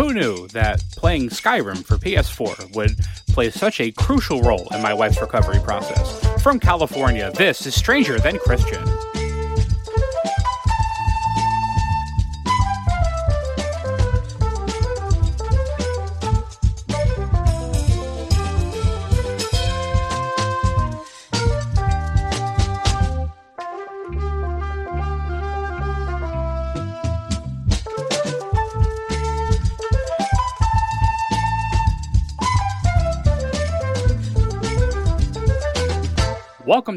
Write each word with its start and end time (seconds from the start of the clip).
Who 0.00 0.14
knew 0.14 0.48
that 0.48 0.82
playing 0.92 1.28
Skyrim 1.28 1.84
for 1.84 1.98
PS4 1.98 2.74
would 2.74 2.96
play 3.26 3.50
such 3.50 3.82
a 3.82 3.92
crucial 3.92 4.40
role 4.40 4.66
in 4.72 4.80
my 4.80 4.94
wife's 4.94 5.20
recovery 5.20 5.60
process? 5.62 6.42
From 6.42 6.58
California, 6.58 7.30
this 7.32 7.66
is 7.66 7.74
Stranger 7.74 8.18
Than 8.18 8.38
Christian. 8.38 8.82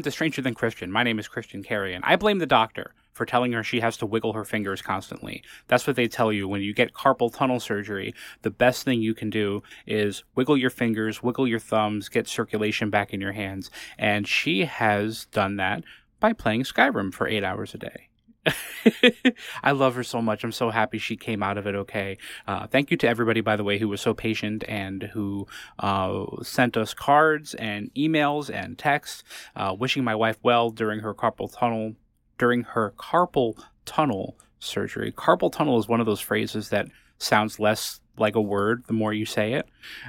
To 0.04 0.10
Stranger 0.10 0.42
Than 0.42 0.54
Christian. 0.54 0.92
My 0.92 1.02
name 1.02 1.18
is 1.18 1.28
Christian 1.28 1.62
Carey, 1.62 1.94
and 1.94 2.04
I 2.06 2.16
blame 2.16 2.38
the 2.38 2.46
doctor 2.46 2.94
for 3.12 3.24
telling 3.24 3.52
her 3.52 3.62
she 3.62 3.80
has 3.80 3.96
to 3.96 4.06
wiggle 4.06 4.34
her 4.34 4.44
fingers 4.44 4.82
constantly. 4.82 5.42
That's 5.66 5.86
what 5.86 5.96
they 5.96 6.08
tell 6.08 6.30
you 6.30 6.46
when 6.46 6.60
you 6.60 6.74
get 6.74 6.92
carpal 6.92 7.34
tunnel 7.34 7.58
surgery. 7.58 8.14
The 8.42 8.50
best 8.50 8.84
thing 8.84 9.00
you 9.00 9.14
can 9.14 9.30
do 9.30 9.62
is 9.86 10.22
wiggle 10.34 10.58
your 10.58 10.70
fingers, 10.70 11.22
wiggle 11.22 11.48
your 11.48 11.58
thumbs, 11.58 12.08
get 12.08 12.28
circulation 12.28 12.90
back 12.90 13.14
in 13.14 13.20
your 13.20 13.32
hands. 13.32 13.70
And 13.98 14.28
she 14.28 14.66
has 14.66 15.24
done 15.26 15.56
that 15.56 15.84
by 16.20 16.34
playing 16.34 16.64
Skyrim 16.64 17.12
for 17.14 17.26
eight 17.26 17.44
hours 17.44 17.72
a 17.72 17.78
day. 17.78 18.08
I 19.62 19.72
love 19.72 19.94
her 19.94 20.02
so 20.02 20.20
much. 20.20 20.44
I'm 20.44 20.52
so 20.52 20.70
happy 20.70 20.98
she 20.98 21.16
came 21.16 21.42
out 21.42 21.58
of 21.58 21.66
it 21.66 21.74
okay. 21.74 22.18
Uh, 22.46 22.66
thank 22.66 22.90
you 22.90 22.96
to 22.98 23.08
everybody, 23.08 23.40
by 23.40 23.56
the 23.56 23.64
way, 23.64 23.78
who 23.78 23.88
was 23.88 24.00
so 24.00 24.14
patient 24.14 24.64
and 24.68 25.04
who 25.04 25.46
uh, 25.78 26.24
sent 26.42 26.76
us 26.76 26.94
cards 26.94 27.54
and 27.54 27.92
emails 27.94 28.50
and 28.52 28.78
texts 28.78 29.24
uh, 29.56 29.74
wishing 29.78 30.04
my 30.04 30.14
wife 30.14 30.38
well 30.42 30.70
during 30.70 31.00
her 31.00 31.14
carpal 31.14 31.50
tunnel 31.52 31.94
during 32.36 32.64
her 32.64 32.92
carpal 32.98 33.62
tunnel 33.84 34.36
surgery. 34.58 35.12
Carpal 35.12 35.52
tunnel 35.52 35.78
is 35.78 35.88
one 35.88 36.00
of 36.00 36.06
those 36.06 36.20
phrases 36.20 36.70
that 36.70 36.88
sounds 37.18 37.60
less 37.60 38.00
like 38.16 38.34
a 38.34 38.40
word 38.40 38.84
the 38.86 38.92
more 38.92 39.12
you 39.12 39.24
say 39.26 39.54
it. 39.54 39.66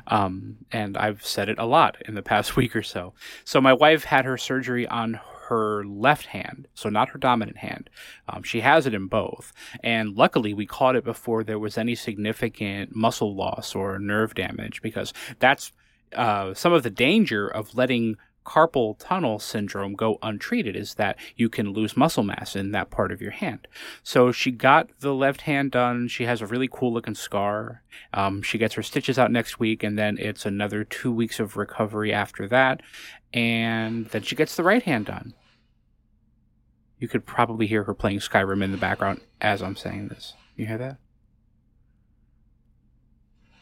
Um, 0.08 0.58
and 0.72 0.98
I've 0.98 1.26
said 1.26 1.50
it 1.50 1.58
a 1.60 1.66
lot 1.66 1.98
in 2.08 2.16
the 2.16 2.22
past 2.22 2.56
week 2.58 2.76
or 2.76 2.84
so. 2.84 3.14
So 3.44 3.62
my 3.62 3.74
wife 3.74 4.04
had 4.04 4.26
her 4.26 4.38
surgery 4.38 4.88
on 4.88 5.20
her 5.50 5.84
left 5.86 6.28
hand, 6.28 6.68
so 6.74 6.90
not 6.90 7.10
her 7.10 7.20
dominant 7.20 7.58
hand. 7.58 7.90
Um, 8.28 8.44
she 8.44 8.62
has 8.62 8.86
it 8.86 8.94
in 8.94 9.08
both. 9.08 9.54
And 9.84 10.16
luckily, 10.16 10.54
we 10.54 10.66
caught 10.66 10.96
it 10.96 11.04
before 11.04 11.44
there 11.44 11.60
was 11.60 11.78
any 11.78 11.96
significant 11.96 12.96
muscle 12.96 13.36
loss 13.36 13.76
or 13.76 14.00
nerve 14.00 14.36
damage 14.36 14.82
because 14.82 15.14
that's 15.40 15.72
uh, 16.14 16.54
some 16.54 16.74
of 16.74 16.84
the 16.84 16.90
danger 16.90 17.48
of 17.48 17.76
letting 17.76 18.18
carpal 18.46 18.96
tunnel 19.00 19.40
syndrome 19.40 19.94
go 19.94 20.18
untreated 20.22 20.76
is 20.76 20.96
that 20.96 21.18
you 21.36 21.50
can 21.50 21.74
lose 21.74 21.98
muscle 21.98 22.24
mass 22.24 22.56
in 22.56 22.72
that 22.72 22.90
part 22.90 23.12
of 23.12 23.22
your 23.22 23.32
hand. 23.32 23.68
So 24.04 24.32
she 24.32 24.52
got 24.52 24.90
the 25.00 25.14
left 25.14 25.42
hand 25.42 25.72
done. 25.72 26.08
She 26.08 26.26
has 26.26 26.42
a 26.42 26.48
really 26.48 26.70
cool 26.72 26.94
looking 26.94 27.16
scar. 27.16 27.82
Um, 28.14 28.42
she 28.42 28.58
gets 28.58 28.76
her 28.76 28.84
stitches 28.84 29.18
out 29.18 29.32
next 29.32 29.60
week, 29.60 29.84
and 29.84 29.98
then 29.98 30.18
it's 30.20 30.46
another 30.46 30.84
two 30.84 31.12
weeks 31.12 31.40
of 31.40 31.58
recovery 31.58 32.14
after 32.14 32.48
that 32.48 32.82
and 33.36 34.06
then 34.08 34.24
she 34.24 34.36
gets 34.36 34.56
the 34.56 34.64
right 34.64 34.82
hand 34.82 35.06
done. 35.08 35.34
You 36.98 37.10
could 37.10 37.26
probably 37.26 37.68
hear 37.68 37.84
her 37.84 37.94
playing 37.94 38.20
Skyrim 38.20 38.64
in 38.64 38.72
the 38.72 38.78
background 38.78 39.20
as 39.42 39.62
I'm 39.62 39.76
saying 39.76 40.08
this. 40.08 40.34
You 40.56 40.66
hear 40.66 40.78
that? 40.78 40.98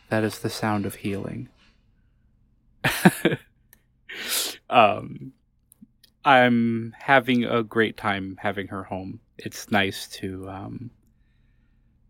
That 0.10 0.24
is 0.24 0.40
the 0.40 0.52
sound 0.52 0.86
of 0.86 0.96
healing. 0.96 1.50
um, 4.70 5.34
I'm 6.26 6.96
having 7.00 7.44
a 7.44 7.64
great 7.64 7.98
time 7.98 8.38
having 8.42 8.68
her 8.68 8.84
home. 8.84 9.20
It's 9.38 9.72
nice 9.72 10.08
to 10.20 10.50
um, 10.50 10.92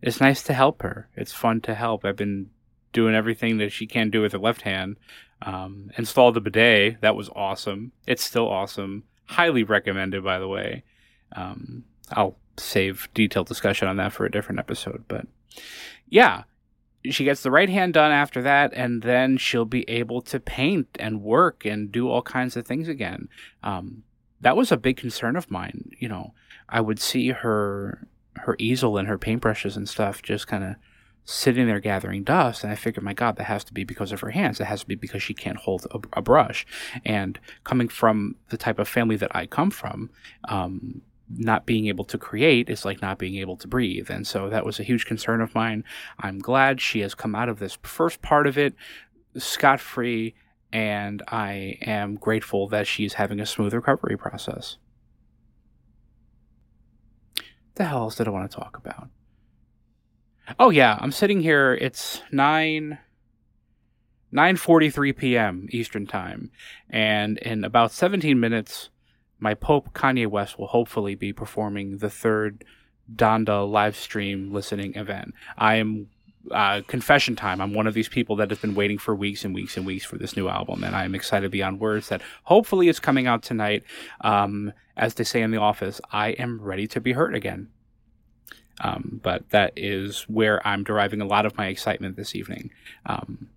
it's 0.01 0.21
nice 0.21 0.43
to 0.43 0.53
help 0.53 0.81
her. 0.81 1.07
It's 1.15 1.31
fun 1.31 1.61
to 1.61 1.75
help. 1.75 2.05
I've 2.05 2.17
been 2.17 2.49
doing 2.91 3.15
everything 3.15 3.57
that 3.57 3.71
she 3.71 3.87
can 3.87 4.09
do 4.09 4.21
with 4.21 4.33
her 4.33 4.37
left 4.37 4.61
hand. 4.61 4.97
Um, 5.41 5.91
installed 5.97 6.35
the 6.35 6.41
bidet. 6.41 7.01
That 7.01 7.15
was 7.15 7.29
awesome. 7.35 7.91
It's 8.05 8.23
still 8.23 8.47
awesome. 8.47 9.03
Highly 9.25 9.63
recommended, 9.63 10.23
by 10.23 10.39
the 10.39 10.47
way. 10.47 10.83
Um, 11.35 11.85
I'll 12.11 12.37
save 12.57 13.09
detailed 13.13 13.47
discussion 13.47 13.87
on 13.87 13.97
that 13.97 14.13
for 14.13 14.25
a 14.25 14.31
different 14.31 14.59
episode. 14.59 15.05
But 15.07 15.25
yeah, 16.07 16.43
she 17.09 17.23
gets 17.23 17.43
the 17.43 17.51
right 17.51 17.69
hand 17.69 17.93
done 17.93 18.11
after 18.11 18.41
that, 18.41 18.73
and 18.73 19.01
then 19.01 19.37
she'll 19.37 19.65
be 19.65 19.87
able 19.89 20.21
to 20.21 20.39
paint 20.39 20.87
and 20.99 21.21
work 21.21 21.65
and 21.65 21.91
do 21.91 22.09
all 22.09 22.21
kinds 22.21 22.55
of 22.55 22.65
things 22.65 22.87
again. 22.87 23.27
Um, 23.61 24.03
that 24.41 24.57
was 24.57 24.71
a 24.71 24.77
big 24.77 24.97
concern 24.97 25.35
of 25.35 25.51
mine. 25.51 25.91
You 25.99 26.09
know, 26.09 26.33
I 26.69 26.81
would 26.81 26.99
see 26.99 27.29
her 27.29 28.07
her 28.37 28.55
easel 28.59 28.97
and 28.97 29.07
her 29.07 29.17
paintbrushes 29.17 29.77
and 29.77 29.87
stuff 29.87 30.21
just 30.21 30.47
kind 30.47 30.63
of 30.63 30.75
sitting 31.25 31.67
there 31.67 31.79
gathering 31.79 32.23
dust. 32.23 32.63
And 32.63 32.71
I 32.71 32.75
figured, 32.75 33.03
my 33.03 33.13
God, 33.13 33.37
that 33.37 33.45
has 33.45 33.63
to 33.65 33.73
be 33.73 33.83
because 33.83 34.11
of 34.11 34.19
her 34.21 34.31
hands. 34.31 34.59
It 34.59 34.65
has 34.65 34.81
to 34.81 34.87
be 34.87 34.95
because 34.95 35.23
she 35.23 35.33
can't 35.33 35.57
hold 35.57 35.85
a, 35.91 35.99
a 36.13 36.21
brush. 36.21 36.65
And 37.05 37.39
coming 37.63 37.87
from 37.87 38.35
the 38.49 38.57
type 38.57 38.79
of 38.79 38.87
family 38.87 39.15
that 39.17 39.33
I 39.35 39.45
come 39.45 39.71
from, 39.71 40.09
um, 40.45 41.01
not 41.37 41.65
being 41.65 41.87
able 41.87 42.05
to 42.05 42.17
create 42.17 42.69
is 42.69 42.85
like 42.85 43.01
not 43.01 43.17
being 43.17 43.35
able 43.35 43.57
to 43.57 43.67
breathe. 43.67 44.09
And 44.09 44.25
so 44.25 44.49
that 44.49 44.65
was 44.65 44.79
a 44.79 44.83
huge 44.83 45.05
concern 45.05 45.41
of 45.41 45.55
mine. 45.55 45.83
I'm 46.19 46.39
glad 46.39 46.81
she 46.81 46.99
has 47.01 47.15
come 47.15 47.35
out 47.35 47.49
of 47.49 47.59
this 47.59 47.77
first 47.83 48.21
part 48.21 48.47
of 48.47 48.57
it 48.57 48.75
scot 49.37 49.79
free. 49.79 50.35
And 50.71 51.21
I 51.27 51.77
am 51.81 52.15
grateful 52.15 52.67
that 52.69 52.87
she's 52.87 53.13
having 53.13 53.39
a 53.39 53.45
smooth 53.45 53.73
recovery 53.73 54.17
process. 54.17 54.77
The 57.75 57.85
hell 57.85 57.99
else 57.99 58.15
did 58.15 58.27
I 58.27 58.31
want 58.31 58.49
to 58.49 58.57
talk 58.57 58.77
about? 58.77 59.09
Oh 60.59 60.69
yeah, 60.69 60.97
I'm 60.99 61.11
sitting 61.11 61.41
here. 61.41 61.73
It's 61.73 62.21
nine. 62.31 62.99
9:43 64.33 65.15
p.m. 65.15 65.67
Eastern 65.69 66.07
Time, 66.07 66.49
and 66.89 67.37
in 67.37 67.63
about 67.63 67.91
17 67.91 68.39
minutes, 68.39 68.89
my 69.43 69.53
Pope 69.53 69.93
Kanye 69.93 70.25
West 70.25 70.57
will 70.57 70.67
hopefully 70.67 71.15
be 71.15 71.33
performing 71.33 71.97
the 71.97 72.09
third 72.09 72.63
Donda 73.13 73.69
live 73.69 73.97
stream 73.97 74.53
listening 74.53 74.95
event. 74.95 75.33
I 75.57 75.75
am 75.75 76.07
uh, 76.49 76.81
confession 76.87 77.35
time. 77.35 77.59
I'm 77.59 77.73
one 77.73 77.85
of 77.85 77.93
these 77.93 78.07
people 78.07 78.37
that 78.37 78.49
has 78.49 78.59
been 78.59 78.73
waiting 78.73 78.97
for 78.97 79.13
weeks 79.13 79.43
and 79.43 79.53
weeks 79.53 79.75
and 79.75 79.85
weeks 79.85 80.05
for 80.05 80.17
this 80.17 80.37
new 80.37 80.47
album, 80.47 80.85
and 80.85 80.95
I 80.95 81.03
am 81.03 81.13
excited 81.13 81.51
beyond 81.51 81.81
words 81.81 82.07
that 82.07 82.21
hopefully 82.43 82.87
it's 82.87 83.01
coming 83.01 83.27
out 83.27 83.43
tonight. 83.43 83.83
Um, 84.21 84.71
as 84.95 85.15
they 85.15 85.25
say 85.25 85.41
in 85.41 85.51
the 85.51 85.57
office, 85.57 85.99
I 86.11 86.29
am 86.29 86.61
ready 86.61 86.87
to 86.87 87.01
be 87.01 87.11
hurt 87.11 87.35
again. 87.35 87.67
Um, 88.79 89.19
but 89.21 89.49
that 89.49 89.73
is 89.75 90.23
where 90.23 90.65
I'm 90.65 90.85
deriving 90.85 91.19
a 91.19 91.27
lot 91.27 91.45
of 91.45 91.57
my 91.57 91.67
excitement 91.67 92.15
this 92.15 92.33
evening. 92.33 92.71
Um, 93.05 93.49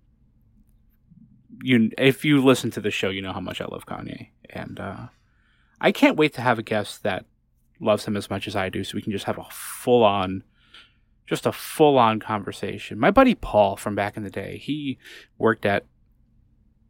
you, 1.61 1.91
if 1.97 2.25
you 2.25 2.43
listen 2.43 2.71
to 2.71 2.81
the 2.81 2.91
show, 2.91 3.09
you 3.09 3.21
know 3.21 3.33
how 3.33 3.39
much 3.39 3.61
I 3.61 3.65
love 3.65 3.85
Kanye, 3.85 4.27
and 4.49 4.79
uh, 4.79 5.07
I 5.79 5.91
can't 5.91 6.17
wait 6.17 6.33
to 6.35 6.41
have 6.41 6.59
a 6.59 6.63
guest 6.63 7.03
that 7.03 7.25
loves 7.79 8.05
him 8.05 8.17
as 8.17 8.29
much 8.29 8.47
as 8.47 8.55
I 8.55 8.69
do, 8.69 8.83
so 8.83 8.95
we 8.95 9.01
can 9.01 9.11
just 9.11 9.25
have 9.25 9.37
a 9.37 9.45
full 9.51 10.03
on, 10.03 10.43
just 11.27 11.45
a 11.45 11.51
full 11.51 11.97
on 11.97 12.19
conversation. 12.19 12.99
My 12.99 13.11
buddy 13.11 13.35
Paul 13.35 13.75
from 13.75 13.95
back 13.95 14.17
in 14.17 14.23
the 14.23 14.29
day, 14.29 14.57
he 14.57 14.97
worked 15.37 15.65
at 15.65 15.85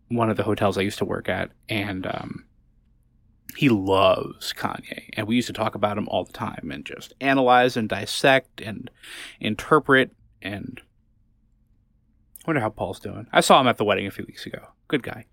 one 0.10 0.30
of 0.30 0.38
the 0.38 0.44
hotels 0.44 0.78
I 0.78 0.82
used 0.82 1.00
to 1.00 1.06
work 1.06 1.28
at, 1.28 1.52
and 1.68 2.08
um, 2.08 2.46
he 3.58 3.70
loves 3.70 4.54
Kanye, 4.54 5.10
and 5.14 5.28
we 5.28 5.36
used 5.36 5.48
to 5.48 5.54
talk 5.54 5.76
about 5.76 5.98
him 5.98 6.08
all 6.10 6.24
the 6.24 6.34
time 6.34 6.70
and 6.72 6.86
just 6.86 7.14
analyze 7.20 7.76
and 7.76 7.90
dissect 7.90 8.62
and 8.62 8.90
interpret. 9.40 10.12
And 10.42 10.82
I 12.46 12.50
wonder 12.50 12.62
how 12.62 12.70
Paul's 12.70 13.00
doing. 13.00 13.28
I 13.34 13.42
saw 13.42 13.60
him 13.60 13.68
at 13.68 13.78
the 13.78 13.84
wedding 13.84 14.08
a 14.08 14.12
few 14.12 14.26
weeks 14.26 14.46
ago. 14.46 14.68
Good 14.88 15.04
guy. 15.04 15.26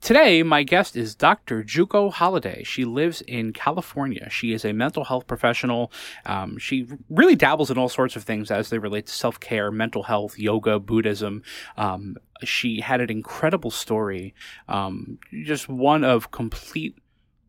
Today, 0.00 0.42
my 0.42 0.62
guest 0.62 0.94
is 0.94 1.14
Dr. 1.14 1.64
Juko 1.64 2.12
Holiday. 2.12 2.62
She 2.64 2.84
lives 2.84 3.22
in 3.22 3.52
California. 3.52 4.28
She 4.30 4.52
is 4.52 4.64
a 4.64 4.72
mental 4.72 5.04
health 5.04 5.26
professional. 5.26 5.90
Um, 6.26 6.58
she 6.58 6.86
really 7.08 7.34
dabbles 7.34 7.70
in 7.70 7.78
all 7.78 7.88
sorts 7.88 8.14
of 8.14 8.22
things 8.22 8.50
as 8.50 8.70
they 8.70 8.78
relate 8.78 9.06
to 9.06 9.12
self 9.12 9.40
care, 9.40 9.72
mental 9.72 10.04
health, 10.04 10.38
yoga, 10.38 10.78
Buddhism. 10.78 11.42
Um, 11.76 12.16
she 12.44 12.80
had 12.80 13.00
an 13.00 13.10
incredible 13.10 13.70
story, 13.70 14.34
um, 14.68 15.18
just 15.44 15.68
one 15.68 16.04
of 16.04 16.30
complete 16.30 16.96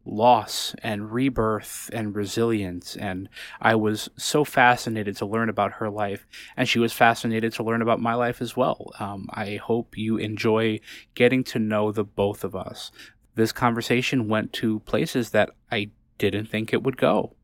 loss 0.07 0.74
and 0.81 1.12
rebirth 1.12 1.89
and 1.94 2.15
resilience. 2.15 2.95
And 2.95 3.30
I 3.59 3.75
was 3.75 4.09
so 4.18 4.44
fascinated 4.44 5.18
to 5.18 5.25
learn 5.25 5.50
about 5.50 5.74
her 5.74 5.89
life, 5.89 6.25
and 6.56 6.68
she 6.68 6.80
was 6.80 6.94
fascinated 6.94 7.54
to 7.54 7.63
learn 7.63 7.81
about 7.81 8.00
my 8.00 8.13
life 8.13 8.42
as 8.42 8.56
well. 8.56 8.92
Um, 9.00 9.27
I 9.31 9.57
hope 9.57 9.98
you 9.98 10.18
enjoy 10.18 10.80
getting 11.13 11.44
to 11.45 11.59
know 11.59 11.92
the 11.92 12.04
both 12.04 12.44
of 12.44 12.56
us. 12.56 12.92
This 13.36 13.51
conversation 13.51 14.27
went 14.27 14.54
to 14.54 14.80
places 14.80 15.31
that 15.31 15.50
I 15.71 15.92
didn't 16.18 16.48
think 16.48 16.74
it 16.74 16.83
would 16.83 16.98
go. 16.98 17.36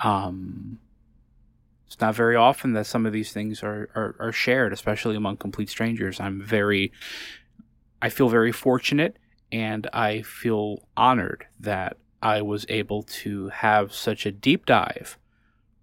Um, 0.00 0.78
It's 1.86 2.00
not 2.00 2.14
very 2.14 2.36
often 2.36 2.72
that 2.72 2.86
some 2.86 3.04
of 3.06 3.12
these 3.12 3.32
things 3.32 3.62
are, 3.62 3.88
are, 3.94 4.16
are 4.18 4.32
shared, 4.32 4.72
especially 4.72 5.16
among 5.16 5.36
complete 5.36 5.68
strangers. 5.68 6.20
I'm 6.20 6.40
very, 6.40 6.92
I 8.00 8.08
feel 8.08 8.28
very 8.28 8.52
fortunate 8.52 9.16
and 9.52 9.86
I 9.92 10.22
feel 10.22 10.88
honored 10.96 11.46
that 11.60 11.98
I 12.22 12.40
was 12.42 12.64
able 12.68 13.02
to 13.02 13.48
have 13.50 13.92
such 13.92 14.24
a 14.24 14.32
deep 14.32 14.64
dive 14.66 15.18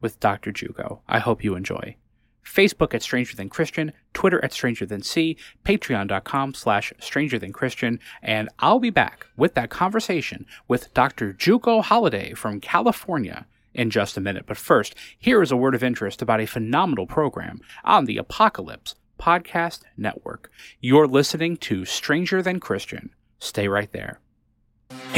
with 0.01 0.19
Dr. 0.19 0.51
Jugo. 0.51 1.01
I 1.07 1.19
hope 1.19 1.44
you 1.44 1.56
enjoy. 1.56 1.95
Facebook 2.44 2.95
at 2.95 3.04
Stranger 3.04 3.36
Than 3.36 3.50
Christian, 3.50 3.92
Twitter 4.13 4.44
at 4.44 4.51
Stranger 4.51 4.86
Than 4.86 5.04
C, 5.04 5.38
Patreon.com 5.63 6.56
slash 6.56 6.92
Stranger 7.00 7.38
Than 7.38 7.54
Christian, 7.54 8.00
and 8.24 8.50
I'll 8.57 8.80
be 8.80 8.89
back 8.89 9.27
with 9.38 9.54
that 9.54 9.69
conversation 9.69 10.48
with 10.68 10.92
Dr. 10.95 11.33
Jugo 11.33 11.81
Holiday 11.83 12.33
from 12.33 12.60
California 12.60 13.45
in 13.75 13.92
just 13.92 14.18
a 14.18 14.21
minute. 14.21 14.45
But 14.48 14.57
first, 14.57 14.95
here 15.18 15.44
is 15.44 15.51
a 15.51 15.57
word 15.57 15.75
of 15.75 15.83
interest 15.83 16.24
about 16.24 16.42
a 16.42 16.48
phenomenal 16.48 17.06
program 17.06 17.62
on 17.83 18.06
the 18.06 18.18
Apocalypse 18.18 18.95
Podcast 19.19 19.81
Network. 19.95 20.50
You're 20.80 21.07
listening 21.07 21.57
to 21.57 21.86
Stranger 21.86 22.42
Than 22.42 22.60
Christian. 22.60 23.12
Stay 23.39 23.68
right 23.68 23.91
there. 23.91 24.19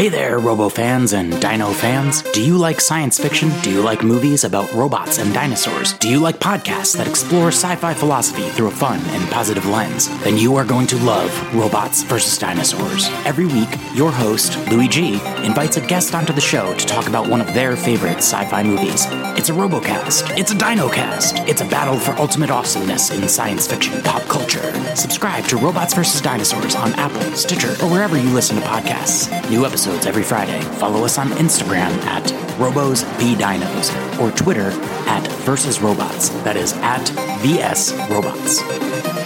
Hey 0.02 0.10
there, 0.10 0.40
Robo 0.40 0.68
fans 0.68 1.14
and 1.14 1.40
Dino 1.40 1.72
fans. 1.72 2.24
Do 2.32 2.44
you 2.44 2.58
like 2.58 2.82
science 2.82 3.20
fiction? 3.20 3.52
Do 3.62 3.70
you 3.70 3.82
like 3.82 4.04
movies 4.04 4.44
about 4.44 4.74
robots 4.74 5.18
and 5.20 5.34
dinosaurs? 5.34 5.94
Do 5.94 6.10
you 6.10 6.20
like 6.20 6.40
podcasts 6.40 6.98
that 6.98 7.08
explore 7.08 7.50
sci 7.50 7.76
fi 7.76 7.94
philosophy 7.94 8.50
through 8.50 8.68
a 8.68 8.72
fun 8.72 9.00
and 9.00 9.30
positive 9.30 9.66
lens? 9.68 10.10
Then 10.24 10.38
you 10.38 10.56
are 10.56 10.66
going 10.66 10.88
to 10.88 10.98
love 11.04 11.32
Robots 11.56 12.04
vs. 12.04 12.38
Dinosaurs. 12.38 13.10
Every 13.26 13.46
week, 13.46 13.70
your 13.94 14.12
host, 14.12 14.58
Louis 14.72 14.88
G, 14.88 15.14
invites 15.46 15.78
a 15.78 15.86
guest 15.86 16.16
onto 16.16 16.34
the 16.34 16.42
show 16.42 16.74
to 16.74 16.86
talk 16.86 17.08
about 17.08 17.30
one 17.30 17.40
of 17.40 17.54
their 17.54 17.78
favorite 17.78 18.18
sci 18.18 18.44
fi 18.46 18.64
movies. 18.64 19.06
It's 19.38 19.50
a 19.50 19.54
Robocast. 19.54 20.38
It's 20.38 20.52
a 20.52 20.56
Dinocast. 20.56 21.48
It's 21.48 21.62
a 21.62 21.66
battle 21.66 22.00
for 22.00 22.12
ultimate 22.14 22.50
awesomeness 22.50 23.12
in 23.12 23.28
science 23.30 23.68
fiction 23.68 24.02
pop 24.02 24.24
culture. 24.24 24.74
Subscribe 24.96 25.46
to 25.46 25.58
Robots 25.58 25.94
vs. 25.94 26.22
Dinosaurs 26.22 26.76
on 26.76 26.94
Apple, 26.94 27.22
Stitcher, 27.36 27.72
or 27.84 27.90
wherever 27.90 28.18
you 28.18 28.30
listen 28.30 28.56
to 28.56 28.62
podcasts. 28.64 29.30
New 29.50 29.61
episodes 29.66 29.82
episodes 29.82 30.06
every 30.06 30.24
Friday. 30.24 30.62
Follow 30.80 31.04
us 31.06 31.18
on 31.18 31.30
Instagram 31.32 31.92
at 32.06 32.24
RobosBDinos 32.60 34.20
or 34.20 34.32
Twitter 34.36 34.70
at 35.08 35.26
Versus 35.44 35.82
Robots. 35.82 36.30
That 36.44 36.56
is 36.56 36.74
at 36.74 37.08
VS 37.42 37.94
Robots. 38.10 39.21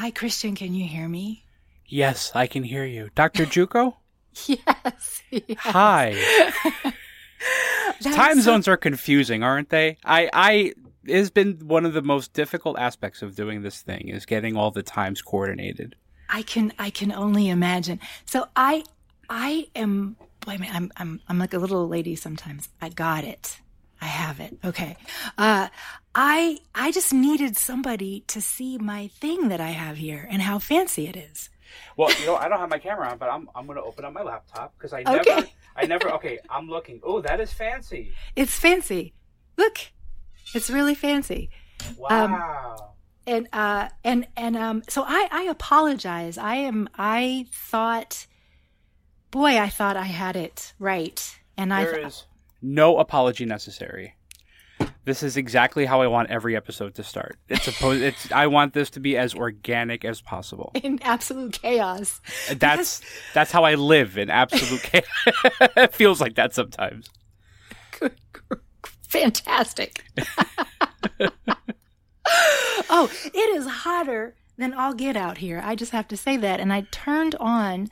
Hi, 0.00 0.10
Christian. 0.10 0.54
Can 0.54 0.72
you 0.72 0.88
hear 0.88 1.06
me? 1.06 1.44
Yes, 1.84 2.32
I 2.34 2.46
can 2.46 2.62
hear 2.62 2.86
you. 2.86 3.10
Dr. 3.14 3.44
Jugo? 3.44 3.96
yes, 4.46 5.22
yes. 5.30 5.58
Hi. 5.58 6.16
Time 8.00 8.36
so- 8.36 8.40
zones 8.40 8.66
are 8.66 8.78
confusing, 8.78 9.42
aren't 9.42 9.68
they? 9.68 9.98
I, 10.02 10.30
I, 10.32 10.52
it 11.04 11.16
has 11.16 11.30
been 11.30 11.58
one 11.68 11.84
of 11.84 11.92
the 11.92 12.00
most 12.00 12.32
difficult 12.32 12.78
aspects 12.78 13.20
of 13.20 13.36
doing 13.36 13.60
this 13.60 13.82
thing 13.82 14.08
is 14.08 14.24
getting 14.24 14.56
all 14.56 14.70
the 14.70 14.82
times 14.82 15.20
coordinated. 15.20 15.96
I 16.30 16.44
can, 16.44 16.72
I 16.78 16.88
can 16.88 17.12
only 17.12 17.50
imagine. 17.50 18.00
So 18.24 18.46
I, 18.56 18.84
I 19.28 19.68
am, 19.76 20.16
boy, 20.46 20.56
I'm, 20.72 20.90
I'm, 20.96 21.20
I'm 21.28 21.38
like 21.38 21.52
a 21.52 21.58
little 21.58 21.86
lady 21.88 22.16
sometimes. 22.16 22.70
I 22.80 22.88
got 22.88 23.24
it. 23.24 23.60
I 24.00 24.06
have 24.06 24.40
it. 24.40 24.58
Okay. 24.64 24.96
Uh, 25.36 25.68
I 26.14 26.58
I 26.74 26.90
just 26.90 27.12
needed 27.12 27.56
somebody 27.56 28.24
to 28.28 28.40
see 28.40 28.78
my 28.78 29.08
thing 29.08 29.48
that 29.48 29.60
I 29.60 29.70
have 29.70 29.96
here 29.96 30.26
and 30.30 30.42
how 30.42 30.58
fancy 30.58 31.06
it 31.06 31.16
is. 31.16 31.50
Well, 31.96 32.10
you 32.18 32.26
know, 32.26 32.36
I 32.36 32.48
don't 32.48 32.58
have 32.58 32.70
my 32.70 32.78
camera 32.78 33.08
on, 33.10 33.18
but 33.18 33.28
I'm 33.28 33.48
I'm 33.54 33.66
going 33.66 33.76
to 33.76 33.84
open 33.84 34.04
up 34.04 34.12
my 34.12 34.22
laptop 34.22 34.74
because 34.76 34.92
I 34.92 35.02
never 35.02 35.20
okay. 35.20 35.52
I 35.76 35.86
never 35.86 36.10
okay, 36.14 36.38
I'm 36.48 36.68
looking. 36.68 37.00
Oh, 37.02 37.20
that 37.20 37.40
is 37.40 37.52
fancy. 37.52 38.12
It's 38.34 38.58
fancy. 38.58 39.14
Look. 39.56 39.78
It's 40.54 40.68
really 40.68 40.94
fancy. 40.94 41.50
Um, 42.08 42.32
wow. 42.32 42.76
Um, 42.78 42.86
and 43.26 43.48
uh 43.52 43.88
and 44.02 44.26
and 44.36 44.56
um 44.56 44.82
so 44.88 45.04
I 45.06 45.28
I 45.30 45.42
apologize. 45.42 46.38
I 46.38 46.56
am 46.56 46.88
I 46.96 47.46
thought 47.52 48.26
boy, 49.30 49.58
I 49.58 49.68
thought 49.68 49.96
I 49.96 50.04
had 50.04 50.36
it 50.36 50.72
right. 50.78 51.38
And 51.56 51.70
there 51.70 51.78
I 51.78 51.84
There 51.84 52.06
is 52.06 52.24
no 52.62 52.98
apology 52.98 53.44
necessary. 53.44 54.14
This 55.04 55.22
is 55.22 55.36
exactly 55.36 55.86
how 55.86 56.02
I 56.02 56.06
want 56.06 56.30
every 56.30 56.56
episode 56.56 56.94
to 56.94 57.02
start. 57.02 57.38
It's 57.48 57.64
supposed. 57.64 58.02
It's. 58.02 58.30
I 58.32 58.46
want 58.46 58.74
this 58.74 58.90
to 58.90 59.00
be 59.00 59.16
as 59.16 59.34
organic 59.34 60.04
as 60.04 60.20
possible. 60.20 60.72
In 60.82 61.00
absolute 61.02 61.60
chaos. 61.60 62.20
That's 62.54 63.00
that's 63.34 63.50
how 63.50 63.64
I 63.64 63.74
live 63.74 64.18
in 64.18 64.30
absolute 64.30 64.82
chaos. 64.84 65.04
it 65.76 65.94
feels 65.94 66.20
like 66.20 66.34
that 66.34 66.54
sometimes. 66.54 67.08
Fantastic. 69.08 70.04
oh, 72.88 73.10
it 73.24 73.56
is 73.56 73.66
hotter 73.66 74.36
than 74.56 74.72
all 74.72 74.94
get 74.94 75.16
out 75.16 75.38
here. 75.38 75.60
I 75.64 75.74
just 75.74 75.92
have 75.92 76.06
to 76.08 76.16
say 76.16 76.36
that. 76.36 76.60
And 76.60 76.72
I 76.72 76.82
turned 76.92 77.34
on. 77.36 77.88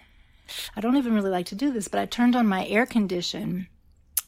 I 0.77 0.81
don't 0.81 0.97
even 0.97 1.15
really 1.15 1.31
like 1.31 1.47
to 1.47 1.55
do 1.55 1.73
this, 1.73 1.89
but 1.89 2.01
I 2.01 2.07
turned 2.07 2.37
on 2.37 2.47
my 2.47 2.67
air 2.67 2.87
condition 2.87 3.67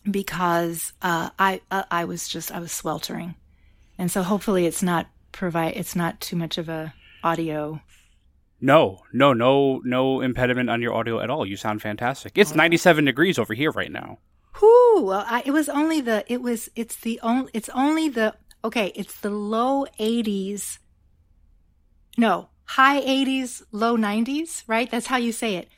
because 0.09 0.93
uh, 1.03 1.31
I 1.39 1.61
uh, 1.71 1.85
I 1.91 2.05
was 2.05 2.29
just 2.29 2.53
I 2.53 2.59
was 2.61 2.73
sweltering, 2.73 3.35
and 3.99 4.11
so 4.11 4.23
hopefully 4.23 4.67
it's 4.67 4.83
not 4.83 5.09
provide 5.33 5.77
it's 5.77 5.97
not 5.97 6.21
too 6.21 6.37
much 6.37 6.59
of 6.59 6.69
a 6.69 6.95
audio. 7.23 7.81
No, 8.61 9.01
no, 9.13 9.33
no, 9.33 9.81
no 9.85 10.21
impediment 10.21 10.69
on 10.69 10.83
your 10.83 10.95
audio 10.95 11.21
at 11.21 11.31
all. 11.31 11.47
You 11.47 11.57
sound 11.57 11.81
fantastic. 11.81 12.37
It's 12.37 12.55
97 12.55 13.07
degrees 13.07 13.39
over 13.39 13.55
here 13.55 13.71
right 13.71 13.91
now. 13.91 14.19
Whoo! 14.61 15.03
Well, 15.03 15.25
I, 15.27 15.43
it 15.47 15.53
was 15.53 15.69
only 15.71 16.03
the 16.03 16.25
it 16.31 16.43
was 16.43 16.69
it's 16.77 16.97
the 16.97 17.19
only 17.23 17.51
it's 17.55 17.71
only 17.71 18.09
the 18.09 18.35
okay. 18.65 18.93
It's 18.95 19.19
the 19.21 19.31
low 19.31 19.87
80s. 19.99 20.79
No, 22.19 22.49
high 22.65 23.01
80s, 23.01 23.63
low 23.73 23.97
90s. 23.97 24.65
Right? 24.67 24.91
That's 24.91 25.07
how 25.07 25.17
you 25.17 25.33
say 25.33 25.57
it. 25.57 25.69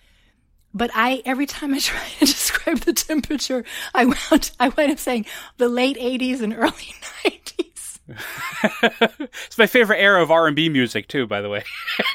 But 0.74 0.90
I, 0.94 1.22
every 1.24 1.46
time 1.46 1.74
I 1.74 1.78
try 1.80 2.00
to 2.20 2.26
describe 2.62 2.84
the 2.84 2.92
temperature, 2.92 3.64
I 3.94 4.04
wound, 4.04 4.50
I 4.58 4.68
wind 4.70 4.92
up 4.92 4.98
saying 4.98 5.26
the 5.56 5.68
late 5.68 5.96
80s 5.96 6.42
and 6.42 6.54
early 6.54 6.94
90s. 7.24 8.00
it's 9.46 9.58
my 9.58 9.66
favorite 9.66 9.98
era 9.98 10.22
of 10.22 10.30
R&B 10.30 10.68
music 10.68 11.08
too, 11.08 11.26
by 11.26 11.40
the 11.40 11.48
way. 11.48 11.64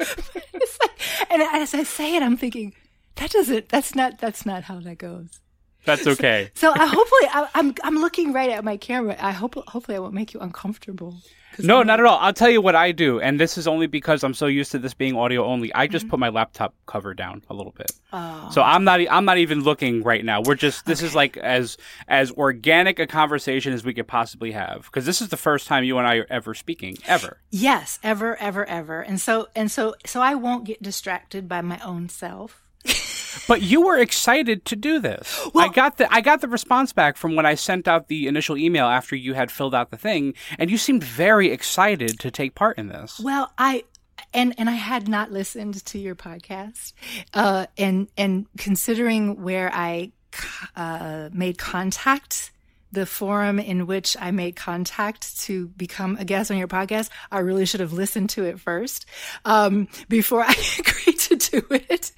like, 0.00 1.30
and 1.30 1.42
as 1.42 1.74
I 1.74 1.82
say 1.82 2.16
it, 2.16 2.22
I'm 2.22 2.36
thinking, 2.36 2.74
that 3.16 3.30
doesn't, 3.30 3.68
that's 3.68 3.94
not, 3.94 4.18
that's 4.18 4.46
not 4.46 4.64
how 4.64 4.80
that 4.80 4.98
goes. 4.98 5.40
That's 5.88 6.06
okay. 6.06 6.50
So, 6.54 6.72
so 6.72 6.80
I, 6.80 6.86
hopefully, 6.86 7.28
I, 7.32 7.48
I'm 7.54 7.74
I'm 7.82 7.96
looking 7.96 8.34
right 8.34 8.50
at 8.50 8.62
my 8.62 8.76
camera. 8.76 9.16
I 9.18 9.32
hope 9.32 9.54
hopefully 9.68 9.96
I 9.96 10.00
won't 10.00 10.14
make 10.14 10.34
you 10.34 10.40
uncomfortable. 10.40 11.16
No, 11.58 11.82
not 11.82 11.98
at 11.98 12.06
all. 12.06 12.18
I'll 12.18 12.34
tell 12.34 12.50
you 12.50 12.60
what 12.60 12.76
I 12.76 12.92
do, 12.92 13.20
and 13.20 13.40
this 13.40 13.58
is 13.58 13.66
only 13.66 13.86
because 13.86 14.22
I'm 14.22 14.34
so 14.34 14.46
used 14.46 14.70
to 14.72 14.78
this 14.78 14.94
being 14.94 15.16
audio 15.16 15.44
only. 15.44 15.72
I 15.74 15.86
just 15.86 16.04
mm-hmm. 16.04 16.10
put 16.10 16.20
my 16.20 16.28
laptop 16.28 16.74
cover 16.86 17.14
down 17.14 17.42
a 17.48 17.54
little 17.54 17.72
bit, 17.72 17.90
oh. 18.12 18.50
so 18.52 18.62
I'm 18.62 18.84
not 18.84 19.00
I'm 19.10 19.24
not 19.24 19.38
even 19.38 19.62
looking 19.62 20.02
right 20.02 20.24
now. 20.24 20.42
We're 20.42 20.54
just 20.54 20.84
this 20.84 21.00
okay. 21.00 21.06
is 21.06 21.14
like 21.14 21.36
as 21.38 21.78
as 22.06 22.30
organic 22.32 22.98
a 22.98 23.06
conversation 23.06 23.72
as 23.72 23.82
we 23.82 23.94
could 23.94 24.06
possibly 24.06 24.52
have 24.52 24.84
because 24.84 25.06
this 25.06 25.22
is 25.22 25.30
the 25.30 25.36
first 25.36 25.66
time 25.66 25.84
you 25.84 25.98
and 25.98 26.06
I 26.06 26.16
are 26.16 26.26
ever 26.28 26.54
speaking 26.54 26.98
ever. 27.06 27.38
Yes, 27.50 27.98
ever, 28.02 28.36
ever, 28.36 28.64
ever, 28.66 29.00
and 29.00 29.20
so 29.20 29.48
and 29.56 29.70
so 29.70 29.94
so 30.04 30.20
I 30.20 30.34
won't 30.34 30.64
get 30.64 30.82
distracted 30.82 31.48
by 31.48 31.62
my 31.62 31.80
own 31.80 32.08
self 32.08 32.62
but 33.46 33.62
you 33.62 33.82
were 33.82 33.98
excited 33.98 34.64
to 34.66 34.76
do 34.76 34.98
this. 35.00 35.40
Well, 35.54 35.64
I 35.64 35.72
got 35.72 35.98
the 35.98 36.12
I 36.12 36.20
got 36.20 36.40
the 36.40 36.48
response 36.48 36.92
back 36.92 37.16
from 37.16 37.36
when 37.36 37.46
I 37.46 37.54
sent 37.54 37.88
out 37.88 38.08
the 38.08 38.26
initial 38.26 38.56
email 38.56 38.86
after 38.86 39.16
you 39.16 39.34
had 39.34 39.50
filled 39.50 39.74
out 39.74 39.90
the 39.90 39.96
thing, 39.96 40.34
and 40.58 40.70
you 40.70 40.78
seemed 40.78 41.04
very 41.04 41.50
excited 41.50 42.18
to 42.20 42.30
take 42.30 42.54
part 42.54 42.78
in 42.78 42.88
this. 42.88 43.20
Well, 43.20 43.52
I 43.58 43.84
and 44.34 44.54
and 44.58 44.68
I 44.68 44.74
had 44.74 45.08
not 45.08 45.32
listened 45.32 45.84
to 45.86 45.98
your 45.98 46.14
podcast, 46.14 46.92
uh, 47.34 47.66
and 47.76 48.08
and 48.16 48.46
considering 48.56 49.42
where 49.42 49.70
I 49.72 50.12
uh, 50.76 51.30
made 51.32 51.58
contact 51.58 52.52
the 52.92 53.06
forum 53.06 53.58
in 53.58 53.86
which 53.86 54.16
I 54.18 54.30
made 54.30 54.56
contact 54.56 55.40
to 55.40 55.68
become 55.68 56.16
a 56.18 56.24
guest 56.24 56.50
on 56.50 56.56
your 56.56 56.68
podcast, 56.68 57.10
I 57.30 57.40
really 57.40 57.66
should 57.66 57.80
have 57.80 57.92
listened 57.92 58.30
to 58.30 58.44
it 58.44 58.60
first 58.60 59.06
um, 59.44 59.88
before 60.08 60.42
I 60.46 60.54
agreed 60.78 61.18
to 61.18 61.36
do 61.36 61.66
it. 61.70 62.12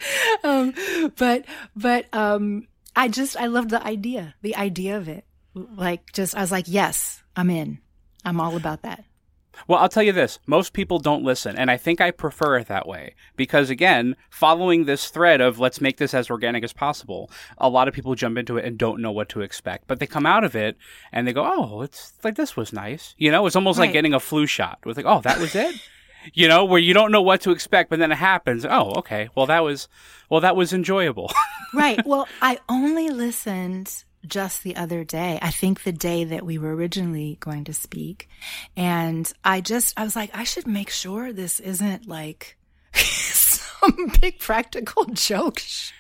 Um, 0.45 0.75
but 1.17 1.45
but 1.77 2.13
um, 2.15 2.69
I 2.95 3.09
just 3.09 3.37
I 3.37 3.47
loved 3.47 3.71
the 3.71 3.85
idea, 3.85 4.35
the 4.43 4.57
idea 4.57 4.97
of 4.97 5.09
it. 5.09 5.25
Like 5.55 6.13
just 6.13 6.37
I 6.37 6.41
was 6.41 6.53
like, 6.53 6.67
yes, 6.69 7.23
I'm 7.37 7.51
in. 7.51 7.79
I'm 8.25 8.41
all 8.41 8.57
about 8.57 8.83
that. 8.83 9.05
Well, 9.69 9.79
I'll 9.79 9.89
tell 9.89 10.03
you 10.03 10.13
this. 10.13 10.39
Most 10.47 10.73
people 10.73 10.99
don't 10.99 11.25
listen, 11.25 11.57
and 11.57 11.71
I 11.71 11.77
think 11.77 12.01
I 12.01 12.11
prefer 12.11 12.57
it 12.57 12.69
that 12.69 12.87
way. 12.87 13.15
Because 13.37 13.71
again, 13.71 14.17
following 14.31 14.85
this 14.85 15.11
thread 15.11 15.41
of 15.41 15.59
let's 15.59 15.81
make 15.81 15.99
this 15.99 16.15
as 16.15 16.31
organic 16.31 16.65
as 16.65 16.73
possible, 16.73 17.31
a 17.59 17.69
lot 17.69 17.89
of 17.89 17.95
people 17.95 18.15
jump 18.15 18.39
into 18.39 18.57
it 18.57 18.65
and 18.65 18.79
don't 18.79 19.01
know 19.01 19.13
what 19.13 19.29
to 19.31 19.41
expect. 19.41 19.87
But 19.87 20.01
they 20.01 20.07
come 20.07 20.27
out 20.27 20.45
of 20.45 20.57
it 20.57 20.77
and 21.13 21.27
they 21.27 21.33
go, 21.33 21.45
Oh, 21.45 21.83
it's 21.83 22.13
like 22.23 22.37
this 22.37 22.57
was 22.57 22.73
nice. 22.73 23.15
You 23.19 23.31
know, 23.31 23.47
it's 23.47 23.57
almost 23.57 23.79
like 23.79 23.93
getting 23.93 24.15
a 24.15 24.21
flu 24.21 24.47
shot. 24.47 24.79
With 24.85 24.97
like, 24.97 25.07
oh, 25.07 25.21
that 25.23 25.39
was 25.39 25.55
it? 25.55 25.75
you 26.35 26.49
know, 26.49 26.65
where 26.65 26.81
you 26.81 26.95
don't 26.95 27.13
know 27.13 27.23
what 27.23 27.41
to 27.43 27.51
expect, 27.51 27.91
but 27.91 27.99
then 27.99 28.13
it 28.13 28.17
happens. 28.17 28.65
Oh, 28.65 28.93
okay. 28.97 29.29
Well 29.35 29.47
that 29.47 29.65
was 29.65 29.89
well 30.29 30.41
that 30.41 30.57
was 30.57 30.73
enjoyable. 30.73 31.33
right. 31.75 32.05
Well, 32.07 32.27
I 32.43 32.59
only 32.69 33.11
listened 33.11 34.05
just 34.27 34.63
the 34.63 34.77
other 34.77 35.05
day. 35.05 35.39
I 35.41 35.51
think 35.51 35.83
the 35.83 35.93
day 35.93 36.25
that 36.25 36.45
we 36.45 36.59
were 36.59 36.75
originally 36.75 37.37
going 37.41 37.65
to 37.65 37.75
speak. 37.75 38.29
And 38.77 39.31
I 39.45 39.61
just, 39.61 39.99
I 39.99 40.05
was 40.05 40.17
like, 40.17 40.31
I 40.35 40.45
should 40.45 40.67
make 40.67 40.91
sure 40.91 41.33
this 41.33 41.61
isn't 41.61 42.07
like 42.07 42.57
some 42.95 44.13
big 44.21 44.39
practical 44.39 45.05
joke 45.13 45.59
show 45.59 45.93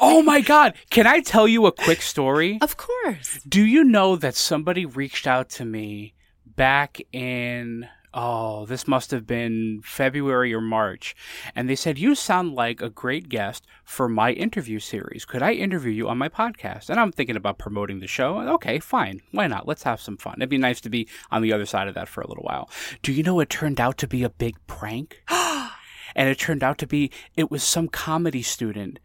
oh 0.00 0.22
my 0.22 0.40
god. 0.40 0.74
Can 0.90 1.06
I 1.06 1.20
tell 1.20 1.46
you 1.48 1.66
a 1.66 1.72
quick 1.72 2.02
story? 2.02 2.58
Of 2.60 2.76
course. 2.76 3.40
Do 3.48 3.64
you 3.64 3.84
know 3.84 4.16
that 4.16 4.34
somebody 4.34 4.86
reached 4.86 5.26
out 5.26 5.50
to 5.50 5.64
me 5.64 6.14
back 6.46 7.00
in 7.12 7.88
oh, 8.14 8.66
this 8.66 8.88
must 8.88 9.10
have 9.10 9.26
been 9.26 9.80
February 9.84 10.52
or 10.54 10.60
March, 10.60 11.14
and 11.54 11.68
they 11.68 11.74
said 11.76 11.98
you 11.98 12.14
sound 12.14 12.54
like 12.54 12.80
a 12.80 12.90
great 12.90 13.28
guest 13.28 13.66
for 13.84 14.08
my 14.08 14.32
interview 14.32 14.78
series. 14.78 15.24
Could 15.24 15.42
I 15.42 15.52
interview 15.52 15.92
you 15.92 16.08
on 16.08 16.18
my 16.18 16.28
podcast? 16.28 16.90
And 16.90 16.98
I'm 16.98 17.12
thinking 17.12 17.36
about 17.36 17.58
promoting 17.58 18.00
the 18.00 18.06
show. 18.06 18.38
Okay, 18.40 18.78
fine. 18.78 19.20
Why 19.32 19.46
not? 19.46 19.68
Let's 19.68 19.82
have 19.82 20.00
some 20.00 20.16
fun. 20.16 20.34
It'd 20.38 20.48
be 20.48 20.58
nice 20.58 20.80
to 20.82 20.90
be 20.90 21.08
on 21.30 21.42
the 21.42 21.52
other 21.52 21.66
side 21.66 21.88
of 21.88 21.94
that 21.94 22.08
for 22.08 22.20
a 22.20 22.28
little 22.28 22.44
while. 22.44 22.70
Do 23.02 23.12
you 23.12 23.22
know 23.22 23.40
it 23.40 23.50
turned 23.50 23.80
out 23.80 23.98
to 23.98 24.08
be 24.08 24.22
a 24.22 24.30
big 24.30 24.56
prank? 24.66 25.22
and 25.28 26.28
it 26.28 26.38
turned 26.38 26.62
out 26.62 26.78
to 26.78 26.86
be 26.86 27.10
it 27.36 27.50
was 27.50 27.62
some 27.62 27.88
comedy 27.88 28.42
student 28.42 28.98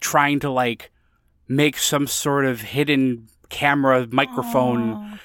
trying 0.00 0.40
to 0.40 0.50
like 0.50 0.90
make 1.48 1.76
some 1.76 2.06
sort 2.06 2.44
of 2.44 2.60
hidden 2.60 3.28
camera 3.48 4.06
microphone 4.10 5.18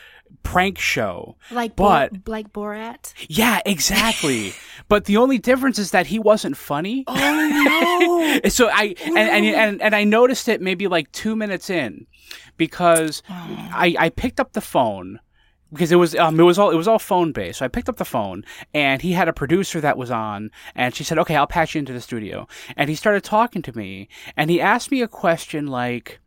prank 0.44 0.78
show. 0.78 1.38
Like, 1.52 1.76
But- 1.76 2.24
Bo- 2.24 2.32
like 2.32 2.52
Borat. 2.54 3.14
Yeah, 3.28 3.62
exactly. 3.66 4.54
but 4.88 5.06
the 5.06 5.18
only 5.18 5.38
difference 5.38 5.80
is 5.80 5.92
that 5.92 6.08
he 6.08 6.20
wasn't 6.20 6.58
funny. 6.58 7.04
Oh 7.08 8.40
no! 8.44 8.50
so 8.50 8.70
I 8.70 8.96
and, 9.06 9.18
and 9.18 9.46
and 9.46 9.82
and 9.82 9.96
I 9.96 10.04
noticed 10.04 10.48
it 10.48 10.62
maybe 10.62 10.88
like 10.88 11.12
two 11.12 11.36
minutes 11.36 11.70
in 11.70 12.08
because 12.58 13.22
I 13.30 13.96
I 14.00 14.10
picked 14.10 14.40
up 14.40 14.54
the 14.54 14.62
phone 14.62 15.20
because 15.72 15.92
it 15.92 15.96
was 15.98 16.16
um 16.16 16.40
it 16.40 16.44
was 16.44 16.58
all 16.60 16.72
it 16.72 16.76
was 16.76 16.88
all 16.88 17.00
phone 17.00 17.32
based. 17.32 17.60
So 17.60 17.66
I 17.66 17.68
picked 17.70 17.90
up 17.90 17.98
the 17.98 18.06
phone 18.06 18.44
and 18.74 19.02
he 19.02 19.14
had 19.14 19.28
a 19.28 19.34
producer 19.34 19.82
that 19.82 19.98
was 19.98 20.12
on 20.12 20.52
and 20.76 20.94
she 20.96 21.04
said, 21.04 21.18
"Okay, 21.20 21.36
I'll 21.36 21.48
patch 21.48 21.76
you 21.76 21.80
into 21.80 21.94
the 21.94 22.02
studio." 22.02 22.48
And 22.78 22.90
he 22.90 22.96
started 22.96 23.24
talking 23.24 23.62
to 23.64 23.76
me 23.78 24.08
and 24.38 24.50
he 24.50 24.62
asked 24.62 24.92
me 24.92 25.02
a 25.02 25.08
question 25.08 25.68
like 25.68 26.20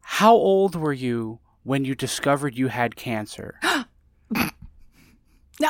how 0.00 0.34
old 0.34 0.74
were 0.76 0.92
you 0.92 1.40
when 1.64 1.84
you 1.84 1.94
discovered 1.94 2.56
you 2.56 2.68
had 2.68 2.96
cancer? 2.96 3.58
no, 4.30 4.48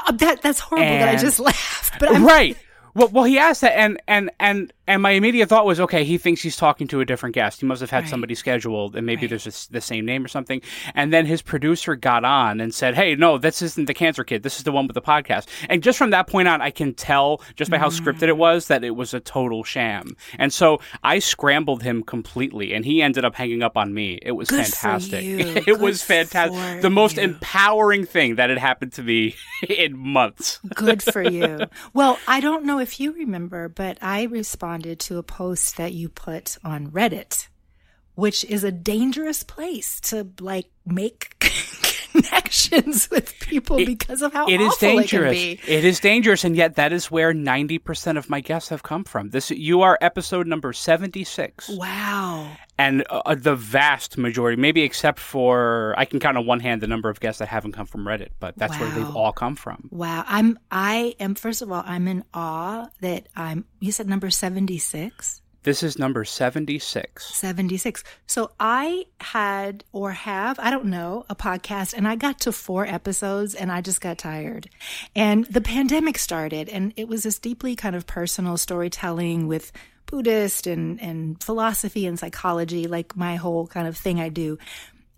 uh, 0.07 0.13
that 0.13 0.43
that's 0.43 0.61
horrible 0.61 0.87
that 0.87 1.09
I 1.09 1.17
just 1.17 1.41
laughed. 1.41 1.99
But 1.99 2.15
I'm 2.15 2.25
right. 2.25 2.57
Well, 2.95 3.09
well, 3.09 3.25
he 3.25 3.39
asked 3.39 3.63
that, 3.63 3.77
and 3.77 4.01
and 4.07 4.31
and 4.39 4.73
and 4.87 5.03
my 5.03 5.11
immediate 5.13 5.49
thought 5.49 5.67
was, 5.67 5.81
okay, 5.81 6.05
he 6.05 6.19
thinks 6.19 6.43
he's 6.43 6.57
talking 6.57 6.87
to 6.89 7.01
a 7.01 7.05
different 7.05 7.35
guest. 7.35 7.61
He 7.61 7.67
must 7.67 7.81
have 7.81 7.91
had 7.91 8.05
Right. 8.05 8.11
somebody 8.11 8.35
scheduled, 8.35 8.97
and 8.97 9.07
maybe 9.07 9.23
Right. 9.23 9.31
there's 9.31 9.47
a 9.69 9.73
the 9.73 9.81
same 9.81 10.05
name 10.05 10.25
or 10.25 10.29
something. 10.29 10.61
And 10.95 11.13
then 11.13 11.27
his 11.27 11.43
producer 11.43 11.97
got 11.97 12.25
on 12.25 12.61
and 12.61 12.75
said, 12.75 12.95
"Hey, 12.95 13.15
no, 13.15 13.39
this 13.39 13.63
isn't 13.63 13.87
the 13.87 13.95
cancer 13.95 14.25
kid. 14.25 14.43
This 14.43 14.59
is 14.59 14.65
the 14.65 14.73
one 14.73 14.87
with 14.87 14.95
the 14.95 15.03
podcast." 15.03 15.47
And 15.69 15.83
just 15.83 15.97
from 15.99 16.11
that 16.11 16.27
point 16.27 16.49
on, 16.49 16.61
I 16.61 16.71
can 16.71 16.93
tell 16.95 17.41
just 17.57 17.71
by 17.71 17.79
how 17.79 17.89
scripted 17.89 18.25
it 18.25 18.35
mm. 18.35 18.37
was 18.37 18.69
that 18.69 18.85
it 18.85 18.95
was 18.97 19.15
a 19.15 19.21
total 19.21 19.65
sham. 19.65 20.17
And 20.39 20.53
so 20.53 20.81
I 21.03 21.19
scrambled 21.19 21.83
him 21.83 22.03
completely, 22.03 22.75
and 22.75 22.85
he 22.85 23.01
ended 23.01 23.25
up 23.25 23.35
hanging 23.37 23.63
up 23.63 23.77
on 23.77 23.95
me. 23.95 24.19
It 24.23 24.33
was 24.33 24.49
Good 24.49 24.67
fantastic. 24.67 25.25
it 25.25 25.65
Good 25.65 25.81
was 25.81 26.03
fantastic. 26.03 26.83
The 26.83 26.91
most 26.91 27.17
you. 27.17 27.23
empowering 27.23 28.05
thing 28.05 28.35
that 28.37 28.51
had 28.51 28.59
happened 28.59 28.93
to 28.95 29.03
me 29.03 29.35
in 29.69 29.97
months. 29.97 30.61
Good 30.75 31.03
for 31.03 31.23
you. 31.23 31.61
Well, 31.93 32.19
I 32.27 32.41
don't 32.41 32.65
know 32.65 32.79
if 32.79 32.99
you 32.99 33.13
remember, 33.13 33.69
but 33.69 33.99
I 34.03 34.25
responded 34.25 34.74
to 34.83 35.19
a 35.19 35.23
post 35.23 35.77
that 35.77 35.93
you 35.93 36.09
put 36.09 36.57
on 36.65 36.91
Reddit, 36.91 37.49
which 38.15 38.45
is 38.45 38.65
a 38.65 38.73
dangerous 38.73 39.43
place 39.43 40.01
to 40.01 40.29
like 40.41 40.67
make 40.87 41.35
connections 42.29 43.09
with 43.13 43.39
people 43.41 43.77
because 43.77 44.23
of 44.23 44.33
how 44.33 44.47
It 44.49 44.61
is 44.61 44.77
dangerous. 44.77 45.37
it. 45.37 45.61
It 45.69 45.85
is 45.85 46.01
dangerous, 46.01 46.45
and 46.45 46.57
yet 46.57 46.77
that 46.77 46.93
is 46.93 47.11
where 47.11 47.33
ninety 47.35 47.79
percent 47.79 48.19
of 48.19 48.29
my 48.31 48.41
guests 48.41 48.69
have 48.71 48.83
come 48.83 49.05
from. 49.05 49.31
This 49.31 49.51
you 49.51 49.83
are 49.83 49.99
episode 50.01 50.47
number 50.47 50.73
seventy 50.73 51.25
six, 51.25 51.69
Wow. 51.69 52.51
and 52.79 53.05
uh, 53.11 53.35
the 53.35 53.57
vast 53.57 54.19
majority, 54.19 54.61
maybe 54.61 54.83
except 54.83 55.19
for 55.19 55.95
I 55.97 56.05
can 56.05 56.21
count 56.21 56.37
on 56.37 56.47
one 56.47 56.61
hand 56.61 56.81
the 56.81 56.87
number 56.87 57.09
of 57.09 57.21
guests 57.21 57.39
that 57.39 57.49
haven't 57.49 57.73
come 57.73 57.87
from 57.87 58.05
Reddit, 58.05 58.31
but 58.41 58.57
that's 58.57 58.79
where 58.79 58.91
they've 58.91 59.17
all 59.17 59.33
come 59.33 59.57
from. 59.57 59.89
Wow. 59.91 60.25
I'm 60.27 60.59
I 60.71 61.15
am 61.21 61.35
first 61.35 61.63
of 61.63 61.71
all, 61.73 61.83
I'm 61.87 62.09
in 62.09 62.25
awe 62.35 62.89
that 63.01 63.29
I'm 63.37 63.65
you 63.81 63.93
said 63.93 64.09
number 64.09 64.31
76? 64.31 65.41
This 65.65 65.83
is 65.83 65.99
number 65.99 66.27
seventy 66.27 66.79
six. 66.79 67.35
76. 67.35 68.05
So 68.27 68.51
I 68.61 69.07
had 69.19 69.83
or 69.93 70.13
have, 70.13 70.59
I 70.59 70.71
don't 70.71 70.87
know, 70.87 71.25
a 71.31 71.35
podcast 71.35 71.95
and 71.95 72.07
I 72.07 72.17
got 72.17 72.41
to 72.41 72.53
four 72.53 72.87
episodes 72.87 73.55
and 73.55 73.73
I 73.73 73.81
just 73.81 74.03
got 74.03 74.19
tired. 74.19 74.69
And 75.17 75.47
the 75.47 75.63
pandemic 75.63 76.19
started 76.19 76.69
and 76.69 76.93
it 76.97 77.09
was 77.09 77.23
this 77.23 77.39
deeply 77.39 77.77
kind 77.77 77.97
of 77.97 78.07
personal 78.07 78.59
storytelling 78.59 79.47
with 79.47 79.73
Buddhist 80.05 80.67
and, 80.67 81.01
and 81.01 81.43
philosophy 81.43 82.07
and 82.07 82.19
psychology, 82.19 82.87
like 82.87 83.17
my 83.17 83.37
whole 83.37 83.67
kind 83.67 83.89
of 83.89 83.97
thing 83.97 84.21
I 84.21 84.29
do. 84.29 84.59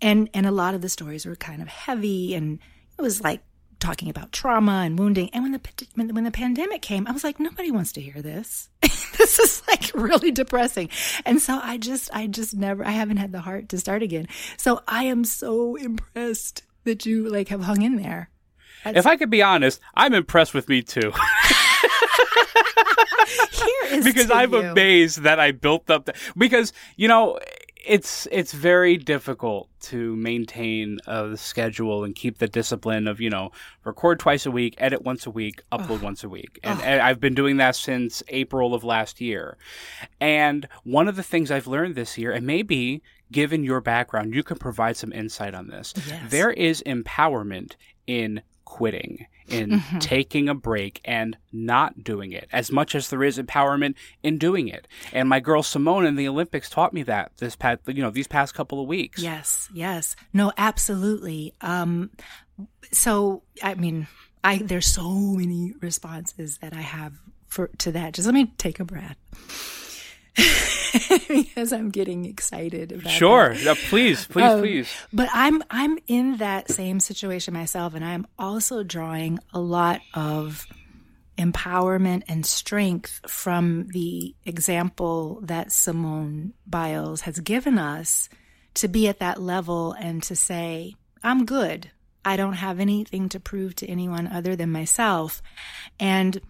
And, 0.01 0.29
and 0.33 0.45
a 0.45 0.51
lot 0.51 0.75
of 0.75 0.81
the 0.81 0.89
stories 0.89 1.25
were 1.25 1.35
kind 1.35 1.61
of 1.61 1.67
heavy 1.67 2.35
and 2.35 2.59
it 2.97 3.01
was 3.01 3.21
like 3.21 3.41
talking 3.79 4.09
about 4.09 4.31
trauma 4.31 4.83
and 4.85 4.97
wounding. 4.97 5.29
And 5.33 5.43
when 5.43 5.51
the, 5.53 5.61
when, 5.95 6.13
when 6.13 6.23
the 6.23 6.31
pandemic 6.31 6.81
came, 6.81 7.07
I 7.07 7.11
was 7.11 7.23
like, 7.23 7.39
nobody 7.39 7.71
wants 7.71 7.91
to 7.93 8.01
hear 8.01 8.21
this. 8.21 8.69
this 8.81 9.39
is 9.39 9.63
like 9.67 9.91
really 9.93 10.31
depressing. 10.31 10.89
And 11.25 11.41
so 11.41 11.59
I 11.61 11.77
just, 11.77 12.09
I 12.13 12.27
just 12.27 12.55
never, 12.55 12.85
I 12.85 12.91
haven't 12.91 13.17
had 13.17 13.31
the 13.31 13.41
heart 13.41 13.69
to 13.69 13.77
start 13.77 14.03
again. 14.03 14.27
So 14.57 14.81
I 14.87 15.05
am 15.05 15.23
so 15.23 15.75
impressed 15.75 16.63
that 16.83 17.05
you 17.05 17.29
like 17.29 17.49
have 17.49 17.61
hung 17.61 17.81
in 17.81 17.97
there. 17.97 18.29
If 18.85 19.05
I 19.05 19.17
could 19.17 19.29
be 19.29 19.41
honest, 19.41 19.81
I'm 19.95 20.13
impressed 20.13 20.53
with 20.53 20.69
me 20.69 20.81
too. 20.81 21.11
Because 24.03 24.29
I'm 24.31 24.53
you. 24.53 24.59
amazed 24.59 25.21
that 25.21 25.39
I 25.39 25.51
built 25.51 25.89
up 25.89 26.05
the, 26.05 26.13
because 26.37 26.73
you 26.97 27.07
know 27.07 27.39
it's 27.87 28.27
it's 28.31 28.51
very 28.51 28.97
difficult 28.97 29.69
to 29.79 30.15
maintain 30.15 30.99
a 31.07 31.37
schedule 31.37 32.03
and 32.03 32.15
keep 32.15 32.37
the 32.37 32.47
discipline 32.47 33.07
of 33.07 33.21
you 33.21 33.29
know 33.29 33.51
record 33.83 34.19
twice 34.19 34.45
a 34.45 34.51
week, 34.51 34.75
edit 34.77 35.03
once 35.03 35.25
a 35.25 35.31
week, 35.31 35.61
upload 35.71 36.01
once 36.01 36.23
a 36.23 36.29
week, 36.29 36.59
and, 36.63 36.81
and 36.81 37.01
I've 37.01 37.19
been 37.19 37.33
doing 37.33 37.57
that 37.57 37.75
since 37.75 38.21
April 38.27 38.73
of 38.73 38.83
last 38.83 39.21
year. 39.21 39.57
And 40.19 40.67
one 40.83 41.07
of 41.07 41.15
the 41.15 41.23
things 41.23 41.49
I've 41.49 41.67
learned 41.67 41.95
this 41.95 42.17
year, 42.17 42.31
and 42.31 42.45
maybe 42.45 43.01
given 43.31 43.63
your 43.63 43.81
background, 43.81 44.35
you 44.35 44.43
can 44.43 44.57
provide 44.57 44.97
some 44.97 45.11
insight 45.13 45.53
on 45.53 45.67
this. 45.67 45.93
Yes. 46.07 46.29
There 46.29 46.51
is 46.51 46.83
empowerment 46.85 47.75
in 48.05 48.41
quitting, 48.67 49.25
in 49.47 49.69
Mm-hmm. 49.69 49.99
taking 49.99 50.49
a 50.49 50.53
break 50.53 50.99
and 51.05 51.37
not 51.53 52.03
doing 52.03 52.33
it, 52.33 52.49
as 52.51 52.69
much 52.69 52.95
as 52.95 53.09
there 53.09 53.23
is 53.23 53.37
empowerment 53.37 53.95
in 54.21 54.37
doing 54.37 54.67
it. 54.67 54.87
And 55.13 55.29
my 55.29 55.39
girl 55.39 55.63
Simone 55.63 56.05
in 56.05 56.15
the 56.15 56.27
Olympics 56.27 56.69
taught 56.69 56.91
me 56.93 57.03
that 57.03 57.31
this 57.37 57.55
past, 57.55 57.79
you 57.87 58.01
know, 58.03 58.09
these 58.09 58.27
past 58.27 58.53
couple 58.53 58.81
of 58.81 58.87
weeks. 58.87 59.21
Yes, 59.23 59.69
yes. 59.73 60.17
No, 60.33 60.51
absolutely. 60.57 61.53
Um 61.61 62.09
so 62.91 63.43
I 63.63 63.75
mean, 63.75 64.07
I 64.43 64.57
there's 64.57 64.85
so 64.85 65.09
many 65.11 65.73
responses 65.81 66.57
that 66.57 66.73
I 66.73 66.81
have 66.81 67.13
for 67.47 67.69
to 67.77 67.91
that. 67.93 68.13
Just 68.15 68.25
let 68.25 68.35
me 68.35 68.51
take 68.57 68.81
a 68.81 68.85
breath. 68.85 69.15
because 71.27 71.73
I'm 71.73 71.89
getting 71.89 72.25
excited 72.25 72.91
about 72.91 73.07
it. 73.07 73.11
Sure, 73.11 73.55
please, 73.89 74.25
please, 74.25 74.43
Um, 74.43 74.59
please. 74.61 74.89
But 75.11 75.29
I'm 75.33 75.63
I'm 75.69 75.97
in 76.07 76.37
that 76.37 76.69
same 76.69 76.99
situation 76.99 77.53
myself 77.53 77.93
and 77.95 78.05
I'm 78.05 78.27
also 78.37 78.83
drawing 78.83 79.39
a 79.53 79.59
lot 79.59 80.01
of 80.13 80.65
empowerment 81.37 82.23
and 82.27 82.45
strength 82.45 83.21
from 83.27 83.87
the 83.89 84.35
example 84.45 85.39
that 85.43 85.71
Simone 85.71 86.53
Biles 86.65 87.21
has 87.21 87.39
given 87.39 87.77
us 87.77 88.29
to 88.75 88.87
be 88.87 89.07
at 89.07 89.19
that 89.19 89.41
level 89.41 89.93
and 89.93 90.21
to 90.23 90.35
say, 90.35 90.95
I'm 91.23 91.45
good. 91.45 91.91
I 92.25 92.37
don't 92.37 92.53
have 92.53 92.79
anything 92.79 93.29
to 93.29 93.39
prove 93.39 93.75
to 93.75 93.87
anyone 93.87 94.27
other 94.27 94.55
than 94.55 94.71
myself. 94.71 95.41
And 95.99 96.41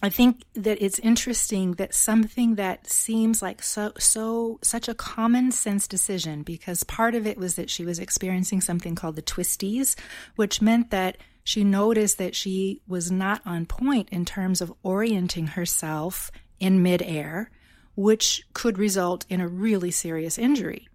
I 0.00 0.10
think 0.10 0.44
that 0.54 0.80
it's 0.80 1.00
interesting 1.00 1.72
that 1.72 1.92
something 1.92 2.54
that 2.54 2.88
seems 2.88 3.42
like 3.42 3.62
so 3.62 3.92
so 3.98 4.60
such 4.62 4.88
a 4.88 4.94
common 4.94 5.50
sense 5.50 5.88
decision 5.88 6.44
because 6.44 6.84
part 6.84 7.16
of 7.16 7.26
it 7.26 7.36
was 7.36 7.56
that 7.56 7.68
she 7.68 7.84
was 7.84 7.98
experiencing 7.98 8.60
something 8.60 8.94
called 8.94 9.16
the 9.16 9.22
twisties, 9.22 9.98
which 10.36 10.62
meant 10.62 10.90
that 10.92 11.16
she 11.42 11.64
noticed 11.64 12.18
that 12.18 12.36
she 12.36 12.80
was 12.86 13.10
not 13.10 13.42
on 13.44 13.66
point 13.66 14.08
in 14.10 14.24
terms 14.24 14.60
of 14.60 14.72
orienting 14.84 15.48
herself 15.48 16.30
in 16.60 16.82
midair, 16.82 17.50
which 17.96 18.44
could 18.52 18.78
result 18.78 19.26
in 19.28 19.40
a 19.40 19.48
really 19.48 19.90
serious 19.90 20.38
injury. 20.38 20.86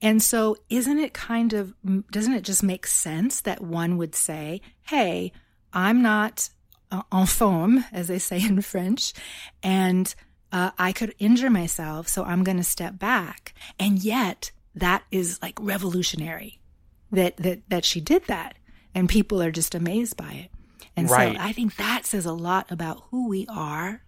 And 0.00 0.22
so, 0.22 0.56
isn't 0.70 0.98
it 0.98 1.12
kind 1.12 1.52
of, 1.52 1.74
doesn't 2.10 2.32
it 2.32 2.44
just 2.44 2.62
make 2.62 2.86
sense 2.86 3.42
that 3.42 3.60
one 3.60 3.98
would 3.98 4.14
say, 4.14 4.62
hey, 4.82 5.32
I'm 5.72 6.00
not 6.00 6.48
en 6.90 7.26
forme, 7.26 7.84
as 7.92 8.08
they 8.08 8.18
say 8.18 8.42
in 8.42 8.60
French, 8.62 9.12
and 9.62 10.14
uh, 10.52 10.70
I 10.78 10.92
could 10.92 11.14
injure 11.18 11.50
myself, 11.50 12.08
so 12.08 12.24
I'm 12.24 12.44
going 12.44 12.56
to 12.56 12.64
step 12.64 12.98
back. 12.98 13.54
And 13.78 14.02
yet, 14.02 14.50
that 14.74 15.04
is 15.10 15.38
like 15.42 15.58
revolutionary 15.60 16.58
that, 17.12 17.36
that, 17.38 17.60
that 17.68 17.84
she 17.84 18.00
did 18.00 18.24
that. 18.26 18.56
And 18.94 19.08
people 19.08 19.40
are 19.40 19.52
just 19.52 19.74
amazed 19.74 20.16
by 20.16 20.32
it. 20.32 20.50
And 20.96 21.08
right. 21.08 21.36
so 21.36 21.42
I 21.42 21.52
think 21.52 21.76
that 21.76 22.04
says 22.04 22.26
a 22.26 22.32
lot 22.32 22.70
about 22.70 23.04
who 23.10 23.28
we 23.28 23.46
are 23.48 24.02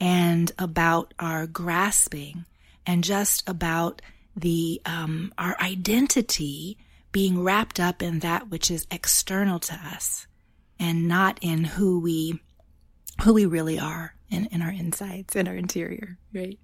and 0.00 0.50
about 0.58 1.14
our 1.18 1.46
grasping 1.46 2.44
and 2.86 3.04
just 3.04 3.48
about 3.48 4.02
the 4.36 4.82
um, 4.84 5.32
our 5.38 5.56
identity 5.60 6.76
being 7.12 7.44
wrapped 7.44 7.78
up 7.78 8.02
in 8.02 8.18
that 8.18 8.50
which 8.50 8.70
is 8.70 8.86
external 8.90 9.60
to 9.60 9.74
us 9.74 10.26
and 10.84 11.08
not 11.08 11.38
in 11.40 11.64
who 11.64 11.98
we 11.98 12.40
who 13.22 13.32
we 13.32 13.46
really 13.46 13.78
are 13.78 14.14
in, 14.30 14.46
in 14.46 14.60
our 14.60 14.70
insides 14.70 15.34
in 15.34 15.48
our 15.48 15.54
interior 15.54 16.18
right 16.32 16.58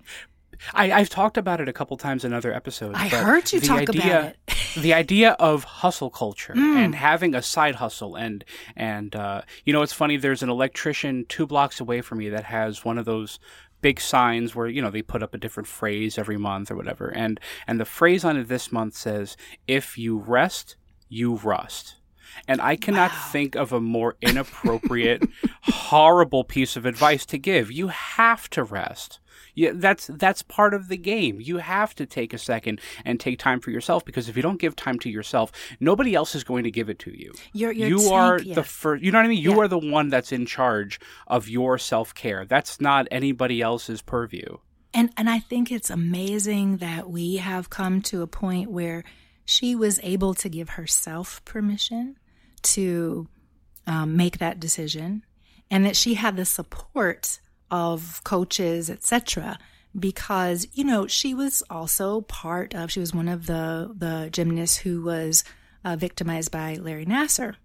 I, 0.74 0.88
have 0.88 1.08
talked 1.08 1.38
about 1.38 1.62
it 1.62 1.70
a 1.70 1.72
couple 1.72 1.96
times 1.96 2.22
in 2.22 2.34
other 2.34 2.52
episodes. 2.52 2.94
I 2.94 3.08
heard 3.08 3.50
you 3.50 3.60
talk 3.60 3.88
idea, 3.88 4.18
about 4.18 4.34
it. 4.46 4.56
the 4.76 4.92
idea 4.92 5.30
of 5.38 5.64
hustle 5.64 6.10
culture 6.10 6.52
mm. 6.52 6.76
and 6.76 6.94
having 6.94 7.34
a 7.34 7.40
side 7.40 7.76
hustle, 7.76 8.14
and 8.14 8.44
and 8.76 9.16
uh, 9.16 9.40
you 9.64 9.72
know, 9.72 9.80
it's 9.80 9.94
funny. 9.94 10.18
There's 10.18 10.42
an 10.42 10.50
electrician 10.50 11.24
two 11.30 11.46
blocks 11.46 11.80
away 11.80 12.02
from 12.02 12.18
me 12.18 12.28
that 12.28 12.44
has 12.44 12.84
one 12.84 12.98
of 12.98 13.06
those 13.06 13.38
big 13.80 14.00
signs 14.00 14.54
where 14.54 14.66
you 14.66 14.82
know 14.82 14.90
they 14.90 15.00
put 15.00 15.22
up 15.22 15.32
a 15.32 15.38
different 15.38 15.66
phrase 15.66 16.18
every 16.18 16.36
month 16.36 16.70
or 16.70 16.76
whatever 16.76 17.08
and 17.08 17.40
and 17.66 17.80
the 17.80 17.86
phrase 17.86 18.26
on 18.26 18.36
it 18.36 18.46
this 18.46 18.70
month 18.70 18.94
says 18.94 19.38
if 19.66 19.96
you 19.96 20.18
rest 20.18 20.76
you 21.08 21.36
rust 21.36 21.96
and 22.46 22.60
I 22.60 22.76
cannot 22.76 23.10
wow. 23.10 23.28
think 23.30 23.54
of 23.54 23.72
a 23.72 23.80
more 23.80 24.16
inappropriate, 24.20 25.22
horrible 25.62 26.44
piece 26.44 26.76
of 26.76 26.86
advice 26.86 27.26
to 27.26 27.38
give. 27.38 27.70
You 27.70 27.88
have 27.88 28.48
to 28.50 28.64
rest. 28.64 29.20
Yeah, 29.54 29.72
that's 29.74 30.06
that's 30.06 30.42
part 30.42 30.74
of 30.74 30.88
the 30.88 30.96
game. 30.96 31.40
You 31.40 31.58
have 31.58 31.94
to 31.96 32.06
take 32.06 32.32
a 32.32 32.38
second 32.38 32.80
and 33.04 33.18
take 33.18 33.38
time 33.38 33.60
for 33.60 33.70
yourself 33.70 34.04
because 34.04 34.28
if 34.28 34.36
you 34.36 34.42
don't 34.42 34.60
give 34.60 34.76
time 34.76 34.98
to 35.00 35.10
yourself, 35.10 35.52
nobody 35.80 36.14
else 36.14 36.34
is 36.34 36.44
going 36.44 36.64
to 36.64 36.70
give 36.70 36.88
it 36.88 36.98
to 37.00 37.10
you. 37.10 37.32
You're, 37.52 37.72
you're 37.72 37.88
you 37.88 37.98
tank, 37.98 38.12
are 38.12 38.40
the 38.40 38.62
first. 38.62 39.02
You 39.02 39.12
know 39.12 39.18
what 39.18 39.24
I 39.24 39.28
mean? 39.28 39.42
You 39.42 39.56
yeah. 39.56 39.60
are 39.60 39.68
the 39.68 39.78
one 39.78 40.08
that's 40.08 40.32
in 40.32 40.46
charge 40.46 41.00
of 41.26 41.48
your 41.48 41.78
self 41.78 42.14
care. 42.14 42.44
That's 42.44 42.80
not 42.80 43.06
anybody 43.10 43.60
else's 43.60 44.02
purview. 44.02 44.58
And 44.92 45.10
and 45.16 45.28
I 45.28 45.38
think 45.38 45.70
it's 45.70 45.90
amazing 45.90 46.78
that 46.78 47.10
we 47.10 47.36
have 47.36 47.70
come 47.70 48.02
to 48.02 48.22
a 48.22 48.26
point 48.26 48.70
where 48.70 49.04
she 49.44 49.74
was 49.74 50.00
able 50.02 50.34
to 50.34 50.48
give 50.48 50.70
herself 50.70 51.44
permission 51.44 52.16
to 52.62 53.28
um, 53.86 54.16
make 54.16 54.38
that 54.38 54.60
decision, 54.60 55.24
and 55.70 55.84
that 55.84 55.96
she 55.96 56.14
had 56.14 56.36
the 56.36 56.44
support 56.44 57.40
of 57.70 58.22
coaches, 58.24 58.90
etc. 58.90 59.58
Because 59.98 60.68
you 60.72 60.84
know 60.84 61.06
she 61.06 61.34
was 61.34 61.62
also 61.70 62.22
part 62.22 62.74
of. 62.74 62.90
She 62.90 63.00
was 63.00 63.14
one 63.14 63.28
of 63.28 63.46
the 63.46 63.92
the 63.96 64.28
gymnasts 64.30 64.76
who 64.76 65.02
was 65.02 65.44
uh, 65.84 65.96
victimized 65.96 66.50
by 66.50 66.76
Larry 66.76 67.06
Nassar, 67.06 67.56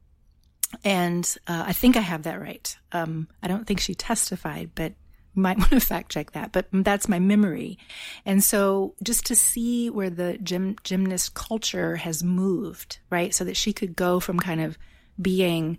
and 0.83 1.35
uh, 1.47 1.65
I 1.67 1.73
think 1.73 1.95
I 1.95 2.01
have 2.01 2.23
that 2.23 2.41
right. 2.41 2.75
Um, 2.91 3.27
I 3.43 3.47
don't 3.47 3.65
think 3.67 3.79
she 3.79 3.95
testified, 3.95 4.71
but 4.75 4.93
might 5.35 5.57
want 5.59 5.71
to 5.71 5.79
fact 5.79 6.11
check 6.11 6.31
that. 6.31 6.51
But 6.51 6.67
that's 6.71 7.09
my 7.09 7.19
memory, 7.19 7.77
and 8.25 8.43
so 8.43 8.95
just 9.03 9.25
to 9.27 9.35
see 9.35 9.89
where 9.89 10.09
the 10.09 10.37
gym 10.37 10.77
gymnast 10.83 11.33
culture 11.33 11.97
has 11.97 12.23
moved, 12.23 12.99
right, 13.09 13.33
so 13.33 13.43
that 13.43 13.57
she 13.57 13.73
could 13.73 13.95
go 13.95 14.19
from 14.19 14.39
kind 14.39 14.61
of 14.61 14.77
being 15.21 15.77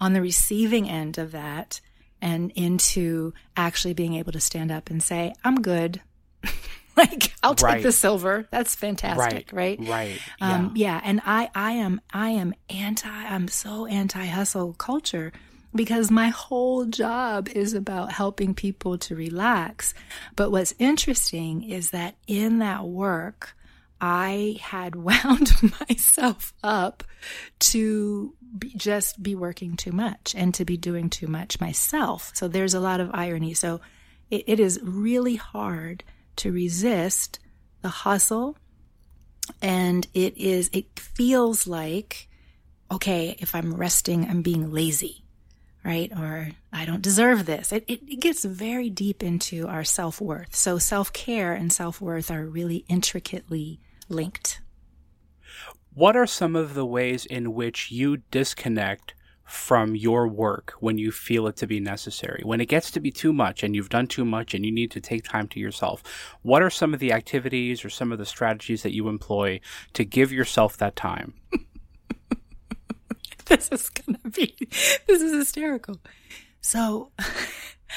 on 0.00 0.12
the 0.12 0.22
receiving 0.22 0.88
end 0.88 1.18
of 1.18 1.32
that 1.32 1.80
and 2.20 2.50
into 2.52 3.32
actually 3.56 3.94
being 3.94 4.14
able 4.14 4.32
to 4.32 4.40
stand 4.40 4.70
up 4.70 4.90
and 4.90 5.02
say, 5.02 5.32
I'm 5.44 5.60
good. 5.60 6.00
like 6.96 7.32
I'll 7.42 7.54
take 7.54 7.64
right. 7.64 7.82
the 7.82 7.92
silver. 7.92 8.46
That's 8.50 8.74
fantastic, 8.74 9.50
right? 9.52 9.78
Right. 9.78 9.88
Right. 9.88 10.20
Um, 10.40 10.72
yeah. 10.74 10.94
yeah. 10.94 11.00
And 11.04 11.20
I, 11.24 11.50
I 11.54 11.72
am, 11.72 12.00
I 12.12 12.30
am 12.30 12.54
anti, 12.70 13.08
I'm 13.08 13.48
so 13.48 13.86
anti 13.86 14.24
hustle 14.26 14.74
culture 14.74 15.32
because 15.74 16.10
my 16.10 16.28
whole 16.28 16.86
job 16.86 17.48
is 17.48 17.74
about 17.74 18.12
helping 18.12 18.54
people 18.54 18.98
to 18.98 19.14
relax. 19.14 19.94
But 20.36 20.50
what's 20.50 20.74
interesting 20.78 21.62
is 21.62 21.90
that 21.90 22.16
in 22.26 22.58
that 22.58 22.84
work, 22.84 23.54
I 24.00 24.58
had 24.60 24.96
wound 24.96 25.52
myself 25.88 26.52
up 26.62 27.04
to 27.60 28.34
be, 28.58 28.72
just 28.76 29.22
be 29.22 29.34
working 29.34 29.76
too 29.76 29.92
much 29.92 30.34
and 30.36 30.54
to 30.54 30.64
be 30.64 30.76
doing 30.76 31.10
too 31.10 31.26
much 31.26 31.60
myself. 31.60 32.30
So 32.34 32.48
there's 32.48 32.74
a 32.74 32.80
lot 32.80 33.00
of 33.00 33.10
irony. 33.12 33.54
So 33.54 33.80
it, 34.30 34.44
it 34.46 34.60
is 34.60 34.80
really 34.82 35.36
hard 35.36 36.04
to 36.36 36.52
resist 36.52 37.38
the 37.82 37.88
hustle. 37.88 38.56
And 39.60 40.06
it 40.14 40.36
is, 40.36 40.70
it 40.72 40.98
feels 40.98 41.66
like, 41.66 42.28
okay, 42.90 43.36
if 43.38 43.54
I'm 43.54 43.74
resting, 43.74 44.26
I'm 44.28 44.42
being 44.42 44.72
lazy, 44.72 45.24
right? 45.84 46.10
Or 46.16 46.50
I 46.72 46.84
don't 46.84 47.02
deserve 47.02 47.46
this. 47.46 47.72
It, 47.72 47.84
it, 47.88 48.00
it 48.08 48.20
gets 48.20 48.44
very 48.44 48.90
deep 48.90 49.22
into 49.22 49.66
our 49.66 49.84
self 49.84 50.20
worth. 50.20 50.54
So 50.54 50.78
self 50.78 51.12
care 51.12 51.54
and 51.54 51.72
self 51.72 52.00
worth 52.00 52.30
are 52.30 52.44
really 52.44 52.84
intricately 52.88 53.80
linked. 54.08 54.60
What 55.94 56.16
are 56.16 56.26
some 56.26 56.54
of 56.54 56.74
the 56.74 56.86
ways 56.86 57.26
in 57.26 57.54
which 57.54 57.90
you 57.90 58.18
disconnect 58.30 59.14
from 59.44 59.96
your 59.96 60.28
work 60.28 60.74
when 60.78 60.98
you 60.98 61.10
feel 61.10 61.46
it 61.46 61.56
to 61.56 61.66
be 61.66 61.80
necessary? 61.80 62.42
When 62.44 62.60
it 62.60 62.66
gets 62.66 62.90
to 62.92 63.00
be 63.00 63.10
too 63.10 63.32
much 63.32 63.62
and 63.62 63.74
you've 63.74 63.88
done 63.88 64.06
too 64.06 64.24
much 64.24 64.54
and 64.54 64.64
you 64.64 64.70
need 64.70 64.90
to 64.92 65.00
take 65.00 65.24
time 65.24 65.48
to 65.48 65.58
yourself, 65.60 66.02
what 66.42 66.62
are 66.62 66.70
some 66.70 66.94
of 66.94 67.00
the 67.00 67.12
activities 67.12 67.84
or 67.84 67.90
some 67.90 68.12
of 68.12 68.18
the 68.18 68.26
strategies 68.26 68.82
that 68.82 68.94
you 68.94 69.08
employ 69.08 69.58
to 69.94 70.04
give 70.04 70.32
yourself 70.32 70.76
that 70.76 70.94
time? 70.94 71.34
this 73.56 73.68
is 73.70 73.90
to 73.90 74.30
be, 74.30 74.56
this 75.06 75.22
is 75.22 75.32
hysterical. 75.32 75.98
So, 76.60 77.10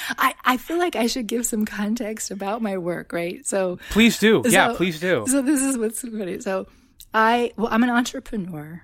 I, 0.09 0.33
I 0.45 0.57
feel 0.57 0.77
like 0.77 0.95
I 0.95 1.07
should 1.07 1.27
give 1.27 1.45
some 1.45 1.65
context 1.65 2.31
about 2.31 2.61
my 2.61 2.77
work, 2.77 3.11
right? 3.11 3.45
So 3.45 3.79
please 3.89 4.19
do. 4.19 4.41
So, 4.43 4.49
yeah, 4.49 4.73
please 4.75 4.99
do. 4.99 5.25
So 5.27 5.41
this 5.41 5.61
is 5.61 5.77
what's 5.77 6.01
funny. 6.01 6.39
So 6.39 6.67
I, 7.13 7.51
well, 7.57 7.67
I'm 7.71 7.83
an 7.83 7.89
entrepreneur. 7.89 8.83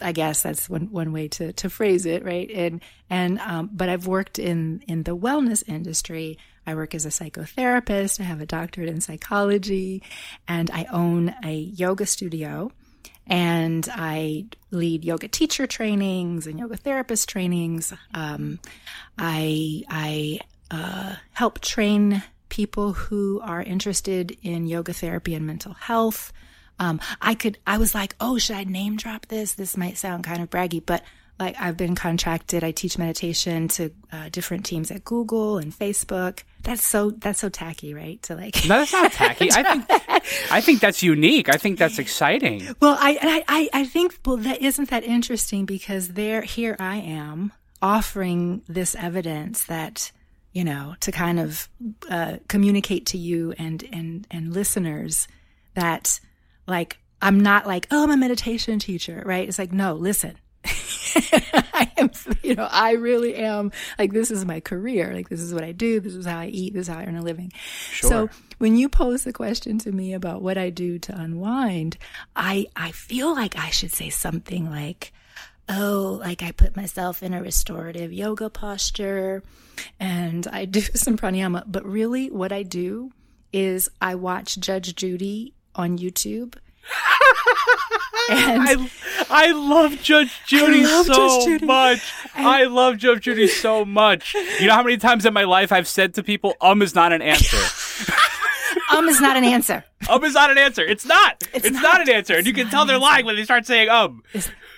I 0.00 0.12
guess 0.12 0.42
that's 0.42 0.68
one, 0.68 0.90
one 0.90 1.12
way 1.12 1.28
to, 1.28 1.52
to 1.54 1.70
phrase 1.70 2.04
it, 2.04 2.24
right? 2.24 2.50
And, 2.50 2.82
and, 3.08 3.38
um, 3.40 3.70
but 3.72 3.88
I've 3.88 4.06
worked 4.06 4.38
in, 4.38 4.82
in 4.86 5.04
the 5.04 5.16
wellness 5.16 5.66
industry. 5.66 6.38
I 6.66 6.74
work 6.74 6.94
as 6.94 7.06
a 7.06 7.08
psychotherapist. 7.08 8.20
I 8.20 8.24
have 8.24 8.40
a 8.40 8.46
doctorate 8.46 8.90
in 8.90 9.00
psychology 9.00 10.02
and 10.46 10.70
I 10.70 10.84
own 10.92 11.34
a 11.44 11.54
yoga 11.54 12.06
studio 12.06 12.72
and 13.30 13.88
I 13.90 14.46
lead 14.72 15.04
yoga 15.04 15.28
teacher 15.28 15.66
trainings 15.66 16.48
and 16.48 16.58
yoga 16.58 16.76
therapist 16.76 17.28
trainings. 17.28 17.94
Um, 18.12 18.58
I 19.16 19.84
I 19.88 20.40
uh, 20.70 21.14
help 21.32 21.60
train 21.60 22.24
people 22.48 22.92
who 22.92 23.40
are 23.42 23.62
interested 23.62 24.36
in 24.42 24.66
yoga 24.66 24.92
therapy 24.92 25.34
and 25.36 25.46
mental 25.46 25.74
health. 25.74 26.32
Um, 26.80 27.00
I 27.22 27.34
could 27.34 27.58
I 27.66 27.78
was 27.78 27.94
like, 27.94 28.16
oh, 28.20 28.36
should 28.38 28.56
I 28.56 28.64
name 28.64 28.96
drop 28.96 29.26
this? 29.26 29.54
This 29.54 29.76
might 29.76 29.96
sound 29.96 30.24
kind 30.24 30.42
of 30.42 30.50
braggy, 30.50 30.82
but 30.84 31.04
like 31.40 31.56
I've 31.58 31.76
been 31.76 31.94
contracted. 31.94 32.62
I 32.62 32.70
teach 32.70 32.98
meditation 32.98 33.68
to 33.68 33.90
uh, 34.12 34.28
different 34.30 34.66
teams 34.66 34.90
at 34.90 35.04
Google 35.04 35.58
and 35.58 35.72
Facebook. 35.72 36.42
That's 36.62 36.86
so 36.86 37.10
that's 37.10 37.40
so 37.40 37.48
tacky, 37.48 37.94
right? 37.94 38.22
To 38.24 38.36
like 38.36 38.54
no, 38.68 38.78
that's 38.78 38.92
not 38.92 39.12
tacky. 39.12 39.50
I 39.50 39.62
think 39.62 39.86
I 40.52 40.60
think 40.60 40.80
that's 40.80 41.02
unique. 41.02 41.48
I 41.48 41.56
think 41.56 41.78
that's 41.78 41.98
exciting. 41.98 42.68
Well, 42.80 42.96
I 43.00 43.42
I 43.48 43.70
I 43.72 43.84
think 43.86 44.18
well 44.24 44.36
that 44.36 44.60
isn't 44.60 44.90
that 44.90 45.02
interesting 45.02 45.64
because 45.64 46.08
there 46.08 46.42
here 46.42 46.76
I 46.78 46.96
am 46.96 47.52
offering 47.80 48.62
this 48.68 48.94
evidence 48.94 49.64
that 49.64 50.12
you 50.52 50.62
know 50.62 50.94
to 51.00 51.10
kind 51.10 51.40
of 51.40 51.68
uh, 52.10 52.36
communicate 52.48 53.06
to 53.06 53.18
you 53.18 53.54
and 53.58 53.82
and 53.90 54.26
and 54.30 54.52
listeners 54.52 55.26
that 55.74 56.20
like 56.66 56.98
I'm 57.22 57.40
not 57.40 57.66
like 57.66 57.86
oh 57.90 58.02
I'm 58.02 58.10
a 58.10 58.16
meditation 58.18 58.78
teacher, 58.78 59.22
right? 59.24 59.48
It's 59.48 59.58
like 59.58 59.72
no, 59.72 59.94
listen 59.94 60.36
I 60.64 61.90
am, 61.96 62.10
you 62.42 62.54
know, 62.54 62.68
I 62.70 62.92
really 62.92 63.34
am 63.36 63.72
like, 63.98 64.12
this 64.12 64.30
is 64.30 64.44
my 64.44 64.60
career. 64.60 65.12
Like, 65.14 65.28
this 65.28 65.40
is 65.40 65.54
what 65.54 65.64
I 65.64 65.72
do. 65.72 66.00
This 66.00 66.14
is 66.14 66.26
how 66.26 66.38
I 66.38 66.46
eat. 66.46 66.74
This 66.74 66.82
is 66.82 66.88
how 66.88 66.98
I 66.98 67.04
earn 67.04 67.16
a 67.16 67.22
living. 67.22 67.52
Sure. 67.90 68.08
So 68.10 68.30
when 68.58 68.76
you 68.76 68.88
pose 68.88 69.24
the 69.24 69.32
question 69.32 69.78
to 69.78 69.92
me 69.92 70.12
about 70.12 70.42
what 70.42 70.58
I 70.58 70.70
do 70.70 70.98
to 71.00 71.18
unwind, 71.18 71.96
I, 72.36 72.66
I 72.76 72.92
feel 72.92 73.34
like 73.34 73.56
I 73.56 73.70
should 73.70 73.92
say 73.92 74.10
something 74.10 74.70
like, 74.70 75.12
oh, 75.68 76.18
like 76.20 76.42
I 76.42 76.52
put 76.52 76.76
myself 76.76 77.22
in 77.22 77.32
a 77.32 77.42
restorative 77.42 78.12
yoga 78.12 78.50
posture 78.50 79.42
and 79.98 80.46
I 80.48 80.64
do 80.64 80.80
some 80.94 81.16
pranayama. 81.16 81.64
But 81.66 81.84
really, 81.86 82.30
what 82.30 82.52
I 82.52 82.62
do 82.62 83.12
is 83.52 83.88
I 84.00 84.14
watch 84.14 84.58
Judge 84.58 84.94
Judy 84.94 85.54
on 85.74 85.98
YouTube. 85.98 86.56
And 88.30 88.62
I, 88.62 88.90
I 89.28 89.50
love 89.52 90.00
Judge 90.02 90.32
Judy 90.46 90.82
love 90.84 91.06
so 91.06 91.14
Judge 91.14 91.44
Judy. 91.44 91.66
much. 91.66 92.12
I 92.34 92.64
love 92.64 92.96
Judge 92.98 93.22
Judy 93.22 93.46
so 93.48 93.84
much. 93.84 94.34
You 94.34 94.66
know 94.66 94.74
how 94.74 94.82
many 94.82 94.96
times 94.96 95.26
in 95.26 95.34
my 95.34 95.44
life 95.44 95.72
I've 95.72 95.88
said 95.88 96.14
to 96.14 96.22
people, 96.22 96.54
um 96.60 96.82
is 96.82 96.94
not 96.94 97.12
an 97.12 97.22
answer. 97.22 97.56
um 98.96 99.08
is 99.08 99.20
not 99.20 99.36
an 99.36 99.44
answer. 99.44 99.84
um 100.08 100.24
is 100.24 100.34
not 100.34 100.50
an 100.50 100.58
answer. 100.58 100.82
It's 100.82 101.04
not. 101.04 101.42
It's, 101.52 101.70
not. 101.70 101.82
not. 101.82 102.00
an 102.02 102.10
answer. 102.10 102.34
And 102.36 102.46
you 102.46 102.52
can 102.52 102.68
tell 102.70 102.84
they're 102.86 102.98
lying 102.98 103.26
when 103.26 103.36
they 103.36 103.44
start 103.44 103.66
saying 103.66 103.88
um. 103.88 104.22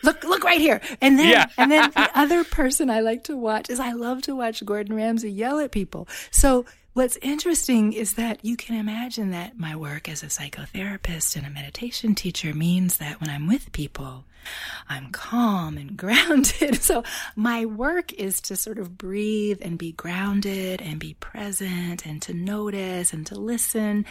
Look, 0.04 0.24
look 0.24 0.42
right 0.42 0.60
here. 0.60 0.80
And 1.00 1.16
then, 1.16 1.28
Yeah. 1.28 1.46
and 1.56 1.70
then 1.70 1.92
the 1.92 2.10
other 2.18 2.42
person 2.42 2.90
I 2.90 2.98
like 3.00 3.22
to 3.24 3.36
watch 3.36 3.70
is 3.70 3.78
I 3.78 3.92
love 3.92 4.22
to 4.22 4.34
watch 4.34 4.64
Gordon 4.64 4.96
Ramsay 4.96 5.30
yell 5.30 5.60
at 5.60 5.70
people. 5.70 6.08
So 6.32 6.64
what's 6.92 7.16
interesting 7.22 7.92
is 7.92 8.14
that 8.14 8.44
you 8.44 8.56
can 8.56 8.76
imagine 8.76 9.30
that 9.30 9.58
my 9.58 9.74
work 9.74 10.08
as 10.08 10.22
a 10.22 10.26
psychotherapist 10.26 11.36
and 11.36 11.46
a 11.46 11.50
meditation 11.50 12.14
teacher 12.14 12.52
means 12.52 12.98
that 12.98 13.20
when 13.20 13.30
I'm 13.30 13.46
with 13.46 13.72
people, 13.72 14.24
I'm 14.88 15.10
calm 15.10 15.78
and 15.78 15.96
grounded. 15.96 16.82
So 16.82 17.02
my 17.36 17.64
work 17.64 18.12
is 18.12 18.40
to 18.42 18.56
sort 18.56 18.78
of 18.78 18.98
breathe 18.98 19.58
and 19.62 19.78
be 19.78 19.92
grounded 19.92 20.82
and 20.82 20.98
be 20.98 21.14
present 21.14 22.06
and 22.06 22.20
to 22.22 22.34
notice 22.34 23.12
and 23.12 23.26
to 23.28 23.34
listen 23.36 24.04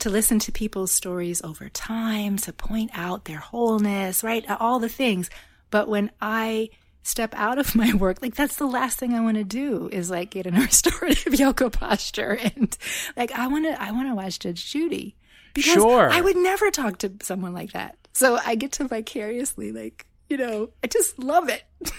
to 0.00 0.10
listen 0.10 0.40
to 0.40 0.50
people's 0.50 0.90
stories 0.90 1.40
over 1.42 1.68
time, 1.68 2.36
to 2.36 2.52
point 2.52 2.90
out 2.94 3.26
their 3.26 3.38
wholeness, 3.38 4.24
right? 4.24 4.44
All 4.50 4.80
the 4.80 4.88
things. 4.88 5.30
But 5.70 5.88
when 5.88 6.10
I 6.20 6.70
step 7.04 7.32
out 7.36 7.58
of 7.58 7.76
my 7.76 7.94
work, 7.94 8.18
like 8.20 8.34
that's 8.34 8.56
the 8.56 8.66
last 8.66 8.98
thing 8.98 9.14
I 9.14 9.20
want 9.20 9.36
to 9.36 9.44
do 9.44 9.88
is 9.92 10.10
like 10.10 10.30
get 10.30 10.46
in 10.46 10.56
a 10.56 10.60
restorative 10.62 11.38
yoga 11.38 11.70
posture. 11.70 12.38
And 12.56 12.76
like, 13.16 13.30
I 13.32 13.46
want 13.46 13.66
to, 13.66 13.80
I 13.80 13.92
want 13.92 14.08
to 14.08 14.14
watch 14.16 14.40
Judge 14.40 14.68
Judy 14.72 15.14
because 15.54 15.74
Sure. 15.74 16.10
I 16.10 16.20
would 16.20 16.36
never 16.36 16.70
talk 16.72 16.98
to 16.98 17.12
someone 17.22 17.54
like 17.54 17.72
that. 17.72 17.96
So 18.12 18.38
I 18.44 18.56
get 18.56 18.72
to 18.72 18.88
vicariously 18.88 19.70
like, 19.70 20.06
you 20.28 20.36
know, 20.38 20.70
I 20.82 20.86
just 20.88 21.18
love 21.18 21.48
it. 21.48 21.62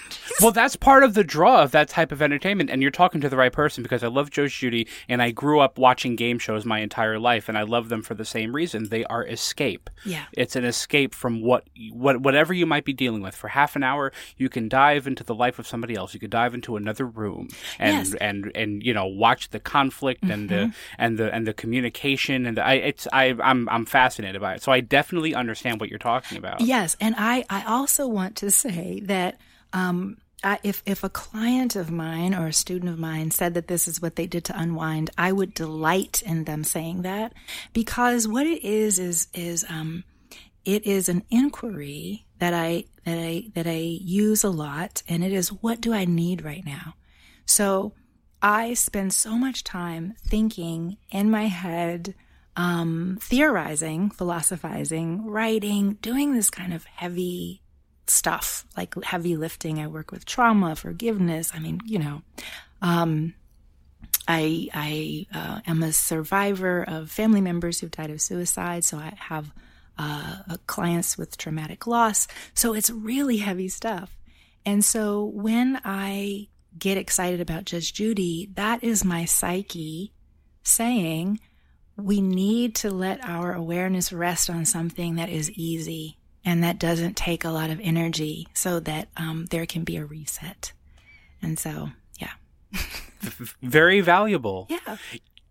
Well, 0.42 0.52
that's 0.52 0.76
part 0.76 1.04
of 1.04 1.14
the 1.14 1.24
draw 1.24 1.64
of 1.64 1.72
that 1.72 1.88
type 1.88 2.12
of 2.12 2.22
entertainment, 2.22 2.70
and 2.70 2.82
you're 2.82 2.92
talking 2.92 3.22
to 3.22 3.30
the 3.30 3.38
right 3.38 3.54
person 3.54 3.84
because 3.84 4.04
I 4.04 4.08
love 4.08 4.32
Judge 4.32 4.60
Judy, 4.60 4.86
and 5.08 5.22
I 5.22 5.32
grew 5.32 5.62
up 5.62 5.78
watching 5.78 6.18
game 6.18 6.40
shows 6.40 6.66
my 6.66 6.80
entire 6.80 7.18
life, 7.20 7.48
and 7.48 7.58
I 7.58 7.62
love 7.62 7.88
them 7.88 8.02
for 8.02 8.16
the 8.16 8.26
same 8.26 8.54
reason. 8.54 8.90
They 8.90 9.06
are 9.06 9.26
escape. 9.26 9.90
Yeah. 10.04 10.26
it's 10.34 10.58
an 10.58 10.66
escape 10.66 11.16
from 11.16 11.42
what 11.42 11.64
what 11.94 12.20
whatever 12.22 12.54
you 12.54 12.66
might 12.66 12.84
be 12.84 12.92
dealing 12.92 13.22
with. 13.22 13.34
For 13.34 13.48
half 13.48 13.78
an 13.78 13.84
hour, 13.84 14.12
you 14.36 14.50
can 14.50 14.68
dive 14.68 15.08
into 15.08 15.24
the 15.24 15.34
life 15.36 15.58
of 15.58 15.68
somebody 15.68 15.96
else. 15.96 16.14
You 16.14 16.20
could 16.20 16.32
dive 16.32 16.54
into 16.54 16.76
another 16.76 17.06
room 17.06 17.48
and 17.80 17.96
Yes. 17.98 18.10
Mm-hmm. 18.10 18.24
and 18.24 18.52
and 18.56 18.84
you 18.84 18.94
know 18.94 19.06
watch 19.06 19.52
the 19.52 19.60
conflict 19.62 20.24
and 20.24 20.50
the 20.50 20.74
and 20.98 21.18
the 21.18 21.34
and 21.34 21.48
the 21.48 21.54
communication 21.54 22.46
and 22.46 22.58
the, 22.58 22.66
I 22.66 22.74
it's 22.74 23.08
I 23.14 23.36
I'm 23.42 23.70
I'm 23.70 23.86
fascinated 23.86 24.42
by 24.42 24.56
it. 24.56 24.64
So 24.64 24.72
I 24.72 24.82
definitely 24.82 25.34
understand 25.34 25.80
what 25.80 25.90
you're 25.90 25.98
talking 26.00 26.38
about. 26.38 26.60
Yes, 26.60 26.98
and 27.00 27.16
I 27.18 27.46
I 27.50 27.64
also 27.64 28.06
want 28.06 28.36
to 28.38 28.52
say 28.52 29.00
that 29.06 29.38
um, 29.76 30.18
I, 30.44 30.60
if 30.64 30.82
if 30.86 31.04
a 31.04 31.10
client 31.10 31.76
of 31.76 31.92
mine 31.92 32.34
or 32.34 32.48
a 32.48 32.54
student 32.54 32.90
of 32.90 32.98
mine 32.98 33.32
said 33.32 33.56
that 33.56 33.68
this 33.68 33.88
is 33.88 34.02
what 34.02 34.16
they 34.16 34.26
did 34.26 34.46
to 34.46 34.60
unwind, 34.60 35.10
I 35.18 35.32
would 35.32 35.54
delight 35.54 36.24
in 36.24 36.46
them 36.46 36.64
saying 36.64 37.02
that 37.02 37.34
because 37.74 38.28
what 38.28 38.48
it 38.48 38.64
is 38.64 38.98
is 38.98 39.28
is 39.34 39.66
um, 39.70 40.04
it 40.64 40.86
is 40.86 41.10
an 41.10 41.24
inquiry 41.30 42.26
that 42.40 42.54
I 42.54 42.86
that 43.04 43.18
I 43.18 43.52
that 43.54 43.68
I 43.68 44.00
use 44.02 44.44
a 44.44 44.50
lot, 44.50 45.04
and 45.10 45.24
it 45.24 45.34
is 45.34 45.50
what 45.50 45.82
do 45.82 45.94
I 45.94 46.06
need 46.06 46.44
right 46.44 46.66
now. 46.66 46.96
So 47.46 47.94
I 48.42 48.76
spend 48.76 49.14
so 49.14 49.38
much 49.38 49.64
time 49.64 50.14
thinking 50.26 50.98
in 51.12 51.30
my 51.30 51.48
head 51.48 52.16
um, 52.56 53.18
theorizing, 53.22 54.10
philosophizing, 54.10 55.26
writing, 55.26 55.98
doing 56.02 56.34
this 56.34 56.50
kind 56.50 56.74
of 56.74 56.86
heavy 56.86 57.62
stuff, 58.08 58.66
like 58.76 59.02
heavy 59.04 59.38
lifting. 59.38 59.80
I 59.80 59.88
work 59.88 60.12
with 60.12 60.26
trauma, 60.26 60.76
forgiveness. 60.76 61.52
I 61.54 61.60
mean, 61.60 61.82
you 61.86 62.00
know, 62.00 62.22
um, 62.82 63.34
I 64.28 64.68
I 64.74 65.28
uh, 65.34 65.62
am 65.68 65.84
a 65.84 65.94
survivor 65.94 66.84
of 66.84 67.12
family 67.12 67.42
members 67.42 67.80
who've 67.80 67.92
died 67.92 68.12
of 68.12 68.22
suicide, 68.22 68.84
so 68.84 68.98
I 68.98 69.14
have 69.18 69.52
uh, 69.98 70.38
uh, 70.50 70.58
clients 70.68 71.18
with 71.18 71.38
traumatic 71.38 71.88
loss. 71.88 72.28
So 72.54 72.74
it's 72.74 72.90
really 72.90 73.38
heavy 73.38 73.70
stuff. 73.70 74.18
And 74.66 74.84
so 74.84 75.26
when 75.26 75.80
I 75.86 76.48
get 76.78 76.98
excited 76.98 77.40
about 77.40 77.66
Judge 77.66 77.94
Judy, 77.94 78.50
that 78.56 78.84
is 78.84 79.06
my 79.06 79.26
psyche 79.26 80.12
saying 80.64 81.40
we 81.96 82.20
need 82.20 82.76
to 82.76 82.92
let 82.92 83.24
our 83.24 83.54
awareness 83.54 84.12
rest 84.12 84.50
on 84.50 84.66
something 84.66 85.16
that 85.16 85.30
is 85.30 85.52
easy 85.52 86.18
and 86.46 86.64
that 86.64 86.80
doesn't 86.80 87.18
take 87.18 87.44
a 87.44 87.50
lot 87.50 87.70
of 87.72 87.80
energy 87.82 88.48
so 88.54 88.80
that 88.82 89.10
um, 89.18 89.48
there 89.50 89.66
can 89.66 89.84
be 89.84 89.98
a 89.98 90.06
reset. 90.06 90.72
And 91.42 91.58
so, 91.60 91.90
yeah. 92.20 92.34
Very 93.62 94.00
valuable. 94.02 94.68
Yeah. 94.70 94.98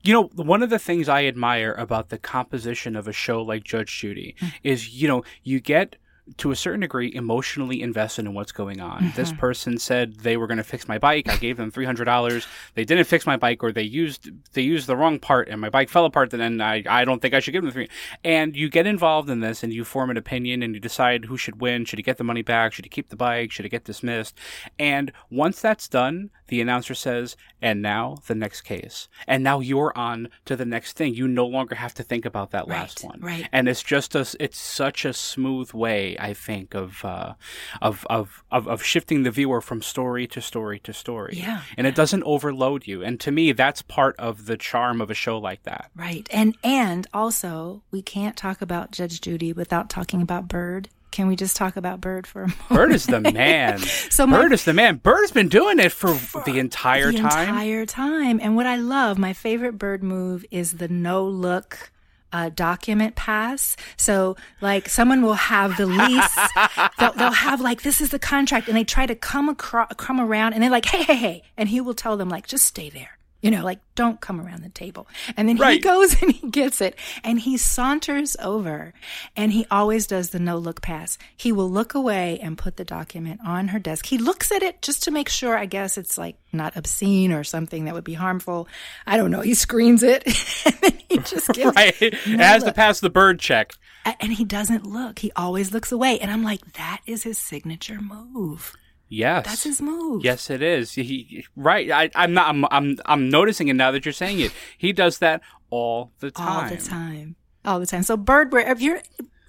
You 0.03 0.13
know, 0.13 0.31
one 0.35 0.63
of 0.63 0.71
the 0.71 0.79
things 0.79 1.09
I 1.09 1.25
admire 1.25 1.73
about 1.73 2.11
the 2.11 2.19
composition 2.19 2.95
of 2.95 3.09
a 3.09 3.13
show 3.13 3.43
like 3.43 3.65
Judge 3.65 3.99
Judy 3.99 4.37
is, 4.63 4.91
you 4.91 5.09
know, 5.09 5.25
you 5.43 5.61
get 5.61 5.97
to 6.39 6.51
a 6.51 6.57
certain 6.57 6.81
degree 6.81 7.13
emotionally 7.15 7.83
invested 7.83 8.25
in 8.25 8.33
what's 8.33 8.53
going 8.53 8.81
on. 8.81 9.13
This 9.15 9.31
mm-hmm. 9.31 9.39
person 9.39 9.79
said 9.79 10.17
they 10.21 10.37
were 10.37 10.47
going 10.47 10.59
to 10.59 10.65
fix 10.65 10.89
my 10.89 10.99
bike. 10.99 11.29
I 11.29 11.37
gave 11.37 11.57
them 11.57 11.71
three 11.71 11.85
hundred 11.85 12.05
dollars. 12.05 12.47
They 12.75 12.85
didn't 12.85 13.05
fix 13.05 13.27
my 13.27 13.37
bike, 13.37 13.63
or 13.63 13.73
they 13.73 13.83
used 13.83 14.31
they 14.53 14.63
used 14.63 14.87
the 14.87 14.97
wrong 14.97 15.19
part, 15.19 15.49
and 15.49 15.61
my 15.61 15.69
bike 15.69 15.91
fell 15.91 16.07
apart. 16.07 16.31
Then 16.31 16.61
I 16.61 16.83
I 16.89 17.05
don't 17.05 17.21
think 17.21 17.35
I 17.35 17.41
should 17.41 17.53
give 17.53 17.63
them 17.63 17.73
three. 17.73 17.91
And 18.25 18.57
you 18.57 18.71
get 18.71 18.87
involved 18.87 19.29
in 19.29 19.41
this, 19.41 19.63
and 19.63 19.73
you 19.73 19.85
form 19.85 20.11
an 20.11 20.17
opinion, 20.17 20.63
and 20.63 20.75
you 20.75 20.81
decide 20.81 21.27
who 21.27 21.37
should 21.37 21.61
win. 21.61 21.85
Should 21.85 21.99
he 21.99 22.03
get 22.03 22.17
the 22.17 22.25
money 22.25 22.43
back? 22.43 22.73
Should 22.73 22.87
he 22.87 22.91
keep 22.91 23.11
the 23.11 23.17
bike? 23.17 23.53
Should 23.53 23.67
it 23.67 23.71
get 23.71 23.85
dismissed? 23.85 24.39
And 24.79 25.13
once 25.31 25.61
that's 25.61 25.89
done, 25.89 26.31
the 26.49 26.61
announcer 26.61 26.95
says, 26.95 27.37
"And 27.63 27.81
now 27.83 28.17
the 28.27 28.35
next 28.35 28.63
case." 28.63 29.09
And 29.27 29.43
now 29.43 29.61
you're 29.61 29.97
on 29.97 30.29
to 30.45 30.57
the 30.57 30.65
next 30.65 30.97
thing. 30.97 31.15
You 31.15 31.27
no 31.29 31.47
longer 31.47 31.75
have 31.77 31.95
to 31.95 32.03
think 32.03 32.25
about 32.25 32.51
that 32.51 32.69
last 32.69 33.03
Right, 33.03 33.11
one. 33.11 33.21
right. 33.21 33.49
And 33.53 33.69
it's 33.69 33.83
just 33.83 34.15
a 34.15 34.27
it's 34.41 34.59
such 34.59 35.05
a 35.05 35.13
smooth 35.13 35.73
way, 35.73 36.17
I 36.19 36.35
think, 36.35 36.75
of 36.75 37.05
uh, 37.05 37.35
of, 37.81 38.07
of 38.11 38.45
of 38.51 38.69
of 38.69 38.83
shifting 38.83 39.23
the 39.23 39.31
viewer 39.31 39.61
from 39.61 39.83
story 39.83 40.27
to 40.29 40.41
story 40.41 40.79
to 40.81 40.93
story. 40.93 41.35
Yeah, 41.37 41.63
And 41.77 41.87
it 41.87 41.95
doesn't 41.95 42.23
overload 42.25 42.87
you. 42.87 43.03
And 43.03 43.19
to 43.21 43.31
me, 43.31 43.53
that's 43.53 43.83
part 43.83 44.15
of 44.19 44.47
the 44.47 44.57
charm 44.57 45.01
of 45.01 45.11
a 45.11 45.15
show 45.15 45.39
like 45.39 45.63
that. 45.65 45.91
Right. 45.97 46.29
And 46.33 46.57
and 46.63 47.07
also 47.15 47.83
we 47.91 48.03
can't 48.03 48.37
talk 48.37 48.61
about 48.63 48.91
Judge 48.93 49.21
Judy 49.21 49.53
without 49.53 49.89
talking 49.89 50.21
about 50.23 50.49
Byrd. 50.49 50.89
Can 51.15 51.29
we 51.29 51.37
just 51.37 51.55
talk 51.55 51.77
about 51.77 52.01
Byrd 52.01 52.27
for 52.27 52.43
a 52.43 52.49
moment? 52.49 52.69
Byrd 52.71 52.93
is 52.93 53.07
the 53.07 53.21
man. 53.21 53.79
So 54.11 54.27
my- 54.27 54.37
Byrd 54.37 54.53
is 54.53 54.65
the 54.65 54.73
man. 54.73 54.97
Byrd's 54.97 55.31
been 55.31 55.49
doing 55.49 55.79
it 55.79 55.93
for, 55.93 56.13
the 56.45 56.59
entire 56.59 57.13
time. 57.13 57.23
the 57.23 57.29
time. 57.29 57.49
entire 57.51 57.87
time. 57.87 58.41
And 58.43 58.57
what 58.57 58.67
I 58.67 58.75
love, 58.75 59.17
my 59.17 59.33
favorite 59.33 59.79
Byrd 59.79 60.03
move 60.03 60.45
is 60.51 60.73
the 60.73 60.89
no 60.89 61.25
look 61.25 61.93
uh, 62.33 62.49
document 62.49 63.15
pass. 63.15 63.77
So, 63.97 64.37
like, 64.61 64.89
someone 64.89 65.23
will 65.23 65.35
have 65.35 65.77
the 65.77 65.87
lease. 65.87 66.39
they'll, 66.99 67.13
they'll 67.13 67.31
have 67.31 67.61
like, 67.61 67.83
this 67.83 68.01
is 68.01 68.11
the 68.11 68.19
contract, 68.19 68.67
and 68.67 68.77
they 68.77 68.83
try 68.83 69.07
to 69.07 69.15
come 69.15 69.49
across, 69.49 69.93
come 69.97 70.21
around, 70.21 70.55
and 70.55 70.63
they're 70.65 70.71
like, 70.71 70.87
hey, 70.87 71.05
hey, 71.05 71.15
hey, 71.17 71.43
and 71.57 71.69
he 71.69 71.81
will 71.81 71.95
tell 71.95 72.17
them 72.17 72.29
like, 72.29 72.49
just 72.49 72.65
stay 72.65 72.91
there. 72.91 73.19
You 73.45 73.51
know, 73.51 73.63
like, 73.63 73.81
don't 73.95 74.23
come 74.23 74.41
around 74.41 74.63
the 74.63 74.71
table. 74.71 75.07
And 75.37 75.47
then 75.47 75.59
he 75.75 75.79
goes 75.79 76.19
and 76.23 76.33
he 76.33 76.49
gets 76.49 76.81
it 76.81 76.99
and 77.23 77.39
he 77.39 77.59
saunters 77.59 78.37
over 78.43 78.95
and 79.37 79.53
he 79.53 79.67
always 79.71 80.07
does 80.07 80.31
the 80.31 80.39
no 80.39 80.57
look 80.57 80.81
pass. 80.81 81.19
He 81.37 81.53
will 81.53 81.71
look 81.71 81.95
away 81.95 82.39
and 82.41 82.57
put 82.57 82.77
the 82.79 82.87
document 82.87 83.41
on 83.45 83.69
her 83.69 83.79
desk. 83.79 84.07
He 84.07 84.17
looks 84.17 84.51
at 84.51 84.63
it 84.63 84.81
just 84.81 85.03
to 85.03 85.11
make 85.11 85.29
sure, 85.29 85.59
I 85.59 85.67
guess 85.67 85.99
it's 85.99 86.17
like 86.17 86.37
not 86.55 86.75
obscene 86.75 87.33
or 87.33 87.45
something 87.45 87.85
that 87.85 87.93
would 87.93 88.03
be 88.03 88.15
harmful. 88.15 88.67
I 89.07 89.19
don't 89.19 89.31
know. 89.31 89.43
He 89.43 89.53
screens 89.53 90.03
it 90.03 90.25
and 90.65 90.75
then 90.81 90.99
he 91.11 91.19
just 91.19 91.49
gives 91.53 91.77
Right. 91.77 91.95
It 92.01 92.15
has 92.41 92.65
to 92.65 92.73
pass 92.73 93.01
the 93.01 93.11
Byrd 93.11 93.41
check. 93.41 93.75
and 94.07 94.33
he 94.33 94.45
doesn't 94.47 94.87
look. 94.87 95.19
He 95.19 95.31
always 95.37 95.71
looks 95.71 95.93
away. 95.93 96.19
And 96.19 96.31
I'm 96.31 96.43
like, 96.43 96.73
that 96.75 97.03
is 97.07 97.25
his 97.25 97.37
signature 97.37 98.01
move. 98.01 98.75
Yes. 99.15 99.47
That's 99.47 99.63
his 99.65 99.81
move. 99.81 100.25
Yes, 100.25 100.51
it 100.51 100.63
is. 100.63 100.93
He, 100.93 101.45
right. 101.57 101.91
I, 101.91 102.11
I'm 102.15 102.35
not. 102.35 102.49
I'm, 102.49 102.65
I'm. 102.71 102.99
I'm 103.07 103.29
noticing 103.31 103.69
it 103.69 103.75
now 103.75 103.91
that 103.93 104.05
you're 104.05 104.13
saying 104.13 104.41
it. 104.41 104.53
He 104.77 104.93
does 104.93 105.19
that 105.19 105.41
all 105.71 106.13
the 106.21 106.31
time. 106.31 106.49
all 106.49 106.69
the 106.69 106.83
time, 106.83 107.37
all 107.65 107.81
the 107.81 107.87
time. 107.87 108.03
So, 108.03 108.17
Byrd, 108.17 108.53
where 108.53 108.71
if 108.71 108.81
you're 108.81 109.01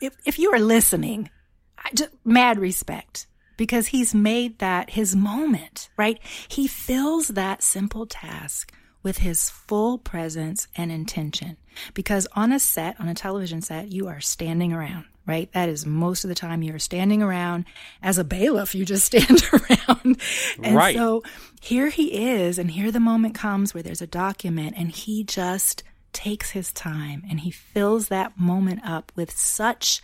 if, 0.01 0.15
if 0.25 0.39
you 0.39 0.51
are 0.53 0.59
listening, 0.59 1.29
I 1.77 1.89
just, 1.93 2.11
mad 2.23 2.59
respect. 2.59 3.27
because 3.57 3.87
he's 3.87 4.13
made 4.13 4.59
that 4.59 4.91
his 4.91 5.15
moment, 5.15 5.89
right? 5.97 6.19
He 6.47 6.67
fills 6.67 7.29
that 7.29 7.63
simple 7.63 8.05
task 8.05 8.73
with 9.03 9.19
his 9.19 9.49
full 9.49 9.97
presence 9.97 10.67
and 10.75 10.91
intention. 10.91 11.57
Because 11.93 12.27
on 12.35 12.51
a 12.51 12.59
set, 12.59 12.99
on 12.99 13.07
a 13.07 13.13
television 13.13 13.61
set, 13.61 13.91
you 13.91 14.07
are 14.07 14.21
standing 14.21 14.73
around, 14.73 15.05
right? 15.25 15.51
That 15.53 15.69
is 15.69 15.85
most 15.85 16.23
of 16.23 16.29
the 16.29 16.35
time 16.35 16.63
you're 16.63 16.79
standing 16.79 17.21
around. 17.21 17.65
As 18.01 18.17
a 18.17 18.23
bailiff, 18.23 18.75
you 18.75 18.85
just 18.85 19.05
stand 19.11 19.43
around. 19.53 20.19
And 20.61 20.75
Right. 20.75 20.95
so 20.95 21.23
here 21.61 21.89
he 21.89 22.29
is, 22.31 22.57
and 22.59 22.71
here 22.71 22.91
the 22.91 22.99
moment 22.99 23.35
comes 23.35 23.73
where 23.73 23.83
there's 23.83 24.01
a 24.01 24.07
document, 24.07 24.75
and 24.77 24.91
he 24.91 25.23
just 25.23 25.83
takes 26.13 26.51
his 26.51 26.71
time 26.71 27.21
and 27.29 27.41
he 27.41 27.51
fills 27.51 28.07
that 28.07 28.39
moment 28.39 28.79
up 28.85 29.11
with 29.17 29.31
such, 29.31 30.01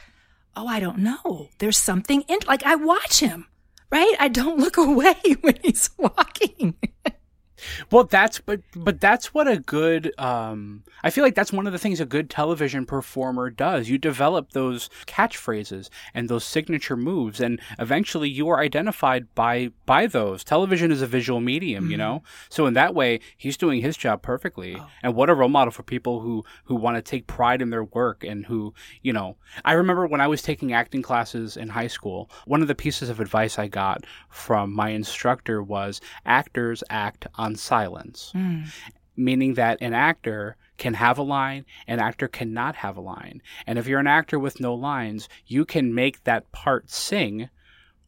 oh, 0.57 0.67
I 0.67 0.81
don't 0.81 0.97
know. 0.97 1.47
There's 1.59 1.77
something 1.77 2.23
in, 2.27 2.39
like 2.47 2.63
I 2.65 2.75
watch 2.75 3.21
him, 3.21 3.47
right? 3.89 4.13
I 4.19 4.27
don't 4.27 4.59
look 4.63 4.75
away 4.75 5.15
when 5.39 5.57
he's 5.63 5.89
walking. 5.97 6.75
Well, 7.91 8.03
that's 8.03 8.39
but 8.39 8.61
but 8.75 8.99
that's 8.99 9.33
what 9.33 9.47
a 9.47 9.57
good 9.57 10.17
um 10.19 10.83
I 11.03 11.09
feel 11.09 11.23
like 11.23 11.35
that's 11.35 11.51
one 11.51 11.67
of 11.67 11.73
the 11.73 11.79
things 11.79 11.99
a 11.99 12.05
good 12.05 12.29
television 12.29 12.85
performer 12.85 13.49
does. 13.49 13.89
You 13.89 13.97
develop 13.97 14.51
those 14.51 14.89
catchphrases 15.07 15.89
and 16.13 16.29
those 16.29 16.43
signature 16.43 16.97
moves 16.97 17.39
and 17.39 17.59
eventually 17.79 18.29
you 18.29 18.49
are 18.49 18.59
identified 18.59 19.33
by 19.35 19.71
by 19.85 20.07
those. 20.07 20.43
Television 20.43 20.91
is 20.91 21.01
a 21.01 21.07
visual 21.07 21.39
medium, 21.39 21.89
you 21.89 21.97
know? 21.97 22.23
So 22.49 22.65
in 22.65 22.73
that 22.75 22.95
way, 22.95 23.19
he's 23.37 23.57
doing 23.57 23.81
his 23.81 23.97
job 23.97 24.21
perfectly. 24.21 24.73
And 25.03 25.15
what 25.15 25.29
a 25.29 25.35
role 25.35 25.49
model 25.49 25.71
for 25.71 25.83
people 25.83 26.21
who 26.21 26.43
who 26.65 26.75
want 26.75 26.97
to 26.97 27.01
take 27.01 27.27
pride 27.27 27.61
in 27.61 27.69
their 27.69 27.83
work 27.83 28.23
and 28.23 28.45
who, 28.45 28.73
you 29.01 29.13
know, 29.13 29.37
I 29.65 29.73
remember 29.73 30.07
when 30.07 30.21
I 30.21 30.27
was 30.27 30.41
taking 30.41 30.73
acting 30.73 31.01
classes 31.01 31.57
in 31.57 31.69
high 31.69 31.87
school, 31.87 32.29
one 32.45 32.61
of 32.61 32.67
the 32.67 32.75
pieces 32.75 33.09
of 33.09 33.19
advice 33.19 33.59
I 33.59 33.67
got 33.67 34.05
from 34.29 34.73
my 34.73 34.89
instructor 34.89 35.61
was 35.61 36.01
actors 36.25 36.83
act 36.89 37.27
on 37.35 37.50
silence 37.55 38.31
mm. 38.35 38.67
meaning 39.15 39.55
that 39.55 39.81
an 39.81 39.93
actor 39.93 40.57
can 40.81 40.95
have 40.95 41.19
a 41.19 41.23
line, 41.23 41.63
an 41.85 41.99
actor 41.99 42.27
cannot 42.27 42.75
have 42.75 42.97
a 42.97 43.01
line. 43.01 43.39
And 43.67 43.77
if 43.77 43.85
you're 43.85 43.99
an 43.99 44.07
actor 44.07 44.39
with 44.39 44.59
no 44.59 44.73
lines, 44.73 45.29
you 45.45 45.63
can 45.63 45.93
make 45.93 46.23
that 46.23 46.51
part 46.51 46.89
sing 46.89 47.49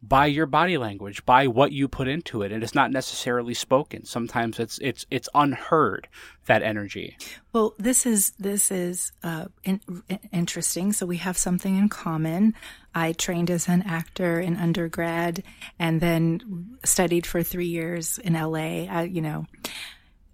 by 0.05 0.25
your 0.25 0.45
body 0.45 0.77
language, 0.77 1.25
by 1.25 1.47
what 1.47 1.71
you 1.71 1.87
put 1.87 2.09
into 2.09 2.41
it. 2.41 2.51
And 2.51 2.61
it's 2.61 2.75
not 2.75 2.91
necessarily 2.91 3.53
spoken. 3.53 4.03
Sometimes 4.03 4.59
it's 4.59 4.77
it's 4.79 5.05
it's 5.09 5.29
unheard 5.33 6.09
that 6.45 6.61
energy. 6.61 7.15
Well, 7.53 7.73
this 7.79 8.05
is 8.05 8.31
this 8.31 8.69
is 8.69 9.13
uh, 9.23 9.45
in, 9.63 9.79
in- 10.09 10.19
interesting. 10.33 10.91
So 10.91 11.05
we 11.05 11.17
have 11.17 11.37
something 11.37 11.77
in 11.77 11.87
common. 11.87 12.53
I 12.93 13.13
trained 13.13 13.49
as 13.49 13.69
an 13.69 13.81
actor 13.83 14.41
in 14.41 14.57
undergrad, 14.57 15.41
and 15.79 16.01
then 16.01 16.77
studied 16.83 17.25
for 17.25 17.41
three 17.41 17.67
years 17.67 18.17
in 18.17 18.33
LA. 18.33 18.85
I, 18.89 19.03
you 19.03 19.21
know, 19.21 19.47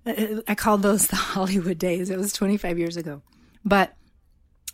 I 0.07 0.55
called 0.55 0.81
those 0.81 1.07
the 1.09 1.15
Hollywood 1.15 1.77
days. 1.77 2.09
It 2.09 2.17
was 2.17 2.33
25 2.33 2.79
years 2.79 2.97
ago, 2.97 3.21
but 3.63 3.93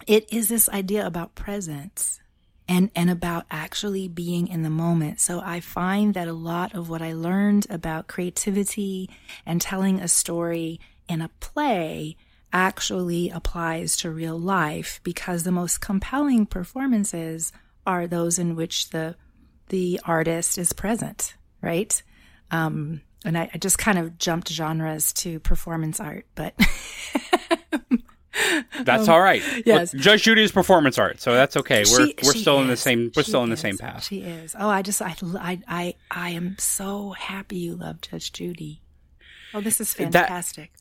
it 0.08 0.32
is 0.32 0.48
this 0.48 0.70
idea 0.70 1.06
about 1.06 1.36
presence 1.36 2.22
and 2.68 2.90
and 2.96 3.10
about 3.10 3.46
actually 3.52 4.08
being 4.08 4.48
in 4.48 4.64
the 4.64 4.70
moment. 4.70 5.20
So 5.20 5.42
I 5.44 5.60
find 5.60 6.14
that 6.14 6.28
a 6.28 6.34
lot 6.34 6.74
of 6.74 6.90
what 6.90 7.02
I 7.02 7.14
learned 7.14 7.68
about 7.70 8.08
creativity 8.08 9.10
and 9.46 9.62
telling 9.62 10.00
a 10.00 10.08
story 10.08 10.80
in 11.08 11.22
a 11.22 11.30
play 11.40 12.18
actually 12.52 13.30
applies 13.30 13.98
to 13.98 14.10
real 14.10 14.40
life 14.40 15.00
because 15.04 15.44
the 15.44 15.52
most 15.52 15.82
compelling 15.82 16.46
performances 16.46 17.52
are 17.86 18.08
those 18.08 18.40
in 18.40 18.56
which 18.56 18.90
the 18.90 19.16
the 19.70 20.00
artist 20.06 20.58
is 20.58 20.74
present, 20.74 21.36
right? 21.62 22.02
Um, 22.52 23.02
and 23.26 23.38
I, 23.38 23.50
I 23.54 23.58
just 23.58 23.78
kind 23.78 23.98
of 23.98 24.18
jumped 24.18 24.50
genres 24.50 25.12
to 25.14 25.40
performance 25.40 26.00
art, 26.00 26.26
but 26.36 26.54
That's 28.82 29.08
um, 29.08 29.14
all 29.14 29.22
right. 29.22 29.42
yes. 29.66 29.94
Look, 29.94 30.02
Judge 30.02 30.24
Judy 30.24 30.44
is 30.44 30.52
performance 30.52 30.98
art, 30.98 31.22
so 31.22 31.34
that's 31.34 31.56
okay. 31.58 31.84
We're 31.90 32.08
She- 32.08 32.16
we're 32.24 32.34
she 32.34 32.42
still 32.42 32.60
in 32.62 32.68
the 32.68 32.78
same 32.78 33.12
we're 33.16 33.24
She 33.24 33.30
still 33.30 33.44
in 33.44 33.50
the 33.50 33.58
same 33.58 33.78
path. 33.78 34.04
She 34.04 34.22
is. 34.22 34.56
Oh, 34.58 34.70
I 34.70 34.82
just 34.82 35.02
I 35.02 35.16
I 35.40 35.62
I, 35.68 35.96
I 36.12 36.30
am 36.32 36.58
so 36.60 37.12
happy 37.12 37.58
you 37.58 37.76
love 37.76 38.02
Judge 38.02 38.32
Judy. 38.34 38.82
Oh, 39.54 39.62
this 39.62 39.80
is 39.80 39.94
fantastic. 39.94 40.74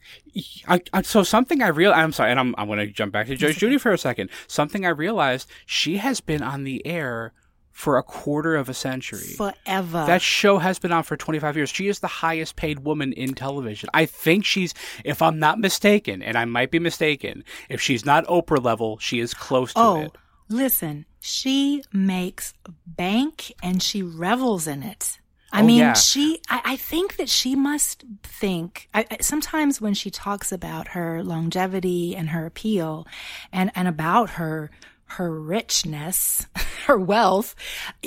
I, 0.66 0.80
I, 0.92 1.02
so 1.02 1.22
something 1.22 1.62
I 1.62 1.68
real 1.68 1.92
I'm 1.92 2.10
sorry, 2.10 2.32
and 2.32 2.40
I'm 2.40 2.54
I'm 2.58 2.66
going 2.66 2.80
to 2.80 2.88
jump 2.88 3.12
back 3.12 3.28
to 3.28 3.36
Judge 3.36 3.58
Judy 3.58 3.78
for 3.78 3.92
a 3.92 3.98
second. 3.98 4.30
Something 4.48 4.84
I 4.84 4.88
realized 4.88 5.48
she 5.64 5.98
has 5.98 6.20
been 6.20 6.42
on 6.42 6.64
the 6.64 6.84
air 6.84 7.32
for 7.74 7.98
a 7.98 8.02
quarter 8.02 8.54
of 8.54 8.68
a 8.68 8.74
century. 8.74 9.34
Forever. 9.36 10.04
That 10.06 10.22
show 10.22 10.58
has 10.58 10.78
been 10.78 10.92
on 10.92 11.02
for 11.02 11.16
25 11.16 11.56
years. 11.56 11.68
She 11.70 11.88
is 11.88 11.98
the 11.98 12.06
highest 12.06 12.54
paid 12.56 12.78
woman 12.78 13.12
in 13.12 13.34
television. 13.34 13.90
I 13.92 14.06
think 14.06 14.44
she's, 14.44 14.72
if 15.04 15.20
I'm 15.20 15.38
not 15.40 15.58
mistaken, 15.58 16.22
and 16.22 16.38
I 16.38 16.44
might 16.44 16.70
be 16.70 16.78
mistaken, 16.78 17.42
if 17.68 17.80
she's 17.82 18.04
not 18.06 18.24
Oprah 18.26 18.62
level, 18.64 18.96
she 18.98 19.18
is 19.18 19.34
close 19.34 19.74
to 19.74 19.80
oh, 19.80 20.00
it. 20.02 20.12
listen, 20.48 21.04
she 21.20 21.82
makes 21.92 22.54
bank 22.86 23.52
and 23.60 23.82
she 23.82 24.02
revels 24.02 24.66
in 24.68 24.82
it. 24.84 25.18
I 25.52 25.60
Oh, 25.62 25.66
mean, 25.66 25.78
yeah. 25.78 25.92
she, 25.94 26.40
I, 26.48 26.60
I 26.64 26.76
think 26.76 27.16
that 27.16 27.28
she 27.28 27.54
must 27.56 28.04
think, 28.22 28.88
I, 28.94 29.04
I- 29.10 29.16
sometimes 29.20 29.80
when 29.80 29.94
she 29.94 30.10
talks 30.10 30.52
about 30.52 30.88
her 30.88 31.22
longevity 31.24 32.14
and 32.16 32.30
her 32.30 32.46
appeal 32.46 33.06
and, 33.52 33.70
and 33.74 33.86
about 33.88 34.30
her, 34.30 34.70
her 35.16 35.30
richness, 35.40 36.46
her 36.86 36.98
wealth, 36.98 37.54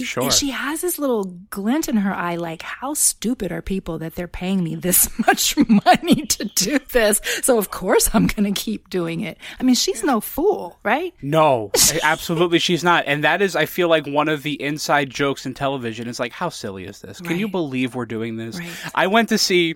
Sure. 0.02 0.30
she 0.32 0.52
has 0.52 0.82
this 0.82 0.98
little 1.00 1.26
glint 1.50 1.88
in 1.88 1.98
her 1.98 2.14
eye 2.14 2.36
like, 2.36 2.62
how 2.62 2.94
stupid 2.94 3.52
are 3.52 3.62
people 3.62 3.98
that 4.00 4.16
they're 4.16 4.28
paying 4.28 4.64
me 4.64 4.76
this 4.76 5.10
much 5.28 5.56
money 5.58 6.26
to 6.26 6.46
do 6.56 6.80
this? 6.92 7.22
So 7.44 7.58
of 7.58 7.72
course 7.72 8.10
I'm 8.14 8.28
going 8.28 8.54
to 8.54 8.60
keep 8.60 8.90
doing 8.90 9.22
it. 9.22 9.38
I 9.60 9.64
mean, 9.64 9.76
she's 9.76 10.04
no 10.04 10.22
fool, 10.22 10.80
right? 10.84 11.14
No, 11.22 11.72
absolutely 12.04 12.60
she's 12.60 12.84
not. 12.84 13.04
And 13.08 13.24
that 13.24 13.42
is, 13.42 13.56
I 13.56 13.66
feel 13.66 13.88
like 13.90 14.06
one 14.06 14.30
of 14.30 14.44
the 14.44 14.62
inside 14.62 15.10
jokes 15.10 15.46
in 15.46 15.54
television 15.54 16.08
is 16.08 16.20
like, 16.20 16.32
how 16.32 16.50
silly 16.50 16.86
is 16.86 17.00
this? 17.02 17.20
Can 17.22 17.38
you 17.40 17.48
believe 17.48 17.96
we're 17.96 18.06
doing 18.06 18.38
this? 18.38 18.58
Right. 18.60 18.70
I 18.96 19.08
went 19.08 19.30
to 19.30 19.38
see, 19.38 19.76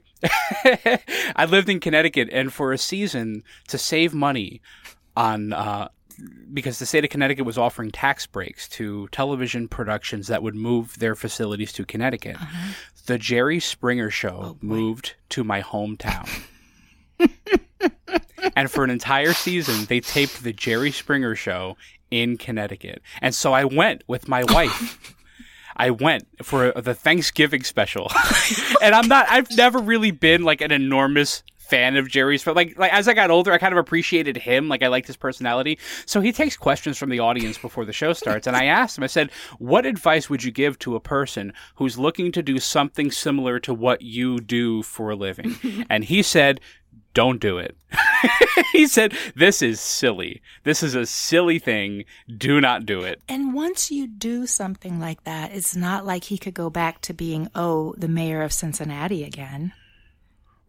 I 1.36 1.46
lived 1.50 1.70
in 1.70 1.80
Connecticut 1.80 2.30
and 2.32 2.54
for 2.54 2.72
a 2.74 2.78
season 2.78 3.44
to 3.70 3.78
save 3.78 4.14
money 4.14 4.62
on, 5.16 5.54
uh, 5.54 5.90
because 6.54 6.80
the 6.80 6.86
state 6.86 7.04
of 7.04 7.10
Connecticut 7.10 7.46
was 7.46 7.58
offering 7.58 7.92
tax 7.92 8.26
breaks 8.26 8.68
to 8.70 9.08
television 9.12 9.68
productions 9.68 10.28
that 10.28 10.44
would 10.44 10.56
move 10.56 11.00
their 11.00 11.16
facilities 11.16 11.74
to 11.74 11.86
Connecticut. 11.86 12.36
Uh-huh. 12.36 12.74
The 13.06 13.18
Jerry 13.18 13.60
Springer 13.60 14.10
show 14.10 14.40
oh, 14.42 14.58
moved 14.62 15.16
to 15.30 15.44
my 15.44 15.62
hometown. 15.62 16.30
and 18.56 18.70
for 18.70 18.84
an 18.84 18.90
entire 18.90 19.34
season, 19.34 19.86
they 19.86 20.00
taped 20.00 20.44
the 20.44 20.54
Jerry 20.54 20.92
Springer 20.92 21.36
show 21.36 21.78
in 22.10 22.38
Connecticut. 22.38 23.02
And 23.22 23.34
so 23.34 23.54
I 23.54 23.66
went 23.66 24.04
with 24.08 24.28
my 24.28 24.44
wife. 24.50 25.16
I 25.78 25.90
went 25.90 26.28
for 26.44 26.72
the 26.74 26.94
Thanksgiving 26.94 27.64
special. 27.64 28.12
and 28.82 28.94
I'm 28.94 29.08
not 29.08 29.26
I've 29.30 29.50
never 29.56 29.80
really 29.80 30.12
been 30.12 30.44
like 30.44 30.62
an 30.62 30.72
enormous 30.72 31.44
fan 31.72 31.96
of 31.96 32.10
Jerry's 32.10 32.44
but 32.44 32.56
like 32.56 32.78
like 32.78 32.92
as 32.92 33.08
I 33.08 33.14
got 33.14 33.32
older 33.32 33.54
I 33.54 33.58
kind 33.58 33.74
of 33.74 33.78
appreciated 33.78 34.36
him. 34.36 34.68
Like 34.68 34.84
I 34.84 34.88
liked 34.88 35.08
his 35.08 35.16
personality. 35.16 35.80
So 36.06 36.20
he 36.20 36.34
takes 36.34 36.58
questions 36.58 36.98
from 36.98 37.10
the 37.10 37.20
audience 37.20 37.58
before 37.58 37.86
the 37.86 37.94
show 37.94 38.12
starts 38.12 38.46
and 38.46 38.58
I 38.58 38.66
asked 38.66 38.98
him 38.98 39.06
I 39.06 39.08
said 39.08 39.32
what 39.58 39.86
advice 39.86 40.30
would 40.30 40.44
you 40.44 40.52
give 40.52 40.78
to 40.80 40.98
a 40.98 41.00
person 41.00 41.54
who's 41.76 41.98
looking 41.98 42.34
to 42.34 42.44
do 42.44 42.60
something 42.60 43.10
similar 43.10 43.58
to 43.62 43.74
what 43.74 44.02
you 44.02 44.40
do 44.40 44.84
for 44.84 45.12
a 45.12 45.16
living? 45.16 45.56
And 45.90 46.04
he 46.04 46.22
said 46.22 46.60
don't 47.14 47.40
do 47.40 47.58
it. 47.58 47.76
He 48.72 48.88
said 48.88 49.14
this 49.36 49.62
is 49.62 49.80
silly. 49.80 50.42
This 50.64 50.82
is 50.82 50.96
a 50.96 51.06
silly 51.06 51.60
thing. 51.60 52.06
Do 52.38 52.62
not 52.62 52.86
do 52.86 53.02
it. 53.02 53.22
And 53.28 53.54
once 53.54 53.92
you 53.92 54.08
do 54.08 54.46
something 54.46 55.00
like 55.00 55.24
that, 55.26 55.52
it's 55.54 55.76
not 55.76 56.06
like 56.06 56.26
he 56.26 56.38
could 56.38 56.54
go 56.54 56.70
back 56.70 57.02
to 57.02 57.14
being, 57.14 57.50
oh, 57.54 57.94
the 57.98 58.08
mayor 58.08 58.42
of 58.42 58.54
Cincinnati 58.54 59.24
again. 59.24 59.74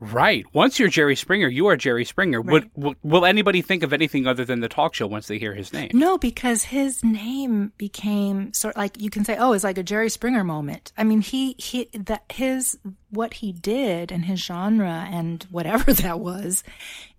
Right. 0.03 0.45
Once 0.53 0.81
you're 0.81 0.89
Jerry 0.89 1.15
Springer, 1.15 1.47
you 1.47 1.69
are 1.69 1.77
Jerry 1.77 2.05
Springer. 2.05 2.41
Would, 2.41 2.65
Right. 2.65 2.71
will, 2.75 2.95
will 3.05 3.25
anybody 3.25 3.63
think 3.63 3.85
of 3.85 3.93
anything 3.93 4.27
other 4.27 4.45
than 4.45 4.59
the 4.59 4.69
talk 4.69 4.95
show 4.95 5.07
once 5.07 5.29
they 5.29 5.39
hear 5.39 5.55
his 5.55 5.73
name? 5.73 5.91
No, 5.95 6.19
because 6.19 6.65
his 6.65 7.05
name 7.05 7.73
became 7.79 8.53
sort 8.53 8.75
of 8.75 8.79
like 8.79 9.01
you 9.01 9.11
can 9.11 9.25
say, 9.25 9.37
oh, 9.39 9.53
it's 9.53 9.63
like 9.63 9.79
a 9.79 9.83
Jerry 9.85 10.11
Springer 10.11 10.43
moment. 10.43 10.93
I 10.99 11.05
mean, 11.05 11.21
he 11.21 11.55
he 11.57 11.89
that 11.95 12.25
his 12.33 12.77
what 13.11 13.35
he 13.35 13.53
did 13.53 14.11
and 14.11 14.25
his 14.25 14.41
genre 14.45 15.07
and 15.09 15.45
whatever 15.53 15.93
that 16.03 16.19
was, 16.19 16.65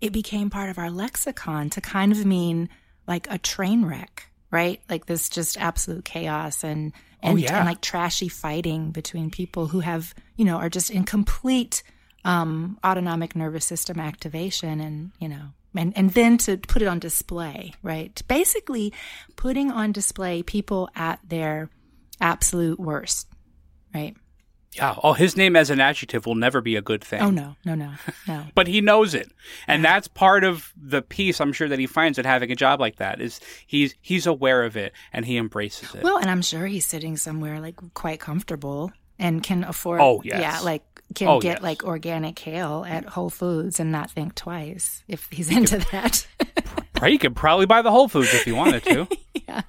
it 0.02 0.12
became 0.12 0.50
part 0.50 0.68
of 0.68 0.76
our 0.76 0.90
lexicon 0.90 1.70
to 1.70 1.80
kind 1.80 2.12
of 2.12 2.26
mean 2.26 2.68
like 3.08 3.26
a 3.30 3.38
train 3.38 3.86
wreck, 3.86 4.28
right? 4.50 4.82
Like 4.90 5.06
this 5.06 5.30
just 5.30 5.56
absolute 5.58 6.04
chaos 6.04 6.62
and 6.62 6.92
oh, 7.22 7.30
and, 7.30 7.40
yeah. 7.40 7.56
and 7.56 7.66
like 7.66 7.80
trashy 7.80 8.28
fighting 8.28 8.90
between 8.90 9.30
people 9.30 9.68
who 9.68 9.80
have 9.80 10.14
you 10.36 10.44
know 10.44 10.56
are 10.56 10.68
just 10.68 10.90
in 10.90 11.04
complete 11.04 11.82
um, 12.24 12.78
autonomic 12.84 13.36
nervous 13.36 13.64
system 13.64 14.00
activation 14.00 14.80
and 14.80 15.12
you 15.18 15.28
know 15.28 15.48
and, 15.76 15.92
and 15.96 16.10
then 16.10 16.38
to 16.38 16.56
put 16.56 16.82
it 16.82 16.86
on 16.86 16.98
display 16.98 17.72
right 17.82 18.22
basically 18.28 18.92
putting 19.36 19.70
on 19.70 19.92
display 19.92 20.42
people 20.42 20.88
at 20.94 21.20
their 21.26 21.68
absolute 22.20 22.78
worst 22.80 23.28
right? 23.94 24.16
Yeah. 24.72 24.96
Oh, 25.04 25.12
his 25.12 25.36
name 25.36 25.54
as 25.54 25.70
an 25.70 25.80
adjective 25.80 26.26
will 26.26 26.34
never 26.34 26.60
be 26.60 26.74
a 26.74 26.82
good 26.82 27.04
thing. 27.04 27.22
Oh 27.22 27.30
no, 27.30 27.54
no, 27.64 27.76
no, 27.76 27.92
no. 28.26 28.44
but 28.56 28.66
he 28.66 28.80
knows 28.80 29.14
it 29.14 29.30
and 29.68 29.84
that's 29.84 30.08
part 30.08 30.42
of 30.42 30.72
the 30.76 31.00
peace 31.00 31.40
i'm 31.40 31.52
sure 31.52 31.68
that 31.68 31.78
he 31.78 31.86
finds 31.86 32.18
at 32.18 32.26
having 32.26 32.50
a 32.50 32.56
job 32.56 32.80
like 32.80 32.96
that 32.96 33.20
is 33.20 33.38
he's 33.66 33.94
he's 34.00 34.26
aware 34.26 34.64
of 34.64 34.76
it 34.76 34.92
and 35.12 35.26
he 35.26 35.36
embraces 35.36 35.94
it 35.94 36.02
Well, 36.02 36.16
and 36.16 36.28
I'm 36.28 36.42
sure 36.42 36.66
he's 36.66 36.86
sitting 36.86 37.16
somewhere 37.16 37.60
like 37.60 37.76
quite 37.94 38.18
comfortable 38.18 38.90
and 39.18 39.42
can 39.42 39.64
afford. 39.64 40.00
Oh, 40.00 40.22
yes. 40.24 40.40
yeah, 40.40 40.60
like 40.60 40.82
can 41.14 41.28
Oh, 41.28 41.40
get 41.40 41.56
yes. 41.58 41.62
like 41.62 41.84
organic 41.84 42.36
kale 42.36 42.84
at 42.86 43.04
Whole 43.04 43.30
Foods 43.30 43.80
and 43.80 43.90
not 43.92 44.10
think 44.10 44.34
twice 44.34 45.02
if 45.08 45.28
he's 45.30 45.50
into 45.50 45.78
that. 45.92 46.26
Right, 47.00 47.10
he 47.10 47.18
could 47.18 47.34
probably 47.36 47.66
buy 47.66 47.82
the 47.82 47.90
whole 47.90 48.08
foods 48.08 48.32
if 48.32 48.46
you 48.46 48.54
wanted 48.54 48.84
to 48.84 49.08
yeah. 49.48 49.62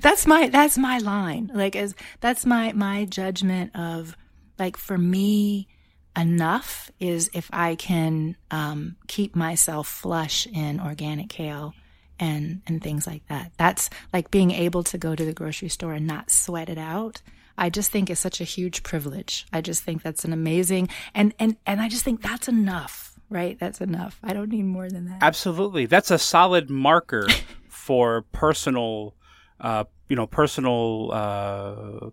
that's 0.00 0.26
my 0.26 0.48
that's 0.48 0.78
my 0.78 0.98
line. 0.98 1.50
Like 1.52 1.76
as 1.76 1.94
that's 2.20 2.46
my 2.46 2.72
my 2.72 3.04
judgment 3.04 3.74
of 3.76 4.16
like 4.58 4.76
for 4.76 4.96
me 4.96 5.68
enough 6.16 6.90
is 7.00 7.30
if 7.34 7.48
I 7.52 7.74
can 7.74 8.36
um, 8.50 8.96
keep 9.06 9.34
myself 9.36 9.88
flush 9.88 10.46
in 10.46 10.80
organic 10.80 11.28
kale 11.28 11.74
and 12.18 12.62
and 12.66 12.82
things 12.82 13.06
like 13.06 13.26
that. 13.28 13.52
That's 13.56 13.90
like 14.12 14.30
being 14.30 14.50
able 14.52 14.84
to 14.84 14.98
go 14.98 15.14
to 15.14 15.24
the 15.24 15.32
grocery 15.34 15.68
store 15.68 15.92
and 15.94 16.06
not 16.06 16.30
sweat 16.30 16.68
it 16.68 16.78
out. 16.78 17.22
I 17.60 17.70
just 17.70 17.90
think 17.92 18.10
is 18.10 18.18
such 18.18 18.40
a 18.40 18.44
huge 18.44 18.82
privilege. 18.82 19.46
I 19.52 19.60
just 19.60 19.82
think 19.84 20.02
that's 20.02 20.24
an 20.24 20.32
amazing 20.32 20.88
and 21.14 21.32
and 21.38 21.56
and 21.66 21.80
I 21.80 21.88
just 21.88 22.02
think 22.04 22.22
that's 22.22 22.48
enough, 22.48 23.14
right? 23.28 23.56
That's 23.60 23.80
enough. 23.80 24.18
I 24.24 24.32
don't 24.32 24.48
need 24.50 24.64
more 24.64 24.88
than 24.88 25.04
that. 25.10 25.18
absolutely 25.22 25.86
that's 25.86 26.10
a 26.10 26.18
solid 26.18 26.68
marker 26.70 27.26
for 27.68 28.22
personal 28.32 29.14
uh 29.60 29.84
you 30.08 30.16
know 30.16 30.26
personal 30.26 31.10
uh 31.12 32.10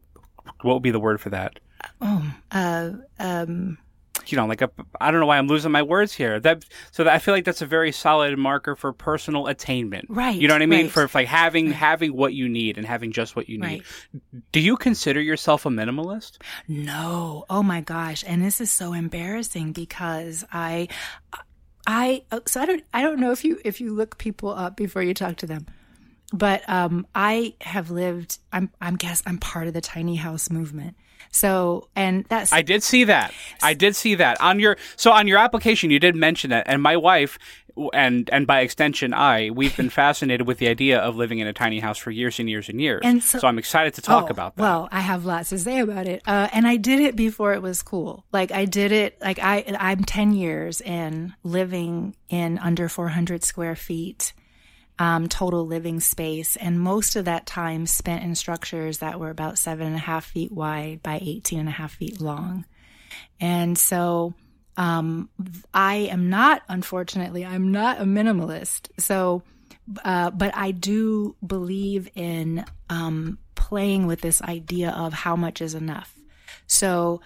what 0.61 0.73
would 0.75 0.83
be 0.83 0.91
the 0.91 0.99
word 0.99 1.19
for 1.21 1.29
that 1.29 1.59
Oh, 2.01 2.33
uh, 2.51 2.91
um, 3.19 3.77
you 4.31 4.35
know, 4.35 4.45
like 4.45 4.61
a, 4.61 4.69
I 4.99 5.11
don't 5.11 5.19
know 5.19 5.25
why 5.25 5.37
I'm 5.37 5.47
losing 5.47 5.71
my 5.71 5.81
words 5.81 6.13
here. 6.13 6.39
That 6.39 6.63
so 6.91 7.03
that 7.03 7.13
I 7.13 7.19
feel 7.19 7.33
like 7.33 7.45
that's 7.45 7.61
a 7.61 7.65
very 7.65 7.91
solid 7.91 8.37
marker 8.37 8.75
for 8.75 8.93
personal 8.93 9.47
attainment. 9.47 10.05
Right, 10.09 10.35
You 10.39 10.47
know 10.47 10.53
what 10.53 10.61
I 10.61 10.65
mean? 10.65 10.85
right. 10.85 10.91
For 10.91 11.09
like 11.13 11.27
having 11.27 11.71
having 11.71 12.15
what 12.15 12.33
you 12.33 12.47
need 12.49 12.77
and 12.77 12.85
having 12.85 13.11
just 13.11 13.35
what 13.35 13.49
you 13.49 13.57
need. 13.59 13.65
Right. 13.65 13.83
Do 14.51 14.59
you 14.59 14.77
consider 14.77 15.21
yourself 15.21 15.65
a 15.65 15.69
minimalist? 15.69 16.37
No. 16.67 17.45
Oh 17.49 17.63
my 17.63 17.81
gosh. 17.81 18.23
And 18.27 18.41
this 18.41 18.59
is 18.61 18.71
so 18.71 18.93
embarrassing 18.93 19.71
because 19.73 20.45
I 20.51 20.87
I 21.85 22.23
so 22.45 22.61
I 22.61 22.65
don't 22.65 22.83
I 22.93 23.01
don't 23.01 23.19
know 23.19 23.31
if 23.31 23.45
you 23.45 23.59
if 23.63 23.79
you 23.81 23.93
look 23.93 24.17
people 24.17 24.49
up 24.49 24.75
before 24.75 25.01
you 25.01 25.13
talk 25.13 25.37
to 25.37 25.47
them. 25.47 25.65
But 26.33 26.67
um 26.67 27.07
I 27.15 27.55
have 27.61 27.89
lived 27.89 28.39
I'm 28.51 28.69
I'm 28.81 28.95
guess 28.95 29.23
I'm 29.25 29.37
part 29.37 29.67
of 29.67 29.73
the 29.73 29.81
tiny 29.81 30.15
house 30.15 30.49
movement. 30.49 30.95
So 31.31 31.87
and 31.95 32.25
that's 32.25 32.51
I 32.53 32.61
did 32.61 32.83
see 32.83 33.03
that. 33.05 33.33
I 33.61 33.73
did 33.73 33.95
see 33.95 34.15
that 34.15 34.39
on 34.41 34.59
your 34.59 34.77
so 34.95 35.11
on 35.11 35.27
your 35.27 35.37
application 35.37 35.91
you 35.91 35.99
did 35.99 36.15
mention 36.15 36.49
that 36.51 36.65
and 36.67 36.81
my 36.81 36.97
wife 36.97 37.37
and 37.93 38.27
and 38.33 38.47
by 38.47 38.61
extension 38.61 39.13
I 39.13 39.51
we've 39.51 39.75
been 39.77 39.89
fascinated 40.03 40.47
with 40.47 40.57
the 40.57 40.67
idea 40.67 40.97
of 40.99 41.15
living 41.15 41.37
in 41.39 41.45
a 41.47 41.53
tiny 41.53 41.79
house 41.79 41.97
for 41.99 42.09
years 42.09 42.39
and 42.39 42.49
years 42.49 42.69
and 42.69 42.81
years. 42.81 43.01
And 43.03 43.21
so- 43.23 43.39
I'm 43.47 43.59
excited 43.59 43.93
to 43.95 44.01
talk 44.01 44.25
Oh, 44.25 44.27
about 44.31 44.55
that. 44.55 44.61
Well, 44.63 44.89
I 44.91 45.01
have 45.01 45.25
lots 45.25 45.49
to 45.49 45.59
say 45.59 45.79
about 45.79 46.07
it. 46.07 46.23
Uh, 46.25 46.47
and 46.53 46.67
I 46.67 46.77
did 46.77 46.99
it 46.99 47.15
before 47.15 47.53
it 47.53 47.61
was 47.61 47.83
cool. 47.83 48.25
Like 48.31 48.51
I 48.51 48.65
did 48.65 48.91
it, 48.91 49.17
like 49.21 49.37
I, 49.39 49.63
I'm 49.79 50.03
10 50.03 50.33
years 50.33 50.81
in 50.81 51.35
living 51.43 52.15
in 52.29 52.57
under 52.57 52.89
400 52.89 53.43
square 53.43 53.75
feet, 53.75 54.33
um, 54.99 55.27
total 55.27 55.65
living 55.65 55.99
space. 55.99 56.55
And 56.55 56.79
most 56.79 57.15
of 57.15 57.25
that 57.25 57.45
time 57.45 57.85
spent 57.85 58.23
in 58.23 58.35
structures 58.35 58.99
that 58.99 59.19
were 59.19 59.29
about 59.29 59.57
seven 59.57 59.87
and 59.87 59.95
a 59.95 59.99
half 59.99 60.25
feet 60.25 60.51
wide 60.51 61.03
by 61.03 61.19
18 61.21 61.59
and 61.59 61.69
a 61.69 61.71
half 61.71 61.93
feet 61.93 62.19
long. 62.19 62.65
And 63.39 63.77
so, 63.77 64.33
um, 64.75 65.29
I 65.73 65.95
am 65.95 66.29
not, 66.29 66.61
unfortunately, 66.69 67.45
I'm 67.45 67.71
not 67.71 67.99
a 67.99 68.03
minimalist. 68.03 68.89
So, 68.99 69.43
uh, 70.03 70.31
but 70.31 70.55
I 70.55 70.71
do 70.71 71.35
believe 71.45 72.09
in 72.15 72.65
um, 72.89 73.39
playing 73.55 74.05
with 74.07 74.21
this 74.21 74.41
idea 74.41 74.91
of 74.91 75.13
how 75.13 75.35
much 75.35 75.61
is 75.61 75.73
enough. 75.73 76.15
So, 76.67 77.21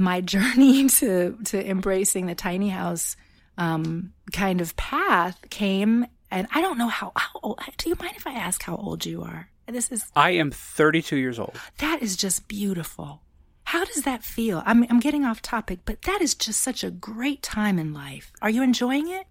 my 0.00 0.20
journey 0.22 0.88
to 0.88 1.36
to 1.44 1.68
embracing 1.68 2.26
the 2.26 2.34
tiny 2.34 2.68
house 2.68 3.16
um, 3.58 4.12
kind 4.32 4.60
of 4.60 4.76
path 4.76 5.38
came, 5.50 6.06
and 6.30 6.46
I 6.52 6.60
don't 6.60 6.78
know 6.78 6.88
how. 6.88 7.12
How 7.16 7.40
old, 7.42 7.60
do 7.76 7.88
you 7.88 7.96
mind 7.98 8.16
if 8.16 8.26
I 8.26 8.32
ask 8.32 8.62
how 8.62 8.76
old 8.76 9.06
you 9.06 9.22
are? 9.22 9.48
This 9.66 9.90
is 9.90 10.04
I 10.14 10.30
am 10.30 10.50
32 10.50 11.16
years 11.16 11.38
old. 11.38 11.58
that 11.78 12.02
is 12.02 12.16
just 12.16 12.46
beautiful. 12.48 13.22
How 13.64 13.84
does 13.84 14.02
that 14.02 14.22
feel? 14.22 14.62
I'm 14.64 14.84
I'm 14.84 15.00
getting 15.00 15.24
off 15.24 15.42
topic, 15.42 15.80
but 15.84 16.02
that 16.02 16.20
is 16.20 16.34
just 16.34 16.60
such 16.60 16.84
a 16.84 16.90
great 16.90 17.42
time 17.42 17.78
in 17.78 17.92
life. 17.92 18.32
Are 18.40 18.50
you 18.50 18.62
enjoying 18.62 19.08
it? 19.08 19.26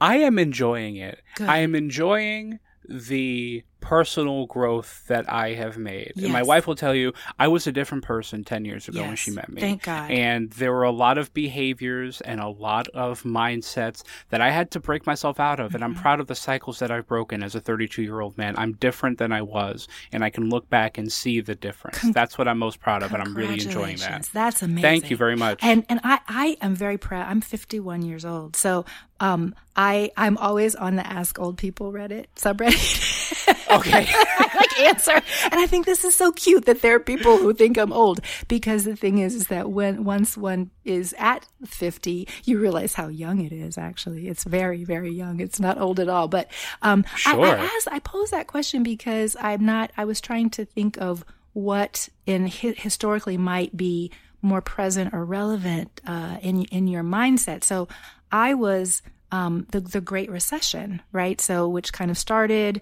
I 0.00 0.18
am 0.18 0.38
enjoying 0.38 0.96
it. 0.96 1.20
Good. 1.34 1.48
I 1.48 1.58
am 1.58 1.74
enjoying 1.74 2.60
the 2.88 3.64
personal 3.80 4.46
growth 4.46 5.04
that 5.08 5.30
I 5.32 5.54
have 5.54 5.78
made. 5.78 6.12
And 6.16 6.32
my 6.32 6.42
wife 6.42 6.66
will 6.66 6.74
tell 6.74 6.94
you 6.94 7.12
I 7.38 7.48
was 7.48 7.66
a 7.66 7.72
different 7.72 8.04
person 8.04 8.44
10 8.44 8.64
years 8.64 8.88
ago 8.88 9.02
when 9.02 9.16
she 9.16 9.30
met 9.30 9.48
me. 9.48 9.60
Thank 9.60 9.82
God. 9.82 10.10
And 10.10 10.50
there 10.52 10.72
were 10.72 10.84
a 10.84 10.90
lot 10.90 11.18
of 11.18 11.32
behaviors 11.34 12.20
and 12.20 12.40
a 12.40 12.48
lot 12.48 12.88
of 12.88 13.22
mindsets 13.22 14.02
that 14.30 14.40
I 14.40 14.50
had 14.50 14.70
to 14.72 14.80
break 14.80 15.06
myself 15.06 15.40
out 15.40 15.58
of. 15.60 15.74
And 15.74 15.82
Mm-hmm. 15.88 15.96
I'm 15.96 16.02
proud 16.02 16.20
of 16.20 16.26
the 16.26 16.34
cycles 16.34 16.80
that 16.80 16.90
I've 16.90 17.06
broken 17.06 17.42
as 17.42 17.54
a 17.54 17.60
32 17.60 18.02
year 18.02 18.20
old 18.20 18.36
man. 18.36 18.54
I'm 18.58 18.72
different 18.72 19.18
than 19.18 19.32
I 19.32 19.42
was. 19.42 19.88
And 20.12 20.24
I 20.24 20.30
can 20.30 20.50
look 20.50 20.68
back 20.68 20.98
and 20.98 21.10
see 21.10 21.40
the 21.40 21.54
difference. 21.54 22.00
That's 22.12 22.36
what 22.36 22.48
I'm 22.48 22.58
most 22.58 22.80
proud 22.80 23.02
of. 23.02 23.12
And 23.12 23.22
I'm 23.22 23.34
really 23.34 23.54
enjoying 23.54 23.96
that. 23.98 24.28
That's 24.32 24.62
amazing. 24.62 24.82
Thank 24.82 25.10
you 25.10 25.16
very 25.16 25.36
much. 25.36 25.60
And 25.62 25.84
and 25.88 26.00
I 26.04 26.20
I 26.28 26.56
am 26.60 26.74
very 26.74 26.98
proud. 26.98 27.26
I'm 27.28 27.40
51 27.40 28.02
years 28.02 28.24
old, 28.24 28.56
so 28.56 28.84
um 29.20 29.54
I 29.76 30.10
I'm 30.16 30.36
always 30.38 30.74
on 30.74 30.96
the 30.96 31.06
Ask 31.06 31.38
Old 31.38 31.58
People 31.58 31.92
Reddit 31.92 32.26
subreddit. 32.36 33.14
Okay. 33.70 34.06
I 34.08 34.50
like 34.56 34.80
answer, 34.80 35.12
and 35.12 35.54
I 35.54 35.66
think 35.66 35.84
this 35.84 36.02
is 36.02 36.14
so 36.14 36.32
cute 36.32 36.64
that 36.64 36.80
there 36.80 36.94
are 36.96 37.00
people 37.00 37.36
who 37.36 37.52
think 37.52 37.76
I'm 37.76 37.92
old 37.92 38.20
because 38.48 38.84
the 38.84 38.96
thing 38.96 39.18
is, 39.18 39.34
is 39.34 39.48
that 39.48 39.70
when 39.70 40.04
once 40.04 40.38
one 40.38 40.70
is 40.86 41.14
at 41.18 41.46
50, 41.66 42.26
you 42.44 42.58
realize 42.58 42.94
how 42.94 43.08
young 43.08 43.42
it 43.42 43.52
is. 43.52 43.76
Actually, 43.76 44.28
it's 44.28 44.44
very 44.44 44.84
very 44.84 45.10
young. 45.12 45.40
It's 45.40 45.60
not 45.60 45.78
old 45.78 46.00
at 46.00 46.08
all. 46.08 46.28
But 46.28 46.50
um, 46.80 47.04
I, 47.26 47.32
Sure. 47.32 47.46
I 47.46 47.64
asked, 47.64 47.88
I 47.90 47.98
posed 47.98 48.32
that 48.32 48.46
question 48.46 48.82
because 48.82 49.36
I'm 49.38 49.64
not. 49.66 49.90
I 49.98 50.06
was 50.06 50.20
trying 50.22 50.48
to 50.50 50.64
think 50.64 50.96
of 50.98 51.22
what 51.52 52.08
in 52.24 52.46
hi- 52.48 52.74
historically 52.76 53.36
might 53.36 53.76
be 53.76 54.10
more 54.40 54.62
present 54.62 55.12
or 55.12 55.24
relevant 55.26 56.00
uh, 56.06 56.38
in 56.40 56.64
in 56.64 56.88
your 56.88 57.02
mindset. 57.02 57.64
So 57.64 57.86
I 58.32 58.54
was 58.54 59.02
um, 59.32 59.66
the 59.72 59.80
the 59.80 60.00
Great 60.00 60.30
Recession, 60.30 61.02
right? 61.12 61.40
So 61.40 61.68
which 61.68 61.92
kind 61.92 62.10
of 62.10 62.18
started 62.18 62.80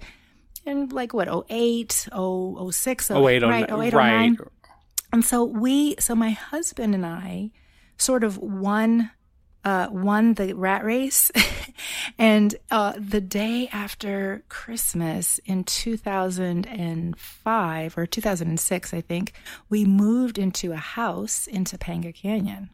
in 0.65 0.89
like 0.89 1.13
what 1.15 1.29
08, 1.51 2.09
0, 2.11 2.71
06, 2.71 3.11
Oh, 3.11 3.23
wait. 3.23 3.43
right, 3.43 3.67
oh, 3.71 3.81
08, 3.81 3.93
right. 3.93 4.33
And 5.13 5.25
so 5.25 5.45
we, 5.45 5.95
so 6.01 6.15
my 6.17 6.31
husband 6.31 6.93
and 6.95 7.07
I 7.07 7.51
sort 7.97 8.25
of 8.25 8.37
won, 8.39 9.11
uh, 9.65 9.87
won 9.93 10.35
the 10.35 10.53
rat 10.55 10.85
race. 10.85 11.31
and, 12.19 12.55
uh, 12.73 12.95
the 12.99 13.21
day 13.21 13.69
after 13.73 14.43
Christmas 14.49 15.39
in 15.47 15.63
2005 15.65 17.99
or 17.99 18.07
2006, 18.07 18.95
I 18.95 19.01
think, 19.01 19.33
we 19.69 19.85
moved 19.85 20.39
into 20.39 20.73
a 20.73 20.77
house 20.77 21.47
in 21.47 21.63
Topanga 21.65 22.13
Canyon. 22.15 22.71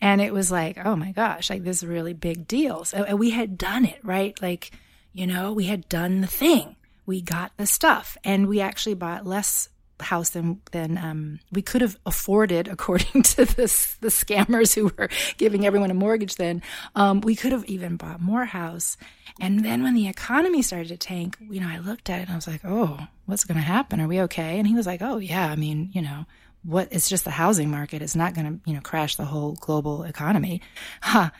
And 0.00 0.20
it 0.20 0.32
was 0.32 0.50
like, 0.50 0.78
oh 0.84 0.96
my 0.96 1.12
gosh, 1.12 1.50
like 1.50 1.64
this 1.64 1.78
is 1.78 1.86
really 1.86 2.14
big 2.14 2.46
deal. 2.46 2.84
So 2.84 3.04
and 3.04 3.18
we 3.18 3.30
had 3.30 3.58
done 3.58 3.84
it, 3.84 3.98
right? 4.02 4.40
Like, 4.40 4.72
you 5.12 5.26
know, 5.26 5.52
we 5.52 5.64
had 5.64 5.88
done 5.88 6.20
the 6.20 6.26
thing. 6.26 6.76
We 7.06 7.20
got 7.22 7.56
the 7.56 7.66
stuff 7.66 8.16
and 8.22 8.46
we 8.46 8.60
actually 8.60 8.94
bought 8.94 9.26
less 9.26 9.68
house 10.00 10.30
than 10.30 10.60
than 10.72 10.96
um, 10.98 11.40
we 11.50 11.62
could 11.62 11.80
have 11.80 11.98
afforded 12.06 12.68
according 12.72 13.22
to 13.22 13.44
this 13.44 13.94
the 14.00 14.08
scammers 14.08 14.74
who 14.74 14.92
were 14.96 15.08
giving 15.36 15.66
everyone 15.66 15.90
a 15.90 15.94
mortgage 15.94 16.36
then 16.36 16.62
um, 16.94 17.20
we 17.20 17.34
could 17.34 17.52
have 17.52 17.64
even 17.64 17.96
bought 17.96 18.20
more 18.20 18.44
house 18.44 18.96
and 19.40 19.64
then 19.64 19.82
when 19.82 19.94
the 19.94 20.08
economy 20.08 20.62
started 20.62 20.88
to 20.88 20.96
tank 20.96 21.36
you 21.50 21.60
know 21.60 21.68
i 21.68 21.78
looked 21.78 22.10
at 22.10 22.20
it 22.20 22.22
and 22.22 22.32
i 22.32 22.34
was 22.34 22.46
like 22.46 22.60
oh 22.64 22.98
what's 23.26 23.44
going 23.44 23.56
to 23.56 23.62
happen 23.62 24.00
are 24.00 24.08
we 24.08 24.20
okay 24.20 24.58
and 24.58 24.66
he 24.66 24.74
was 24.74 24.86
like 24.86 25.02
oh 25.02 25.18
yeah 25.18 25.50
i 25.50 25.56
mean 25.56 25.90
you 25.92 26.02
know 26.02 26.24
what 26.64 26.88
it's 26.90 27.08
just 27.08 27.24
the 27.24 27.30
housing 27.30 27.70
market 27.70 28.02
it's 28.02 28.16
not 28.16 28.34
going 28.34 28.46
to 28.46 28.68
you 28.70 28.74
know 28.74 28.80
crash 28.80 29.16
the 29.16 29.24
whole 29.24 29.52
global 29.60 30.02
economy 30.04 30.60
huh 31.02 31.30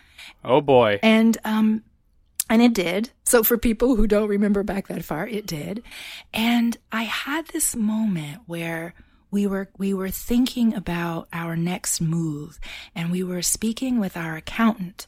Oh, 0.45 0.61
boy. 0.61 0.99
and 1.03 1.37
um 1.45 1.83
and 2.51 2.63
it 2.63 2.73
did. 2.73 3.11
So 3.25 3.43
for 3.43 3.59
people 3.59 3.95
who 3.95 4.07
don't 4.07 4.29
remember 4.29 4.63
back 4.63 4.89
that 4.89 5.05
far, 5.05 5.27
it 5.29 5.47
did. 5.47 5.83
And 6.33 6.77
I 6.91 7.03
had 7.03 7.47
this 7.49 7.77
moment 7.77 8.41
where 8.47 8.95
we 9.31 9.47
were 9.47 9.69
we 9.77 9.93
were 9.93 10.09
thinking 10.09 10.75
about 10.75 11.29
our 11.33 11.57
next 11.57 12.01
move 12.01 12.59
and 12.95 13.11
we 13.11 13.23
were 13.23 13.43
speaking 13.43 14.01
with 14.01 14.17
our 14.17 14.37
accountant. 14.37 15.07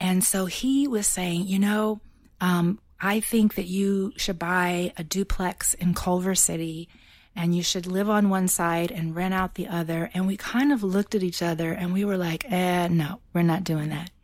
And 0.00 0.24
so 0.24 0.46
he 0.46 0.88
was 0.88 1.06
saying, 1.06 1.46
you 1.46 1.58
know, 1.58 2.00
um, 2.40 2.78
I 3.00 3.20
think 3.20 3.56
that 3.56 3.66
you 3.66 4.12
should 4.16 4.38
buy 4.38 4.92
a 4.96 5.04
duplex 5.04 5.74
in 5.74 5.92
Culver 5.92 6.34
City 6.34 6.88
and 7.36 7.54
you 7.54 7.62
should 7.62 7.86
live 7.86 8.10
on 8.10 8.30
one 8.30 8.48
side 8.48 8.90
and 8.90 9.14
rent 9.14 9.34
out 9.34 9.54
the 9.54 9.68
other. 9.68 10.10
And 10.14 10.26
we 10.26 10.36
kind 10.36 10.72
of 10.72 10.82
looked 10.82 11.14
at 11.14 11.22
each 11.22 11.42
other 11.42 11.72
and 11.72 11.92
we 11.92 12.04
were 12.04 12.16
like, 12.16 12.44
eh, 12.50 12.88
no, 12.88 13.20
we're 13.32 13.42
not 13.42 13.64
doing 13.64 13.90
that. 13.90 14.10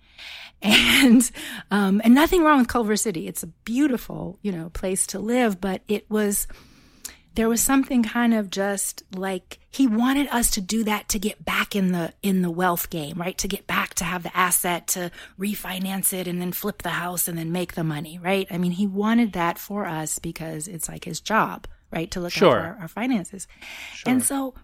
And, 0.67 1.31
um, 1.71 2.01
and 2.03 2.15
nothing 2.15 2.43
wrong 2.43 2.61
with 2.61 2.69
Culver 2.69 2.97
City. 2.97 3.29
It's 3.29 3.43
a 3.43 3.49
beautiful, 3.49 4.39
you 4.41 4.51
know, 4.51 4.71
place 4.71 5.07
to 5.09 5.19
live, 5.19 5.61
but 5.61 5.83
it 5.89 6.11
was, 6.11 6.47
there 7.35 7.49
was 7.49 7.61
something 7.61 8.03
kind 8.03 8.33
of 8.33 8.51
just 8.51 9.03
like 9.15 9.59
he 9.71 9.87
wanted 9.87 10.29
us 10.29 10.53
to 10.53 10.61
do 10.61 10.85
that 10.85 11.09
to 11.11 11.19
get 11.19 11.45
back 11.45 11.75
in 11.75 11.93
the 11.93 12.13
in 12.23 12.43
the 12.43 12.51
wealth 12.51 12.91
game 12.91 13.19
right 13.19 13.37
to 13.39 13.49
get 13.49 13.67
back 13.67 13.95
to 13.95 14.05
have 14.05 14.23
the 14.23 14.37
asset 14.37 14.87
to 14.87 15.11
refinance 15.39 16.13
it 16.13 16.29
and 16.29 16.41
then 16.41 16.53
flip 16.53 16.83
the 16.83 16.91
house 16.91 17.27
and 17.29 17.37
then 17.37 17.51
make 17.53 17.75
the 17.75 17.85
money 17.85 18.19
right 18.23 18.47
i 18.51 18.59
mean 18.59 18.73
he 18.73 18.87
wanted 18.87 19.33
that 19.33 19.59
for 19.59 19.87
us 19.87 20.19
because 20.19 20.69
it's 20.69 20.89
like 20.89 21.05
his 21.05 21.21
job 21.21 21.67
right 21.91 22.11
to 22.11 22.21
look 22.21 22.33
sure. 22.33 22.57
after 22.59 22.69
our, 22.69 22.83
our 22.83 22.89
finances 22.89 23.47
sure. 23.95 24.13
and 24.13 24.23
so 24.23 24.55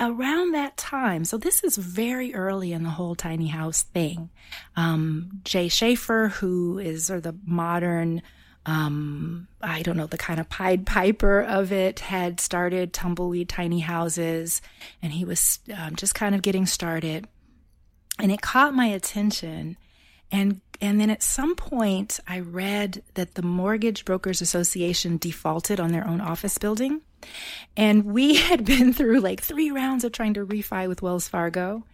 around 0.00 0.52
that 0.52 0.76
time 0.76 1.24
so 1.24 1.36
this 1.36 1.62
is 1.62 1.76
very 1.76 2.34
early 2.34 2.72
in 2.72 2.82
the 2.82 2.90
whole 2.90 3.14
tiny 3.14 3.48
house 3.48 3.82
thing 3.82 4.30
um, 4.76 5.40
jay 5.44 5.68
shafer 5.68 6.28
who 6.36 6.78
is 6.78 7.10
or 7.10 7.20
the 7.20 7.34
modern 7.44 8.22
um, 8.66 9.46
I 9.60 9.82
don't 9.82 9.96
know, 9.96 10.06
the 10.06 10.18
kind 10.18 10.40
of 10.40 10.48
Pied 10.48 10.86
Piper 10.86 11.42
of 11.42 11.70
it 11.70 12.00
had 12.00 12.40
started 12.40 12.92
tumbleweed 12.92 13.48
tiny 13.48 13.80
houses, 13.80 14.62
and 15.02 15.12
he 15.12 15.24
was 15.24 15.58
um, 15.76 15.96
just 15.96 16.14
kind 16.14 16.34
of 16.34 16.42
getting 16.42 16.66
started. 16.66 17.28
And 18.18 18.32
it 18.32 18.40
caught 18.40 18.74
my 18.74 18.86
attention. 18.86 19.76
And, 20.30 20.60
and 20.80 21.00
then 21.00 21.10
at 21.10 21.22
some 21.22 21.54
point, 21.54 22.20
I 22.26 22.40
read 22.40 23.02
that 23.14 23.34
the 23.34 23.42
Mortgage 23.42 24.04
Brokers 24.04 24.40
Association 24.40 25.16
defaulted 25.16 25.80
on 25.80 25.92
their 25.92 26.06
own 26.06 26.20
office 26.20 26.58
building. 26.58 27.00
And 27.76 28.06
we 28.06 28.34
had 28.48 28.64
been 28.64 28.92
through 28.92 29.20
like 29.20 29.40
three 29.40 29.70
rounds 29.70 30.04
of 30.04 30.12
trying 30.12 30.34
to 30.34 30.46
refi 30.46 30.88
with 30.88 31.02
Wells 31.02 31.28
Fargo. 31.28 31.84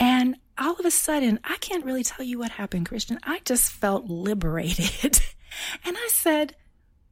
And 0.00 0.36
all 0.58 0.74
of 0.74 0.86
a 0.86 0.90
sudden, 0.90 1.40
I 1.44 1.56
can't 1.58 1.84
really 1.84 2.04
tell 2.04 2.24
you 2.24 2.38
what 2.38 2.52
happened, 2.52 2.88
Christian. 2.88 3.18
I 3.22 3.40
just 3.44 3.72
felt 3.72 4.06
liberated. 4.06 5.20
And 5.84 5.94
I 5.98 6.08
said, 6.12 6.54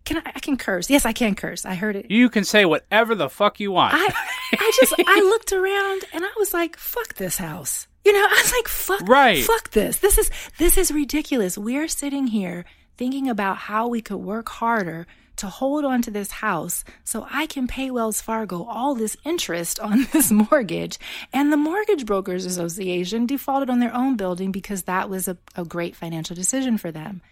can 0.06 0.16
I, 0.16 0.32
I 0.34 0.40
can 0.40 0.56
curse. 0.56 0.88
Yes, 0.88 1.04
I 1.04 1.12
can 1.12 1.34
curse. 1.34 1.66
I 1.66 1.74
heard 1.74 1.94
it. 1.94 2.10
You 2.10 2.30
can 2.30 2.44
say 2.44 2.64
whatever 2.64 3.14
the 3.14 3.28
fuck 3.28 3.60
you 3.60 3.70
want. 3.70 3.92
I, 3.94 4.10
I 4.52 4.72
just, 4.80 4.94
I 4.98 5.20
looked 5.24 5.52
around 5.52 6.04
and 6.14 6.24
I 6.24 6.30
was 6.38 6.54
like, 6.54 6.78
fuck 6.78 7.14
this 7.14 7.36
house. 7.36 7.86
You 8.04 8.12
know, 8.12 8.18
I 8.30 8.40
was 8.42 8.52
like, 8.52 8.68
fuck, 8.68 9.08
right. 9.08 9.44
fuck 9.44 9.70
this. 9.70 9.98
This 9.98 10.18
is, 10.18 10.30
this 10.58 10.76
is 10.78 10.90
ridiculous. 10.92 11.58
We're 11.58 11.88
sitting 11.88 12.28
here 12.28 12.64
thinking 12.96 13.28
about 13.28 13.56
how 13.56 13.88
we 13.88 14.00
could 14.00 14.18
work 14.18 14.48
harder 14.48 15.06
to 15.40 15.46
hold 15.46 15.86
on 15.86 16.02
to 16.02 16.10
this 16.10 16.30
house 16.30 16.84
so 17.02 17.26
I 17.30 17.46
can 17.46 17.66
pay 17.66 17.90
Wells 17.90 18.20
Fargo 18.20 18.64
all 18.64 18.94
this 18.94 19.16
interest 19.24 19.80
on 19.80 20.06
this 20.12 20.30
mortgage. 20.30 20.98
And 21.32 21.52
the 21.52 21.56
Mortgage 21.56 22.04
Brokers 22.04 22.44
Association 22.44 23.26
defaulted 23.26 23.70
on 23.70 23.80
their 23.80 23.94
own 23.94 24.16
building 24.16 24.52
because 24.52 24.82
that 24.82 25.08
was 25.08 25.28
a, 25.28 25.38
a 25.56 25.64
great 25.64 25.96
financial 25.96 26.36
decision 26.36 26.76
for 26.76 26.92
them. 26.92 27.22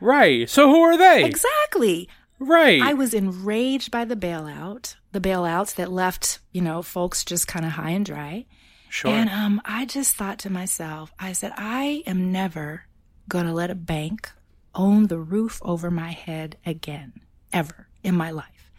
Right. 0.00 0.48
So 0.48 0.68
who 0.68 0.80
are 0.82 0.96
they? 0.96 1.24
Exactly. 1.24 2.08
Right. 2.38 2.82
I 2.82 2.94
was 2.94 3.14
enraged 3.14 3.90
by 3.90 4.04
the 4.04 4.16
bailout, 4.16 4.94
the 5.10 5.20
bailouts 5.20 5.74
that 5.76 5.90
left, 5.90 6.38
you 6.52 6.60
know, 6.60 6.82
folks 6.82 7.24
just 7.24 7.48
kind 7.48 7.64
of 7.64 7.72
high 7.72 7.90
and 7.90 8.04
dry. 8.06 8.46
Sure. 8.88 9.10
And 9.10 9.28
um, 9.28 9.60
I 9.64 9.84
just 9.84 10.16
thought 10.16 10.38
to 10.40 10.50
myself, 10.50 11.12
I 11.18 11.32
said, 11.32 11.52
I 11.56 12.02
am 12.06 12.32
never 12.32 12.86
going 13.28 13.46
to 13.46 13.52
let 13.52 13.70
a 13.70 13.74
bank 13.74 14.30
own 14.74 15.08
the 15.08 15.18
roof 15.18 15.60
over 15.64 15.90
my 15.90 16.10
head 16.10 16.56
again 16.64 17.12
ever 17.52 17.88
in 18.02 18.14
my 18.14 18.30
life. 18.30 18.70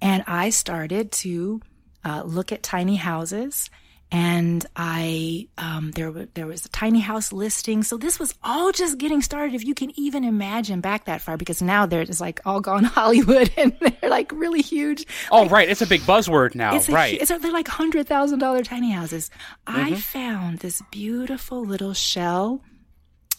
And 0.00 0.22
I 0.26 0.50
started 0.50 1.10
to 1.12 1.60
uh, 2.04 2.22
look 2.24 2.52
at 2.52 2.62
tiny 2.62 2.96
houses 2.96 3.70
and 4.10 4.64
I 4.74 5.48
um, 5.58 5.90
there 5.90 6.10
there 6.10 6.46
was 6.46 6.64
a 6.64 6.70
tiny 6.70 7.00
house 7.00 7.32
listing. 7.32 7.82
So 7.82 7.98
this 7.98 8.18
was 8.18 8.34
all 8.42 8.72
just 8.72 8.96
getting 8.96 9.20
started. 9.20 9.54
If 9.54 9.64
you 9.64 9.74
can 9.74 9.92
even 9.98 10.24
imagine 10.24 10.80
back 10.80 11.04
that 11.04 11.20
far, 11.20 11.36
because 11.36 11.60
now 11.60 11.84
they're 11.84 12.06
just 12.06 12.20
like 12.20 12.40
all 12.46 12.60
gone 12.60 12.84
Hollywood 12.98 13.50
and 13.56 13.76
they're 13.80 14.10
like 14.10 14.32
really 14.32 14.62
huge. 14.62 15.06
Oh 15.30 15.42
like, 15.42 15.50
right, 15.50 15.68
it's 15.68 15.82
a 15.82 15.86
big 15.86 16.00
buzzword 16.02 16.54
now. 16.54 16.74
It's 16.74 16.88
right, 16.88 17.18
a, 17.18 17.20
it's 17.20 17.30
a, 17.30 17.38
they're 17.38 17.52
like 17.52 17.68
hundred 17.68 18.06
thousand 18.06 18.38
dollar 18.38 18.62
tiny 18.62 18.92
houses. 18.92 19.30
Mm-hmm. 19.66 19.94
I 19.94 19.94
found 19.96 20.58
this 20.60 20.82
beautiful 20.90 21.62
little 21.64 21.92
shell 21.92 22.62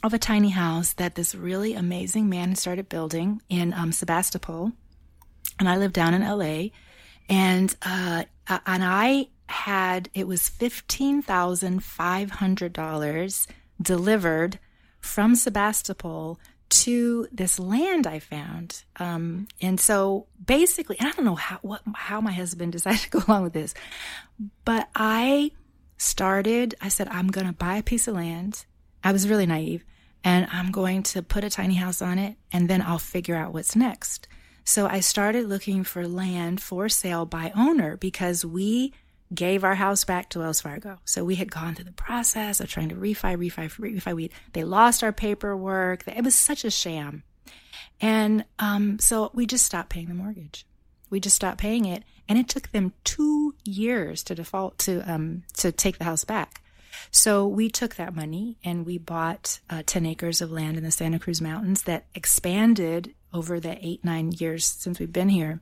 of 0.03 0.13
a 0.13 0.19
tiny 0.19 0.49
house 0.49 0.93
that 0.93 1.15
this 1.15 1.33
really 1.33 1.73
amazing 1.73 2.29
man 2.29 2.55
started 2.55 2.87
building 2.89 3.41
in 3.49 3.73
um, 3.73 3.91
Sebastopol, 3.91 4.71
and 5.57 5.67
I 5.67 5.77
live 5.77 5.93
down 5.93 6.13
in 6.13 6.21
LA, 6.21 6.69
and 7.27 7.75
uh, 7.81 8.25
and 8.47 8.83
I 8.83 9.29
had 9.49 10.09
it 10.13 10.27
was 10.27 10.49
fifteen 10.49 11.21
thousand 11.21 11.83
five 11.83 12.31
hundred 12.31 12.73
dollars 12.73 13.47
delivered 13.81 14.59
from 14.99 15.35
Sebastopol 15.35 16.39
to 16.69 17.27
this 17.31 17.59
land 17.59 18.05
I 18.05 18.19
found. 18.19 18.83
Um, 18.97 19.47
and 19.59 19.79
so 19.79 20.27
basically, 20.45 20.97
and 20.99 21.07
I 21.07 21.11
don't 21.11 21.25
know 21.25 21.35
how 21.35 21.59
what 21.61 21.81
how 21.95 22.21
my 22.21 22.31
husband 22.31 22.71
decided 22.73 23.01
to 23.01 23.09
go 23.09 23.23
along 23.27 23.43
with 23.43 23.53
this, 23.53 23.73
but 24.65 24.89
I 24.95 25.51
started. 25.97 26.75
I 26.81 26.89
said 26.89 27.07
I'm 27.09 27.27
going 27.27 27.47
to 27.47 27.53
buy 27.53 27.77
a 27.77 27.83
piece 27.83 28.07
of 28.07 28.15
land 28.15 28.65
I 29.03 29.11
was 29.11 29.29
really 29.29 29.45
naive. 29.45 29.85
And 30.23 30.47
I'm 30.51 30.71
going 30.71 31.03
to 31.03 31.21
put 31.21 31.43
a 31.43 31.49
tiny 31.49 31.75
house 31.75 32.01
on 32.01 32.19
it 32.19 32.35
and 32.51 32.69
then 32.69 32.81
I'll 32.81 32.99
figure 32.99 33.35
out 33.35 33.53
what's 33.53 33.75
next. 33.75 34.27
So 34.65 34.85
I 34.85 34.99
started 34.99 35.47
looking 35.47 35.83
for 35.83 36.07
land 36.07 36.61
for 36.61 36.89
sale 36.89 37.25
by 37.25 37.51
owner 37.55 37.95
because 37.97 38.45
we 38.45 38.93
gave 39.33 39.63
our 39.63 39.75
house 39.75 40.03
back 40.03 40.29
to 40.29 40.39
Wells 40.39 40.61
Fargo. 40.61 40.97
So 41.05 41.23
we 41.23 41.35
had 41.35 41.51
gone 41.51 41.75
through 41.75 41.85
the 41.85 41.91
process 41.91 42.59
of 42.59 42.69
trying 42.69 42.89
to 42.89 42.95
refi, 42.95 43.37
refi, 43.37 43.69
refi. 43.69 44.15
We, 44.15 44.31
they 44.53 44.63
lost 44.63 45.03
our 45.03 45.11
paperwork. 45.11 46.07
It 46.07 46.23
was 46.23 46.35
such 46.35 46.65
a 46.65 46.71
sham. 46.71 47.23
And 48.01 48.45
um, 48.57 48.99
so 48.99 49.29
we 49.33 49.45
just 49.45 49.65
stopped 49.65 49.89
paying 49.89 50.07
the 50.07 50.13
mortgage. 50.13 50.65
We 51.09 51.19
just 51.19 51.35
stopped 51.35 51.59
paying 51.59 51.85
it. 51.85 52.03
And 52.27 52.37
it 52.37 52.47
took 52.47 52.71
them 52.71 52.93
two 53.03 53.55
years 53.65 54.23
to 54.23 54.35
default 54.35 54.77
to 54.79 55.01
um, 55.11 55.43
to 55.57 55.71
take 55.71 55.97
the 55.97 56.03
house 56.03 56.23
back. 56.23 56.61
So 57.11 57.47
we 57.47 57.69
took 57.69 57.95
that 57.95 58.15
money 58.15 58.57
and 58.63 58.85
we 58.85 58.97
bought 58.97 59.59
uh, 59.69 59.83
10 59.85 60.05
acres 60.05 60.41
of 60.41 60.51
land 60.51 60.77
in 60.77 60.83
the 60.83 60.91
Santa 60.91 61.17
Cruz 61.17 61.41
Mountains 61.41 61.83
that 61.83 62.05
expanded 62.13 63.15
over 63.33 63.59
the 63.59 63.83
eight, 63.85 64.03
nine 64.03 64.31
years 64.31 64.65
since 64.65 64.99
we've 64.99 65.13
been 65.13 65.29
here. 65.29 65.61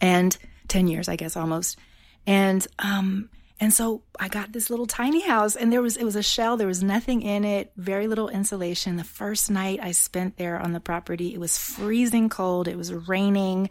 And 0.00 0.36
10 0.68 0.88
years, 0.88 1.08
I 1.08 1.16
guess, 1.16 1.36
almost. 1.36 1.78
And, 2.26 2.66
um, 2.78 3.28
and 3.60 3.72
so 3.72 4.02
I 4.18 4.26
got 4.28 4.52
this 4.52 4.70
little 4.70 4.86
tiny 4.86 5.20
house 5.20 5.54
and 5.54 5.72
there 5.72 5.82
was, 5.82 5.96
it 5.96 6.02
was 6.02 6.16
a 6.16 6.22
shell. 6.22 6.56
There 6.56 6.66
was 6.66 6.82
nothing 6.82 7.22
in 7.22 7.44
it, 7.44 7.70
very 7.76 8.08
little 8.08 8.28
insulation. 8.28 8.96
The 8.96 9.04
first 9.04 9.50
night 9.50 9.78
I 9.80 9.92
spent 9.92 10.36
there 10.36 10.58
on 10.58 10.72
the 10.72 10.80
property, 10.80 11.32
it 11.32 11.38
was 11.38 11.58
freezing 11.58 12.28
cold. 12.28 12.66
It 12.66 12.76
was 12.76 12.92
raining. 12.92 13.70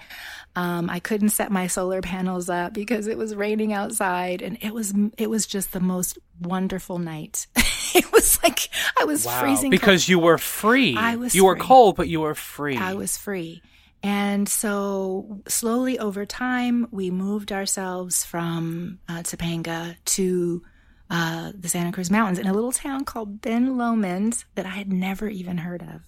Um, 0.56 0.90
I 0.90 1.00
couldn't 1.00 1.30
set 1.30 1.52
my 1.52 1.68
solar 1.68 2.02
panels 2.02 2.50
up 2.50 2.74
because 2.74 3.08
it 3.08 3.18
was 3.18 3.36
raining 3.36 3.74
outside 3.74 4.42
and 4.42 4.58
it 4.62 4.74
was, 4.74 4.94
it 5.18 5.30
was 5.30 5.46
just 5.46 5.74
the 5.74 5.82
most 5.82 6.18
wonderful 6.40 6.98
night. 6.98 7.48
it 7.94 8.12
was 8.12 8.42
like 8.44 8.70
I 9.00 9.06
was 9.06 9.26
wow. 9.26 9.42
freezing 9.42 9.70
because 9.72 10.04
cold. 10.04 10.10
you 10.10 10.20
were 10.20 10.38
free. 10.38 10.96
I 10.96 11.16
was. 11.16 11.36
You 11.36 11.42
free. 11.42 11.48
were 11.48 11.56
cold, 11.58 11.96
but 11.96 12.08
you 12.08 12.22
were 12.22 12.36
free. 12.36 12.78
I 12.78 12.94
was 12.94 13.18
free. 13.18 13.62
And 14.04 14.50
so, 14.50 15.42
slowly 15.48 16.00
over 16.00 16.26
time, 16.26 16.88
we 16.92 17.12
moved 17.12 17.52
ourselves 17.52 18.26
from 18.26 19.00
uh, 19.08 19.20
Topanga 19.20 19.96
to 20.06 20.64
uh, 21.10 21.52
the 21.54 21.70
Santa 21.70 21.92
Cruz 21.92 22.10
Mountains 22.10 22.40
in 22.40 22.48
a 22.48 22.54
little 22.54 22.72
town 22.72 23.06
called 23.06 23.42
Ben 23.42 23.78
Lomond 23.78 24.44
that 24.56 24.66
I 24.66 24.70
had 24.70 24.92
never 24.92 25.28
even 25.28 25.58
heard 25.60 25.84
of. 25.84 26.02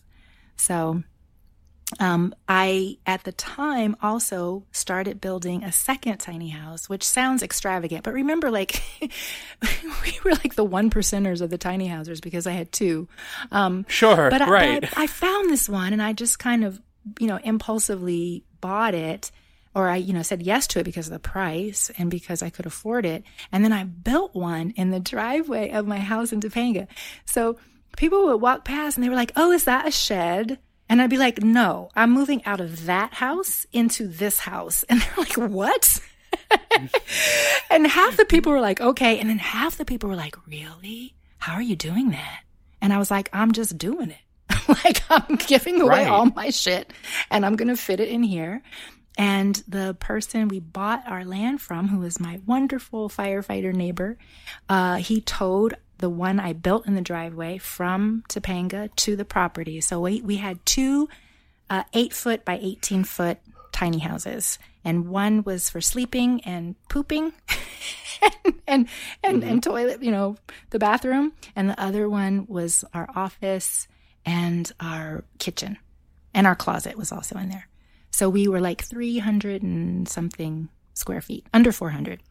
So, 0.56 1.04
um, 2.00 2.34
I, 2.48 2.98
at 3.06 3.24
the 3.24 3.32
time, 3.32 3.96
also 4.02 4.66
started 4.72 5.22
building 5.22 5.64
a 5.64 5.72
second 5.72 6.18
tiny 6.18 6.50
house, 6.50 6.90
which 6.90 7.04
sounds 7.04 7.44
extravagant, 7.44 8.04
but 8.04 8.14
remember, 8.14 8.50
like, 8.50 8.82
we 9.02 10.20
were 10.24 10.32
like 10.32 10.56
the 10.56 10.64
one 10.64 10.90
percenters 10.90 11.42
of 11.42 11.50
the 11.50 11.58
tiny 11.58 11.88
houses 11.88 12.22
because 12.22 12.48
I 12.48 12.52
had 12.52 12.72
two. 12.72 13.08
Um, 13.52 13.86
sure, 13.88 14.30
but 14.30 14.48
right. 14.48 14.82
but 14.82 14.98
I 14.98 15.08
found 15.08 15.50
this 15.50 15.70
one 15.70 15.94
and 15.94 16.02
I 16.02 16.14
just 16.14 16.40
kind 16.40 16.64
of 16.64 16.82
you 17.20 17.28
know, 17.28 17.40
impulsively 17.44 18.44
bought 18.62 18.94
it 18.94 19.32
or 19.76 19.90
I, 19.90 19.96
you 19.98 20.14
know, 20.14 20.22
said 20.22 20.44
yes 20.44 20.68
to 20.68 20.80
it 20.80 20.84
because 20.84 21.08
of 21.08 21.14
the 21.14 21.20
price 21.20 21.92
and 21.98 22.12
because 22.12 22.44
I 22.44 22.50
could 22.50 22.66
afford 22.66 23.06
it. 23.06 23.24
And 23.52 23.64
then 23.64 23.74
I 23.74 23.84
built 23.84 24.36
one 24.36 24.72
in 24.72 24.92
the 24.92 25.00
driveway 25.00 25.72
of 25.72 25.88
my 25.88 26.00
house 26.00 26.32
in 26.32 26.42
Topanga. 26.42 26.88
So 27.26 27.58
people 27.98 28.26
would 28.26 28.42
walk 28.42 28.66
past 28.66 28.98
and 28.98 29.04
they 29.04 29.10
were 29.10 29.16
like, 29.16 29.32
Oh, 29.36 29.52
is 29.52 29.66
that 29.66 29.88
a 29.88 29.92
shed? 29.92 30.60
And 30.90 31.02
I'd 31.02 31.10
be 31.10 31.18
like, 31.18 31.42
No, 31.42 31.90
I'm 31.96 32.12
moving 32.12 32.44
out 32.46 32.62
of 32.62 32.86
that 32.86 33.16
house 33.16 33.66
into 33.74 34.08
this 34.08 34.40
house. 34.40 34.86
And 34.90 35.02
they're 35.02 35.18
like, 35.18 35.38
What? 35.38 36.00
and 37.70 37.88
half 37.88 38.18
the 38.18 38.26
people 38.26 38.52
were 38.52 38.62
like, 38.62 38.80
Okay. 38.80 39.20
And 39.20 39.30
then 39.30 39.40
half 39.40 39.78
the 39.78 39.86
people 39.86 40.10
were 40.10 40.16
like, 40.16 40.36
Really? 40.48 41.16
How 41.40 41.54
are 41.54 41.62
you 41.62 41.76
doing 41.76 42.12
that? 42.12 42.44
And 42.82 42.94
I 42.94 43.00
was 43.00 43.10
like, 43.10 43.30
I'm 43.34 43.54
just 43.54 43.78
doing 43.78 44.12
it. 44.12 44.18
like 44.68 45.04
I'm 45.10 45.36
giving 45.36 45.82
away 45.82 46.04
right. 46.04 46.08
all 46.08 46.26
my 46.26 46.50
shit 46.50 46.92
and 47.30 47.46
I'm 47.46 47.56
going 47.56 47.70
to 47.70 47.78
fit 47.78 48.00
it 48.00 48.10
in 48.10 48.24
here. 48.24 48.62
And 49.18 49.56
the 49.68 49.96
person 50.00 50.48
we 50.48 50.60
bought 50.60 51.04
our 51.06 51.24
land 51.24 51.62
from, 51.62 51.88
who 51.88 52.00
was 52.00 52.20
my 52.20 52.40
wonderful 52.46 53.10
firefighter 53.10 53.74
neighbor, 53.74 54.18
uh, 54.70 54.96
he 54.96 55.22
towed 55.22 55.76
the 56.00 56.10
one 56.10 56.40
I 56.40 56.54
built 56.54 56.88
in 56.88 56.96
the 56.96 57.02
driveway 57.02 57.60
from 57.60 58.24
Topanga 58.28 58.94
to 58.98 59.16
the 59.16 59.26
property. 59.26 59.82
So 59.82 60.02
we, 60.02 60.22
we 60.22 60.38
had 60.38 60.66
two 60.66 61.10
uh, 61.70 61.84
eight 61.94 62.14
foot 62.14 62.44
by 62.44 62.60
18 62.62 63.04
foot 63.04 63.38
tiny 63.72 64.00
houses. 64.00 64.58
And 64.84 65.08
one 65.08 65.44
was 65.44 65.70
for 65.70 65.80
sleeping 65.80 66.42
and 66.42 66.76
pooping 66.90 67.34
and, 68.22 68.56
and, 68.68 68.88
and, 69.24 69.42
mm-hmm. 69.42 69.50
and 69.50 69.64
toilet, 69.64 70.04
you 70.04 70.12
know, 70.12 70.38
the 70.72 70.80
bathroom. 70.80 71.34
And 71.56 71.70
the 71.70 71.82
other 71.82 72.10
one 72.10 72.48
was 72.48 72.84
our 72.94 73.08
office 73.16 73.88
and 74.26 74.72
our 74.80 75.24
kitchen. 75.40 75.78
And 76.34 76.48
our 76.48 76.56
closet 76.56 76.98
was 76.98 77.12
also 77.12 77.38
in 77.38 77.50
there. 77.50 77.68
So 78.10 78.30
we 78.30 78.48
were 78.48 78.60
like 78.60 78.84
300 78.84 79.64
and 79.64 80.08
something 80.08 80.70
square 80.94 81.22
feet, 81.22 81.48
under 81.54 81.72
400. 81.72 82.22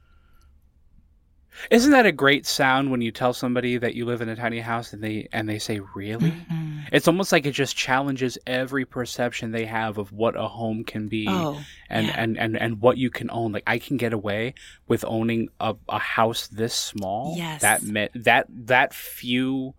Isn't 1.70 1.93
that 1.93 2.07
a 2.07 2.12
great 2.12 2.47
sound 2.47 2.90
when 2.90 3.03
you 3.03 3.11
tell 3.11 3.32
somebody 3.32 3.76
that 3.76 3.95
you 3.95 4.07
live 4.07 4.22
in 4.22 4.28
a 4.28 4.36
tiny 4.36 4.61
house 4.61 4.93
and 4.93 5.03
they 5.03 5.28
and 5.32 5.49
they 5.49 5.59
say 5.59 5.80
really? 5.95 6.30
Mm-hmm. 6.30 6.78
It's 6.93 7.07
almost 7.07 7.30
like 7.30 7.47
it 7.47 7.53
just 7.53 7.76
challenges 7.76 8.38
every 8.47 8.84
perception 8.84 9.53
they 9.53 9.66
have 9.66 9.99
of 9.99 10.12
what 10.12 10.36
a 10.36 10.49
home 10.49 10.84
can 10.84 11.09
be 11.09 11.26
oh, 11.28 11.61
and, 11.88 12.07
yeah. 12.07 12.14
and, 12.16 12.38
and, 12.38 12.57
and 12.57 12.80
what 12.80 12.97
you 12.97 13.11
can 13.11 13.30
own. 13.30 13.53
Like 13.53 13.64
I 13.66 13.78
can 13.78 13.97
get 13.97 14.12
away 14.12 14.55
with 14.88 15.05
owning 15.07 15.49
a, 15.61 15.74
a 15.88 15.99
house 15.99 16.49
this 16.49 16.74
small. 16.74 17.34
Yes. 17.36 17.62
That 17.62 17.82
met 17.82 18.11
that 18.14 18.47
that 18.49 18.95
few 18.95 19.74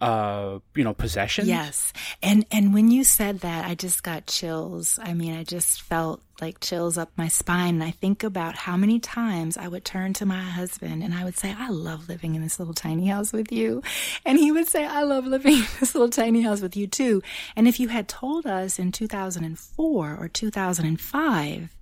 uh 0.00 0.58
you 0.74 0.84
know 0.84 0.94
possessions? 0.94 1.48
Yes. 1.48 1.92
And 2.22 2.46
and 2.50 2.72
when 2.72 2.90
you 2.90 3.04
said 3.04 3.40
that 3.40 3.66
i 3.66 3.74
just 3.74 4.02
got 4.02 4.26
chills. 4.26 4.98
I 5.02 5.14
mean 5.14 5.34
i 5.34 5.44
just 5.44 5.82
felt 5.82 6.22
like 6.40 6.60
chills 6.60 6.96
up 6.96 7.10
my 7.16 7.28
spine. 7.28 7.74
And 7.74 7.84
i 7.84 7.90
think 7.90 8.22
about 8.22 8.54
how 8.54 8.76
many 8.76 9.00
times 9.00 9.56
i 9.56 9.66
would 9.66 9.84
turn 9.84 10.12
to 10.14 10.26
my 10.26 10.42
husband 10.42 11.02
and 11.02 11.14
i 11.14 11.24
would 11.24 11.36
say 11.36 11.54
i 11.56 11.68
love 11.68 12.08
living 12.08 12.34
in 12.34 12.42
this 12.42 12.58
little 12.58 12.74
tiny 12.74 13.08
house 13.08 13.32
with 13.32 13.50
you. 13.50 13.82
And 14.24 14.38
he 14.38 14.52
would 14.52 14.68
say 14.68 14.84
i 14.84 15.02
love 15.02 15.26
living 15.26 15.54
in 15.54 15.66
this 15.80 15.94
little 15.94 16.10
tiny 16.10 16.42
house 16.42 16.60
with 16.60 16.76
you 16.76 16.86
too. 16.86 17.22
And 17.56 17.66
if 17.66 17.80
you 17.80 17.88
had 17.88 18.08
told 18.08 18.46
us 18.46 18.78
in 18.78 18.92
2004 18.92 20.16
or 20.18 20.28
2005 20.28 21.76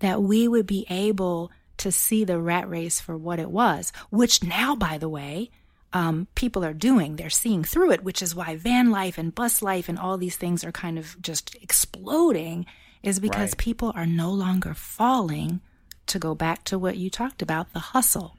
that 0.00 0.22
we 0.22 0.48
would 0.48 0.66
be 0.66 0.86
able 0.88 1.50
to 1.78 1.92
see 1.92 2.24
the 2.24 2.40
rat 2.40 2.68
race 2.68 3.00
for 3.00 3.16
what 3.16 3.38
it 3.38 3.50
was 3.50 3.92
which 4.10 4.42
now 4.42 4.74
by 4.74 4.98
the 4.98 5.08
way 5.08 5.50
um, 5.92 6.28
people 6.34 6.64
are 6.64 6.74
doing. 6.74 7.16
They're 7.16 7.30
seeing 7.30 7.64
through 7.64 7.92
it, 7.92 8.04
which 8.04 8.22
is 8.22 8.34
why 8.34 8.56
van 8.56 8.90
life 8.90 9.18
and 9.18 9.34
bus 9.34 9.62
life 9.62 9.88
and 9.88 9.98
all 9.98 10.18
these 10.18 10.36
things 10.36 10.64
are 10.64 10.72
kind 10.72 10.98
of 10.98 11.20
just 11.22 11.56
exploding, 11.62 12.66
is 13.02 13.20
because 13.20 13.50
right. 13.50 13.58
people 13.58 13.92
are 13.94 14.06
no 14.06 14.30
longer 14.30 14.74
falling 14.74 15.60
to 16.06 16.18
go 16.18 16.34
back 16.34 16.64
to 16.64 16.78
what 16.78 16.96
you 16.96 17.10
talked 17.10 17.42
about 17.42 17.72
the 17.72 17.78
hustle. 17.78 18.36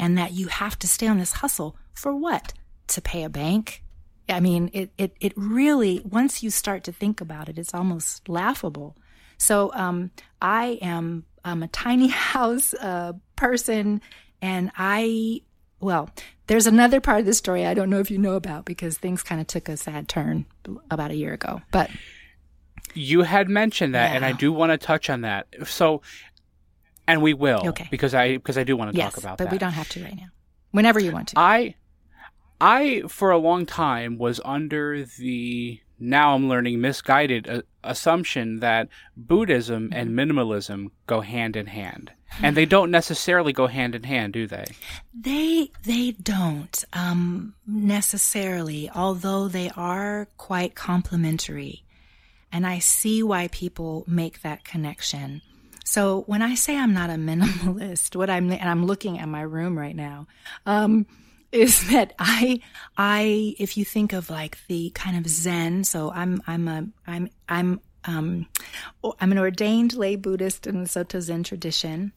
And 0.00 0.16
that 0.16 0.32
you 0.32 0.46
have 0.46 0.78
to 0.78 0.86
stay 0.86 1.08
on 1.08 1.18
this 1.18 1.32
hustle 1.32 1.76
for 1.92 2.14
what? 2.14 2.52
To 2.88 3.00
pay 3.00 3.24
a 3.24 3.28
bank? 3.28 3.82
I 4.28 4.38
mean, 4.38 4.70
it, 4.72 4.90
it, 4.96 5.16
it 5.20 5.32
really, 5.36 6.00
once 6.04 6.42
you 6.42 6.50
start 6.50 6.84
to 6.84 6.92
think 6.92 7.20
about 7.20 7.48
it, 7.48 7.58
it's 7.58 7.74
almost 7.74 8.28
laughable. 8.28 8.96
So 9.38 9.72
um, 9.74 10.10
I 10.40 10.78
am 10.82 11.24
I'm 11.44 11.62
a 11.62 11.68
tiny 11.68 12.08
house 12.32 12.74
uh, 12.74 13.14
person, 13.36 14.00
and 14.42 14.70
I 14.76 15.42
well, 15.80 16.10
there's 16.46 16.66
another 16.66 17.00
part 17.00 17.20
of 17.20 17.26
the 17.26 17.34
story 17.34 17.66
I 17.66 17.74
don't 17.74 17.90
know 17.90 18.00
if 18.00 18.10
you 18.10 18.18
know 18.18 18.34
about 18.34 18.64
because 18.64 18.98
things 18.98 19.22
kind 19.22 19.40
of 19.40 19.46
took 19.46 19.68
a 19.68 19.76
sad 19.76 20.08
turn 20.08 20.46
about 20.90 21.10
a 21.10 21.14
year 21.14 21.32
ago. 21.32 21.62
But 21.70 21.90
you 22.94 23.22
had 23.22 23.48
mentioned 23.48 23.94
that, 23.94 24.10
yeah. 24.10 24.16
and 24.16 24.24
I 24.24 24.32
do 24.32 24.52
want 24.52 24.72
to 24.72 24.78
touch 24.78 25.10
on 25.10 25.22
that. 25.22 25.46
So, 25.64 26.02
and 27.06 27.22
we 27.22 27.34
will, 27.34 27.68
okay, 27.68 27.88
because 27.90 28.14
I 28.14 28.36
because 28.36 28.58
I 28.58 28.64
do 28.64 28.76
want 28.76 28.92
to 28.92 28.96
yes, 28.96 29.12
talk 29.12 29.18
about 29.18 29.38
but 29.38 29.44
that. 29.44 29.50
But 29.50 29.52
we 29.52 29.58
don't 29.58 29.72
have 29.72 29.88
to 29.90 30.02
right 30.02 30.16
now. 30.16 30.28
Whenever 30.70 31.00
you 31.00 31.12
want 31.12 31.28
to. 31.28 31.38
I, 31.38 31.74
I 32.60 33.02
for 33.08 33.30
a 33.30 33.38
long 33.38 33.66
time 33.66 34.18
was 34.18 34.40
under 34.44 35.04
the 35.04 35.80
now 35.98 36.34
I'm 36.34 36.48
learning 36.48 36.80
misguided 36.80 37.48
uh, 37.48 37.62
assumption 37.82 38.60
that 38.60 38.88
Buddhism 39.16 39.90
and 39.92 40.10
mm-hmm. 40.10 40.18
minimalism 40.18 40.90
go 41.06 41.20
hand 41.20 41.56
in 41.56 41.66
hand. 41.66 42.12
And 42.42 42.56
they 42.56 42.66
don't 42.66 42.90
necessarily 42.90 43.52
go 43.52 43.66
hand 43.66 43.94
in 43.94 44.02
hand, 44.02 44.34
do 44.34 44.46
they? 44.46 44.66
They 45.18 45.70
they 45.82 46.12
don't 46.12 46.84
um, 46.92 47.54
necessarily, 47.66 48.90
although 48.90 49.48
they 49.48 49.70
are 49.70 50.28
quite 50.36 50.74
complementary. 50.74 51.84
And 52.52 52.66
I 52.66 52.78
see 52.80 53.22
why 53.22 53.48
people 53.48 54.04
make 54.06 54.42
that 54.42 54.62
connection. 54.62 55.42
So 55.84 56.24
when 56.26 56.42
I 56.42 56.54
say 56.54 56.76
I'm 56.76 56.92
not 56.92 57.10
a 57.10 57.14
minimalist, 57.14 58.14
what 58.16 58.28
I'm 58.28 58.50
and 58.52 58.68
I'm 58.68 58.84
looking 58.84 59.18
at 59.18 59.28
my 59.28 59.40
room 59.40 59.76
right 59.76 59.96
now, 59.96 60.26
um, 60.66 61.06
is 61.52 61.88
that 61.90 62.14
I 62.18 62.60
I 62.96 63.54
if 63.58 63.76
you 63.76 63.84
think 63.84 64.12
of 64.12 64.30
like 64.30 64.58
the 64.68 64.90
kind 64.90 65.16
of 65.16 65.28
Zen, 65.28 65.84
so 65.84 66.10
I'm 66.10 66.42
I'm 66.46 66.68
a 66.68 66.86
I'm 67.06 67.30
I'm 67.48 67.80
um 68.04 68.46
I'm 69.20 69.32
an 69.32 69.38
ordained 69.38 69.94
lay 69.94 70.16
Buddhist 70.16 70.66
in 70.66 70.82
the 70.82 70.88
Soto 70.88 71.20
Zen 71.20 71.42
tradition 71.42 72.12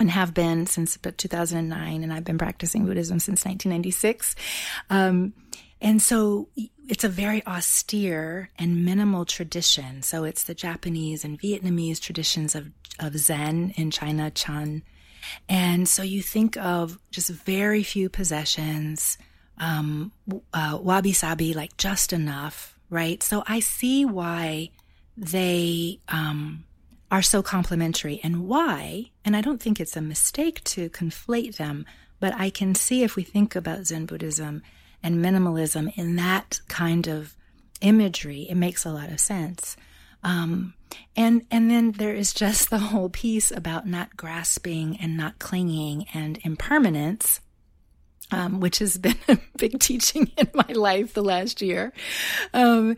and 0.00 0.10
have 0.10 0.34
been 0.34 0.66
since 0.66 0.96
about 0.96 1.18
2009 1.18 2.02
and 2.02 2.12
I've 2.12 2.24
been 2.24 2.38
practicing 2.38 2.84
Buddhism 2.84 3.20
since 3.20 3.44
1996. 3.44 4.34
Um, 4.90 5.34
and 5.80 6.00
so 6.00 6.48
it's 6.88 7.04
a 7.04 7.08
very 7.08 7.46
austere 7.46 8.50
and 8.58 8.84
minimal 8.84 9.24
tradition. 9.24 10.02
So 10.02 10.24
it's 10.24 10.44
the 10.44 10.54
Japanese 10.54 11.24
and 11.24 11.38
Vietnamese 11.38 12.00
traditions 12.00 12.54
of, 12.54 12.70
of 12.98 13.16
Zen 13.18 13.72
in 13.76 13.90
China, 13.90 14.30
Chan, 14.30 14.82
and 15.48 15.88
so 15.88 16.02
you 16.02 16.22
think 16.22 16.56
of 16.56 16.98
just 17.10 17.30
very 17.30 17.82
few 17.82 18.08
possessions, 18.08 19.18
um, 19.58 20.12
uh, 20.52 20.78
wabi 20.80 21.12
sabi, 21.12 21.54
like 21.54 21.76
just 21.76 22.12
enough, 22.12 22.78
right? 22.90 23.22
So 23.22 23.42
I 23.46 23.60
see 23.60 24.04
why 24.04 24.70
they 25.16 26.00
um, 26.08 26.64
are 27.10 27.22
so 27.22 27.42
complementary 27.42 28.20
and 28.22 28.48
why, 28.48 29.10
and 29.24 29.36
I 29.36 29.40
don't 29.40 29.60
think 29.60 29.80
it's 29.80 29.96
a 29.96 30.00
mistake 30.00 30.62
to 30.64 30.90
conflate 30.90 31.56
them, 31.56 31.86
but 32.20 32.34
I 32.34 32.50
can 32.50 32.74
see 32.74 33.02
if 33.02 33.16
we 33.16 33.22
think 33.22 33.54
about 33.54 33.86
Zen 33.86 34.06
Buddhism 34.06 34.62
and 35.02 35.24
minimalism 35.24 35.96
in 35.96 36.16
that 36.16 36.60
kind 36.68 37.06
of 37.06 37.36
imagery, 37.80 38.46
it 38.48 38.54
makes 38.54 38.84
a 38.84 38.92
lot 38.92 39.10
of 39.10 39.20
sense. 39.20 39.76
Um, 40.22 40.74
and 41.16 41.46
and 41.50 41.70
then 41.70 41.92
there 41.92 42.14
is 42.14 42.32
just 42.32 42.70
the 42.70 42.78
whole 42.78 43.08
piece 43.08 43.50
about 43.50 43.86
not 43.86 44.16
grasping 44.16 44.96
and 44.98 45.16
not 45.16 45.38
clinging 45.38 46.06
and 46.14 46.38
impermanence, 46.42 47.40
um, 48.30 48.60
which 48.60 48.78
has 48.78 48.98
been 48.98 49.16
a 49.28 49.38
big 49.58 49.78
teaching 49.80 50.30
in 50.36 50.50
my 50.54 50.72
life 50.72 51.14
the 51.14 51.22
last 51.22 51.62
year. 51.62 51.92
Um, 52.52 52.96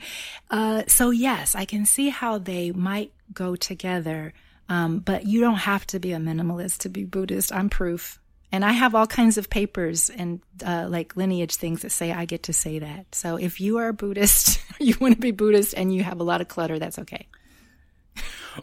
uh, 0.50 0.84
so 0.86 1.10
yes, 1.10 1.54
I 1.54 1.64
can 1.64 1.86
see 1.86 2.08
how 2.08 2.38
they 2.38 2.72
might 2.72 3.12
go 3.32 3.56
together. 3.56 4.32
Um, 4.68 4.98
but 4.98 5.26
you 5.26 5.40
don't 5.40 5.54
have 5.54 5.86
to 5.88 6.00
be 6.00 6.12
a 6.12 6.18
minimalist 6.18 6.78
to 6.78 6.88
be 6.88 7.04
Buddhist. 7.04 7.52
I'm 7.52 7.70
proof. 7.70 8.18
And 8.50 8.64
I 8.64 8.72
have 8.72 8.96
all 8.96 9.06
kinds 9.06 9.38
of 9.38 9.48
papers 9.48 10.10
and 10.10 10.40
uh, 10.64 10.86
like 10.88 11.16
lineage 11.16 11.54
things 11.54 11.82
that 11.82 11.90
say 11.90 12.12
I 12.12 12.24
get 12.24 12.44
to 12.44 12.52
say 12.52 12.80
that. 12.80 13.14
So 13.14 13.36
if 13.36 13.60
you 13.60 13.78
are 13.78 13.88
a 13.88 13.92
Buddhist, 13.92 14.60
you 14.80 14.96
want 15.00 15.14
to 15.14 15.20
be 15.20 15.30
Buddhist 15.30 15.74
and 15.76 15.94
you 15.94 16.02
have 16.02 16.18
a 16.18 16.24
lot 16.24 16.40
of 16.40 16.48
clutter, 16.48 16.78
that's 16.80 16.98
okay 17.00 17.28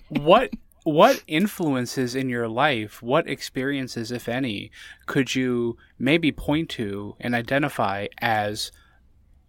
what 0.10 0.52
what 0.84 1.24
influences 1.28 2.14
in 2.16 2.30
your 2.30 2.48
life, 2.48 3.02
what 3.02 3.28
experiences, 3.28 4.12
if 4.12 4.28
any, 4.28 4.72
could 5.06 5.34
you 5.34 5.78
maybe 5.98 6.32
point 6.32 6.70
to 6.70 7.16
and 7.20 7.34
identify 7.34 8.08
as 8.20 8.72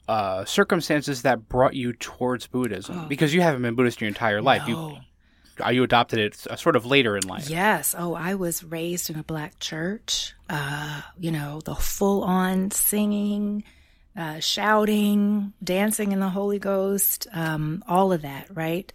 uh, 0.09 0.45
circumstances 0.45 1.23
that 1.23 1.49
brought 1.49 1.75
you 1.75 1.93
towards 1.93 2.47
Buddhism? 2.47 3.01
Oh. 3.01 3.07
Because 3.07 3.35
you 3.35 3.41
haven't 3.41 3.63
been 3.63 3.75
Buddhist 3.75 4.01
your 4.01 4.09
entire 4.09 4.41
life. 4.41 4.63
No. 4.69 4.91
You, 4.91 4.97
are 5.65 5.73
you 5.73 5.83
adopted 5.83 6.19
it 6.19 6.47
uh, 6.49 6.57
sort 6.57 6.77
of 6.77 6.87
later 6.87 7.17
in 7.17 7.27
life? 7.27 7.49
Yes. 7.49 7.95
Oh, 7.97 8.15
I 8.15 8.35
was 8.35 8.63
raised 8.63 9.11
in 9.11 9.17
a 9.17 9.25
black 9.25 9.59
church. 9.59 10.35
Uh, 10.49 11.03
you 11.19 11.33
know, 11.33 11.61
the 11.65 11.75
full 11.75 12.23
on 12.23 12.71
singing, 12.71 13.65
uh, 14.17 14.41
shouting, 14.41 15.53
dancing 15.63 16.13
in 16.13 16.21
the 16.21 16.29
Holy 16.29 16.59
Ghost, 16.59 17.27
um, 17.33 17.83
all 17.89 18.13
of 18.13 18.23
that, 18.23 18.49
right? 18.55 18.93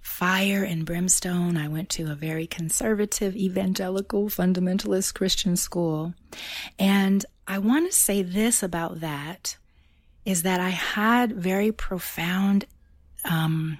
Fire 0.00 0.64
and 0.64 0.84
brimstone. 0.84 1.56
I 1.56 1.68
went 1.68 1.88
to 1.90 2.10
a 2.10 2.14
very 2.14 2.46
conservative, 2.46 3.36
evangelical, 3.36 4.26
fundamentalist 4.26 5.14
Christian 5.14 5.56
school. 5.56 6.14
And 6.78 7.24
I 7.46 7.58
want 7.58 7.90
to 7.90 7.96
say 7.96 8.22
this 8.22 8.62
about 8.62 9.00
that 9.00 9.56
is 10.24 10.42
that 10.42 10.60
I 10.60 10.70
had 10.70 11.32
very 11.32 11.72
profound 11.72 12.66
um, 13.24 13.78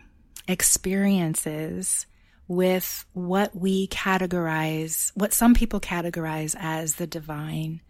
experiences 0.48 2.06
with 2.48 3.06
what 3.12 3.54
we 3.54 3.86
categorize, 3.88 5.12
what 5.14 5.32
some 5.32 5.54
people 5.54 5.80
categorize 5.80 6.56
as 6.58 6.96
the 6.96 7.06
divine. 7.06 7.80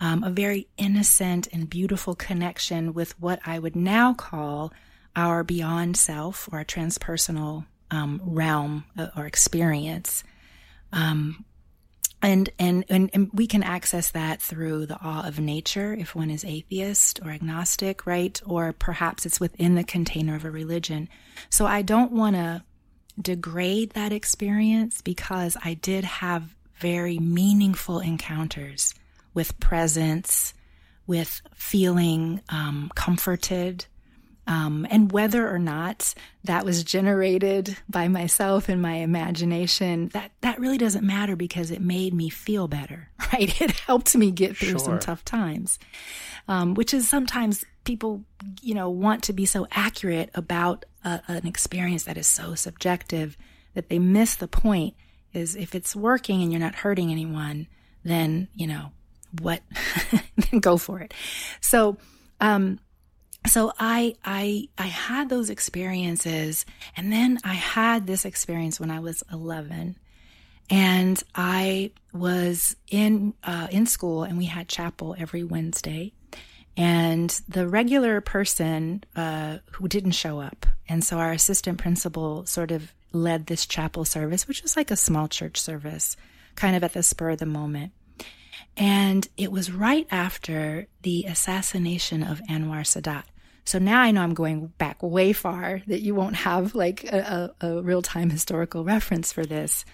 Um, 0.00 0.24
a 0.24 0.30
very 0.30 0.66
innocent 0.76 1.46
and 1.52 1.70
beautiful 1.70 2.16
connection 2.16 2.92
with 2.92 3.18
what 3.20 3.38
I 3.46 3.60
would 3.60 3.76
now 3.76 4.14
call 4.14 4.72
our 5.14 5.44
beyond 5.44 5.96
self 5.96 6.48
or 6.52 6.58
our 6.58 6.64
transpersonal 6.64 7.66
um, 7.90 8.20
realm 8.24 8.84
uh, 8.96 9.08
or 9.16 9.26
experience. 9.26 10.24
Um, 10.92 11.44
and, 12.22 12.50
and, 12.58 12.84
and, 12.88 13.10
and 13.12 13.30
we 13.32 13.46
can 13.46 13.64
access 13.64 14.12
that 14.12 14.40
through 14.40 14.86
the 14.86 14.98
awe 15.02 15.26
of 15.26 15.40
nature 15.40 15.92
if 15.92 16.14
one 16.14 16.30
is 16.30 16.44
atheist 16.44 17.20
or 17.24 17.30
agnostic, 17.30 18.06
right? 18.06 18.40
Or 18.46 18.72
perhaps 18.72 19.26
it's 19.26 19.40
within 19.40 19.74
the 19.74 19.82
container 19.82 20.36
of 20.36 20.44
a 20.44 20.50
religion. 20.50 21.08
So 21.50 21.66
I 21.66 21.82
don't 21.82 22.12
want 22.12 22.36
to 22.36 22.62
degrade 23.20 23.90
that 23.90 24.12
experience 24.12 25.02
because 25.02 25.56
I 25.62 25.74
did 25.74 26.04
have 26.04 26.54
very 26.76 27.18
meaningful 27.18 28.00
encounters 28.00 28.94
with 29.34 29.58
presence, 29.58 30.54
with 31.06 31.42
feeling 31.54 32.40
um, 32.48 32.90
comforted, 32.94 33.86
um, 34.52 34.86
and 34.90 35.10
whether 35.10 35.48
or 35.48 35.58
not 35.58 36.12
that 36.44 36.66
was 36.66 36.84
generated 36.84 37.78
by 37.88 38.06
myself 38.08 38.68
and 38.68 38.82
my 38.82 38.96
imagination, 38.96 40.08
that, 40.08 40.30
that 40.42 40.60
really 40.60 40.76
doesn't 40.76 41.06
matter 41.06 41.36
because 41.36 41.70
it 41.70 41.80
made 41.80 42.12
me 42.12 42.28
feel 42.28 42.68
better, 42.68 43.08
right? 43.32 43.58
It 43.62 43.70
helped 43.70 44.14
me 44.14 44.30
get 44.30 44.54
through 44.58 44.68
sure. 44.70 44.78
some 44.78 44.98
tough 44.98 45.24
times, 45.24 45.78
um, 46.48 46.74
which 46.74 46.92
is 46.92 47.08
sometimes 47.08 47.64
people, 47.84 48.24
you 48.60 48.74
know, 48.74 48.90
want 48.90 49.22
to 49.24 49.32
be 49.32 49.46
so 49.46 49.66
accurate 49.70 50.28
about 50.34 50.84
a, 51.02 51.22
an 51.28 51.46
experience 51.46 52.04
that 52.04 52.18
is 52.18 52.26
so 52.26 52.54
subjective 52.54 53.38
that 53.72 53.88
they 53.88 53.98
miss 53.98 54.36
the 54.36 54.48
point 54.48 54.92
is 55.32 55.56
if 55.56 55.74
it's 55.74 55.96
working 55.96 56.42
and 56.42 56.52
you're 56.52 56.60
not 56.60 56.74
hurting 56.74 57.10
anyone, 57.10 57.68
then, 58.04 58.48
you 58.54 58.66
know, 58.66 58.92
what, 59.40 59.62
then 60.36 60.60
go 60.60 60.76
for 60.76 61.00
it. 61.00 61.14
So, 61.62 61.96
um, 62.38 62.80
so 63.46 63.72
I, 63.78 64.14
I, 64.24 64.68
I 64.78 64.86
had 64.86 65.28
those 65.28 65.50
experiences 65.50 66.64
and 66.96 67.12
then 67.12 67.38
I 67.44 67.54
had 67.54 68.06
this 68.06 68.24
experience 68.24 68.78
when 68.78 68.90
I 68.90 69.00
was 69.00 69.22
11 69.32 69.96
and 70.70 71.22
I 71.34 71.90
was 72.12 72.76
in, 72.90 73.34
uh, 73.44 73.68
in 73.70 73.86
school 73.86 74.22
and 74.22 74.38
we 74.38 74.46
had 74.46 74.68
chapel 74.68 75.14
every 75.18 75.44
Wednesday 75.44 76.12
and 76.76 77.28
the 77.48 77.68
regular 77.68 78.20
person, 78.20 79.04
uh, 79.14 79.58
who 79.72 79.88
didn't 79.88 80.12
show 80.12 80.40
up. 80.40 80.66
And 80.88 81.04
so 81.04 81.18
our 81.18 81.32
assistant 81.32 81.78
principal 81.78 82.46
sort 82.46 82.70
of 82.70 82.92
led 83.12 83.46
this 83.46 83.66
chapel 83.66 84.04
service, 84.04 84.48
which 84.48 84.62
was 84.62 84.76
like 84.76 84.90
a 84.90 84.96
small 84.96 85.28
church 85.28 85.60
service, 85.60 86.16
kind 86.54 86.74
of 86.74 86.82
at 86.82 86.94
the 86.94 87.02
spur 87.02 87.30
of 87.30 87.38
the 87.38 87.46
moment. 87.46 87.92
And 88.76 89.28
it 89.36 89.52
was 89.52 89.70
right 89.70 90.06
after 90.10 90.86
the 91.02 91.24
assassination 91.24 92.22
of 92.22 92.40
Anwar 92.48 92.82
Sadat. 92.82 93.24
So 93.64 93.78
now 93.78 94.00
I 94.00 94.10
know 94.10 94.22
I'm 94.22 94.34
going 94.34 94.68
back 94.78 95.02
way 95.02 95.32
far 95.32 95.82
that 95.86 96.00
you 96.00 96.14
won't 96.14 96.36
have 96.36 96.74
like 96.74 97.04
a, 97.04 97.52
a, 97.60 97.68
a 97.68 97.82
real 97.82 98.02
time 98.02 98.30
historical 98.30 98.84
reference 98.84 99.32
for 99.32 99.46
this. 99.46 99.84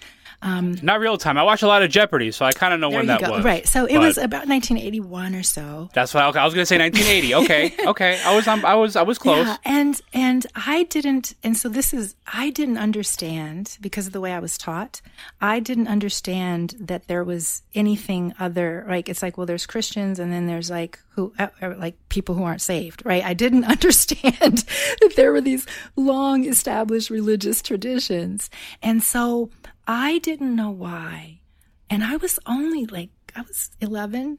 Um, 0.41 0.77
Not 0.81 0.99
real 0.99 1.17
time. 1.17 1.37
I 1.37 1.43
watch 1.43 1.63
a 1.63 1.67
lot 1.67 1.83
of 1.83 1.89
Jeopardy, 1.89 2.31
so 2.31 2.45
I 2.45 2.53
kind 2.53 2.73
of 2.73 2.79
know 2.79 2.89
when 2.89 3.07
that 3.07 3.19
go. 3.19 3.31
was. 3.31 3.43
Right. 3.43 3.67
So 3.67 3.85
it 3.85 3.97
was 3.97 4.17
about 4.17 4.47
1981 4.47 5.35
or 5.35 5.43
so. 5.43 5.89
That's 5.93 6.13
what 6.13 6.23
okay, 6.27 6.39
I 6.39 6.45
was 6.45 6.53
going 6.53 6.63
to 6.63 6.65
say. 6.65 6.77
1980. 6.77 7.35
okay. 7.35 7.75
Okay. 7.89 8.21
I 8.23 8.35
was. 8.35 8.47
Um, 8.47 8.63
I 8.65 8.75
was. 8.75 8.95
I 8.95 9.01
was 9.01 9.17
close. 9.17 9.47
Yeah, 9.47 9.57
and 9.65 9.99
and 10.13 10.45
I 10.55 10.83
didn't. 10.83 11.33
And 11.43 11.57
so 11.57 11.69
this 11.69 11.93
is. 11.93 12.15
I 12.31 12.51
didn't 12.51 12.77
understand 12.77 13.77
because 13.81 14.05
of 14.07 14.13
the 14.13 14.21
way 14.21 14.31
I 14.31 14.39
was 14.39 14.57
taught. 14.57 15.01
I 15.41 15.59
didn't 15.59 15.87
understand 15.87 16.75
that 16.79 17.07
there 17.07 17.23
was 17.23 17.63
anything 17.73 18.33
other. 18.39 18.85
Like 18.87 19.09
it's 19.09 19.23
like 19.23 19.37
well, 19.37 19.47
there's 19.47 19.65
Christians, 19.65 20.19
and 20.19 20.31
then 20.31 20.45
there's 20.45 20.69
like 20.69 20.99
who 21.09 21.33
uh, 21.39 21.47
like 21.77 21.95
people 22.09 22.35
who 22.35 22.43
aren't 22.43 22.61
saved. 22.61 23.01
Right. 23.05 23.23
I 23.23 23.33
didn't 23.33 23.63
understand 23.75 24.65
that 25.01 25.13
there 25.15 25.31
were 25.31 25.41
these 25.41 25.65
long 25.95 26.45
established 26.45 27.09
religious 27.09 27.61
traditions, 27.61 28.49
and 28.83 29.01
so 29.01 29.49
I 29.89 30.19
didn't 30.19 30.55
know 30.55 30.69
why. 30.69 31.39
And 31.89 32.03
I 32.03 32.17
was 32.17 32.37
only 32.45 32.85
like, 32.85 33.09
I 33.35 33.41
was 33.41 33.71
11. 33.81 34.37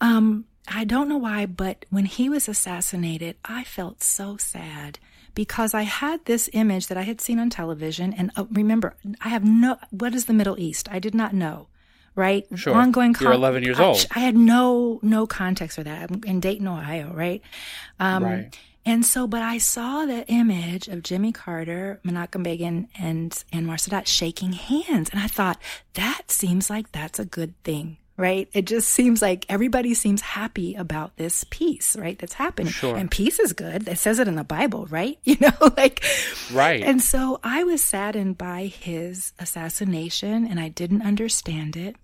Um, 0.00 0.46
I 0.66 0.82
don't 0.82 1.08
know 1.08 1.16
why, 1.16 1.46
but 1.46 1.86
when 1.90 2.06
he 2.06 2.28
was 2.28 2.48
assassinated, 2.48 3.36
I 3.44 3.62
felt 3.62 4.02
so 4.02 4.36
sad 4.36 4.98
because 5.32 5.74
I 5.74 5.82
had 5.82 6.24
this 6.24 6.50
image 6.52 6.88
that 6.88 6.98
I 6.98 7.02
had 7.02 7.20
seen 7.20 7.38
on 7.38 7.50
television. 7.50 8.12
And 8.12 8.32
uh, 8.34 8.46
remember, 8.50 8.96
I 9.20 9.28
have 9.28 9.44
no, 9.44 9.78
what 9.90 10.12
is 10.12 10.24
the 10.24 10.32
Middle 10.32 10.58
East? 10.58 10.88
I 10.90 10.98
did 10.98 11.14
not 11.14 11.34
know, 11.34 11.68
right? 12.16 12.44
Sure. 12.56 12.74
Ongoing. 12.74 13.14
Con- 13.14 13.26
You're 13.26 13.34
11 13.34 13.62
years 13.62 13.78
old. 13.78 14.04
I, 14.10 14.18
I, 14.18 14.22
had 14.24 14.36
no, 14.36 14.98
no 15.04 15.24
context 15.24 15.76
for 15.76 15.84
that. 15.84 16.10
I'm 16.10 16.20
in 16.26 16.40
Dayton, 16.40 16.66
Ohio, 16.66 17.12
right? 17.14 17.42
Um, 18.00 18.24
right. 18.24 18.58
And 18.84 19.04
so, 19.04 19.26
but 19.26 19.42
I 19.42 19.58
saw 19.58 20.06
the 20.06 20.26
image 20.28 20.88
of 20.88 21.02
Jimmy 21.02 21.32
Carter, 21.32 22.00
Menachem 22.04 22.42
Begin, 22.42 22.88
and 22.98 23.30
Anwar 23.52 23.76
Sadat 23.76 24.06
shaking 24.06 24.52
hands. 24.52 25.10
And 25.10 25.20
I 25.20 25.26
thought, 25.26 25.60
that 25.94 26.30
seems 26.30 26.70
like 26.70 26.90
that's 26.92 27.18
a 27.18 27.26
good 27.26 27.54
thing, 27.62 27.98
right? 28.16 28.48
It 28.54 28.64
just 28.66 28.88
seems 28.88 29.20
like 29.20 29.44
everybody 29.50 29.92
seems 29.92 30.22
happy 30.22 30.74
about 30.74 31.16
this 31.16 31.44
peace, 31.50 31.94
right? 31.94 32.18
That's 32.18 32.32
happening. 32.32 32.72
Sure. 32.72 32.96
And 32.96 33.10
peace 33.10 33.38
is 33.38 33.52
good. 33.52 33.86
It 33.86 33.98
says 33.98 34.18
it 34.18 34.28
in 34.28 34.36
the 34.36 34.44
Bible, 34.44 34.86
right? 34.86 35.18
You 35.24 35.36
know, 35.40 35.72
like, 35.76 36.02
right. 36.52 36.82
And 36.82 37.02
so 37.02 37.38
I 37.44 37.64
was 37.64 37.84
saddened 37.84 38.38
by 38.38 38.66
his 38.66 39.32
assassination 39.38 40.46
and 40.46 40.58
I 40.58 40.68
didn't 40.68 41.02
understand 41.02 41.76
it. 41.76 41.96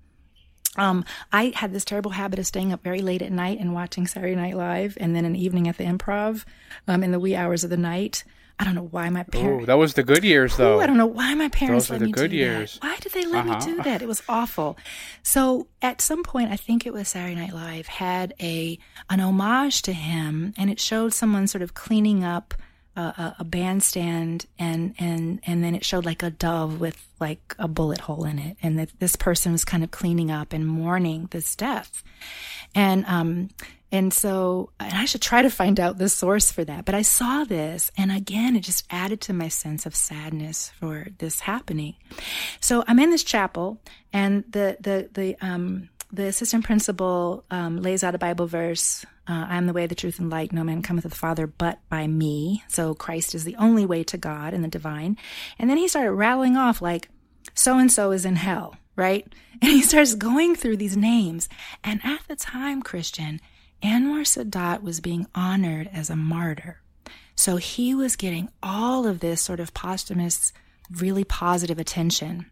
Um, 0.76 1.04
I 1.32 1.52
had 1.54 1.72
this 1.72 1.84
terrible 1.84 2.12
habit 2.12 2.38
of 2.38 2.46
staying 2.46 2.72
up 2.72 2.82
very 2.82 3.00
late 3.00 3.22
at 3.22 3.32
night 3.32 3.58
and 3.60 3.74
watching 3.74 4.06
Saturday 4.06 4.34
Night 4.34 4.56
Live, 4.56 4.96
and 5.00 5.14
then 5.14 5.24
an 5.24 5.36
evening 5.36 5.68
at 5.68 5.76
the 5.78 5.84
Improv, 5.84 6.44
um, 6.88 7.02
in 7.02 7.12
the 7.12 7.20
wee 7.20 7.36
hours 7.36 7.64
of 7.64 7.70
the 7.70 7.76
night. 7.76 8.24
I 8.58 8.64
don't 8.64 8.74
know 8.74 8.88
why 8.90 9.10
my 9.10 9.22
parents. 9.22 9.64
Oh, 9.64 9.66
that 9.66 9.74
was 9.74 9.94
the 9.94 10.02
good 10.02 10.24
years, 10.24 10.56
though. 10.56 10.78
Ooh, 10.78 10.80
I 10.80 10.86
don't 10.86 10.96
know 10.96 11.04
why 11.04 11.34
my 11.34 11.48
parents 11.50 11.88
Those 11.88 12.00
let 12.00 12.06
me 12.06 12.12
do 12.12 12.34
years. 12.34 12.78
that. 12.80 12.86
Why 12.86 12.96
did 12.96 13.12
they 13.12 13.26
let 13.26 13.46
uh-huh. 13.46 13.58
me 13.58 13.76
do 13.76 13.82
that? 13.82 14.00
It 14.00 14.08
was 14.08 14.22
awful. 14.30 14.78
So 15.22 15.68
at 15.82 16.00
some 16.00 16.22
point, 16.22 16.50
I 16.50 16.56
think 16.56 16.86
it 16.86 16.94
was 16.94 17.08
Saturday 17.08 17.34
Night 17.34 17.52
Live 17.52 17.86
had 17.86 18.32
a 18.40 18.78
an 19.10 19.20
homage 19.20 19.82
to 19.82 19.92
him, 19.92 20.54
and 20.56 20.70
it 20.70 20.80
showed 20.80 21.12
someone 21.12 21.46
sort 21.46 21.60
of 21.60 21.74
cleaning 21.74 22.24
up 22.24 22.54
a, 22.96 23.36
a, 23.40 23.44
bandstand 23.44 24.46
and 24.58 24.94
and 24.98 25.40
and 25.46 25.62
then 25.62 25.74
it 25.74 25.84
showed 25.84 26.04
like 26.04 26.22
a 26.22 26.30
dove 26.30 26.80
with 26.80 27.06
like 27.20 27.54
a 27.58 27.68
bullet 27.68 28.00
hole 28.00 28.24
in 28.24 28.38
it. 28.38 28.56
And 28.62 28.78
that 28.78 28.90
this 28.98 29.16
person 29.16 29.52
was 29.52 29.64
kind 29.64 29.84
of 29.84 29.90
cleaning 29.90 30.30
up 30.30 30.52
and 30.52 30.66
mourning 30.66 31.28
this 31.30 31.54
death. 31.54 32.02
And 32.74 33.04
um 33.06 33.50
and 33.92 34.12
so 34.12 34.70
and 34.80 34.94
i 34.94 35.04
should 35.04 35.22
try 35.22 35.42
to 35.42 35.50
find 35.50 35.78
out 35.78 35.98
the 35.98 36.08
source 36.08 36.50
for 36.50 36.64
that. 36.64 36.84
But 36.84 36.94
i 36.94 37.02
saw 37.02 37.44
this 37.44 37.90
and 37.96 38.10
again 38.10 38.56
it 38.56 38.60
just 38.60 38.86
added 38.90 39.20
to 39.22 39.32
my 39.32 39.48
sense 39.48 39.86
of 39.86 39.94
sadness 39.94 40.72
for 40.80 41.08
this 41.18 41.40
happening. 41.40 41.94
So 42.60 42.82
i'm 42.86 42.98
in 42.98 43.10
this 43.10 43.24
chapel 43.24 43.80
and 44.12 44.44
the 44.50 44.76
the 44.80 45.08
the 45.12 45.36
um 45.40 45.90
the 46.12 46.26
assistant 46.26 46.64
principal 46.64 47.44
um, 47.50 47.82
lays 47.82 48.04
out 48.04 48.14
a 48.14 48.18
bible 48.18 48.46
verse 48.46 49.04
uh, 49.28 49.46
I 49.48 49.56
am 49.56 49.66
the 49.66 49.72
way, 49.72 49.86
the 49.86 49.94
truth, 49.94 50.18
and 50.18 50.30
light. 50.30 50.52
No 50.52 50.62
man 50.64 50.82
cometh 50.82 51.02
to 51.02 51.08
the 51.08 51.16
Father 51.16 51.46
but 51.46 51.80
by 51.88 52.06
me. 52.06 52.62
So 52.68 52.94
Christ 52.94 53.34
is 53.34 53.44
the 53.44 53.56
only 53.56 53.84
way 53.84 54.04
to 54.04 54.16
God 54.16 54.54
and 54.54 54.62
the 54.62 54.68
divine. 54.68 55.16
And 55.58 55.68
then 55.68 55.76
he 55.76 55.88
started 55.88 56.12
rattling 56.12 56.56
off 56.56 56.80
like, 56.80 57.08
so 57.54 57.78
and 57.78 57.90
so 57.90 58.12
is 58.12 58.24
in 58.24 58.36
hell, 58.36 58.76
right? 58.94 59.26
And 59.62 59.72
he 59.72 59.80
starts 59.80 60.14
going 60.14 60.54
through 60.54 60.76
these 60.76 60.98
names. 60.98 61.48
And 61.82 62.02
at 62.04 62.20
the 62.28 62.36
time, 62.36 62.82
Christian, 62.82 63.40
Anwar 63.82 64.20
Sadat 64.20 64.82
was 64.82 65.00
being 65.00 65.26
honored 65.34 65.88
as 65.90 66.10
a 66.10 66.14
martyr. 66.16 66.82
So 67.36 67.56
he 67.56 67.94
was 67.94 68.16
getting 68.16 68.50
all 68.62 69.06
of 69.06 69.20
this 69.20 69.40
sort 69.40 69.60
of 69.60 69.72
posthumous, 69.72 70.52
really 70.90 71.24
positive 71.24 71.78
attention. 71.78 72.50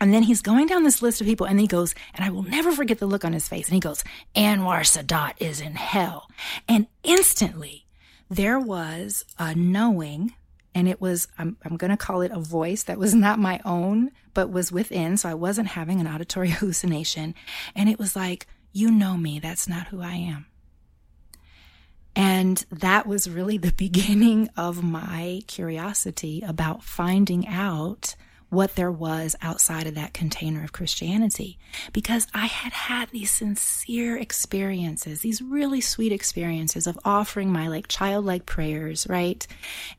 And 0.00 0.12
then 0.12 0.22
he's 0.22 0.42
going 0.42 0.66
down 0.66 0.84
this 0.84 1.00
list 1.00 1.20
of 1.20 1.26
people 1.26 1.46
and 1.46 1.58
he 1.58 1.66
goes, 1.66 1.94
and 2.14 2.24
I 2.24 2.30
will 2.30 2.42
never 2.42 2.72
forget 2.72 2.98
the 2.98 3.06
look 3.06 3.24
on 3.24 3.32
his 3.32 3.48
face. 3.48 3.66
And 3.66 3.74
he 3.74 3.80
goes, 3.80 4.04
Anwar 4.34 4.80
Sadat 4.80 5.34
is 5.38 5.60
in 5.60 5.74
hell. 5.74 6.28
And 6.68 6.86
instantly 7.02 7.86
there 8.28 8.58
was 8.58 9.24
a 9.38 9.54
knowing, 9.54 10.34
and 10.74 10.88
it 10.88 11.00
was, 11.00 11.28
I'm, 11.38 11.56
I'm 11.64 11.76
going 11.76 11.90
to 11.90 11.96
call 11.96 12.20
it 12.20 12.32
a 12.32 12.40
voice 12.40 12.82
that 12.84 12.98
was 12.98 13.14
not 13.14 13.38
my 13.38 13.60
own, 13.64 14.10
but 14.34 14.50
was 14.50 14.70
within. 14.70 15.16
So 15.16 15.28
I 15.28 15.34
wasn't 15.34 15.68
having 15.68 16.00
an 16.00 16.06
auditory 16.06 16.48
hallucination. 16.50 17.34
And 17.74 17.88
it 17.88 17.98
was 17.98 18.14
like, 18.14 18.46
you 18.72 18.90
know 18.90 19.16
me. 19.16 19.38
That's 19.38 19.68
not 19.68 19.88
who 19.88 20.02
I 20.02 20.14
am. 20.14 20.46
And 22.14 22.64
that 22.70 23.06
was 23.06 23.28
really 23.28 23.58
the 23.58 23.72
beginning 23.76 24.50
of 24.56 24.82
my 24.82 25.42
curiosity 25.46 26.42
about 26.46 26.82
finding 26.82 27.46
out 27.46 28.16
what 28.48 28.76
there 28.76 28.92
was 28.92 29.34
outside 29.42 29.86
of 29.88 29.96
that 29.96 30.14
container 30.14 30.62
of 30.62 30.72
Christianity 30.72 31.58
because 31.92 32.28
I 32.32 32.46
had 32.46 32.72
had 32.72 33.10
these 33.10 33.30
sincere 33.30 34.16
experiences, 34.16 35.20
these 35.20 35.42
really 35.42 35.80
sweet 35.80 36.12
experiences 36.12 36.86
of 36.86 36.98
offering 37.04 37.52
my 37.52 37.66
like 37.68 37.88
childlike 37.88 38.46
prayers, 38.46 39.06
right? 39.08 39.44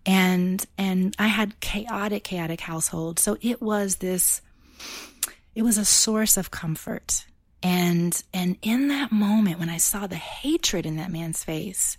And 0.05 0.65
and 0.77 1.13
I 1.19 1.27
had 1.27 1.59
chaotic 1.59 2.23
chaotic 2.23 2.61
household. 2.61 3.19
So 3.19 3.37
it 3.41 3.61
was 3.61 3.97
this 3.97 4.41
it 5.53 5.63
was 5.63 5.77
a 5.77 5.85
source 5.85 6.37
of 6.37 6.49
comfort. 6.51 7.25
And 7.61 8.23
and 8.33 8.57
in 8.61 8.87
that 8.87 9.11
moment 9.11 9.59
when 9.59 9.69
I 9.69 9.77
saw 9.77 10.07
the 10.07 10.15
hatred 10.15 10.85
in 10.85 10.95
that 10.95 11.11
man's 11.11 11.43
face, 11.43 11.97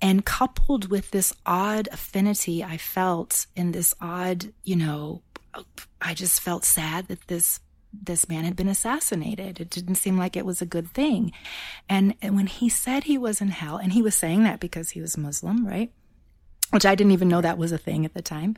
And 0.00 0.24
coupled 0.24 0.90
with 0.90 1.10
this 1.10 1.32
odd 1.46 1.88
affinity 1.90 2.62
I 2.62 2.76
felt 2.76 3.46
in 3.56 3.72
this 3.72 3.94
odd, 4.00 4.52
you 4.62 4.76
know, 4.76 5.22
I 6.00 6.14
just 6.14 6.40
felt 6.40 6.64
sad 6.64 7.08
that 7.08 7.26
this 7.28 7.60
this 8.02 8.28
man 8.28 8.44
had 8.44 8.56
been 8.56 8.68
assassinated. 8.68 9.60
It 9.60 9.70
didn't 9.70 9.94
seem 9.96 10.18
like 10.18 10.36
it 10.36 10.46
was 10.46 10.60
a 10.60 10.66
good 10.66 10.90
thing. 10.90 11.32
And, 11.88 12.14
and 12.20 12.34
when 12.34 12.46
he 12.46 12.68
said 12.68 13.04
he 13.04 13.16
was 13.16 13.40
in 13.40 13.48
hell, 13.48 13.76
and 13.76 13.92
he 13.92 14.02
was 14.02 14.14
saying 14.14 14.42
that 14.44 14.60
because 14.60 14.90
he 14.90 15.00
was 15.00 15.16
Muslim, 15.16 15.66
right? 15.66 15.92
Which 16.70 16.86
I 16.86 16.94
didn't 16.94 17.12
even 17.12 17.28
know 17.28 17.40
that 17.40 17.58
was 17.58 17.72
a 17.72 17.78
thing 17.78 18.04
at 18.04 18.14
the 18.14 18.22
time. 18.22 18.56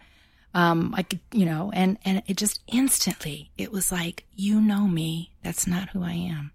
Um, 0.55 0.94
I 0.97 1.03
could, 1.03 1.20
you 1.32 1.44
know, 1.44 1.70
and, 1.74 1.99
and 2.05 2.22
it 2.26 2.38
just 2.38 2.61
instantly, 2.66 3.51
it 3.59 3.72
was 3.72 3.92
like, 3.92 4.24
you 4.34 4.61
know 4.61 4.86
me. 4.86 5.32
That's 5.42 5.66
not 5.66 5.90
who 5.90 6.03
I 6.03 6.12
am. 6.12 6.53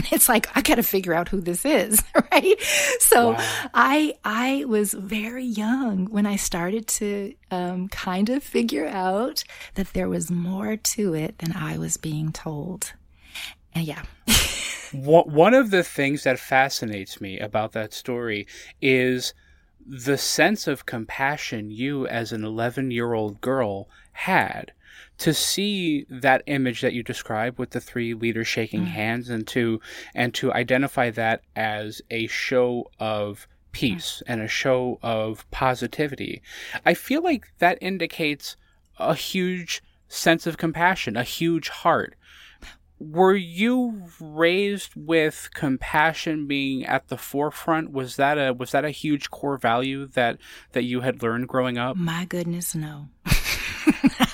And 0.00 0.12
it's 0.12 0.30
like, 0.30 0.48
I 0.56 0.62
got 0.62 0.76
to 0.76 0.82
figure 0.82 1.12
out 1.12 1.28
who 1.28 1.42
this 1.42 1.66
is, 1.66 2.02
right? 2.32 2.54
So 3.00 3.32
wow. 3.32 3.46
I, 3.74 4.14
I 4.24 4.64
was 4.64 4.94
very 4.94 5.44
young 5.44 6.06
when 6.06 6.24
I 6.24 6.36
started 6.36 6.86
to, 6.88 7.34
um, 7.50 7.88
kind 7.88 8.30
of 8.30 8.42
figure 8.42 8.86
out 8.86 9.44
that 9.74 9.92
there 9.92 10.08
was 10.08 10.30
more 10.30 10.76
to 10.76 11.12
it 11.12 11.36
than 11.38 11.52
I 11.54 11.76
was 11.76 11.98
being 11.98 12.32
told. 12.32 12.94
And 13.74 13.86
yeah. 13.86 14.04
what, 14.92 15.28
One 15.28 15.52
of 15.52 15.70
the 15.70 15.82
things 15.82 16.24
that 16.24 16.38
fascinates 16.38 17.20
me 17.20 17.38
about 17.38 17.72
that 17.72 17.92
story 17.92 18.46
is 18.80 19.34
the 19.86 20.16
sense 20.16 20.66
of 20.66 20.86
compassion 20.86 21.70
you, 21.70 22.06
as 22.06 22.32
an 22.32 22.42
11 22.42 22.90
year 22.90 23.12
old 23.12 23.42
girl, 23.42 23.86
had 24.12 24.72
to 25.20 25.34
see 25.34 26.06
that 26.08 26.42
image 26.46 26.80
that 26.80 26.94
you 26.94 27.02
described 27.02 27.58
with 27.58 27.70
the 27.70 27.80
three 27.80 28.14
leaders 28.14 28.48
shaking 28.48 28.84
mm. 28.84 28.88
hands 28.88 29.28
and 29.28 29.46
to 29.46 29.80
and 30.14 30.34
to 30.34 30.52
identify 30.52 31.10
that 31.10 31.42
as 31.54 32.02
a 32.10 32.26
show 32.26 32.90
of 32.98 33.46
peace 33.70 34.22
mm. 34.26 34.32
and 34.32 34.40
a 34.40 34.48
show 34.48 34.98
of 35.02 35.48
positivity 35.50 36.42
i 36.84 36.94
feel 36.94 37.22
like 37.22 37.52
that 37.58 37.78
indicates 37.80 38.56
a 38.98 39.14
huge 39.14 39.82
sense 40.08 40.46
of 40.46 40.56
compassion 40.56 41.16
a 41.16 41.22
huge 41.22 41.68
heart 41.68 42.16
were 42.98 43.34
you 43.34 44.02
raised 44.20 44.94
with 44.94 45.48
compassion 45.54 46.46
being 46.46 46.84
at 46.84 47.08
the 47.08 47.16
forefront 47.16 47.92
was 47.92 48.16
that 48.16 48.36
a 48.36 48.52
was 48.52 48.72
that 48.72 48.84
a 48.84 48.90
huge 48.90 49.30
core 49.30 49.58
value 49.58 50.06
that 50.06 50.38
that 50.72 50.84
you 50.84 51.00
had 51.00 51.22
learned 51.22 51.46
growing 51.46 51.76
up 51.76 51.96
my 51.96 52.24
goodness 52.24 52.74
no 52.74 53.08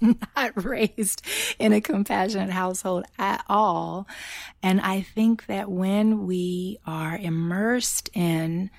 not 0.36 0.64
raised 0.64 1.22
in 1.58 1.72
a 1.72 1.80
compassionate 1.80 2.50
household 2.50 3.04
at 3.18 3.44
all 3.48 4.06
and 4.62 4.80
i 4.80 5.00
think 5.00 5.46
that 5.46 5.70
when 5.70 6.26
we 6.26 6.78
are 6.86 7.16
immersed 7.16 8.10
in 8.14 8.70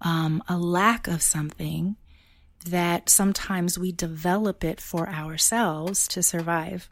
um, 0.00 0.42
a 0.48 0.56
lack 0.56 1.08
of 1.08 1.22
something 1.22 1.96
that 2.66 3.08
sometimes 3.08 3.78
we 3.78 3.90
develop 3.90 4.62
it 4.62 4.80
for 4.80 5.08
ourselves 5.08 6.06
to 6.08 6.22
survive 6.22 6.88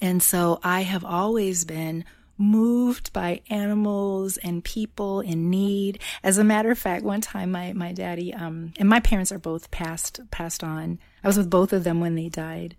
and 0.00 0.22
so 0.22 0.60
I 0.62 0.82
have 0.82 1.04
always 1.04 1.64
been 1.64 2.04
moved 2.38 3.12
by 3.12 3.40
animals 3.48 4.36
and 4.38 4.62
people 4.62 5.20
in 5.20 5.48
need. 5.48 6.00
As 6.22 6.36
a 6.36 6.44
matter 6.44 6.70
of 6.70 6.78
fact, 6.78 7.04
one 7.04 7.22
time 7.22 7.50
my, 7.50 7.72
my 7.72 7.92
daddy, 7.92 8.34
um, 8.34 8.74
and 8.78 8.88
my 8.88 9.00
parents 9.00 9.32
are 9.32 9.38
both 9.38 9.70
passed, 9.70 10.20
passed 10.30 10.62
on. 10.62 10.98
I 11.24 11.28
was 11.28 11.38
with 11.38 11.48
both 11.48 11.72
of 11.72 11.84
them 11.84 12.00
when 12.00 12.14
they 12.14 12.28
died. 12.28 12.76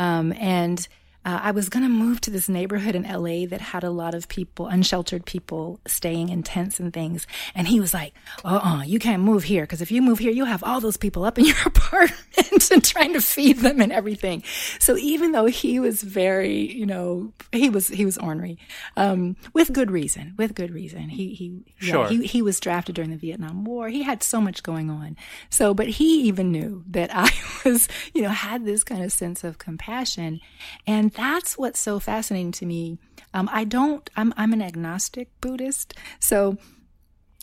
Um, 0.00 0.32
and 0.32 0.88
uh, 1.22 1.38
I 1.42 1.50
was 1.50 1.68
going 1.68 1.82
to 1.82 1.88
move 1.88 2.20
to 2.22 2.30
this 2.30 2.48
neighborhood 2.48 2.94
in 2.94 3.02
LA 3.02 3.46
that 3.46 3.60
had 3.60 3.84
a 3.84 3.90
lot 3.90 4.14
of 4.14 4.26
people, 4.28 4.68
unsheltered 4.68 5.26
people 5.26 5.78
staying 5.86 6.30
in 6.30 6.42
tents 6.42 6.80
and 6.80 6.92
things. 6.92 7.26
And 7.54 7.68
he 7.68 7.78
was 7.78 7.92
like, 7.92 8.14
uh 8.44 8.60
uh 8.62 8.82
you 8.82 8.98
can't 8.98 9.22
move 9.22 9.44
here 9.44 9.64
because 9.64 9.82
if 9.82 9.90
you 9.90 10.00
move 10.00 10.18
here, 10.18 10.30
you'll 10.30 10.46
have 10.46 10.64
all 10.64 10.80
those 10.80 10.96
people 10.96 11.24
up 11.24 11.38
in 11.38 11.44
your 11.44 11.56
apartment 11.66 12.70
and 12.70 12.82
trying 12.82 13.12
to 13.12 13.20
feed 13.20 13.58
them 13.58 13.80
and 13.80 13.92
everything. 13.92 14.42
So 14.78 14.96
even 14.96 15.32
though 15.32 15.46
he 15.46 15.78
was 15.78 16.02
very, 16.02 16.72
you 16.72 16.86
know, 16.86 17.32
he 17.52 17.68
was, 17.68 17.88
he 17.88 18.06
was 18.06 18.16
ornery, 18.16 18.58
um, 18.96 19.36
with 19.52 19.72
good 19.72 19.90
reason, 19.90 20.34
with 20.38 20.54
good 20.54 20.72
reason. 20.72 21.10
He, 21.10 21.34
he, 21.34 21.64
sure. 21.78 22.08
he, 22.08 22.26
he 22.26 22.40
was 22.40 22.60
drafted 22.60 22.94
during 22.94 23.10
the 23.10 23.16
Vietnam 23.16 23.64
War. 23.64 23.88
He 23.88 24.02
had 24.02 24.22
so 24.22 24.40
much 24.40 24.62
going 24.62 24.88
on. 24.88 25.16
So, 25.50 25.74
but 25.74 25.88
he 25.88 26.22
even 26.22 26.50
knew 26.50 26.82
that 26.88 27.10
I 27.12 27.30
was, 27.64 27.88
you 28.14 28.22
know, 28.22 28.30
had 28.30 28.64
this 28.64 28.82
kind 28.82 29.04
of 29.04 29.12
sense 29.12 29.44
of 29.44 29.58
compassion. 29.58 30.40
And 30.86 31.09
that's 31.12 31.58
what's 31.58 31.78
so 31.78 31.98
fascinating 32.00 32.52
to 32.52 32.66
me. 32.66 32.98
Um, 33.32 33.48
I 33.52 33.64
don't, 33.64 34.08
I'm, 34.16 34.34
I'm 34.36 34.52
an 34.52 34.62
agnostic 34.62 35.28
Buddhist. 35.40 35.94
So, 36.18 36.56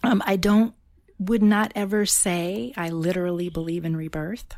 um, 0.03 0.21
I 0.25 0.35
don't, 0.35 0.73
would 1.19 1.41
not 1.41 1.71
ever 1.75 2.05
say 2.05 2.73
I 2.77 2.89
literally 2.89 3.49
believe 3.49 3.85
in 3.85 3.95
rebirth. 3.95 4.55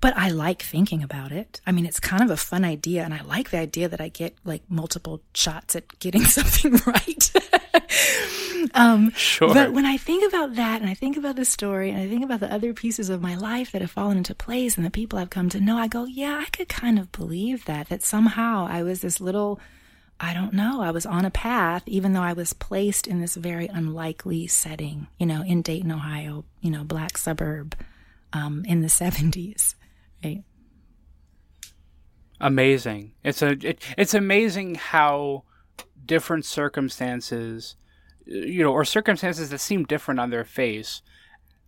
But 0.00 0.16
I 0.16 0.30
like 0.30 0.62
thinking 0.62 1.02
about 1.02 1.32
it. 1.32 1.60
I 1.66 1.72
mean, 1.72 1.86
it's 1.86 2.00
kind 2.00 2.22
of 2.22 2.30
a 2.30 2.36
fun 2.36 2.64
idea, 2.64 3.02
and 3.04 3.14
I 3.14 3.22
like 3.22 3.50
the 3.50 3.58
idea 3.58 3.88
that 3.88 4.00
I 4.00 4.08
get 4.08 4.36
like 4.44 4.62
multiple 4.68 5.22
shots 5.34 5.76
at 5.76 5.98
getting 5.98 6.24
something 6.38 6.76
right. 6.86 7.32
um, 8.74 9.10
sure. 9.12 9.54
But 9.54 9.72
when 9.72 9.86
I 9.86 9.96
think 9.96 10.26
about 10.28 10.54
that, 10.56 10.80
and 10.80 10.90
I 10.90 10.94
think 10.94 11.16
about 11.16 11.36
the 11.36 11.44
story, 11.44 11.90
and 11.90 12.00
I 12.00 12.08
think 12.08 12.24
about 12.24 12.40
the 12.40 12.52
other 12.52 12.72
pieces 12.72 13.08
of 13.08 13.22
my 13.22 13.34
life 13.34 13.72
that 13.72 13.82
have 13.82 13.90
fallen 13.90 14.18
into 14.18 14.34
place, 14.34 14.76
and 14.76 14.86
the 14.86 14.90
people 14.90 15.18
I've 15.18 15.30
come 15.30 15.48
to 15.50 15.60
know, 15.60 15.76
I 15.76 15.88
go, 15.88 16.04
yeah, 16.04 16.42
I 16.44 16.50
could 16.50 16.68
kind 16.68 16.98
of 16.98 17.12
believe 17.12 17.64
that. 17.66 17.88
That 17.88 18.02
somehow 18.02 18.66
I 18.68 18.82
was 18.82 19.00
this 19.00 19.20
little. 19.20 19.60
I 20.20 20.34
don't 20.34 20.52
know. 20.52 20.82
I 20.82 20.92
was 20.92 21.04
on 21.04 21.24
a 21.24 21.32
path, 21.32 21.82
even 21.86 22.12
though 22.12 22.22
I 22.22 22.32
was 22.32 22.52
placed 22.52 23.08
in 23.08 23.20
this 23.20 23.34
very 23.34 23.66
unlikely 23.66 24.46
setting, 24.46 25.08
you 25.18 25.26
know, 25.26 25.42
in 25.42 25.62
Dayton, 25.62 25.90
Ohio, 25.90 26.44
you 26.60 26.70
know, 26.70 26.84
black 26.84 27.18
suburb 27.18 27.74
um, 28.32 28.64
in 28.66 28.80
the 28.80 28.86
70s, 29.02 29.74
right? 30.24 30.44
Amazing. 32.40 33.12
It's 33.22 33.40
a 33.40 33.50
it, 33.66 33.80
it's 33.96 34.14
amazing 34.14 34.74
how 34.74 35.44
different 36.04 36.44
circumstances, 36.44 37.76
you 38.26 38.64
know, 38.64 38.72
or 38.72 38.84
circumstances 38.84 39.50
that 39.50 39.60
seem 39.60 39.84
different 39.84 40.18
on 40.18 40.30
their 40.30 40.44
face 40.44 41.02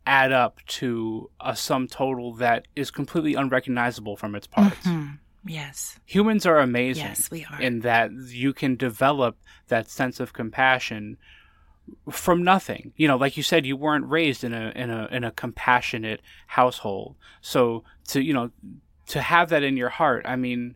add 0.07 0.33
up 0.33 0.59
to 0.67 1.31
a 1.41 1.57
sum 1.57 1.89
total 1.89 2.35
that 2.35 2.67
is 2.77 2.91
completely 2.91 3.35
unrecognizable 3.35 4.17
from 4.17 4.35
its 4.35 4.47
parts. 4.47 4.87
Mm-hmm. 4.87 5.15
Yes. 5.47 5.99
Humans 6.07 6.47
are 6.47 6.59
amazing. 6.59 7.05
Yes, 7.05 7.31
we 7.31 7.47
are. 7.51 7.61
In 7.61 7.81
that 7.81 8.11
you 8.13 8.53
can 8.53 8.77
develop 8.77 9.37
that 9.69 9.89
sense 9.89 10.21
of 10.21 10.33
compassion 10.33 11.19
from 12.11 12.43
nothing. 12.43 12.93
You 12.97 13.09
know, 13.09 13.17
like 13.17 13.37
you 13.37 13.43
said, 13.43 13.67
you 13.67 13.77
weren't 13.77 14.09
raised 14.09 14.45
in 14.45 14.53
a 14.53 14.73
in 14.75 14.91
a 14.91 15.09
in 15.11 15.25
a 15.25 15.31
compassionate 15.31 16.21
household. 16.47 17.17
So 17.41 17.85
to 18.09 18.23
you 18.23 18.33
know 18.33 18.51
to 19.09 19.21
have 19.21 19.51
that 19.51 19.63
in 19.63 19.77
your 19.77 19.91
heart, 19.91 20.25
I 20.27 20.37
mean, 20.37 20.75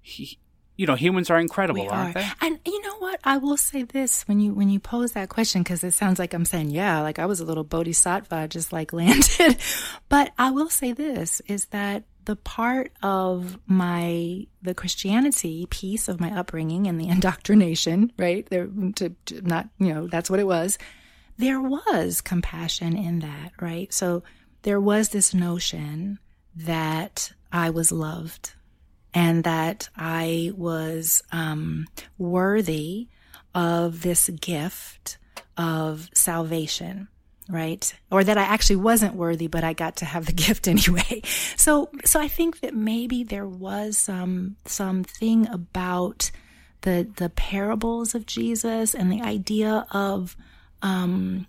he, 0.00 0.38
you 0.76 0.86
know, 0.86 0.94
humans 0.94 1.28
are 1.28 1.38
incredible, 1.38 1.82
we 1.82 1.88
aren't 1.88 2.16
are. 2.16 2.20
they? 2.20 2.28
And 2.40 2.58
you 2.64 2.80
know 2.82 2.96
what? 2.96 3.20
I 3.22 3.36
will 3.36 3.56
say 3.56 3.82
this 3.82 4.26
when 4.26 4.40
you 4.40 4.54
when 4.54 4.70
you 4.70 4.80
pose 4.80 5.12
that 5.12 5.28
question 5.28 5.62
because 5.62 5.84
it 5.84 5.92
sounds 5.92 6.18
like 6.18 6.32
I'm 6.32 6.44
saying, 6.44 6.70
yeah, 6.70 7.00
like 7.02 7.18
I 7.18 7.26
was 7.26 7.40
a 7.40 7.44
little 7.44 7.64
bodhisattva, 7.64 8.48
just 8.48 8.72
like 8.72 8.92
landed. 8.94 9.58
but 10.08 10.32
I 10.38 10.50
will 10.50 10.70
say 10.70 10.92
this 10.92 11.40
is 11.46 11.66
that 11.66 12.04
the 12.30 12.36
part 12.36 12.92
of 13.02 13.58
my 13.66 14.46
the 14.62 14.72
Christianity 14.72 15.66
piece 15.68 16.08
of 16.08 16.20
my 16.20 16.30
upbringing 16.30 16.86
and 16.86 17.00
the 17.00 17.08
indoctrination, 17.14 18.12
right? 18.16 18.48
There 18.48 18.68
to, 18.68 19.16
to 19.26 19.42
not, 19.42 19.68
you 19.80 19.92
know, 19.92 20.06
that's 20.06 20.30
what 20.30 20.38
it 20.38 20.46
was. 20.46 20.78
There 21.38 21.60
was 21.60 22.20
compassion 22.20 22.96
in 22.96 23.18
that, 23.18 23.50
right? 23.60 23.92
So 23.92 24.22
there 24.62 24.78
was 24.80 25.08
this 25.08 25.34
notion 25.34 26.20
that 26.54 27.32
I 27.50 27.70
was 27.70 27.90
loved 27.90 28.52
and 29.12 29.42
that 29.42 29.88
I 29.96 30.52
was 30.56 31.24
um, 31.32 31.88
worthy 32.16 33.08
of 33.56 34.02
this 34.02 34.28
gift 34.28 35.18
of 35.56 36.08
salvation 36.14 37.08
right? 37.50 37.92
Or 38.10 38.24
that 38.24 38.38
I 38.38 38.42
actually 38.42 38.76
wasn't 38.76 39.14
worthy, 39.14 39.46
but 39.46 39.64
I 39.64 39.72
got 39.72 39.96
to 39.96 40.04
have 40.04 40.26
the 40.26 40.32
gift 40.46 40.68
anyway. 40.68 41.22
So, 41.56 41.90
so 42.04 42.20
I 42.20 42.28
think 42.28 42.60
that 42.60 42.74
maybe 42.74 43.24
there 43.24 43.46
was 43.46 43.98
some, 43.98 44.56
something 44.66 45.48
about 45.48 46.30
the, 46.82 47.08
the 47.16 47.28
parables 47.30 48.14
of 48.14 48.26
Jesus 48.26 48.94
and 48.94 49.12
the 49.12 49.22
idea 49.22 49.86
of, 49.92 50.36
um, 50.82 51.46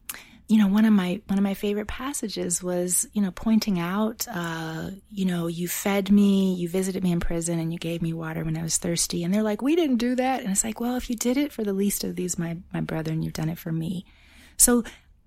you 0.52 0.58
know, 0.58 0.68
one 0.68 0.84
of 0.84 0.91
my 0.91 1.22
one 1.28 1.39
of 1.39 1.43
my 1.45 1.54
favorite 1.54 1.88
passages 1.88 2.62
was, 2.62 3.08
you 3.14 3.22
know, 3.22 3.32
pointing 3.32 3.80
out, 3.80 4.28
uh, 4.30 4.89
you 5.10 5.24
know, 5.24 5.47
you 5.47 5.70
fed 5.70 6.12
me, 6.12 6.56
you 6.56 6.68
visited 6.68 7.02
me 7.06 7.14
in 7.14 7.22
prison, 7.22 7.58
and 7.58 7.72
you 7.72 7.80
gave 7.80 8.02
me 8.02 8.12
water 8.12 8.43
when 8.43 8.58
I 8.58 8.62
was 8.62 8.76
thirsty. 8.76 9.24
And 9.24 9.34
they're 9.34 9.43
like, 9.43 9.62
we 9.62 9.78
didn't 9.78 9.95
do 9.95 10.14
that. 10.16 10.41
And 10.41 10.52
it's 10.52 10.66
like, 10.66 10.82
well, 10.82 10.97
if 10.97 11.10
you 11.10 11.16
did 11.16 11.38
it 11.38 11.54
for 11.54 11.64
the 11.64 11.72
least 11.72 12.04
of 12.04 12.18
these, 12.18 12.38
my 12.38 12.58
my 12.74 12.82
brethren, 12.82 13.24
you've 13.24 13.32
done 13.32 13.47
it 13.47 13.58
for 13.58 13.72
me. 13.72 14.06
So 14.58 14.84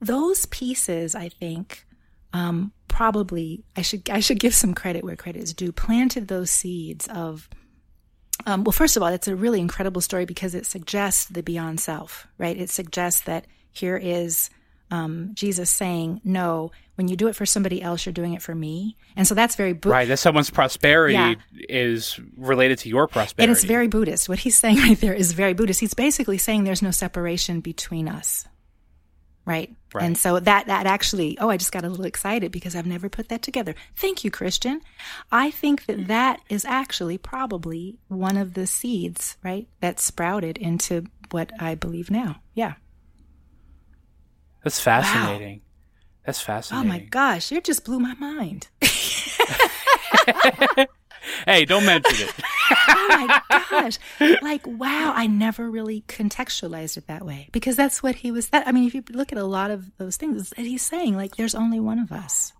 those 0.06 0.46
pieces, 0.46 1.14
I 1.14 1.28
think, 1.28 1.86
um, 2.32 2.72
probably 2.88 3.64
I 3.76 3.82
should 3.82 4.08
I 4.10 4.20
should 4.20 4.38
give 4.40 4.54
some 4.54 4.74
credit 4.74 5.04
where 5.04 5.16
credit 5.16 5.42
is 5.42 5.52
due. 5.54 5.72
Planted 5.72 6.28
those 6.28 6.50
seeds 6.50 7.08
of 7.08 7.48
um, 8.46 8.64
well, 8.64 8.72
first 8.72 8.96
of 8.96 9.02
all, 9.02 9.08
it's 9.08 9.28
a 9.28 9.36
really 9.36 9.60
incredible 9.60 10.00
story 10.00 10.24
because 10.24 10.54
it 10.54 10.66
suggests 10.66 11.26
the 11.26 11.42
beyond 11.42 11.80
self, 11.80 12.26
right? 12.36 12.56
It 12.56 12.68
suggests 12.68 13.22
that 13.22 13.46
here 13.70 13.96
is 13.96 14.50
um, 14.90 15.30
Jesus 15.34 15.70
saying, 15.70 16.20
"No, 16.24 16.70
when 16.96 17.08
you 17.08 17.16
do 17.16 17.28
it 17.28 17.36
for 17.36 17.46
somebody 17.46 17.80
else, 17.80 18.04
you're 18.04 18.12
doing 18.12 18.34
it 18.34 18.42
for 18.42 18.54
me," 18.54 18.96
and 19.16 19.26
so 19.26 19.34
that's 19.34 19.56
very 19.56 19.72
Bu- 19.72 19.88
right. 19.88 20.06
That 20.08 20.18
someone's 20.18 20.50
prosperity 20.50 21.14
Yeah. 21.14 21.34
is 21.68 22.20
related 22.36 22.78
to 22.80 22.88
your 22.88 23.06
prosperity, 23.08 23.44
and 23.44 23.52
it's 23.52 23.64
very 23.64 23.86
Buddhist. 23.88 24.28
What 24.28 24.40
he's 24.40 24.58
saying 24.58 24.76
right 24.86 25.00
there 25.00 25.14
is 25.14 25.32
very 25.32 25.54
Buddhist. 25.54 25.80
He's 25.80 25.94
basically 25.94 26.38
saying 26.38 26.64
there's 26.64 26.82
no 26.82 26.90
separation 26.90 27.60
between 27.60 28.08
us, 28.08 28.46
right? 29.44 29.74
Right. 29.92 30.04
And 30.04 30.18
so 30.18 30.40
that 30.40 30.66
that 30.66 30.86
actually, 30.86 31.38
oh, 31.38 31.50
I 31.50 31.56
just 31.56 31.72
got 31.72 31.84
a 31.84 31.88
little 31.88 32.04
excited 32.04 32.50
because 32.50 32.74
I've 32.74 32.86
never 32.86 33.08
put 33.08 33.28
that 33.28 33.42
together. 33.42 33.74
Thank 33.96 34.24
you, 34.24 34.30
Christian. 34.30 34.80
I 35.30 35.50
think 35.50 35.86
that 35.86 36.08
that 36.08 36.40
is 36.48 36.64
actually 36.64 37.18
probably 37.18 37.98
one 38.08 38.36
of 38.36 38.54
the 38.54 38.66
seeds, 38.66 39.36
right, 39.44 39.68
that 39.80 40.00
sprouted 40.00 40.58
into 40.58 41.06
what 41.30 41.52
I 41.60 41.74
believe 41.74 42.10
now. 42.10 42.40
Yeah. 42.54 42.74
That's 44.62 44.80
fascinating. 44.80 45.60
That's 46.24 46.40
fascinating. 46.40 46.90
Oh 46.90 46.92
my 46.92 47.00
gosh, 47.00 47.52
you 47.52 47.60
just 47.60 47.84
blew 47.84 48.00
my 48.00 48.14
mind. 48.14 48.68
Hey, 51.46 51.64
don't 51.64 51.84
mention 51.84 52.28
it. 52.28 52.34
oh 52.88 53.40
my 53.50 53.66
gosh. 53.70 53.98
Like 54.42 54.66
wow 54.66 55.12
i 55.14 55.26
never 55.26 55.70
really 55.70 56.02
contextualized 56.08 56.96
it 56.96 57.06
that 57.06 57.24
way. 57.24 57.48
Because 57.52 57.76
that's 57.76 58.02
what 58.02 58.16
he 58.16 58.30
was 58.30 58.48
that 58.48 58.66
i 58.66 58.72
mean 58.72 58.86
if 58.86 58.94
you 58.94 59.02
look 59.10 59.32
at 59.32 59.38
a 59.38 59.44
lot 59.44 59.70
of 59.70 59.96
those 59.98 60.16
things 60.16 60.50
that 60.50 60.58
he's 60.58 60.82
saying 60.82 61.16
like 61.16 61.36
there's 61.36 61.54
only 61.54 61.80
one 61.80 61.98
of 61.98 62.12
us. 62.12 62.52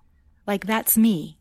Like 0.47 0.67
that's 0.67 0.97
me 0.97 1.39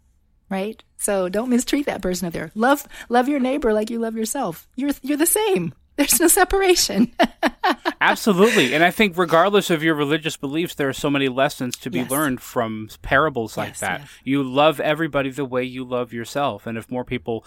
right? 0.50 0.84
So 0.98 1.30
don't 1.30 1.50
mistreat 1.50 1.88
that 1.88 2.02
person 2.02 2.28
out 2.28 2.34
there 2.34 2.52
love 2.54 2.88
love 3.10 3.28
your 3.28 3.40
neighbor 3.40 3.74
like 3.74 3.90
you 3.90 4.00
love 4.00 4.16
yourself. 4.16 4.68
You're 4.76 4.92
you're 5.02 5.18
the 5.18 5.26
same 5.26 5.74
there's 5.98 6.20
no 6.20 6.28
separation 6.28 7.12
Absolutely. 8.02 8.74
And 8.74 8.84
I 8.84 8.91
think, 8.91 9.18
regardless 9.18 9.70
of 9.70 9.82
your 9.82 9.96
religious 9.96 10.36
beliefs, 10.36 10.76
there 10.76 10.89
are 10.89 10.94
so 10.94 11.10
many 11.10 11.30
lessons 11.30 11.78
to 11.78 11.89
be 11.89 12.00
Yes. 12.00 12.12
learned 12.12 12.41
from 12.41 12.89
parables 13.02 13.56
like 13.58 13.70
Yes, 13.70 13.80
that. 13.80 14.00
yes. 14.02 14.10
You 14.26 14.44
love 14.44 14.80
everybody 14.82 15.30
the 15.30 15.46
way 15.46 15.64
you 15.64 15.86
love 15.86 16.12
yourself. 16.12 16.68
And 16.68 16.78
if 16.78 16.91
more 16.91 17.06
people 17.06 17.46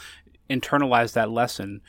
internalize 0.48 1.12
that 1.12 1.30
lesson, 1.30 1.82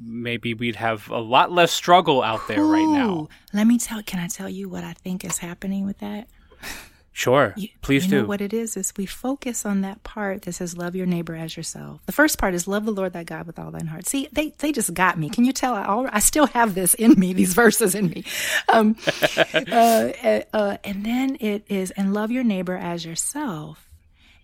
maybe 0.00 0.54
we'd 0.54 0.76
have 0.76 1.08
a 1.10 1.18
lot 1.20 1.52
less 1.52 1.70
struggle 1.70 2.22
out 2.22 2.40
there 2.48 2.64
right 2.64 2.88
now. 2.88 3.28
Let 3.52 3.66
me 3.68 3.78
tell 3.78 4.02
can 4.02 4.18
i 4.18 4.26
tell 4.26 4.48
you 4.48 4.68
what 4.68 4.82
i 4.84 4.92
think 4.92 5.24
is 5.24 5.38
happening 5.38 5.86
with 5.86 5.98
that 5.98 6.28
Sure. 7.16 7.54
You- 7.56 7.68
Please 7.80 8.04
you 8.06 8.10
do. 8.10 8.20
know 8.22 8.26
what 8.26 8.40
it 8.40 8.52
is 8.52 8.76
is 8.76 8.92
we 8.96 9.06
focus 9.06 9.64
on 9.64 9.82
that 9.82 10.02
part 10.02 10.42
that 10.42 10.52
says 10.54 10.76
love 10.76 10.96
your 10.96 11.06
neighbor 11.06 11.36
as 11.36 11.56
yourself. 11.56 12.00
The 12.06 12.12
first 12.12 12.38
part 12.38 12.54
is 12.54 12.66
love 12.66 12.84
the 12.84 12.90
lord 12.90 13.12
thy 13.12 13.22
god 13.22 13.46
with 13.46 13.56
all 13.56 13.70
thine 13.70 13.86
heart. 13.86 14.06
See 14.08 14.26
they 14.32 14.50
they 14.58 14.72
just 14.72 14.92
got 14.92 15.16
me. 15.16 15.30
Can 15.30 15.44
you 15.44 15.52
tell? 15.52 15.74
I, 15.74 15.84
al- 15.84 16.10
I 16.12 16.18
still 16.18 16.46
have 16.48 16.74
this 16.74 16.92
in 16.94 17.12
me 17.18 17.32
these 17.32 17.54
verses 17.62 17.94
in 17.94 18.08
me. 18.10 18.24
Um, 18.68 18.96
uh, 19.54 20.10
uh, 20.52 20.76
and 20.82 21.06
then 21.06 21.36
it 21.40 21.64
is 21.68 21.92
and 21.92 22.12
love 22.12 22.30
your 22.32 22.44
neighbor 22.44 22.76
as 22.76 23.04
yourself. 23.04 23.88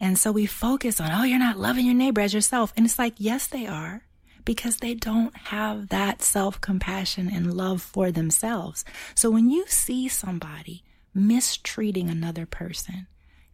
And 0.00 0.16
so 0.16 0.30
we 0.32 0.46
focus 0.46 1.00
on 1.00 1.10
oh 1.12 1.24
you're 1.24 1.38
not 1.40 1.58
loving 1.58 1.86
your 1.86 1.96
neighbor 1.96 2.20
as 2.20 2.32
yourself. 2.32 2.72
And 2.76 2.86
it's 2.86 2.98
like 3.00 3.14
yes 3.18 3.48
they 3.48 3.66
are 3.66 4.04
because 4.44 4.76
they 4.76 4.94
don't 4.94 5.36
have 5.36 5.88
that 5.88 6.22
self 6.22 6.60
compassion 6.60 7.28
and 7.32 7.52
love 7.54 7.82
for 7.82 8.12
themselves. 8.12 8.84
So 9.16 9.28
when 9.28 9.50
you 9.50 9.66
see 9.66 10.06
somebody 10.08 10.84
mistreating 11.14 12.08
another 12.08 12.46
person, 12.46 13.06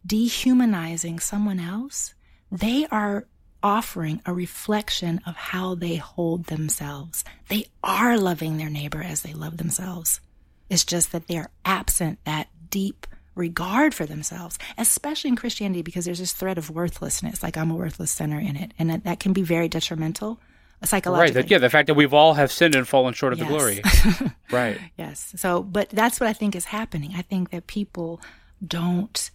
dehumanizing 0.05 1.19
someone 1.19 1.59
else, 1.59 2.13
they 2.51 2.87
are 2.91 3.27
offering 3.63 4.21
a 4.25 4.33
reflection 4.33 5.19
of 5.25 5.35
how 5.35 5.75
they 5.75 5.95
hold 5.95 6.45
themselves. 6.45 7.23
They 7.49 7.67
are 7.83 8.17
loving 8.17 8.57
their 8.57 8.69
neighbor 8.69 9.01
as 9.01 9.21
they 9.21 9.33
love 9.33 9.57
themselves. 9.57 10.21
It's 10.69 10.85
just 10.85 11.11
that 11.11 11.27
they're 11.27 11.49
absent 11.65 12.19
that 12.25 12.49
deep 12.69 13.07
regard 13.35 13.93
for 13.93 14.05
themselves, 14.05 14.57
especially 14.77 15.29
in 15.29 15.35
Christianity, 15.35 15.81
because 15.81 16.05
there's 16.05 16.19
this 16.19 16.33
thread 16.33 16.57
of 16.57 16.69
worthlessness, 16.69 17.43
like 17.43 17.57
I'm 17.57 17.71
a 17.71 17.75
worthless 17.75 18.11
sinner 18.11 18.39
in 18.39 18.55
it. 18.55 18.73
And 18.77 18.89
that, 18.89 19.03
that 19.05 19.19
can 19.19 19.33
be 19.33 19.43
very 19.43 19.69
detrimental. 19.69 20.39
Psychologically. 20.83 21.41
That, 21.41 21.51
yeah. 21.51 21.57
The 21.57 21.69
fact 21.69 21.87
that 21.87 21.95
we've 21.95 22.13
all 22.13 22.33
have 22.35 22.51
sinned 22.51 22.75
and 22.75 22.87
fallen 22.87 23.13
short 23.13 23.33
of 23.33 23.39
Yes. 23.39 23.47
the 23.47 23.53
glory. 23.53 24.31
right. 24.51 24.79
Yes. 24.97 25.33
So, 25.37 25.63
but 25.63 25.89
that's 25.89 26.19
what 26.19 26.27
I 26.29 26.33
think 26.33 26.55
is 26.55 26.65
happening. 26.65 27.13
I 27.15 27.21
think 27.21 27.49
that 27.51 27.67
people 27.67 28.21
don't 28.65 29.29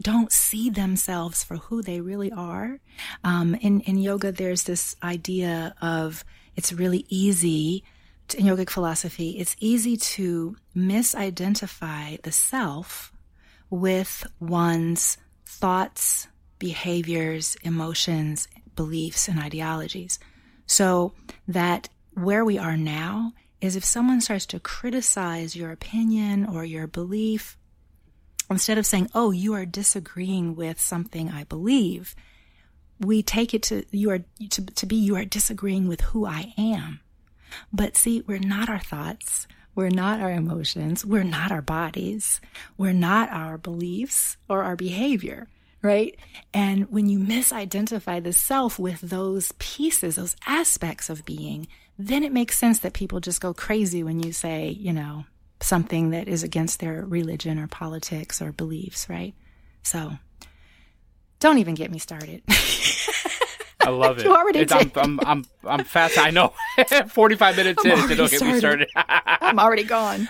don't 0.00 0.30
see 0.30 0.70
themselves 0.70 1.42
for 1.42 1.56
who 1.56 1.82
they 1.82 2.00
really 2.00 2.30
are. 2.30 2.78
Um, 3.24 3.54
in 3.56 3.80
in 3.80 3.98
yoga, 3.98 4.30
there's 4.30 4.64
this 4.64 4.94
idea 5.02 5.74
of 5.82 6.24
it's 6.54 6.72
really 6.72 7.04
easy 7.08 7.82
to, 8.28 8.38
in 8.38 8.46
yogic 8.46 8.70
philosophy. 8.70 9.30
It's 9.38 9.56
easy 9.58 9.96
to 9.96 10.56
misidentify 10.76 12.22
the 12.22 12.32
self 12.32 13.12
with 13.70 14.26
one's 14.38 15.16
thoughts, 15.46 16.28
behaviors, 16.58 17.56
emotions, 17.62 18.46
beliefs, 18.76 19.28
and 19.28 19.38
ideologies. 19.40 20.18
So 20.66 21.14
that 21.48 21.88
where 22.14 22.44
we 22.44 22.58
are 22.58 22.76
now 22.76 23.32
is 23.60 23.76
if 23.76 23.84
someone 23.84 24.20
starts 24.20 24.46
to 24.46 24.60
criticize 24.60 25.54
your 25.56 25.70
opinion 25.70 26.46
or 26.46 26.64
your 26.64 26.86
belief, 26.86 27.56
instead 28.50 28.78
of 28.78 28.86
saying, 28.86 29.08
oh, 29.14 29.30
you 29.30 29.54
are 29.54 29.64
disagreeing 29.64 30.56
with 30.56 30.80
something 30.80 31.30
I 31.30 31.44
believe, 31.44 32.14
we 32.98 33.22
take 33.22 33.54
it 33.54 33.62
to 33.64 33.84
you 33.90 34.10
are 34.10 34.20
to, 34.50 34.66
to 34.66 34.86
be 34.86 34.96
you 34.96 35.16
are 35.16 35.24
disagreeing 35.24 35.88
with 35.88 36.00
who 36.00 36.26
I 36.26 36.52
am. 36.56 37.00
But 37.72 37.96
see, 37.96 38.22
we're 38.26 38.38
not 38.38 38.68
our 38.68 38.78
thoughts. 38.78 39.46
We're 39.74 39.88
not 39.88 40.20
our 40.20 40.30
emotions. 40.30 41.04
We're 41.04 41.22
not 41.22 41.50
our 41.50 41.62
bodies. 41.62 42.40
We're 42.76 42.92
not 42.92 43.30
our 43.30 43.58
beliefs 43.58 44.36
or 44.48 44.62
our 44.62 44.76
behavior, 44.76 45.48
right? 45.82 46.16
And 46.54 46.90
when 46.90 47.08
you 47.08 47.18
misidentify 47.18 48.22
the 48.22 48.32
self 48.32 48.78
with 48.78 49.00
those 49.00 49.52
pieces, 49.58 50.16
those 50.16 50.36
aspects 50.46 51.10
of 51.10 51.24
being, 51.24 51.66
then 51.98 52.22
it 52.22 52.32
makes 52.32 52.56
sense 52.56 52.78
that 52.80 52.92
people 52.94 53.20
just 53.20 53.40
go 53.40 53.52
crazy 53.52 54.02
when 54.02 54.20
you 54.22 54.32
say, 54.32 54.68
you 54.68 54.92
know, 54.92 55.24
something 55.60 56.10
that 56.10 56.28
is 56.28 56.42
against 56.42 56.80
their 56.80 57.04
religion 57.04 57.58
or 57.58 57.66
politics 57.68 58.40
or 58.40 58.52
beliefs, 58.52 59.08
right? 59.08 59.34
So 59.82 60.12
don't 61.40 61.58
even 61.58 61.74
get 61.74 61.90
me 61.90 61.98
started. 61.98 62.42
I 63.80 63.88
love 63.90 64.18
it. 64.20 64.24
You 64.24 64.34
already 64.34 64.60
It's- 64.60 64.90
I'm. 64.96 65.18
I'm, 65.20 65.20
I'm, 65.26 65.44
I'm 65.80 65.84
fast. 65.84 66.16
I 66.18 66.30
know. 66.30 66.52
45 67.08 67.56
minutes 67.56 67.84
in, 67.84 67.90
I'm 67.92 67.98
so 67.98 68.08
don't 68.08 68.20
already 68.20 68.38
get 68.38 68.42
me 68.42 68.58
started. 68.58 68.88
I'm 68.96 69.58
already 69.58 69.84
gone. 69.84 70.28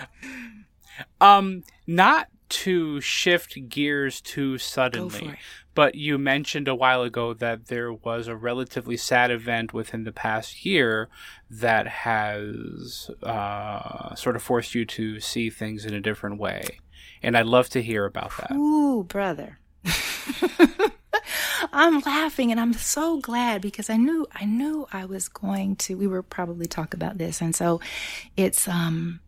um, 1.21 1.63
not 1.87 2.27
to 2.53 3.01
shift 3.01 3.57
gears 3.67 4.21
too 4.21 4.59
suddenly, 4.59 5.35
but 5.73 5.95
you 5.95 6.19
mentioned 6.19 6.67
a 6.67 6.75
while 6.75 7.01
ago 7.01 7.33
that 7.33 7.65
there 7.65 7.91
was 7.91 8.27
a 8.27 8.35
relatively 8.35 8.95
sad 8.95 9.31
event 9.31 9.73
within 9.73 10.03
the 10.03 10.11
past 10.11 10.63
year 10.63 11.09
that 11.49 11.87
has 11.87 13.09
uh, 13.23 14.13
sort 14.13 14.35
of 14.35 14.43
forced 14.43 14.75
you 14.75 14.85
to 14.85 15.19
see 15.19 15.49
things 15.49 15.83
in 15.85 15.95
a 15.95 15.99
different 15.99 16.39
way. 16.39 16.63
And 17.23 17.35
I'd 17.35 17.47
love 17.47 17.69
to 17.69 17.81
hear 17.81 18.05
about 18.05 18.31
that. 18.37 18.51
Ooh, 18.51 19.03
brother. 19.03 19.57
I'm 21.73 22.01
laughing 22.01 22.51
and 22.51 22.59
I'm 22.59 22.73
so 22.73 23.19
glad 23.19 23.61
because 23.61 23.89
I 23.89 23.97
knew 23.97 24.27
I 24.31 24.45
knew 24.45 24.87
I 24.91 25.05
was 25.05 25.27
going 25.27 25.75
to 25.77 25.95
we 25.95 26.05
were 26.05 26.21
probably 26.21 26.67
talk 26.67 26.93
about 26.93 27.17
this 27.17 27.41
and 27.41 27.55
so 27.55 27.79
it's 28.37 28.67
um 28.67 29.21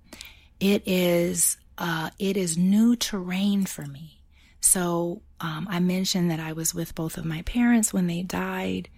it 0.59 0.83
is 0.85 1.57
uh 1.77 2.09
it 2.19 2.37
is 2.37 2.57
new 2.57 2.95
terrain 2.95 3.65
for 3.65 3.85
me. 3.85 4.21
So 4.59 5.21
um 5.39 5.67
I 5.69 5.79
mentioned 5.79 6.31
that 6.31 6.39
I 6.39 6.53
was 6.53 6.73
with 6.73 6.95
both 6.95 7.17
of 7.17 7.25
my 7.25 7.41
parents 7.43 7.93
when 7.93 8.07
they 8.07 8.21
died 8.23 8.89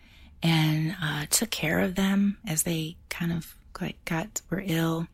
and 0.43 0.95
uh 1.01 1.25
took 1.29 1.49
care 1.49 1.79
of 1.79 1.95
them 1.95 2.37
as 2.47 2.63
they 2.63 2.97
kind 3.09 3.31
of 3.31 3.55
like 3.81 4.03
got 4.05 4.41
were 4.49 4.63
ill. 4.65 5.07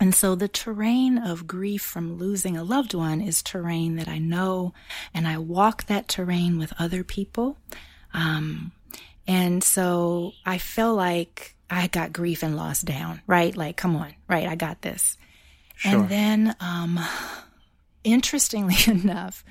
And 0.00 0.14
so 0.14 0.34
the 0.34 0.48
terrain 0.48 1.18
of 1.18 1.46
grief 1.46 1.82
from 1.82 2.18
losing 2.18 2.56
a 2.56 2.64
loved 2.64 2.94
one 2.94 3.20
is 3.20 3.42
terrain 3.42 3.96
that 3.96 4.08
I 4.08 4.18
know, 4.18 4.74
and 5.14 5.28
I 5.28 5.38
walk 5.38 5.86
that 5.86 6.08
terrain 6.08 6.58
with 6.58 6.72
other 6.78 7.04
people. 7.04 7.56
Um, 8.12 8.72
and 9.28 9.62
so 9.62 10.32
I 10.44 10.58
feel 10.58 10.94
like 10.94 11.54
I 11.70 11.86
got 11.86 12.12
grief 12.12 12.42
and 12.42 12.56
loss 12.56 12.82
down, 12.82 13.22
right? 13.26 13.56
Like, 13.56 13.76
come 13.76 13.94
on, 13.94 14.14
right? 14.28 14.48
I 14.48 14.56
got 14.56 14.82
this. 14.82 15.16
And 15.84 16.08
then, 16.08 16.56
um, 16.60 17.00
interestingly 18.04 18.76
enough, 18.86 19.44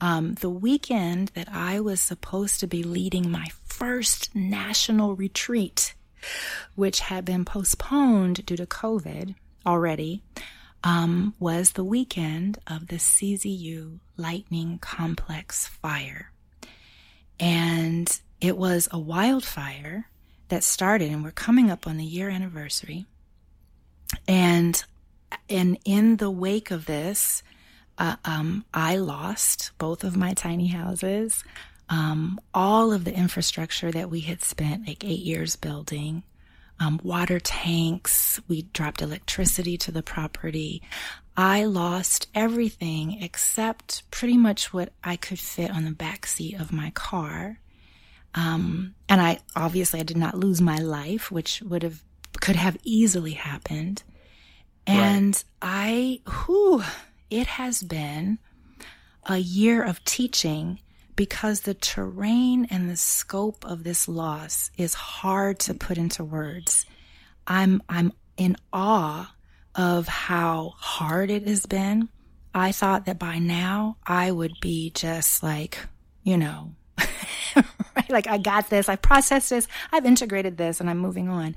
um, 0.00 0.34
the 0.34 0.50
weekend 0.50 1.28
that 1.28 1.48
I 1.50 1.80
was 1.80 2.00
supposed 2.00 2.60
to 2.60 2.66
be 2.66 2.82
leading 2.82 3.30
my 3.30 3.48
first 3.64 4.34
national 4.34 5.14
retreat, 5.16 5.94
which 6.74 7.00
had 7.00 7.24
been 7.24 7.44
postponed 7.44 8.44
due 8.44 8.56
to 8.56 8.66
COVID 8.66 9.34
already, 9.64 10.22
um, 10.84 11.34
was 11.38 11.72
the 11.72 11.84
weekend 11.84 12.58
of 12.66 12.88
the 12.88 12.96
CZU 12.96 13.98
Lightning 14.16 14.78
Complex 14.78 15.66
fire. 15.66 16.30
And 17.40 18.20
it 18.40 18.56
was 18.56 18.88
a 18.90 18.98
wildfire 18.98 20.08
that 20.48 20.62
started, 20.62 21.10
and 21.10 21.24
we're 21.24 21.32
coming 21.32 21.70
up 21.70 21.86
on 21.86 21.96
the 21.96 22.04
year 22.04 22.28
anniversary. 22.28 23.06
And 24.28 24.82
and 25.48 25.78
in 25.84 26.16
the 26.16 26.30
wake 26.30 26.70
of 26.70 26.86
this, 26.86 27.42
uh, 27.98 28.16
um, 28.24 28.64
I 28.74 28.96
lost 28.96 29.72
both 29.78 30.04
of 30.04 30.16
my 30.16 30.34
tiny 30.34 30.68
houses, 30.68 31.44
um, 31.88 32.40
all 32.52 32.92
of 32.92 33.04
the 33.04 33.14
infrastructure 33.14 33.90
that 33.90 34.10
we 34.10 34.20
had 34.20 34.42
spent 34.42 34.86
like 34.86 35.04
eight 35.04 35.20
years 35.20 35.56
building. 35.56 36.22
Um, 36.78 37.00
water 37.02 37.40
tanks. 37.40 38.38
We 38.48 38.62
dropped 38.62 39.00
electricity 39.00 39.78
to 39.78 39.92
the 39.92 40.02
property. 40.02 40.82
I 41.34 41.64
lost 41.64 42.28
everything 42.34 43.22
except 43.22 44.10
pretty 44.10 44.36
much 44.36 44.74
what 44.74 44.92
I 45.02 45.16
could 45.16 45.38
fit 45.38 45.70
on 45.70 45.86
the 45.86 45.90
back 45.90 46.26
seat 46.26 46.60
of 46.60 46.72
my 46.72 46.90
car. 46.90 47.60
Um, 48.34 48.94
and 49.08 49.22
I 49.22 49.38
obviously 49.54 50.00
I 50.00 50.02
did 50.02 50.18
not 50.18 50.36
lose 50.36 50.60
my 50.60 50.76
life, 50.76 51.30
which 51.30 51.62
would 51.62 51.82
have 51.82 52.02
could 52.40 52.56
have 52.56 52.76
easily 52.84 53.32
happened. 53.32 54.02
And 54.86 55.34
right. 55.34 55.44
I, 55.62 56.20
whew, 56.46 56.82
it 57.30 57.46
has 57.46 57.82
been 57.82 58.38
a 59.24 59.38
year 59.38 59.82
of 59.82 60.04
teaching 60.04 60.78
because 61.16 61.62
the 61.62 61.74
terrain 61.74 62.66
and 62.70 62.88
the 62.88 62.96
scope 62.96 63.64
of 63.64 63.82
this 63.82 64.06
loss 64.06 64.70
is 64.76 64.94
hard 64.94 65.58
to 65.60 65.74
put 65.74 65.98
into 65.98 66.22
words. 66.22 66.84
I'm, 67.46 67.82
I'm 67.88 68.12
in 68.36 68.56
awe 68.72 69.34
of 69.74 70.06
how 70.08 70.74
hard 70.76 71.30
it 71.30 71.46
has 71.46 71.66
been. 71.66 72.08
I 72.54 72.72
thought 72.72 73.06
that 73.06 73.18
by 73.18 73.38
now 73.38 73.96
I 74.06 74.30
would 74.30 74.54
be 74.60 74.90
just 74.90 75.42
like, 75.42 75.78
you 76.22 76.36
know, 76.36 76.72
right? 77.56 78.10
Like 78.10 78.26
I 78.26 78.38
got 78.38 78.70
this, 78.70 78.88
I 78.88 78.96
processed 78.96 79.50
this, 79.50 79.68
I've 79.92 80.06
integrated 80.06 80.56
this, 80.56 80.80
and 80.80 80.88
I'm 80.88 80.98
moving 80.98 81.28
on. 81.28 81.56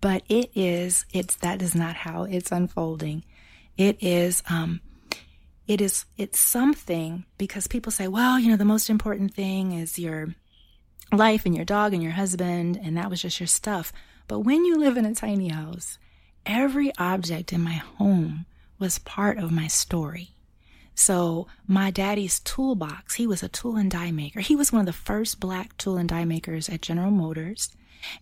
But 0.00 0.22
it 0.28 0.50
is, 0.54 1.04
it's, 1.12 1.36
that 1.36 1.60
is 1.60 1.74
not 1.74 1.94
how 1.94 2.24
it's 2.24 2.52
unfolding. 2.52 3.24
It 3.76 4.02
is, 4.02 4.42
um, 4.48 4.80
it 5.66 5.80
is, 5.80 6.06
it's 6.16 6.38
something 6.38 7.24
because 7.38 7.66
people 7.66 7.92
say, 7.92 8.08
well, 8.08 8.38
you 8.38 8.50
know, 8.50 8.56
the 8.56 8.64
most 8.64 8.88
important 8.88 9.34
thing 9.34 9.72
is 9.72 9.98
your 9.98 10.34
life 11.12 11.44
and 11.44 11.54
your 11.54 11.64
dog 11.64 11.92
and 11.92 12.02
your 12.02 12.12
husband, 12.12 12.80
and 12.82 12.96
that 12.96 13.10
was 13.10 13.22
just 13.22 13.40
your 13.40 13.46
stuff. 13.46 13.92
But 14.26 14.40
when 14.40 14.64
you 14.64 14.78
live 14.78 14.96
in 14.96 15.04
a 15.04 15.14
tiny 15.14 15.48
house, 15.48 15.98
every 16.46 16.92
object 16.98 17.52
in 17.52 17.60
my 17.60 17.74
home 17.98 18.46
was 18.78 18.98
part 18.98 19.38
of 19.38 19.52
my 19.52 19.66
story. 19.66 20.30
So 20.94 21.46
my 21.66 21.90
daddy's 21.90 22.40
toolbox, 22.40 23.14
he 23.14 23.26
was 23.26 23.42
a 23.42 23.48
tool 23.48 23.76
and 23.76 23.90
die 23.90 24.10
maker. 24.10 24.40
He 24.40 24.56
was 24.56 24.72
one 24.72 24.80
of 24.80 24.86
the 24.86 24.92
first 24.92 25.40
black 25.40 25.76
tool 25.76 25.96
and 25.96 26.08
die 26.08 26.24
makers 26.24 26.68
at 26.68 26.82
General 26.82 27.10
Motors. 27.10 27.70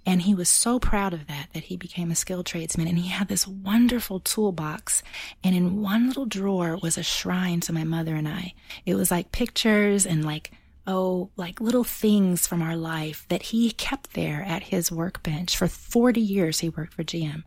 And 0.05 0.23
he 0.23 0.35
was 0.35 0.49
so 0.49 0.79
proud 0.79 1.15
of 1.15 1.27
that, 1.27 1.49
that 1.53 1.65
he 1.65 1.77
became 1.77 2.11
a 2.11 2.17
skilled 2.17 2.47
tradesman. 2.47 2.89
And 2.89 2.99
he 2.99 3.09
had 3.09 3.29
this 3.29 3.47
wonderful 3.47 4.21
toolbox. 4.21 5.03
And 5.43 5.55
in 5.55 5.83
one 5.83 6.09
little 6.09 6.27
drawer 6.27 6.77
was 6.83 6.99
a 6.99 7.03
shrine 7.03 7.61
to 7.61 7.73
my 7.73 7.85
mother 7.85 8.15
and 8.15 8.29
I. 8.29 8.55
It 8.87 8.95
was 8.95 9.11
like 9.11 9.33
pictures 9.33 10.07
and 10.07 10.25
like, 10.25 10.53
oh, 10.87 11.31
like 11.37 11.61
little 11.61 11.85
things 11.85 12.47
from 12.47 12.63
our 12.63 12.77
life 12.77 13.27
that 13.29 13.43
he 13.43 13.71
kept 13.71 14.15
there 14.15 14.43
at 14.43 14.65
his 14.65 14.91
workbench. 14.91 15.57
For 15.57 15.69
40 15.69 16.21
years, 16.21 16.61
he 16.61 16.71
worked 16.71 16.95
for 16.95 17.05
GM. 17.05 17.45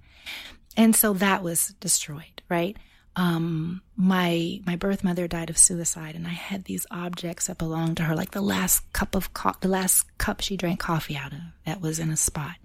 And 0.78 0.96
so 0.96 1.14
that 1.14 1.44
was 1.44 1.76
destroyed, 1.80 2.42
right? 2.50 2.78
Um, 3.16 3.82
my 3.96 4.62
my 4.66 4.76
birth 4.76 5.04
mother 5.04 5.28
died 5.28 5.50
of 5.50 5.58
suicide, 5.58 6.16
and 6.16 6.26
I 6.26 6.32
had 6.32 6.64
these 6.64 6.86
objects 6.92 7.48
that 7.48 7.58
belonged 7.58 7.98
to 7.98 8.04
her, 8.04 8.16
like 8.16 8.32
the 8.32 8.42
last 8.42 8.92
cup 8.94 9.16
of 9.16 9.34
co- 9.34 9.56
the 9.60 9.68
last 9.68 10.18
cup 10.18 10.42
she 10.42 10.56
drank 10.56 10.80
coffee 10.80 11.18
out 11.18 11.34
of 11.34 11.40
that 11.66 11.82
was 11.82 12.00
in 12.00 12.10
a 12.10 12.18
spot. 12.18 12.56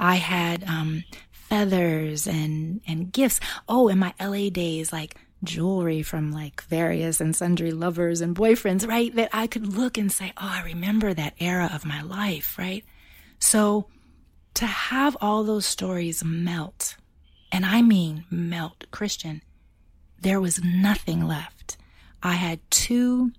I 0.00 0.16
had 0.16 0.64
um, 0.64 1.04
feathers 1.30 2.26
and 2.26 2.80
and 2.86 3.12
gifts. 3.12 3.38
Oh, 3.68 3.88
in 3.88 3.98
my 3.98 4.12
LA 4.20 4.50
days, 4.50 4.92
like 4.92 5.16
jewelry 5.44 6.02
from 6.02 6.32
like 6.32 6.62
various 6.64 7.20
and 7.20 7.34
sundry 7.34 7.70
lovers 7.70 8.20
and 8.20 8.34
boyfriends, 8.34 8.86
right? 8.86 9.14
That 9.14 9.30
I 9.32 9.46
could 9.46 9.76
look 9.76 9.98
and 9.98 10.10
say, 10.10 10.32
oh, 10.36 10.50
I 10.50 10.62
remember 10.64 11.14
that 11.14 11.34
era 11.38 11.70
of 11.72 11.84
my 11.84 12.02
life, 12.02 12.58
right? 12.58 12.84
So 13.38 13.86
to 14.54 14.66
have 14.66 15.16
all 15.20 15.44
those 15.44 15.66
stories 15.66 16.24
melt, 16.24 16.96
and 17.52 17.64
I 17.64 17.82
mean 17.82 18.24
melt, 18.30 18.86
Christian 18.90 19.42
there 20.22 20.40
was 20.40 20.62
nothing 20.62 21.26
left. 21.26 21.76
I 22.22 22.32
had 22.34 22.60
two 22.70 23.32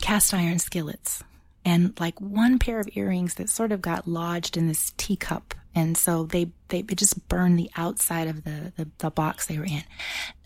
cast 0.00 0.34
iron 0.34 0.58
skillets 0.58 1.22
and 1.64 1.98
like 1.98 2.20
one 2.20 2.58
pair 2.58 2.78
of 2.78 2.88
earrings 2.92 3.34
that 3.34 3.48
sort 3.48 3.72
of 3.72 3.80
got 3.80 4.06
lodged 4.06 4.56
in 4.56 4.68
this 4.68 4.92
teacup. 4.96 5.54
And 5.74 5.96
so 5.96 6.24
they, 6.24 6.50
they 6.68 6.82
just 6.82 7.26
burned 7.28 7.58
the 7.58 7.70
outside 7.76 8.28
of 8.28 8.44
the, 8.44 8.72
the, 8.76 8.88
the 8.98 9.10
box 9.10 9.46
they 9.46 9.58
were 9.58 9.64
in. 9.64 9.82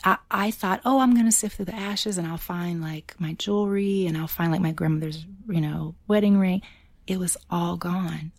I, 0.04 0.18
I 0.30 0.50
thought, 0.52 0.80
oh, 0.84 1.00
I'm 1.00 1.12
going 1.12 1.26
to 1.26 1.32
sift 1.32 1.56
through 1.56 1.66
the 1.66 1.74
ashes 1.74 2.18
and 2.18 2.26
I'll 2.26 2.38
find 2.38 2.80
like 2.80 3.14
my 3.18 3.32
jewelry 3.34 4.06
and 4.06 4.16
I'll 4.16 4.28
find 4.28 4.52
like 4.52 4.60
my 4.60 4.72
grandmother's, 4.72 5.26
you 5.48 5.60
know, 5.60 5.96
wedding 6.06 6.38
ring. 6.38 6.62
It 7.06 7.18
was 7.18 7.36
all 7.50 7.76
gone. 7.76 8.32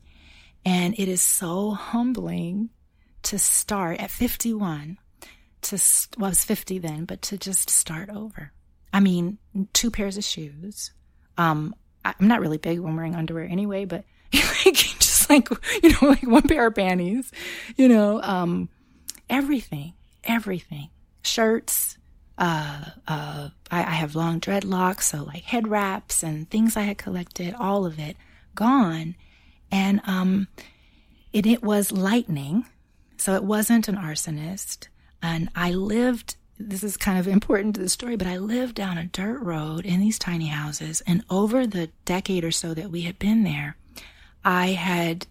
And 0.65 0.93
it 0.97 1.07
is 1.09 1.21
so 1.21 1.71
humbling 1.71 2.69
to 3.23 3.37
start 3.37 3.99
at 3.99 4.09
51 4.09 4.97
to, 5.63 5.81
well, 6.17 6.27
I 6.27 6.29
was 6.29 6.43
50 6.43 6.79
then, 6.79 7.05
but 7.05 7.21
to 7.23 7.37
just 7.37 7.69
start 7.69 8.09
over. 8.09 8.51
I 8.91 8.99
mean, 8.99 9.37
two 9.73 9.91
pairs 9.91 10.17
of 10.17 10.23
shoes. 10.23 10.91
Um, 11.37 11.75
I'm 12.03 12.27
not 12.27 12.41
really 12.41 12.57
big 12.57 12.79
when 12.79 12.95
wearing 12.95 13.15
underwear 13.15 13.45
anyway, 13.45 13.85
but 13.85 14.03
like, 14.33 14.73
just 14.73 15.29
like, 15.29 15.49
you 15.83 15.89
know, 15.89 16.09
like 16.09 16.23
one 16.23 16.43
pair 16.43 16.67
of 16.67 16.75
panties, 16.75 17.31
you 17.75 17.87
know, 17.87 18.21
um, 18.21 18.69
everything, 19.29 19.93
everything, 20.23 20.89
shirts, 21.23 21.97
uh, 22.37 22.85
uh, 23.07 23.49
I, 23.69 23.79
I 23.79 23.91
have 23.91 24.15
long 24.15 24.39
dreadlocks, 24.39 25.03
so 25.03 25.23
like 25.23 25.43
head 25.43 25.67
wraps 25.67 26.23
and 26.23 26.49
things 26.49 26.77
I 26.77 26.81
had 26.83 26.97
collected, 26.97 27.53
all 27.53 27.85
of 27.85 27.99
it 27.99 28.15
gone. 28.55 29.15
And, 29.71 30.01
um, 30.05 30.47
it, 31.33 31.45
it 31.45 31.61
was 31.61 31.91
lightning. 31.91 32.65
So 33.17 33.35
it 33.35 33.43
wasn't 33.43 33.87
an 33.87 33.97
arsonist. 33.97 34.87
And 35.21 35.49
I 35.55 35.71
lived, 35.71 36.35
this 36.57 36.83
is 36.83 36.97
kind 36.97 37.19
of 37.19 37.27
important 37.27 37.75
to 37.75 37.81
the 37.81 37.89
story, 37.89 38.15
but 38.15 38.27
I 38.27 38.37
lived 38.37 38.75
down 38.75 38.97
a 38.97 39.05
dirt 39.05 39.39
road 39.41 39.85
in 39.85 39.99
these 39.99 40.19
tiny 40.19 40.47
houses. 40.47 41.01
And 41.05 41.23
over 41.29 41.67
the 41.67 41.89
decade 42.05 42.43
or 42.43 42.51
so 42.51 42.73
that 42.73 42.91
we 42.91 43.01
had 43.01 43.19
been 43.19 43.43
there, 43.43 43.77
I 44.43 44.67
had 44.67 45.27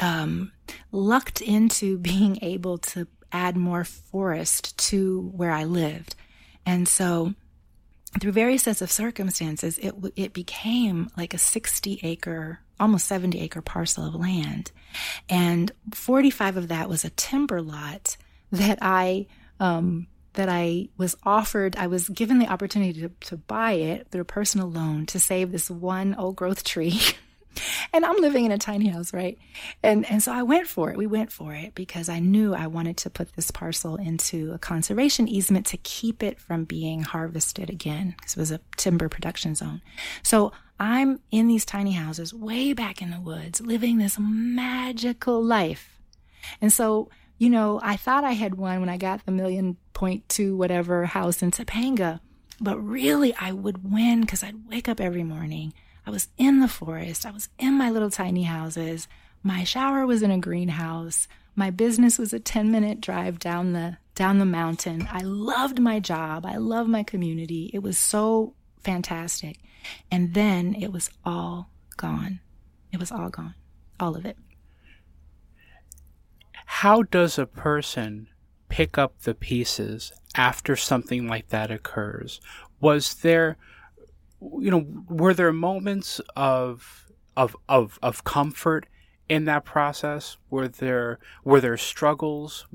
um, 0.00 0.52
lucked 0.92 1.40
into 1.40 1.98
being 2.12 2.38
able 2.42 2.78
to 2.78 3.06
add 3.32 3.56
more 3.56 3.84
forest 3.84 4.76
to 4.78 5.30
where 5.34 5.50
I 5.50 5.64
lived. 5.64 6.14
And 6.64 6.88
so, 6.88 7.34
through 8.20 8.32
various 8.32 8.62
sets 8.62 8.80
of 8.80 8.90
circumstances, 8.90 9.78
it 9.78 9.94
it 10.16 10.32
became 10.32 11.10
like 11.16 11.34
a 11.34 11.38
60 11.38 12.00
acre, 12.02 12.60
almost 12.80 13.06
70 13.06 13.38
acre 13.40 13.60
parcel 13.60 14.06
of 14.06 14.14
land, 14.14 14.72
and 15.28 15.70
45 15.94 16.56
of 16.56 16.68
that 16.68 16.88
was 16.88 17.04
a 17.04 17.10
timber 17.10 17.60
lot 17.60 18.16
that 18.52 18.78
I 18.82 19.26
um, 19.60 20.06
that 20.34 20.48
I 20.48 20.88
was 20.96 21.16
offered. 21.24 21.76
I 21.76 21.86
was 21.86 22.08
given 22.08 22.38
the 22.38 22.46
opportunity 22.46 23.00
to, 23.00 23.08
to 23.28 23.36
buy 23.36 23.72
it 23.72 24.08
through 24.10 24.20
a 24.20 24.26
personal 24.26 24.70
loan 24.70 25.06
to 25.06 25.18
save 25.18 25.50
this 25.50 25.70
one 25.70 26.14
old 26.14 26.36
growth 26.36 26.62
tree. 26.62 27.00
and 27.92 28.04
I'm 28.04 28.20
living 28.20 28.44
in 28.44 28.52
a 28.52 28.58
tiny 28.58 28.88
house, 28.88 29.12
right? 29.12 29.38
And 29.82 30.08
and 30.10 30.22
so 30.22 30.32
I 30.32 30.42
went 30.42 30.68
for 30.68 30.90
it. 30.90 30.96
We 30.96 31.06
went 31.06 31.32
for 31.32 31.54
it 31.54 31.74
because 31.74 32.08
I 32.08 32.18
knew 32.18 32.54
I 32.54 32.66
wanted 32.66 32.96
to 32.98 33.10
put 33.10 33.34
this 33.34 33.50
parcel 33.50 33.96
into 33.96 34.52
a 34.52 34.58
conservation 34.58 35.28
easement 35.28 35.66
to 35.66 35.76
keep 35.78 36.22
it 36.22 36.38
from 36.38 36.64
being 36.64 37.02
harvested 37.02 37.70
again 37.70 38.14
because 38.18 38.36
it 38.36 38.40
was 38.40 38.52
a 38.52 38.60
timber 38.76 39.08
production 39.08 39.54
zone. 39.54 39.80
So 40.22 40.52
I'm 40.78 41.20
in 41.30 41.48
these 41.48 41.64
tiny 41.64 41.92
houses 41.92 42.34
way 42.34 42.72
back 42.72 43.00
in 43.00 43.10
the 43.10 43.20
woods, 43.20 43.60
living 43.60 43.98
this 43.98 44.18
magical 44.18 45.42
life. 45.42 45.98
And 46.60 46.72
so 46.72 47.08
you 47.38 47.50
know, 47.50 47.80
I 47.82 47.96
thought 47.96 48.24
I 48.24 48.32
had 48.32 48.54
won 48.54 48.80
when 48.80 48.88
I 48.88 48.96
got 48.96 49.24
the 49.24 49.32
million 49.32 49.76
point 49.92 50.28
two 50.28 50.56
whatever 50.56 51.06
house 51.06 51.42
in 51.42 51.50
Topanga, 51.50 52.20
but 52.60 52.78
really 52.78 53.34
I 53.34 53.52
would 53.52 53.90
win 53.90 54.22
because 54.22 54.42
I'd 54.42 54.68
wake 54.68 54.88
up 54.88 55.00
every 55.00 55.24
morning. 55.24 55.72
I 56.06 56.10
was 56.10 56.28
in 56.38 56.60
the 56.60 56.68
forest. 56.68 57.26
I 57.26 57.32
was 57.32 57.48
in 57.58 57.74
my 57.74 57.90
little 57.90 58.10
tiny 58.10 58.44
houses. 58.44 59.08
My 59.42 59.64
shower 59.64 60.06
was 60.06 60.22
in 60.22 60.30
a 60.30 60.38
greenhouse. 60.38 61.28
My 61.54 61.70
business 61.70 62.18
was 62.18 62.32
a 62.32 62.38
10 62.38 62.70
minute 62.70 63.00
drive 63.00 63.38
down 63.38 63.72
the 63.72 63.98
down 64.14 64.38
the 64.38 64.46
mountain. 64.46 65.06
I 65.10 65.20
loved 65.20 65.78
my 65.78 66.00
job. 66.00 66.46
I 66.46 66.56
loved 66.56 66.88
my 66.88 67.02
community. 67.02 67.70
It 67.74 67.82
was 67.82 67.98
so 67.98 68.54
fantastic. 68.82 69.58
And 70.10 70.32
then 70.32 70.74
it 70.74 70.90
was 70.90 71.10
all 71.24 71.70
gone. 71.98 72.40
It 72.92 72.98
was 72.98 73.12
all 73.12 73.28
gone. 73.28 73.54
All 74.00 74.16
of 74.16 74.24
it 74.24 74.38
how 76.66 77.02
does 77.02 77.38
a 77.38 77.46
person 77.46 78.28
pick 78.68 78.98
up 78.98 79.22
the 79.22 79.34
pieces 79.34 80.12
after 80.34 80.76
something 80.76 81.26
like 81.26 81.48
that 81.48 81.70
occurs? 81.70 82.40
Was 82.80 83.14
there, 83.14 83.56
you 84.40 84.70
know, 84.70 84.86
were 85.08 85.32
there 85.32 85.52
moments 85.52 86.20
of 86.34 87.06
of 87.36 87.56
of 87.68 87.98
of 88.02 88.24
comfort 88.24 88.86
in 89.28 89.44
that 89.46 89.64
process? 89.64 90.36
Were 90.50 90.68
there 90.68 91.18
were 91.44 91.60
there 91.60 91.76
struggles? 91.76 92.66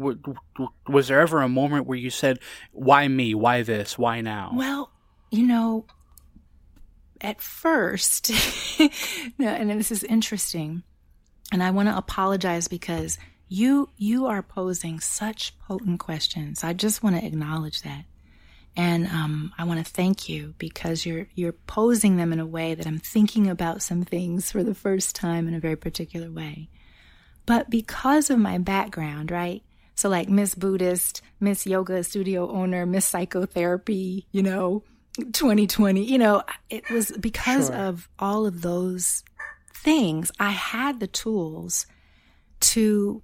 Was 0.88 1.08
there 1.10 1.20
ever 1.20 1.42
a 1.42 1.50
moment 1.50 1.86
where 1.86 1.98
you 1.98 2.10
said, 2.10 2.40
"Why 2.72 3.08
me? 3.08 3.36
Why 3.36 3.62
this? 3.62 3.98
Why 3.98 4.22
now?" 4.22 4.54
Well, 4.56 4.92
you 5.30 5.46
know, 5.46 5.86
at 7.20 7.42
first, 7.42 8.32
and 9.40 9.70
this 9.70 9.92
is 9.92 10.04
interesting, 10.06 10.84
and 11.52 11.62
I 11.62 11.72
want 11.72 11.90
to 11.90 11.98
apologize 11.98 12.68
because 12.70 13.18
you 13.52 13.90
you 13.98 14.28
are 14.28 14.42
posing 14.42 15.02
such 15.02 15.60
potent 15.60 16.00
questions. 16.00 16.64
I 16.64 16.72
just 16.72 17.04
want 17.04 17.20
to 17.20 17.26
acknowledge 17.26 17.82
that. 17.82 18.06
And 18.78 19.08
um, 19.08 19.52
I 19.58 19.66
want 19.66 19.86
to 19.86 19.92
thank 19.92 20.30
you 20.30 20.56
because 20.58 21.06
you're 21.06 21.28
you're 21.36 21.52
posing 21.52 22.16
them 22.16 22.32
in 22.32 22.40
a 22.40 22.46
way 22.46 22.76
that 22.76 22.88
I'm 22.88 23.00
thinking 23.00 23.50
about 23.50 23.82
some 23.82 24.04
things 24.04 24.50
for 24.50 24.64
the 24.64 24.74
first 24.74 25.18
time 25.18 25.50
in 25.50 25.54
a 25.54 25.60
very 25.60 25.76
particular 25.76 26.32
way. 26.32 26.70
But 27.46 27.70
because 27.70 28.30
of 28.30 28.40
my 28.40 28.58
background, 28.58 29.32
right? 29.32 29.64
So 29.96 30.08
like 30.08 30.30
Miss 30.30 30.56
Buddhist, 30.56 31.22
Miss 31.42 31.68
Yoga 31.68 32.06
Studio 32.06 32.50
owner, 32.50 32.86
Miss 32.86 33.06
Psychotherapy, 33.06 34.28
you 34.32 34.44
know, 34.44 34.82
2020, 35.18 36.06
you 36.06 36.18
know, 36.18 36.44
it 36.70 36.90
was 36.90 37.12
because 37.20 37.68
sure. 37.68 37.76
of 37.76 38.08
all 38.18 38.46
of 38.46 38.62
those 38.62 39.26
things. 39.74 40.32
I 40.40 40.52
had 40.52 41.02
the 41.02 41.08
tools 41.08 41.86
to 42.62 43.22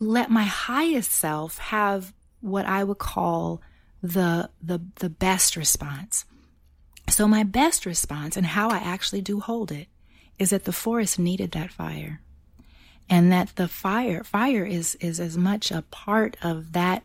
let 0.00 0.30
my 0.30 0.44
highest 0.44 1.12
self 1.12 1.58
have 1.58 2.12
what 2.40 2.66
I 2.66 2.84
would 2.84 2.98
call 2.98 3.62
the 4.02 4.50
the 4.62 4.80
the 4.96 5.10
best 5.10 5.56
response. 5.56 6.24
So 7.08 7.28
my 7.28 7.42
best 7.42 7.86
response 7.86 8.36
and 8.36 8.46
how 8.46 8.70
I 8.70 8.78
actually 8.78 9.22
do 9.22 9.40
hold 9.40 9.70
it 9.72 9.88
is 10.38 10.50
that 10.50 10.64
the 10.64 10.72
forest 10.72 11.18
needed 11.18 11.52
that 11.52 11.70
fire. 11.70 12.20
And 13.08 13.30
that 13.32 13.56
the 13.56 13.68
fire 13.68 14.24
fire 14.24 14.64
is 14.64 14.96
is 14.96 15.20
as 15.20 15.36
much 15.36 15.70
a 15.70 15.82
part 15.82 16.36
of 16.42 16.72
that 16.72 17.04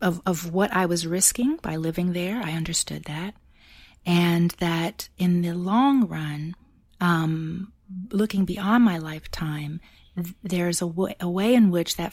of 0.00 0.20
of 0.26 0.52
what 0.52 0.72
I 0.72 0.86
was 0.86 1.06
risking 1.06 1.56
by 1.56 1.76
living 1.76 2.12
there. 2.12 2.40
I 2.42 2.52
understood 2.52 3.04
that. 3.04 3.34
And 4.06 4.50
that 4.52 5.08
in 5.18 5.42
the 5.42 5.52
long 5.52 6.06
run, 6.06 6.54
um, 7.00 7.72
looking 8.10 8.44
beyond 8.44 8.84
my 8.84 8.98
lifetime, 8.98 9.80
there's 10.42 10.82
a, 10.82 10.86
w- 10.86 11.14
a 11.20 11.28
way 11.28 11.54
in 11.54 11.70
which 11.70 11.96
that 11.96 12.12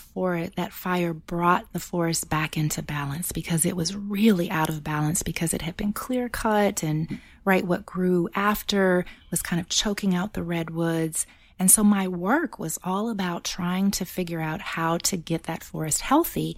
that 0.56 0.74
fire 0.74 1.14
brought 1.14 1.72
the 1.74 1.80
forest 1.80 2.30
back 2.30 2.58
into 2.58 2.82
balance 2.82 3.32
because 3.32 3.66
it 3.66 3.76
was 3.76 3.96
really 3.96 4.50
out 4.50 4.70
of 4.70 4.84
balance 4.84 5.24
because 5.24 5.54
it 5.54 5.62
had 5.62 5.78
been 5.78 5.94
clear 5.94 6.30
cut 6.30 6.84
and 6.84 7.20
right 7.46 7.66
what 7.66 7.86
grew 7.86 8.30
after 8.36 9.06
was 9.32 9.42
kind 9.42 9.60
of 9.60 9.70
choking 9.70 10.14
out 10.14 10.34
the 10.34 10.44
redwoods. 10.44 11.26
And 11.60 11.72
so 11.72 11.84
my 11.84 12.08
work 12.08 12.60
was 12.60 12.78
all 12.84 13.10
about 13.10 13.44
trying 13.44 13.92
to 13.92 14.06
figure 14.06 14.42
out 14.42 14.62
how 14.62 14.98
to 15.00 15.18
get 15.18 15.44
that 15.44 15.64
forest 15.64 16.02
healthy. 16.02 16.58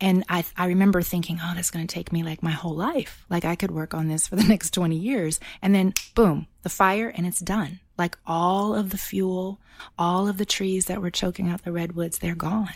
And 0.00 0.24
I, 0.28 0.44
I 0.56 0.66
remember 0.66 1.02
thinking, 1.02 1.38
oh, 1.42 1.52
that's 1.54 1.70
going 1.70 1.86
to 1.86 1.94
take 1.94 2.12
me 2.12 2.22
like 2.22 2.42
my 2.42 2.50
whole 2.50 2.74
life. 2.74 3.24
Like 3.28 3.44
I 3.44 3.54
could 3.54 3.70
work 3.70 3.92
on 3.94 4.08
this 4.08 4.26
for 4.26 4.36
the 4.36 4.44
next 4.48 4.70
20 4.70 4.96
years. 4.96 5.40
And 5.62 5.74
then 5.74 5.94
boom, 6.14 6.46
the 6.62 6.68
fire 6.68 7.08
and 7.08 7.26
it's 7.26 7.40
done 7.40 7.80
like 8.00 8.16
all 8.26 8.74
of 8.74 8.90
the 8.90 8.98
fuel, 8.98 9.60
all 9.98 10.26
of 10.26 10.38
the 10.38 10.46
trees 10.46 10.86
that 10.86 11.02
were 11.02 11.10
choking 11.10 11.50
out 11.50 11.64
the 11.64 11.70
redwoods, 11.70 12.18
they're 12.18 12.34
gone. 12.34 12.74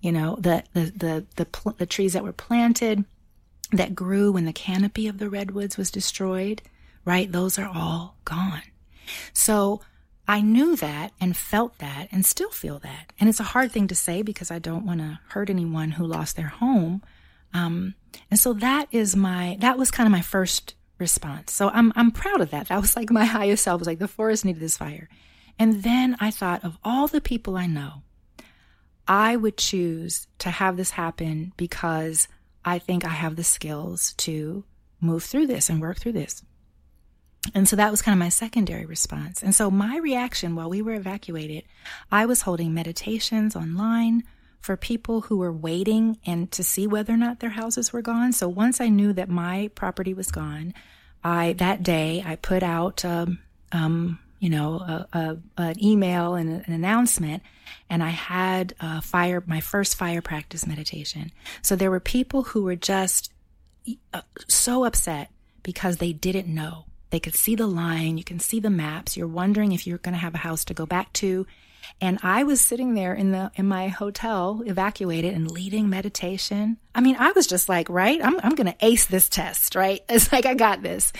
You 0.00 0.12
know, 0.12 0.36
the 0.36 0.62
the 0.72 0.92
the 0.96 1.26
the, 1.34 1.44
pl- 1.44 1.74
the 1.76 1.86
trees 1.86 2.12
that 2.12 2.22
were 2.22 2.32
planted 2.32 3.04
that 3.72 3.96
grew 3.96 4.30
when 4.30 4.44
the 4.44 4.52
canopy 4.52 5.08
of 5.08 5.18
the 5.18 5.28
redwoods 5.28 5.76
was 5.76 5.90
destroyed, 5.90 6.62
right? 7.04 7.30
Those 7.30 7.58
are 7.58 7.68
all 7.68 8.16
gone. 8.24 8.62
So 9.32 9.80
I 10.28 10.40
knew 10.40 10.76
that 10.76 11.12
and 11.20 11.36
felt 11.36 11.78
that 11.78 12.06
and 12.12 12.24
still 12.24 12.50
feel 12.50 12.78
that. 12.78 13.12
And 13.18 13.28
it's 13.28 13.40
a 13.40 13.44
hard 13.54 13.72
thing 13.72 13.88
to 13.88 13.96
say 13.96 14.22
because 14.22 14.52
I 14.52 14.60
don't 14.60 14.86
want 14.86 15.00
to 15.00 15.18
hurt 15.30 15.50
anyone 15.50 15.90
who 15.92 16.06
lost 16.06 16.36
their 16.36 16.48
home. 16.48 17.02
Um, 17.52 17.94
and 18.30 18.38
so 18.38 18.52
that 18.52 18.86
is 18.92 19.16
my, 19.16 19.56
that 19.60 19.76
was 19.76 19.90
kind 19.90 20.06
of 20.06 20.12
my 20.12 20.20
first 20.20 20.74
response. 21.00 21.52
So 21.52 21.70
I'm 21.70 21.92
I'm 21.96 22.10
proud 22.10 22.40
of 22.40 22.50
that. 22.50 22.68
That 22.68 22.80
was 22.80 22.96
like 22.96 23.10
my 23.10 23.24
highest 23.24 23.64
self 23.64 23.80
was 23.80 23.86
like 23.86 23.98
the 23.98 24.08
forest 24.08 24.44
needed 24.44 24.60
this 24.60 24.76
fire. 24.76 25.08
And 25.58 25.82
then 25.82 26.16
I 26.20 26.30
thought 26.30 26.64
of 26.64 26.78
all 26.84 27.06
the 27.06 27.20
people 27.20 27.56
I 27.56 27.66
know, 27.66 28.02
I 29.06 29.36
would 29.36 29.56
choose 29.56 30.26
to 30.38 30.50
have 30.50 30.76
this 30.76 30.92
happen 30.92 31.52
because 31.56 32.28
I 32.64 32.78
think 32.78 33.04
I 33.04 33.08
have 33.08 33.36
the 33.36 33.44
skills 33.44 34.14
to 34.18 34.64
move 35.00 35.24
through 35.24 35.46
this 35.46 35.68
and 35.68 35.80
work 35.80 35.98
through 35.98 36.12
this. 36.12 36.42
And 37.54 37.68
so 37.68 37.76
that 37.76 37.90
was 37.90 38.02
kind 38.02 38.12
of 38.12 38.18
my 38.18 38.28
secondary 38.28 38.84
response. 38.84 39.42
And 39.42 39.54
so 39.54 39.70
my 39.70 39.96
reaction 39.96 40.54
while 40.54 40.68
we 40.68 40.82
were 40.82 40.94
evacuated, 40.94 41.64
I 42.12 42.26
was 42.26 42.42
holding 42.42 42.74
meditations 42.74 43.56
online 43.56 44.24
for 44.60 44.76
people 44.76 45.22
who 45.22 45.38
were 45.38 45.52
waiting 45.52 46.18
and 46.26 46.50
to 46.52 46.62
see 46.62 46.86
whether 46.86 47.14
or 47.14 47.16
not 47.16 47.40
their 47.40 47.50
houses 47.50 47.92
were 47.92 48.02
gone. 48.02 48.32
So 48.32 48.48
once 48.48 48.80
I 48.80 48.88
knew 48.88 49.12
that 49.14 49.28
my 49.28 49.70
property 49.74 50.14
was 50.14 50.30
gone, 50.30 50.74
I 51.24 51.54
that 51.54 51.82
day 51.82 52.22
I 52.24 52.36
put 52.36 52.62
out 52.62 53.04
um, 53.04 53.38
um, 53.72 54.18
you 54.38 54.50
know 54.50 54.74
a, 54.76 55.06
a, 55.12 55.36
an 55.56 55.84
email 55.84 56.34
and 56.34 56.64
an 56.66 56.72
announcement, 56.72 57.42
and 57.88 58.02
I 58.02 58.10
had 58.10 58.74
a 58.80 59.00
fire 59.00 59.42
my 59.46 59.60
first 59.60 59.96
fire 59.96 60.22
practice 60.22 60.66
meditation. 60.66 61.32
So 61.62 61.76
there 61.76 61.90
were 61.90 62.00
people 62.00 62.42
who 62.42 62.64
were 62.64 62.76
just 62.76 63.32
uh, 64.12 64.22
so 64.48 64.84
upset 64.84 65.30
because 65.62 65.96
they 65.96 66.12
didn't 66.12 66.48
know. 66.48 66.84
They 67.10 67.20
could 67.20 67.34
see 67.34 67.56
the 67.56 67.66
line, 67.66 68.18
you 68.18 68.24
can 68.24 68.38
see 68.38 68.60
the 68.60 68.70
maps. 68.70 69.16
You're 69.16 69.26
wondering 69.26 69.72
if 69.72 69.86
you're 69.86 69.98
going 69.98 70.14
to 70.14 70.18
have 70.18 70.34
a 70.34 70.38
house 70.38 70.64
to 70.66 70.74
go 70.74 70.86
back 70.86 71.12
to 71.14 71.46
and 72.00 72.18
I 72.22 72.44
was 72.44 72.60
sitting 72.60 72.94
there 72.94 73.14
in 73.14 73.32
the 73.32 73.50
in 73.54 73.66
my 73.66 73.88
hotel, 73.88 74.62
evacuated 74.66 75.34
and 75.34 75.50
leading 75.50 75.88
meditation. 75.88 76.78
I 76.94 77.00
mean, 77.00 77.16
I 77.18 77.32
was 77.32 77.46
just 77.46 77.68
like, 77.68 77.88
right, 77.88 78.20
I'm 78.22 78.38
I'm 78.40 78.54
gonna 78.54 78.76
ace 78.80 79.06
this 79.06 79.28
test, 79.28 79.74
right? 79.74 80.00
It's 80.08 80.32
like 80.32 80.46
I 80.46 80.54
got 80.54 80.82
this. 80.82 81.12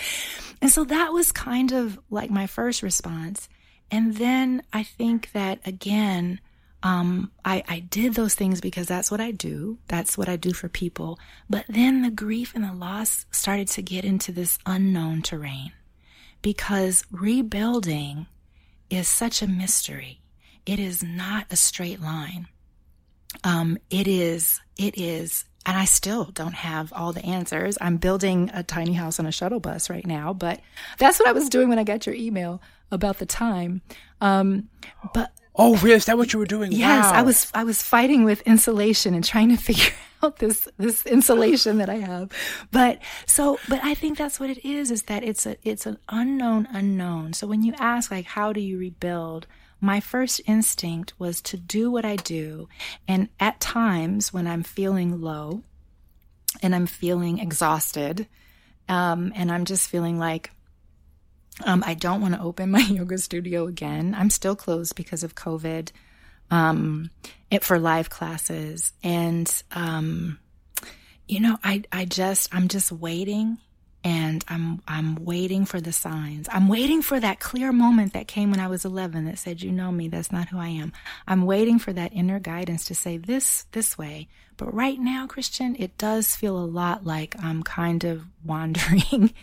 And 0.61 0.71
so 0.71 0.83
that 0.85 1.11
was 1.11 1.31
kind 1.31 1.71
of 1.71 1.99
like 2.09 2.29
my 2.29 2.47
first 2.47 2.83
response. 2.83 3.49
And 3.89 4.15
then 4.15 4.61
I 4.71 4.83
think 4.83 5.31
that 5.31 5.59
again, 5.65 6.39
um, 6.83 7.31
I, 7.45 7.63
I 7.67 7.79
did 7.79 8.15
those 8.15 8.35
things 8.35 8.61
because 8.61 8.87
that's 8.87 9.11
what 9.11 9.21
I 9.21 9.31
do. 9.31 9.77
That's 9.87 10.17
what 10.17 10.29
I 10.29 10.35
do 10.35 10.53
for 10.53 10.69
people. 10.69 11.19
But 11.49 11.65
then 11.67 12.01
the 12.01 12.09
grief 12.09 12.53
and 12.55 12.63
the 12.63 12.73
loss 12.73 13.25
started 13.31 13.67
to 13.69 13.81
get 13.81 14.03
into 14.05 14.31
this 14.31 14.57
unknown 14.65 15.21
terrain 15.21 15.73
because 16.41 17.05
rebuilding 17.11 18.27
is 18.89 19.07
such 19.07 19.41
a 19.41 19.47
mystery 19.47 20.20
it 20.65 20.79
is 20.79 21.03
not 21.03 21.47
a 21.49 21.55
straight 21.55 22.01
line. 22.01 22.47
Um, 23.43 23.77
it 23.89 24.07
is, 24.07 24.59
it 24.77 24.97
is, 24.97 25.45
and 25.65 25.77
I 25.77 25.85
still 25.85 26.25
don't 26.25 26.53
have 26.53 26.91
all 26.93 27.13
the 27.13 27.25
answers. 27.25 27.77
I'm 27.79 27.97
building 27.97 28.49
a 28.53 28.63
tiny 28.63 28.93
house 28.93 29.19
on 29.19 29.25
a 29.25 29.31
shuttle 29.31 29.59
bus 29.59 29.89
right 29.89 30.05
now, 30.05 30.33
but 30.33 30.59
that's 30.97 31.19
what 31.19 31.27
I 31.27 31.31
was 31.31 31.49
doing 31.49 31.69
when 31.69 31.79
I 31.79 31.83
got 31.83 32.05
your 32.05 32.15
email 32.15 32.61
about 32.91 33.19
the 33.19 33.25
time. 33.25 33.81
Um, 34.19 34.69
but 35.13 35.31
oh, 35.55 35.75
really? 35.77 35.95
Is 35.95 36.05
that 36.05 36.17
what 36.17 36.33
you 36.33 36.39
were 36.39 36.45
doing? 36.45 36.71
Yes, 36.71 37.05
wow. 37.05 37.19
I 37.19 37.21
was. 37.21 37.51
I 37.53 37.63
was 37.63 37.81
fighting 37.81 38.23
with 38.23 38.41
insulation 38.41 39.13
and 39.13 39.23
trying 39.23 39.49
to 39.49 39.57
figure 39.61 39.93
out 40.23 40.37
this 40.37 40.67
this 40.77 41.05
insulation 41.05 41.77
that 41.77 41.89
I 41.89 41.95
have. 41.97 42.31
But 42.71 42.99
so, 43.27 43.59
but 43.69 43.83
I 43.83 43.93
think 43.93 44.17
that's 44.17 44.39
what 44.39 44.49
it 44.49 44.65
is. 44.65 44.91
Is 44.91 45.03
that 45.03 45.23
it's 45.23 45.45
a 45.45 45.57
it's 45.63 45.85
an 45.85 45.97
unknown 46.09 46.67
unknown. 46.71 47.33
So 47.33 47.47
when 47.47 47.63
you 47.63 47.73
ask 47.77 48.11
like, 48.11 48.25
how 48.25 48.51
do 48.51 48.59
you 48.59 48.77
rebuild? 48.77 49.47
My 49.81 49.99
first 49.99 50.39
instinct 50.45 51.13
was 51.19 51.41
to 51.41 51.57
do 51.57 51.89
what 51.89 52.05
I 52.05 52.15
do. 52.15 52.69
And 53.07 53.29
at 53.39 53.59
times 53.59 54.31
when 54.31 54.45
I'm 54.45 54.63
feeling 54.63 55.21
low 55.21 55.63
and 56.61 56.75
I'm 56.75 56.85
feeling 56.85 57.39
exhausted, 57.39 58.27
um, 58.87 59.33
and 59.35 59.51
I'm 59.51 59.65
just 59.65 59.89
feeling 59.89 60.19
like 60.19 60.51
um, 61.65 61.83
I 61.85 61.95
don't 61.95 62.21
want 62.21 62.35
to 62.35 62.41
open 62.41 62.71
my 62.71 62.81
yoga 62.81 63.17
studio 63.17 63.67
again. 63.67 64.15
I'm 64.17 64.29
still 64.29 64.55
closed 64.55 64.95
because 64.95 65.23
of 65.23 65.35
COVID 65.35 65.89
um, 66.51 67.09
it, 67.49 67.63
for 67.63 67.79
live 67.79 68.09
classes. 68.09 68.93
And, 69.03 69.51
um, 69.71 70.39
you 71.27 71.39
know, 71.39 71.57
I, 71.63 71.83
I 71.91 72.05
just, 72.05 72.53
I'm 72.53 72.67
just 72.67 72.91
waiting 72.91 73.57
and 74.03 74.43
I'm 74.47 74.81
I'm 74.87 75.15
waiting 75.23 75.65
for 75.65 75.79
the 75.79 75.91
signs. 75.91 76.47
I'm 76.51 76.67
waiting 76.67 77.01
for 77.01 77.19
that 77.19 77.39
clear 77.39 77.71
moment 77.71 78.13
that 78.13 78.27
came 78.27 78.51
when 78.51 78.59
I 78.59 78.67
was 78.67 78.85
11 78.85 79.25
that 79.25 79.37
said, 79.37 79.61
"You 79.61 79.71
know 79.71 79.91
me, 79.91 80.07
that's 80.07 80.31
not 80.31 80.49
who 80.49 80.57
I 80.57 80.69
am." 80.69 80.91
I'm 81.27 81.45
waiting 81.45 81.79
for 81.79 81.93
that 81.93 82.13
inner 82.13 82.39
guidance 82.39 82.85
to 82.85 82.95
say 82.95 83.17
this 83.17 83.65
this 83.71 83.97
way. 83.97 84.27
But 84.57 84.73
right 84.73 84.99
now, 84.99 85.25
Christian, 85.27 85.75
it 85.79 85.97
does 85.97 86.35
feel 86.35 86.57
a 86.57 86.65
lot 86.65 87.05
like 87.05 87.35
I'm 87.41 87.63
kind 87.63 88.03
of 88.03 88.23
wandering. 88.45 89.33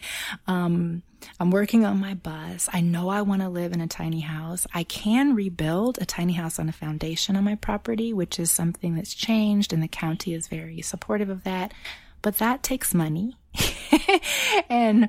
um, 0.46 1.02
I'm 1.40 1.50
working 1.50 1.84
on 1.84 1.98
my 1.98 2.14
bus. 2.14 2.68
I 2.72 2.80
know 2.80 3.08
I 3.08 3.22
want 3.22 3.42
to 3.42 3.48
live 3.48 3.72
in 3.72 3.80
a 3.80 3.88
tiny 3.88 4.20
house. 4.20 4.66
I 4.72 4.84
can 4.84 5.34
rebuild 5.34 5.98
a 6.00 6.06
tiny 6.06 6.34
house 6.34 6.58
on 6.58 6.68
a 6.68 6.72
foundation 6.72 7.34
on 7.36 7.44
my 7.44 7.56
property, 7.56 8.12
which 8.12 8.38
is 8.38 8.50
something 8.50 8.94
that's 8.94 9.14
changed, 9.14 9.72
and 9.72 9.82
the 9.82 9.88
county 9.88 10.34
is 10.34 10.46
very 10.46 10.80
supportive 10.82 11.28
of 11.28 11.44
that. 11.44 11.72
But 12.28 12.36
that 12.36 12.62
takes 12.62 12.92
money 12.92 13.38
and 14.68 15.08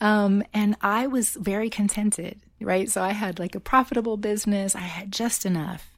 um, 0.00 0.42
and 0.52 0.74
I 0.80 1.06
was 1.06 1.36
very 1.36 1.70
contented, 1.70 2.40
right? 2.60 2.90
So 2.90 3.04
I 3.04 3.12
had 3.12 3.38
like 3.38 3.54
a 3.54 3.60
profitable 3.60 4.16
business. 4.16 4.74
I 4.74 4.80
had 4.80 5.12
just 5.12 5.46
enough. 5.46 5.92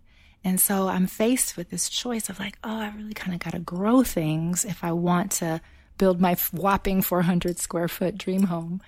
And 0.44 0.60
so 0.60 0.88
I'm 0.88 1.06
faced 1.06 1.56
with 1.56 1.70
this 1.70 1.88
choice 1.88 2.28
of 2.28 2.38
like, 2.38 2.58
oh, 2.62 2.80
I 2.80 2.92
really 2.94 3.14
kind 3.14 3.32
of 3.32 3.40
got 3.40 3.54
to 3.54 3.60
grow 3.60 4.02
things 4.02 4.66
if 4.66 4.84
I 4.84 4.92
want 4.92 5.30
to 5.40 5.62
build 5.96 6.20
my 6.20 6.36
whopping 6.52 7.00
400 7.00 7.58
square 7.58 7.88
foot 7.88 8.18
dream 8.18 8.42
home. 8.42 8.82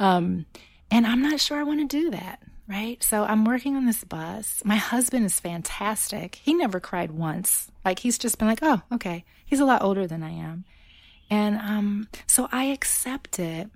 Um, 0.00 0.46
and 0.90 1.06
I'm 1.06 1.20
not 1.20 1.38
sure 1.38 1.58
I 1.58 1.64
want 1.64 1.80
to 1.80 2.00
do 2.00 2.12
that. 2.12 2.40
Right. 2.66 3.02
So 3.04 3.24
I'm 3.24 3.44
working 3.44 3.76
on 3.76 3.84
this 3.84 4.04
bus. 4.04 4.62
My 4.64 4.76
husband 4.76 5.26
is 5.26 5.38
fantastic. 5.38 6.36
He 6.36 6.54
never 6.54 6.80
cried 6.80 7.10
once. 7.10 7.70
Like 7.84 7.98
he's 7.98 8.16
just 8.16 8.38
been 8.38 8.48
like, 8.48 8.60
oh, 8.62 8.80
okay. 8.90 9.26
He's 9.44 9.60
a 9.60 9.66
lot 9.66 9.82
older 9.82 10.06
than 10.06 10.22
I 10.22 10.30
am. 10.30 10.64
And 11.30 11.56
um, 11.56 12.08
so 12.26 12.48
I 12.52 12.64
accept 12.64 13.38
it. 13.38 13.68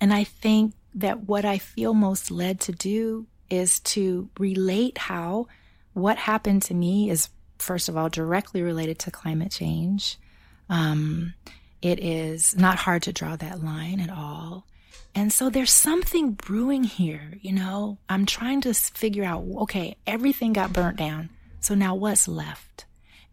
And 0.00 0.12
I 0.12 0.24
think 0.24 0.74
that 0.94 1.28
what 1.28 1.44
I 1.44 1.58
feel 1.58 1.94
most 1.94 2.30
led 2.30 2.60
to 2.60 2.72
do 2.72 3.26
is 3.50 3.80
to 3.80 4.28
relate 4.38 4.98
how 4.98 5.46
what 5.92 6.18
happened 6.18 6.62
to 6.62 6.74
me 6.74 7.10
is, 7.10 7.28
first 7.58 7.88
of 7.88 7.96
all, 7.96 8.08
directly 8.08 8.62
related 8.62 8.98
to 9.00 9.10
climate 9.10 9.50
change. 9.50 10.18
Um, 10.68 11.34
it 11.82 12.00
is 12.00 12.56
not 12.56 12.76
hard 12.76 13.02
to 13.04 13.12
draw 13.12 13.36
that 13.36 13.62
line 13.62 14.00
at 14.00 14.10
all. 14.10 14.66
And 15.14 15.32
so 15.32 15.50
there's 15.50 15.72
something 15.72 16.32
brewing 16.32 16.84
here, 16.84 17.32
you 17.40 17.52
know. 17.52 17.98
I'm 18.08 18.26
trying 18.26 18.60
to 18.62 18.74
figure 18.74 19.24
out 19.24 19.44
okay, 19.62 19.96
everything 20.06 20.52
got 20.52 20.72
burnt 20.72 20.96
down. 20.96 21.30
So 21.60 21.74
now 21.74 21.94
what's 21.94 22.28
left? 22.28 22.84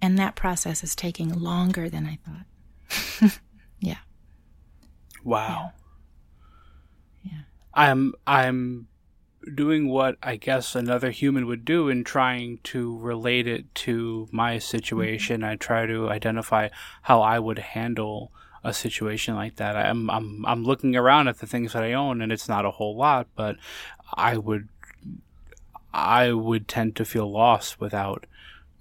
And 0.01 0.17
that 0.17 0.35
process 0.35 0.83
is 0.83 0.95
taking 0.95 1.29
longer 1.29 1.89
than 1.89 2.05
I 2.05 2.17
thought. 2.25 2.45
yeah. 3.79 3.97
Wow. 5.23 5.71
Yeah. 7.23 7.31
yeah. 7.31 7.41
I'm 7.73 8.13
I'm 8.25 8.87
doing 9.53 9.89
what 9.89 10.17
I 10.23 10.37
guess 10.37 10.75
another 10.75 11.11
human 11.11 11.45
would 11.45 11.65
do 11.65 11.89
in 11.89 12.03
trying 12.03 12.59
to 12.63 12.97
relate 12.97 13.47
it 13.47 13.73
to 13.75 14.27
my 14.31 14.57
situation. 14.57 15.41
Mm-hmm. 15.41 15.51
I 15.51 15.55
try 15.55 15.85
to 15.85 16.09
identify 16.09 16.69
how 17.03 17.21
I 17.21 17.39
would 17.39 17.59
handle 17.59 18.31
a 18.63 18.73
situation 18.73 19.35
like 19.35 19.57
that. 19.57 19.75
I'm 19.75 20.09
I'm 20.09 20.45
I'm 20.45 20.63
looking 20.63 20.95
around 20.95 21.27
at 21.27 21.39
the 21.39 21.47
things 21.47 21.73
that 21.73 21.83
I 21.83 21.93
own 21.93 22.21
and 22.21 22.31
it's 22.31 22.49
not 22.49 22.65
a 22.65 22.71
whole 22.71 22.97
lot, 22.97 23.27
but 23.35 23.57
I 24.13 24.37
would 24.37 24.69
I 25.93 26.33
would 26.33 26.67
tend 26.67 26.95
to 26.97 27.05
feel 27.05 27.31
lost 27.31 27.79
without 27.79 28.25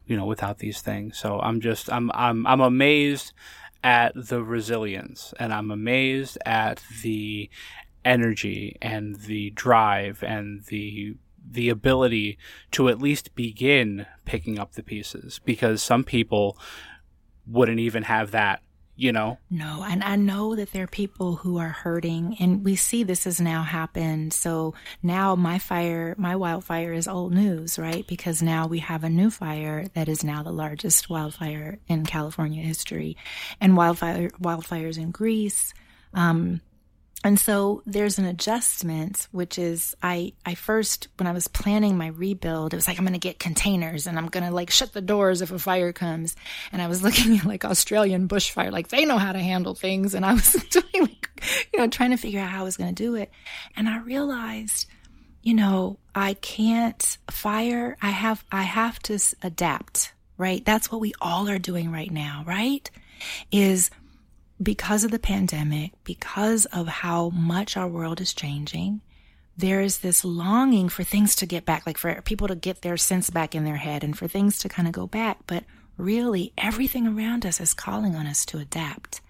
you 0.06 0.16
know 0.16 0.24
without 0.24 0.58
these 0.58 0.80
things. 0.80 1.18
So 1.18 1.38
I'm 1.40 1.60
just 1.60 1.92
I'm 1.92 2.10
I'm 2.14 2.46
I'm 2.46 2.60
amazed 2.60 3.32
at 3.84 4.12
the 4.16 4.42
resilience 4.42 5.34
and 5.38 5.52
I'm 5.52 5.70
amazed 5.70 6.38
at 6.46 6.82
the 7.02 7.50
energy 8.04 8.76
and 8.82 9.14
the 9.16 9.50
drive 9.50 10.24
and 10.24 10.64
the 10.64 11.16
the 11.46 11.68
ability 11.68 12.38
to 12.70 12.88
at 12.88 12.98
least 12.98 13.34
begin 13.34 14.06
picking 14.24 14.58
up 14.58 14.72
the 14.72 14.82
pieces 14.82 15.40
because 15.44 15.82
some 15.82 16.02
people 16.02 16.56
wouldn't 17.46 17.78
even 17.78 18.04
have 18.04 18.30
that 18.30 18.62
you 18.96 19.12
know? 19.12 19.38
No 19.50 19.84
and 19.88 20.02
i 20.04 20.16
know 20.16 20.54
that 20.54 20.72
there 20.72 20.84
are 20.84 20.88
people 20.88 21.36
who 21.36 21.58
are 21.58 21.68
hurting 21.68 22.36
and 22.40 22.64
we 22.64 22.76
see 22.76 23.02
this 23.02 23.24
has 23.24 23.40
now 23.40 23.62
happened. 23.62 24.32
So 24.32 24.74
now 25.02 25.34
my 25.34 25.58
fire 25.58 26.14
my 26.18 26.36
wildfire 26.36 26.92
is 26.92 27.08
old 27.08 27.32
news 27.32 27.78
right? 27.78 28.06
Because 28.06 28.42
now 28.42 28.66
we 28.66 28.78
have 28.80 29.04
a 29.04 29.10
new 29.10 29.30
fire 29.30 29.86
that 29.94 30.08
is 30.08 30.24
now 30.24 30.42
the 30.42 30.52
largest 30.52 31.10
wildfire 31.10 31.78
in 31.88 32.04
california 32.04 32.62
history. 32.62 33.16
And 33.60 33.76
wildfire 33.76 34.30
wildfires 34.40 34.98
in 34.98 35.10
greece 35.10 35.74
um, 36.14 36.60
and 37.24 37.40
so 37.40 37.82
there's 37.86 38.18
an 38.18 38.26
adjustment, 38.26 39.28
which 39.32 39.58
is 39.58 39.96
I, 40.02 40.34
I 40.44 40.54
first, 40.54 41.08
when 41.16 41.26
I 41.26 41.32
was 41.32 41.48
planning 41.48 41.96
my 41.96 42.08
rebuild, 42.08 42.74
it 42.74 42.76
was 42.76 42.86
like, 42.86 42.98
I'm 42.98 43.04
going 43.06 43.14
to 43.14 43.18
get 43.18 43.38
containers 43.38 44.06
and 44.06 44.18
I'm 44.18 44.26
going 44.26 44.44
to 44.44 44.50
like 44.50 44.70
shut 44.70 44.92
the 44.92 45.00
doors 45.00 45.40
if 45.40 45.50
a 45.50 45.58
fire 45.58 45.94
comes. 45.94 46.36
And 46.70 46.82
I 46.82 46.86
was 46.86 47.02
looking 47.02 47.38
at 47.38 47.46
like 47.46 47.64
Australian 47.64 48.28
bushfire, 48.28 48.70
like 48.70 48.88
they 48.88 49.06
know 49.06 49.16
how 49.16 49.32
to 49.32 49.38
handle 49.38 49.74
things. 49.74 50.12
And 50.14 50.26
I 50.26 50.34
was 50.34 50.52
doing 50.70 50.84
like, 51.00 51.42
you 51.72 51.80
know, 51.80 51.88
trying 51.88 52.10
to 52.10 52.18
figure 52.18 52.40
out 52.40 52.50
how 52.50 52.60
I 52.60 52.64
was 52.64 52.76
going 52.76 52.94
to 52.94 53.02
do 53.02 53.14
it. 53.14 53.30
And 53.74 53.88
I 53.88 54.00
realized, 54.00 54.86
you 55.42 55.54
know, 55.54 55.98
I 56.14 56.34
can't 56.34 57.16
fire. 57.30 57.96
I 58.02 58.10
have, 58.10 58.44
I 58.52 58.64
have 58.64 58.98
to 59.04 59.18
adapt, 59.40 60.12
right? 60.36 60.62
That's 60.62 60.92
what 60.92 61.00
we 61.00 61.14
all 61.22 61.48
are 61.48 61.58
doing 61.58 61.90
right 61.90 62.10
now, 62.10 62.44
right? 62.46 62.90
Is 63.50 63.90
because 64.62 65.04
of 65.04 65.10
the 65.10 65.18
pandemic, 65.18 65.92
because 66.04 66.64
of 66.66 66.86
how 66.86 67.30
much 67.30 67.76
our 67.76 67.88
world 67.88 68.20
is 68.20 68.32
changing, 68.32 69.00
there 69.56 69.80
is 69.80 69.98
this 69.98 70.24
longing 70.24 70.88
for 70.88 71.04
things 71.04 71.36
to 71.36 71.46
get 71.46 71.64
back, 71.64 71.86
like 71.86 71.98
for 71.98 72.20
people 72.22 72.48
to 72.48 72.56
get 72.56 72.82
their 72.82 72.96
sense 72.96 73.30
back 73.30 73.54
in 73.54 73.64
their 73.64 73.76
head 73.76 74.02
and 74.02 74.16
for 74.16 74.26
things 74.26 74.58
to 74.60 74.68
kind 74.68 74.88
of 74.88 74.92
go 74.92 75.06
back. 75.06 75.38
But 75.46 75.64
really, 75.96 76.52
everything 76.58 77.06
around 77.06 77.46
us 77.46 77.60
is 77.60 77.74
calling 77.74 78.16
on 78.16 78.26
us 78.26 78.44
to 78.46 78.58
adapt. 78.58 79.20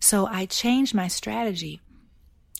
So 0.00 0.26
I 0.26 0.46
changed 0.46 0.94
my 0.94 1.08
strategy. 1.08 1.80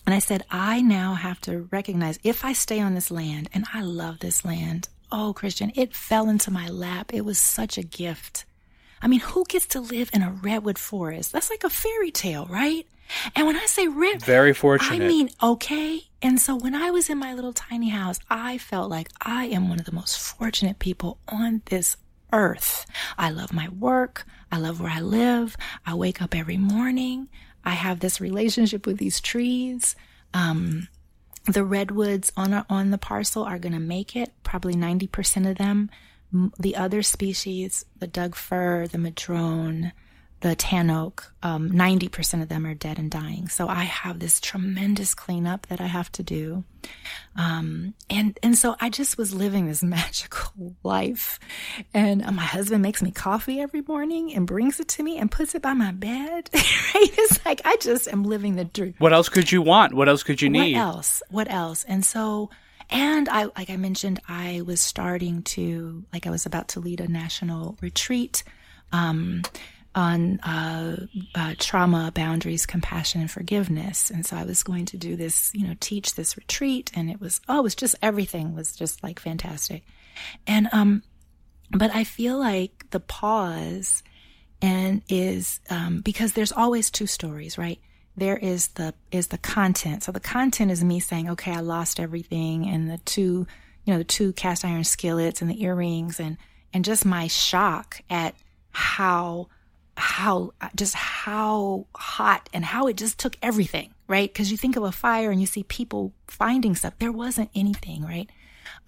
And 0.07 0.15
I 0.15 0.19
said, 0.19 0.45
I 0.51 0.83
now 0.83 1.15
have 1.15 1.41
to 1.43 1.67
recognize 1.71 2.19
if 2.23 2.45
I 2.45 2.53
stay 2.53 2.79
on 2.79 2.95
this 2.95 3.11
land, 3.11 3.49
and 3.55 3.65
I 3.73 3.81
love 3.81 4.19
this 4.19 4.45
land. 4.45 4.89
Oh, 5.11 5.33
Christian, 5.33 5.73
it 5.75 5.97
fell 5.97 6.29
into 6.29 6.51
my 6.51 6.69
lap. 6.69 7.15
It 7.15 7.25
was 7.25 7.39
such 7.39 7.79
a 7.79 7.83
gift. 7.83 8.45
I 9.05 9.07
mean, 9.07 9.21
who 9.21 9.45
gets 9.45 9.67
to 9.67 9.81
live 9.81 10.09
in 10.15 10.23
a 10.23 10.31
redwood 10.31 10.79
forest? 10.79 11.31
That's 11.31 11.51
like 11.51 11.63
a 11.63 11.69
fairy 11.69 12.11
tale, 12.11 12.47
right? 12.47 12.87
And 13.37 13.47
when 13.47 13.55
I 13.55 13.67
say 13.67 13.87
red, 13.87 14.23
very 14.23 14.55
fortunate. 14.55 15.05
I 15.05 15.07
mean, 15.07 15.29
okay. 15.43 16.05
And 16.23 16.41
so 16.41 16.57
when 16.57 16.75
I 16.75 16.91
was 16.91 17.11
in 17.11 17.19
my 17.19 17.35
little 17.35 17.53
tiny 17.53 17.91
house, 17.91 18.19
I 18.31 18.57
felt 18.57 18.89
like 18.89 19.11
I 19.21 19.45
am 19.45 19.69
one 19.69 19.79
of 19.79 19.85
the 19.85 19.93
most 19.93 20.19
fortunate 20.19 20.79
people 20.79 21.19
on 21.29 21.61
this 21.67 21.99
earth. 22.33 22.87
I 23.19 23.29
love 23.29 23.53
my 23.53 23.69
work. 23.69 24.25
I 24.51 24.57
love 24.57 24.81
where 24.81 24.91
I 24.91 25.01
live. 25.01 25.55
I 25.85 25.95
wake 25.95 26.23
up 26.23 26.35
every 26.35 26.57
morning. 26.57 27.29
I 27.63 27.73
have 27.73 28.01
this 28.01 28.23
relationship 28.23 28.87
with 28.87 28.97
these 28.97 29.21
trees. 29.21 29.97
Um, 30.33 30.89
the 31.45 31.63
redwoods 31.63 32.33
on 32.39 32.55
our, 32.55 32.65
on 32.71 32.91
the 32.91 32.97
parcel 32.97 33.45
are 33.45 33.59
going 33.59 33.75
to 33.75 33.81
make 33.81 34.17
it. 34.17 34.33
Probably 34.45 34.75
90% 34.75 35.51
of 35.51 35.59
them 35.59 35.91
the 36.59 36.77
other 36.77 37.03
species, 37.03 37.85
the 37.99 38.07
Doug 38.07 38.35
fir, 38.35 38.87
the 38.87 38.99
madrone, 38.99 39.93
the 40.45 40.55
tan 40.55 40.91
oak, 40.91 41.33
um, 41.43 41.71
90% 41.71 42.43
of 42.43 42.51
them 42.51 42.67
are 42.67 42.75
dead 42.75 42.99
and 42.99 43.11
dying. 43.11 43.49
So 43.49 43.67
I 43.67 43.85
have 43.85 44.19
this 44.19 44.41
tremendous 44.41 45.15
cleanup 45.15 45.69
that 45.69 45.81
I 45.81 45.87
have 45.87 46.13
to 46.13 46.23
do. 46.23 46.65
Um, 47.35 47.95
and, 48.11 48.39
and 48.43 48.57
so 48.59 48.77
I 48.79 48.91
just 48.91 49.17
was 49.17 49.35
living 49.35 49.67
this 49.67 49.83
magical 49.83 50.77
life. 50.83 51.41
And 51.95 52.23
uh, 52.23 52.31
my 52.33 52.43
husband 52.43 52.83
makes 52.83 53.01
me 53.03 53.11
coffee 53.11 53.59
every 53.59 53.81
morning 53.81 54.35
and 54.35 54.47
brings 54.47 54.81
it 54.81 54.89
to 54.89 55.03
me 55.03 55.17
and 55.17 55.31
puts 55.31 55.55
it 55.55 55.63
by 55.63 55.73
my 55.73 55.93
bed. 55.93 56.51
right? 56.55 57.11
It's 57.17 57.45
like 57.47 57.63
I 57.65 57.79
just 57.81 58.07
am 58.09 58.25
living 58.25 58.57
the 58.57 58.67
dream. 58.67 58.95
What 58.99 59.15
else 59.15 59.31
could 59.31 59.51
you 59.51 59.63
want? 59.63 59.95
What 59.95 60.11
else 60.11 60.23
could 60.23 60.43
you 60.43 60.51
need? 60.51 60.75
What 60.75 60.81
else? 60.81 61.23
What 61.31 61.51
else? 61.51 61.85
And 61.85 62.05
so 62.05 62.51
and 62.91 63.29
I, 63.29 63.45
like 63.57 63.71
I 63.71 63.77
mentioned, 63.77 64.21
I 64.29 64.63
was 64.67 64.81
starting 64.81 65.43
to, 65.43 66.05
like 66.13 66.27
I 66.27 66.31
was 66.31 66.47
about 66.47 66.69
to 66.69 66.81
lead 66.81 67.01
a 67.01 67.09
national 67.09 67.77
retreat 67.81 68.45
um, 68.93 69.43
on 69.95 70.41
uh, 70.41 71.07
uh, 71.35 71.55
trauma, 71.59 72.13
boundaries, 72.15 72.67
compassion, 72.67 73.21
and 73.21 73.31
forgiveness. 73.31 74.11
And 74.11 74.27
so 74.27 74.37
I 74.37 74.45
was 74.45 74.63
going 74.63 74.87
to 74.87 74.97
do 74.97 75.17
this, 75.17 75.53
you 75.55 75.67
know, 75.67 75.75
teach 75.81 76.15
this 76.15 76.37
retreat, 76.37 76.91
and 76.95 77.11
it 77.11 77.21
was, 77.21 77.41
oh, 77.49 77.61
it 77.61 77.63
was 77.63 77.75
just 77.75 77.95
everything 78.03 78.55
was 78.55 78.75
just 78.75 79.03
like 79.03 79.21
fantastic. 79.21 79.85
And 80.47 80.69
um, 80.73 81.03
but 81.71 81.95
I 81.95 82.05
feel 82.05 82.39
like 82.39 82.87
the 82.91 83.01
pause 83.01 84.03
and 84.63 85.03
is 85.09 85.61
um, 85.71 86.01
because 86.01 86.33
there's 86.33 86.53
always 86.53 86.91
two 86.91 87.07
stories, 87.07 87.59
right? 87.59 87.81
There 88.17 88.37
is 88.37 88.69
the 88.69 88.95
is 89.11 89.29
the 89.29 89.39
content. 89.39 90.03
So 90.03 90.13
the 90.13 90.21
content 90.21 90.71
is 90.71 90.85
me 90.85 91.01
saying, 91.01 91.31
okay, 91.31 91.53
I 91.53 91.61
lost 91.61 91.99
everything, 91.99 92.67
and 92.67 92.91
the 92.91 92.99
two, 92.99 93.47
you 93.85 93.93
know, 93.93 93.99
the 93.99 94.05
two 94.05 94.33
cast 94.33 94.65
iron 94.65 94.85
skillets 94.85 95.43
and 95.43 95.51
the 95.51 95.63
earrings, 95.63 96.21
and 96.21 96.37
and 96.73 96.85
just 96.85 97.05
my 97.05 97.27
shock 97.27 98.01
at 98.09 98.35
how 98.71 99.49
how 99.97 100.53
just 100.75 100.95
how 100.95 101.87
hot 101.95 102.49
and 102.53 102.65
how 102.65 102.87
it 102.87 102.97
just 102.97 103.19
took 103.19 103.37
everything, 103.43 103.93
right? 104.09 104.33
Because 104.33 104.51
you 104.51 104.57
think 104.57 104.77
of 104.77 104.83
a 104.83 104.93
fire 104.93 105.31
and 105.31 105.41
you 105.41 105.47
see 105.47 105.63
people 105.65 106.13
finding 106.27 106.75
stuff. 106.75 106.95
There 106.99 107.13
wasn't 107.13 107.51
anything, 107.55 108.03
right? 108.03 108.29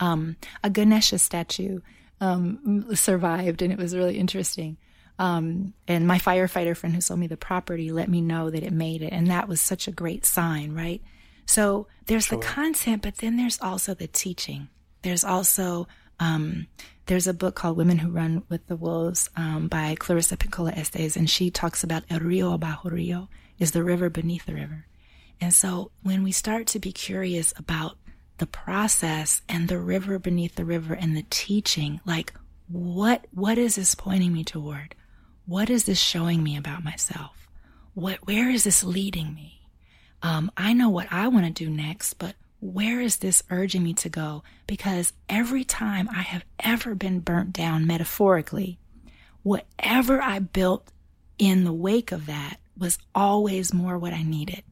Um, 0.01 0.37
a 0.63 0.71
Ganesha 0.71 1.19
statue 1.19 1.81
um, 2.21 2.87
survived, 2.95 3.63
and 3.63 3.73
it 3.73 3.79
was 3.79 3.97
really 3.97 4.19
interesting. 4.19 4.77
Um, 5.19 5.73
and 5.89 6.07
my 6.07 6.19
firefighter 6.19 6.77
friend 6.77 6.95
who 6.95 7.01
sold 7.01 7.21
me 7.21 7.27
the 7.27 7.37
property 7.37 7.91
let 7.91 8.09
me 8.09 8.21
know 8.21 8.51
that 8.51 8.63
it 8.63 8.73
made 8.73 9.03
it. 9.03 9.13
And 9.13 9.29
that 9.29 9.49
was 9.49 9.61
such 9.61 9.89
a 9.89 9.93
great 9.93 10.27
sign, 10.27 10.73
right? 10.73 11.03
So 11.47 11.87
there's 12.07 12.27
sure. 12.27 12.39
the 12.39 12.45
content, 12.45 13.03
but 13.03 13.17
then 13.17 13.37
there's 13.37 13.61
also 13.61 13.95
the 13.95 14.09
teaching. 14.09 14.69
There's 15.03 15.25
also, 15.25 15.89
um, 16.21 16.67
there's 17.07 17.27
a 17.27 17.35
book 17.35 17.55
called 17.55 17.77
Women 17.77 17.99
Who 17.99 18.11
Run 18.11 18.43
with 18.49 18.67
the 18.67 18.77
Wolves 18.77 19.31
um, 19.37 19.69
by 19.69 19.95
Clarissa 19.99 20.37
Pinkola 20.37 20.77
Estes, 20.77 21.17
and 21.17 21.31
she 21.31 21.51
talks 21.51 21.85
about 21.85 22.05
El 22.11 22.21
Rio 22.21 22.53
Abajo 22.53 22.91
Rio, 22.91 23.29
is 23.59 23.71
the 23.71 23.85
river 23.85 24.11
beneath 24.11 24.45
the 24.45 24.55
river. 24.55 24.87
And 25.41 25.55
so 25.55 25.91
when 26.03 26.23
we 26.23 26.33
start 26.33 26.67
to 26.69 26.79
be 26.79 26.93
curious 26.93 27.55
about 27.57 27.97
the 28.39 28.47
process 28.47 29.43
and 29.49 29.69
the 29.69 29.79
river 29.79 30.19
beneath 30.19 30.57
the 30.57 30.65
river 30.65 30.95
and 30.95 31.17
the 31.17 31.25
teaching, 31.31 32.01
like 32.05 32.35
what 32.69 33.27
what 33.33 33.59
is 33.59 33.77
this 33.77 33.95
pointing 33.95 34.33
me 34.33 34.45
toward? 34.45 34.95
What 35.47 35.71
is 35.71 35.85
this 35.85 35.99
showing 35.99 36.43
me 36.43 36.57
about 36.57 36.85
myself? 36.85 37.37
what, 37.97 38.27
where 38.27 38.51
is 38.51 38.65
this 38.65 38.85
leading 38.85 39.35
me? 39.35 39.63
Um, 40.23 40.53
I 40.55 40.75
know 40.75 40.91
what 40.91 41.09
I 41.11 41.29
want 41.29 41.47
to 41.47 41.65
do 41.65 41.71
next, 41.71 42.15
but 42.15 42.35
where 42.61 43.01
is 43.01 43.17
this 43.17 43.43
urging 43.49 43.83
me 43.83 43.95
to 43.95 44.11
go? 44.11 44.43
Because 44.67 45.15
every 45.31 45.65
time 45.65 46.07
I 46.11 46.21
have 46.21 46.45
ever 46.61 46.95
been 46.95 47.21
burnt 47.21 47.55
down 47.55 47.87
metaphorically, 47.87 48.79
whatever 49.43 50.21
I 50.21 50.41
built 50.41 50.93
in 51.39 51.65
the 51.65 51.73
wake 51.73 52.13
of 52.13 52.27
that 52.27 52.59
was 52.77 52.99
always 53.15 53.73
more 53.73 53.97
what 53.97 54.13
I 54.13 54.23
needed. 54.23 54.63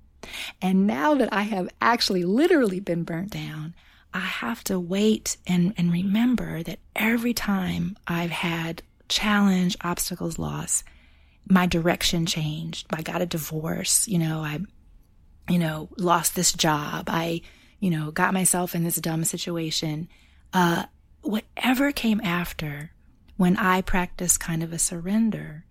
And 0.60 0.86
now 0.86 1.14
that 1.14 1.32
I 1.32 1.42
have 1.42 1.70
actually 1.80 2.24
literally 2.24 2.80
been 2.80 3.04
burnt 3.04 3.30
down, 3.30 3.74
I 4.12 4.20
have 4.20 4.62
to 4.64 4.78
wait 4.78 5.38
and, 5.46 5.72
and 5.78 5.90
remember 5.90 6.62
that 6.62 6.78
every 6.94 7.32
time 7.32 7.96
I've 8.06 8.30
had 8.30 8.82
challenge, 9.08 9.76
obstacles, 9.82 10.38
loss, 10.38 10.84
my 11.48 11.66
direction 11.66 12.26
changed. 12.26 12.86
I 12.90 13.02
got 13.02 13.22
a 13.22 13.26
divorce, 13.26 14.08
you 14.08 14.18
know, 14.18 14.40
I, 14.40 14.60
you 15.48 15.58
know, 15.58 15.88
lost 15.98 16.34
this 16.34 16.52
job. 16.52 17.04
I, 17.08 17.42
you 17.80 17.90
know, 17.90 18.10
got 18.10 18.32
myself 18.34 18.74
in 18.74 18.84
this 18.84 18.96
dumb 18.96 19.24
situation. 19.24 20.08
Uh, 20.52 20.84
whatever 21.22 21.92
came 21.92 22.20
after 22.22 22.92
when 23.36 23.56
I 23.56 23.82
practiced 23.82 24.40
kind 24.40 24.62
of 24.62 24.72
a 24.72 24.78
surrender, 24.78 25.64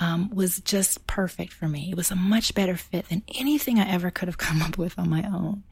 um, 0.00 0.30
was 0.30 0.60
just 0.60 1.06
perfect 1.06 1.52
for 1.52 1.68
me. 1.68 1.90
It 1.90 1.96
was 1.96 2.10
a 2.10 2.16
much 2.16 2.54
better 2.54 2.76
fit 2.76 3.08
than 3.08 3.22
anything 3.34 3.78
I 3.78 3.90
ever 3.90 4.10
could 4.10 4.28
have 4.28 4.38
come 4.38 4.62
up 4.62 4.78
with 4.78 4.98
on 4.98 5.10
my 5.10 5.22
own. 5.22 5.64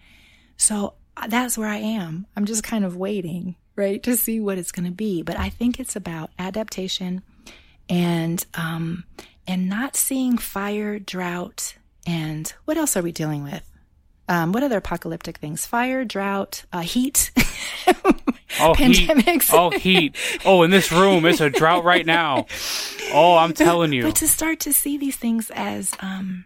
So 0.56 0.94
uh, 1.16 1.28
that's 1.28 1.56
where 1.56 1.68
I 1.68 1.76
am. 1.76 2.26
I'm 2.36 2.44
just 2.44 2.62
kind 2.62 2.84
of 2.84 2.97
waiting, 2.97 3.56
right, 3.77 4.03
to 4.03 4.16
see 4.16 4.40
what 4.40 4.59
it's 4.59 4.73
going 4.73 4.86
to 4.86 4.93
be. 4.93 5.23
But 5.23 5.39
I 5.39 5.48
think 5.51 5.78
it's 5.78 5.94
about 5.97 6.31
adaptation 6.39 7.23
and 7.89 8.44
um, 8.55 9.05
and 9.47 9.69
not 9.69 9.97
seeing 9.97 10.39
fire, 10.39 10.98
drought, 10.98 11.77
and 12.07 12.53
what 12.65 12.77
else 12.77 12.97
are 12.97 13.03
we 13.03 13.12
dealing 13.12 13.44
with? 13.44 13.62
Um, 14.28 14.53
what 14.53 14.65
other 14.65 14.78
apocalyptic 14.78 15.39
things? 15.39 15.66
Fire, 15.66 16.05
drought, 16.05 16.65
uh, 16.73 16.81
heat, 16.81 17.31
oh, 17.86 18.74
pandemics. 18.74 19.43
Heat. 19.43 19.53
Oh, 19.53 19.70
heat. 19.70 20.16
Oh, 20.44 20.62
in 20.65 20.70
this 20.70 20.90
room, 20.90 21.24
it's 21.27 21.40
a 21.40 21.51
drought 21.51 21.85
right 21.85 22.05
now. 22.05 22.47
Oh, 23.12 23.36
I'm 23.36 23.53
telling 23.53 23.93
you. 23.93 24.03
But 24.03 24.16
to 24.16 24.28
start 24.28 24.61
to 24.61 24.73
see 24.73 24.98
these 24.98 25.16
things 25.16 25.51
as 25.55 25.93
um, 26.01 26.44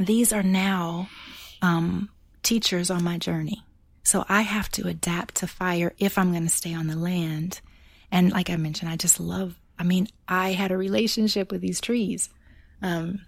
these 0.00 0.32
are 0.32 0.42
now 0.42 1.08
um, 1.62 2.08
teachers 2.42 2.90
on 2.90 3.04
my 3.04 3.16
journey. 3.16 3.62
So 4.08 4.24
I 4.26 4.40
have 4.40 4.70
to 4.70 4.88
adapt 4.88 5.34
to 5.36 5.46
fire 5.46 5.92
if 5.98 6.16
I'm 6.16 6.30
going 6.30 6.44
to 6.44 6.48
stay 6.48 6.72
on 6.72 6.86
the 6.86 6.96
land. 6.96 7.60
And 8.10 8.32
like 8.32 8.48
I 8.48 8.56
mentioned, 8.56 8.90
I 8.90 8.96
just 8.96 9.20
love, 9.20 9.60
I 9.78 9.84
mean, 9.84 10.08
I 10.26 10.52
had 10.52 10.72
a 10.72 10.78
relationship 10.78 11.52
with 11.52 11.60
these 11.60 11.78
trees. 11.78 12.30
Um, 12.80 13.26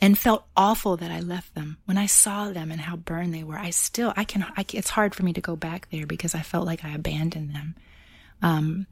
and 0.00 0.18
felt 0.18 0.46
awful 0.56 0.96
that 0.96 1.10
I 1.10 1.20
left 1.20 1.54
them. 1.54 1.76
When 1.84 1.98
I 1.98 2.06
saw 2.06 2.50
them 2.50 2.70
and 2.70 2.80
how 2.80 2.96
burned 2.96 3.34
they 3.34 3.44
were, 3.44 3.58
I 3.58 3.68
still, 3.68 4.14
I 4.16 4.24
can, 4.24 4.46
I, 4.56 4.64
it's 4.72 4.88
hard 4.88 5.14
for 5.14 5.22
me 5.22 5.34
to 5.34 5.42
go 5.42 5.54
back 5.54 5.88
there 5.90 6.06
because 6.06 6.34
I 6.34 6.40
felt 6.40 6.64
like 6.64 6.82
I 6.82 6.94
abandoned 6.94 7.54
them. 7.54 7.74
Um, 8.40 8.86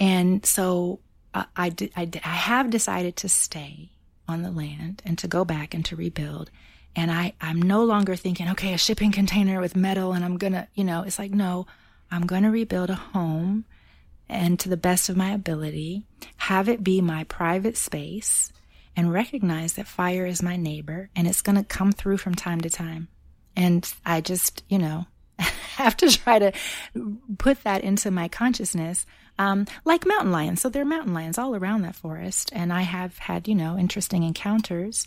and 0.00 0.46
so 0.46 1.00
uh, 1.34 1.44
I, 1.54 1.68
did, 1.68 1.92
I, 1.94 2.08
I 2.24 2.28
have 2.34 2.70
decided 2.70 3.16
to 3.16 3.28
stay 3.28 3.90
on 4.26 4.40
the 4.40 4.50
land 4.50 5.02
and 5.04 5.18
to 5.18 5.28
go 5.28 5.44
back 5.44 5.74
and 5.74 5.84
to 5.84 5.96
rebuild. 5.96 6.50
And 6.96 7.10
I, 7.10 7.34
I'm 7.40 7.62
no 7.62 7.84
longer 7.84 8.16
thinking, 8.16 8.48
okay, 8.50 8.74
a 8.74 8.78
shipping 8.78 9.12
container 9.12 9.60
with 9.60 9.76
metal 9.76 10.12
and 10.12 10.24
I'm 10.24 10.36
gonna, 10.38 10.68
you 10.74 10.84
know, 10.84 11.02
it's 11.02 11.18
like, 11.18 11.30
no, 11.30 11.66
I'm 12.10 12.26
gonna 12.26 12.50
rebuild 12.50 12.90
a 12.90 12.94
home 12.94 13.64
and 14.28 14.58
to 14.60 14.68
the 14.68 14.76
best 14.76 15.08
of 15.08 15.16
my 15.16 15.32
ability, 15.32 16.04
have 16.36 16.68
it 16.68 16.84
be 16.84 17.00
my 17.00 17.24
private 17.24 17.76
space 17.76 18.52
and 18.96 19.12
recognize 19.12 19.74
that 19.74 19.86
fire 19.86 20.26
is 20.26 20.42
my 20.42 20.56
neighbor 20.56 21.10
and 21.16 21.26
it's 21.26 21.42
to 21.42 21.64
come 21.64 21.92
through 21.92 22.18
from 22.18 22.34
time 22.34 22.60
to 22.60 22.70
time. 22.70 23.08
And 23.56 23.92
I 24.04 24.20
just, 24.20 24.62
you 24.68 24.78
know, 24.78 25.06
have 25.76 25.96
to 25.98 26.10
try 26.10 26.38
to 26.38 26.52
put 27.38 27.62
that 27.64 27.82
into 27.82 28.10
my 28.10 28.28
consciousness. 28.28 29.06
Um, 29.38 29.66
like 29.86 30.06
mountain 30.06 30.32
lions. 30.32 30.60
So 30.60 30.68
there 30.68 30.82
are 30.82 30.86
mountain 30.86 31.14
lions 31.14 31.38
all 31.38 31.56
around 31.56 31.82
that 31.82 31.96
forest. 31.96 32.50
And 32.52 32.72
I 32.72 32.82
have 32.82 33.16
had, 33.16 33.48
you 33.48 33.54
know, 33.54 33.78
interesting 33.78 34.22
encounters. 34.22 35.06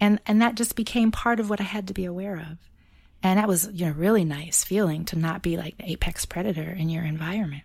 And, 0.00 0.20
and 0.26 0.42
that 0.42 0.54
just 0.54 0.76
became 0.76 1.10
part 1.10 1.40
of 1.40 1.50
what 1.50 1.60
I 1.60 1.64
had 1.64 1.88
to 1.88 1.94
be 1.94 2.04
aware 2.04 2.36
of. 2.36 2.58
And 3.22 3.38
that 3.38 3.48
was, 3.48 3.70
you 3.72 3.86
know, 3.86 3.92
really 3.92 4.24
nice 4.24 4.64
feeling 4.64 5.04
to 5.06 5.18
not 5.18 5.42
be 5.42 5.56
like 5.56 5.78
the 5.78 5.90
apex 5.90 6.26
predator 6.26 6.70
in 6.70 6.90
your 6.90 7.04
environment. 7.04 7.62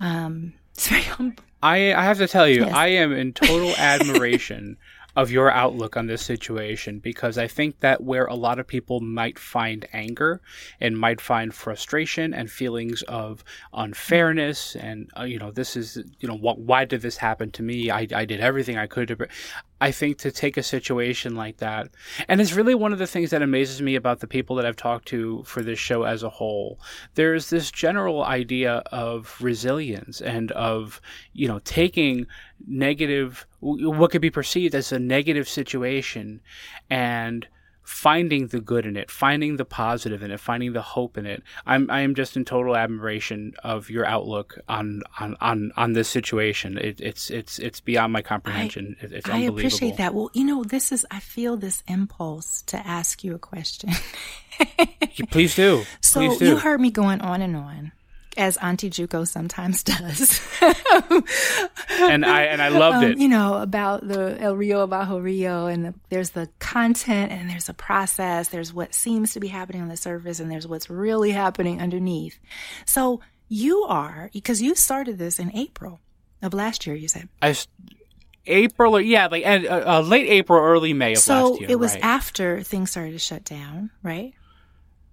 Um, 0.00 0.52
it's 0.74 0.88
very 0.88 1.02
humble. 1.02 1.42
I, 1.62 1.94
I 1.94 2.02
have 2.02 2.18
to 2.18 2.28
tell 2.28 2.46
you, 2.46 2.64
yes. 2.66 2.74
I 2.74 2.88
am 2.88 3.12
in 3.12 3.32
total 3.32 3.74
admiration 3.78 4.76
of 5.16 5.30
your 5.30 5.50
outlook 5.50 5.96
on 5.96 6.06
this 6.06 6.22
situation 6.22 6.98
because 6.98 7.38
I 7.38 7.46
think 7.46 7.80
that 7.80 8.02
where 8.02 8.26
a 8.26 8.34
lot 8.34 8.58
of 8.58 8.66
people 8.66 9.00
might 9.00 9.38
find 9.38 9.86
anger 9.92 10.40
and 10.80 10.98
might 10.98 11.20
find 11.20 11.54
frustration 11.54 12.34
and 12.34 12.50
feelings 12.50 13.02
of 13.02 13.44
unfairness 13.72 14.74
and 14.74 15.10
uh, 15.16 15.22
you 15.22 15.38
know 15.38 15.52
this 15.52 15.76
is 15.76 16.02
you 16.18 16.28
know 16.28 16.36
what 16.36 16.58
why 16.58 16.84
did 16.84 17.02
this 17.02 17.16
happen 17.16 17.52
to 17.52 17.62
me 17.62 17.90
I, 17.90 18.08
I 18.12 18.24
did 18.24 18.40
everything 18.40 18.76
I 18.76 18.88
could 18.88 19.08
to 19.08 19.28
I 19.80 19.90
think 19.90 20.18
to 20.18 20.30
take 20.30 20.56
a 20.56 20.62
situation 20.62 21.34
like 21.34 21.58
that, 21.58 21.88
and 22.28 22.40
it's 22.40 22.54
really 22.54 22.74
one 22.74 22.92
of 22.92 22.98
the 22.98 23.06
things 23.06 23.30
that 23.30 23.42
amazes 23.42 23.82
me 23.82 23.96
about 23.96 24.20
the 24.20 24.26
people 24.26 24.56
that 24.56 24.64
I've 24.64 24.76
talked 24.76 25.08
to 25.08 25.42
for 25.44 25.62
this 25.62 25.78
show 25.78 26.04
as 26.04 26.22
a 26.22 26.30
whole. 26.30 26.78
There's 27.14 27.50
this 27.50 27.70
general 27.70 28.22
idea 28.24 28.82
of 28.92 29.36
resilience 29.40 30.20
and 30.20 30.52
of, 30.52 31.00
you 31.32 31.48
know, 31.48 31.60
taking 31.64 32.26
negative, 32.66 33.46
what 33.60 34.10
could 34.10 34.22
be 34.22 34.30
perceived 34.30 34.74
as 34.74 34.92
a 34.92 34.98
negative 34.98 35.48
situation 35.48 36.40
and 36.88 37.46
finding 37.84 38.48
the 38.48 38.60
good 38.60 38.86
in 38.86 38.96
it, 38.96 39.10
finding 39.10 39.56
the 39.56 39.64
positive 39.64 40.22
in 40.22 40.30
it, 40.30 40.40
finding 40.40 40.72
the 40.72 40.82
hope 40.82 41.16
in 41.16 41.26
it. 41.26 41.42
I'm 41.66 41.90
I 41.90 42.00
am 42.00 42.14
just 42.14 42.36
in 42.36 42.44
total 42.44 42.76
admiration 42.76 43.54
of 43.62 43.90
your 43.90 44.06
outlook 44.06 44.58
on 44.68 45.02
on 45.20 45.36
on, 45.40 45.72
on 45.76 45.92
this 45.92 46.08
situation. 46.08 46.78
It, 46.78 47.00
it's 47.00 47.30
it's 47.30 47.58
it's 47.58 47.80
beyond 47.80 48.12
my 48.12 48.22
comprehension. 48.22 48.96
I, 49.00 49.04
it, 49.04 49.12
it's 49.12 49.30
I 49.30 49.38
appreciate 49.40 49.98
that. 49.98 50.14
Well, 50.14 50.30
you 50.32 50.44
know, 50.44 50.64
this 50.64 50.90
is 50.90 51.06
I 51.10 51.20
feel 51.20 51.56
this 51.56 51.82
impulse 51.86 52.62
to 52.62 52.78
ask 52.78 53.22
you 53.22 53.34
a 53.34 53.38
question. 53.38 53.90
Please 55.30 55.54
do. 55.54 55.84
So 56.00 56.38
do. 56.38 56.44
you 56.44 56.56
heard 56.56 56.80
me 56.80 56.90
going 56.90 57.20
on 57.20 57.42
and 57.42 57.54
on 57.54 57.92
as 58.36 58.56
Auntie 58.58 58.90
Juco 58.90 59.26
sometimes 59.26 59.82
does. 59.82 60.40
and 61.90 62.24
I 62.24 62.42
and 62.44 62.60
I 62.60 62.68
loved 62.68 62.98
um, 62.98 63.04
it. 63.04 63.18
You 63.18 63.28
know 63.28 63.54
about 63.54 64.06
the 64.06 64.40
El 64.40 64.56
Rio 64.56 64.86
Bajo 64.86 65.22
Rio, 65.22 65.66
and 65.66 65.86
the, 65.86 65.94
there's 66.08 66.30
the 66.30 66.48
content, 66.58 67.32
and 67.32 67.48
there's 67.48 67.68
a 67.68 67.74
process. 67.74 68.48
There's 68.48 68.72
what 68.72 68.94
seems 68.94 69.34
to 69.34 69.40
be 69.40 69.48
happening 69.48 69.82
on 69.82 69.88
the 69.88 69.96
surface, 69.96 70.40
and 70.40 70.50
there's 70.50 70.66
what's 70.66 70.90
really 70.90 71.30
happening 71.30 71.80
underneath. 71.80 72.38
So 72.86 73.20
you 73.48 73.84
are 73.84 74.30
because 74.32 74.62
you 74.62 74.74
started 74.74 75.18
this 75.18 75.38
in 75.38 75.54
April 75.56 76.00
of 76.42 76.54
last 76.54 76.86
year. 76.86 76.96
You 76.96 77.08
said 77.08 77.28
I. 77.42 77.56
April 78.46 78.96
or 78.96 79.00
yeah, 79.00 79.28
like 79.28 79.46
uh, 79.46 79.82
uh, 79.86 80.00
late 80.02 80.28
April, 80.28 80.62
early 80.62 80.92
May 80.92 81.12
of 81.12 81.18
so 81.18 81.50
last 81.50 81.60
year. 81.60 81.68
So 81.68 81.72
it 81.72 81.78
was 81.78 81.94
right? 81.94 82.04
after 82.04 82.62
things 82.62 82.90
started 82.90 83.12
to 83.12 83.18
shut 83.18 83.42
down, 83.42 83.90
right? 84.02 84.34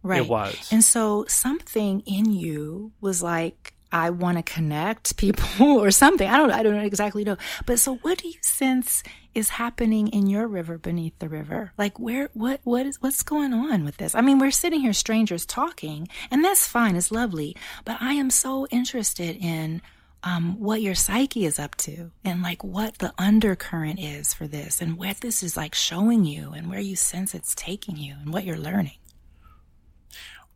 Right. 0.03 0.21
It 0.21 0.27
was. 0.27 0.69
And 0.71 0.83
so 0.83 1.25
something 1.27 2.01
in 2.01 2.33
you 2.33 2.91
was 3.01 3.21
like, 3.21 3.73
I 3.91 4.09
want 4.09 4.37
to 4.37 4.43
connect 4.43 5.17
people 5.17 5.65
or 5.79 5.91
something. 5.91 6.27
I 6.27 6.37
don't 6.37 6.51
I 6.51 6.63
don't 6.63 6.75
exactly 6.75 7.23
know. 7.23 7.37
But 7.65 7.79
so 7.79 7.95
what 7.97 8.17
do 8.19 8.27
you 8.27 8.37
sense 8.41 9.03
is 9.33 9.49
happening 9.49 10.07
in 10.09 10.27
your 10.27 10.47
river 10.47 10.77
beneath 10.77 11.17
the 11.19 11.29
river? 11.29 11.73
Like 11.77 11.99
where 11.99 12.29
what 12.33 12.61
what 12.63 12.85
is 12.85 13.01
what's 13.01 13.23
going 13.23 13.53
on 13.53 13.83
with 13.83 13.97
this? 13.97 14.15
I 14.15 14.21
mean, 14.21 14.39
we're 14.39 14.51
sitting 14.51 14.81
here 14.81 14.93
strangers 14.93 15.45
talking, 15.45 16.07
and 16.29 16.43
that's 16.43 16.67
fine, 16.67 16.95
it's 16.95 17.11
lovely. 17.11 17.55
But 17.85 17.97
I 18.01 18.13
am 18.13 18.29
so 18.29 18.65
interested 18.67 19.35
in 19.37 19.81
um, 20.23 20.59
what 20.59 20.81
your 20.81 20.95
psyche 20.95 21.45
is 21.45 21.57
up 21.57 21.75
to 21.77 22.11
and 22.23 22.43
like 22.43 22.63
what 22.63 22.99
the 22.99 23.11
undercurrent 23.17 23.99
is 23.99 24.33
for 24.33 24.47
this 24.47 24.79
and 24.79 24.97
what 24.97 25.19
this 25.21 25.41
is 25.41 25.57
like 25.57 25.73
showing 25.73 26.25
you 26.25 26.51
and 26.51 26.69
where 26.69 26.79
you 26.79 26.95
sense 26.95 27.33
it's 27.33 27.55
taking 27.55 27.97
you 27.97 28.15
and 28.21 28.31
what 28.31 28.45
you're 28.45 28.57
learning. 28.57 28.93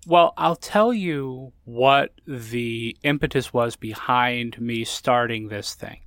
Well, 0.07 0.33
I'll 0.37 0.55
tell 0.55 0.93
you 0.93 1.53
what 1.63 2.13
the 2.27 2.95
impetus 3.01 3.51
was 3.51 3.75
behind 3.75 4.61
me 4.61 4.83
starting 4.83 5.47
this 5.47 5.73
thing. 5.73 6.01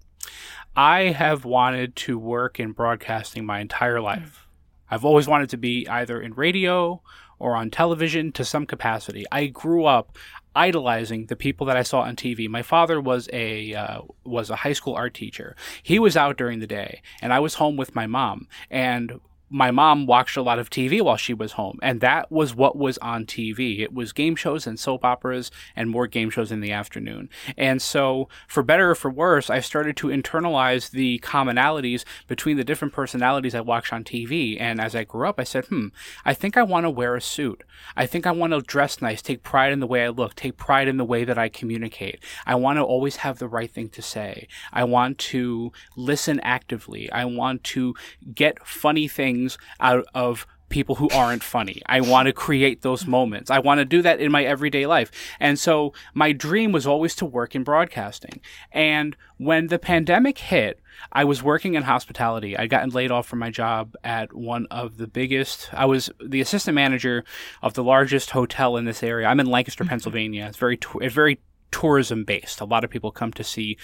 I 0.76 1.06
have 1.06 1.44
wanted 1.44 1.96
to 1.96 2.16
work 2.16 2.60
in 2.60 2.70
broadcasting 2.70 3.44
my 3.44 3.58
entire 3.58 4.00
life. 4.00 4.46
I've 4.88 5.04
always 5.04 5.26
wanted 5.26 5.50
to 5.50 5.56
be 5.56 5.88
either 5.88 6.20
in 6.20 6.34
radio 6.34 7.02
or 7.40 7.56
on 7.56 7.70
television 7.70 8.30
to 8.32 8.44
some 8.44 8.66
capacity. 8.66 9.24
I 9.32 9.46
grew 9.46 9.84
up 9.84 10.16
idolizing 10.54 11.26
the 11.26 11.36
people 11.36 11.66
that 11.66 11.76
I 11.76 11.82
saw 11.82 12.02
on 12.02 12.14
TV. 12.14 12.48
My 12.48 12.62
father 12.62 13.00
was 13.00 13.28
a 13.32 13.74
uh, 13.74 14.02
was 14.24 14.50
a 14.50 14.56
high 14.56 14.72
school 14.72 14.94
art 14.94 15.14
teacher. 15.14 15.56
He 15.82 15.98
was 15.98 16.16
out 16.16 16.36
during 16.36 16.60
the 16.60 16.66
day, 16.66 17.02
and 17.20 17.32
I 17.32 17.40
was 17.40 17.54
home 17.54 17.76
with 17.76 17.94
my 17.94 18.06
mom. 18.06 18.48
And 18.70 19.20
my 19.50 19.70
mom 19.70 20.06
watched 20.06 20.36
a 20.36 20.42
lot 20.42 20.58
of 20.58 20.70
TV 20.70 21.00
while 21.00 21.16
she 21.16 21.32
was 21.32 21.52
home, 21.52 21.78
and 21.82 22.00
that 22.00 22.30
was 22.30 22.54
what 22.54 22.76
was 22.76 22.98
on 22.98 23.24
TV. 23.24 23.80
It 23.80 23.94
was 23.94 24.12
game 24.12 24.36
shows 24.36 24.66
and 24.66 24.78
soap 24.78 25.04
operas 25.04 25.50
and 25.74 25.88
more 25.88 26.06
game 26.06 26.30
shows 26.30 26.52
in 26.52 26.60
the 26.60 26.72
afternoon. 26.72 27.28
And 27.56 27.80
so, 27.80 28.28
for 28.46 28.62
better 28.62 28.90
or 28.90 28.94
for 28.94 29.10
worse, 29.10 29.48
I 29.48 29.60
started 29.60 29.96
to 29.98 30.08
internalize 30.08 30.90
the 30.90 31.18
commonalities 31.20 32.04
between 32.26 32.56
the 32.56 32.64
different 32.64 32.94
personalities 32.94 33.54
I 33.54 33.60
watched 33.60 33.92
on 33.92 34.04
TV. 34.04 34.60
And 34.60 34.80
as 34.80 34.94
I 34.94 35.04
grew 35.04 35.26
up, 35.28 35.40
I 35.40 35.44
said, 35.44 35.66
hmm, 35.66 35.88
I 36.24 36.34
think 36.34 36.56
I 36.56 36.62
want 36.62 36.84
to 36.84 36.90
wear 36.90 37.16
a 37.16 37.20
suit. 37.20 37.64
I 37.96 38.06
think 38.06 38.26
I 38.26 38.32
want 38.32 38.52
to 38.52 38.60
dress 38.60 39.00
nice, 39.00 39.22
take 39.22 39.42
pride 39.42 39.72
in 39.72 39.80
the 39.80 39.86
way 39.86 40.04
I 40.04 40.08
look, 40.08 40.34
take 40.34 40.56
pride 40.56 40.88
in 40.88 40.96
the 40.96 41.04
way 41.04 41.24
that 41.24 41.38
I 41.38 41.48
communicate. 41.48 42.22
I 42.46 42.54
want 42.54 42.76
to 42.76 42.82
always 42.82 43.16
have 43.16 43.38
the 43.38 43.48
right 43.48 43.70
thing 43.70 43.88
to 43.90 44.02
say. 44.02 44.48
I 44.72 44.84
want 44.84 45.18
to 45.18 45.72
listen 45.96 46.40
actively. 46.40 47.10
I 47.12 47.24
want 47.24 47.64
to 47.64 47.94
get 48.34 48.66
funny 48.66 49.08
things 49.08 49.37
things 49.38 49.58
out 49.80 50.04
of 50.14 50.46
people 50.68 50.96
who 50.96 51.08
aren't 51.10 51.42
funny. 51.42 51.80
I 51.86 52.02
want 52.02 52.26
to 52.26 52.32
create 52.32 52.82
those 52.82 53.06
moments. 53.06 53.50
I 53.50 53.58
want 53.58 53.78
to 53.78 53.86
do 53.86 54.02
that 54.02 54.20
in 54.20 54.30
my 54.30 54.44
everyday 54.44 54.84
life. 54.84 55.10
And 55.40 55.58
so 55.58 55.94
my 56.12 56.32
dream 56.32 56.72
was 56.72 56.86
always 56.86 57.14
to 57.16 57.24
work 57.24 57.54
in 57.54 57.64
broadcasting. 57.64 58.40
And 58.70 59.16
when 59.38 59.68
the 59.68 59.78
pandemic 59.78 60.36
hit, 60.36 60.80
I 61.10 61.24
was 61.24 61.42
working 61.42 61.72
in 61.72 61.84
hospitality. 61.84 62.54
I'd 62.54 62.68
gotten 62.68 62.90
laid 62.90 63.10
off 63.10 63.26
from 63.26 63.38
my 63.38 63.50
job 63.50 63.94
at 64.04 64.34
one 64.34 64.66
of 64.70 64.98
the 64.98 65.06
biggest, 65.06 65.70
I 65.72 65.86
was 65.86 66.10
the 66.22 66.42
assistant 66.42 66.74
manager 66.74 67.24
of 67.62 67.72
the 67.72 67.84
largest 67.84 68.30
hotel 68.30 68.76
in 68.76 68.84
this 68.84 69.02
area. 69.02 69.26
I'm 69.26 69.40
in 69.40 69.46
Lancaster, 69.46 69.84
mm-hmm. 69.84 69.90
Pennsylvania. 69.90 70.46
It's 70.48 70.58
very, 70.58 70.78
it's 71.00 71.14
very 71.14 71.40
tourism 71.70 72.24
based. 72.24 72.60
A 72.60 72.64
lot 72.64 72.84
of 72.84 72.90
people 72.90 73.10
come 73.10 73.32
to 73.32 73.44
see 73.44 73.76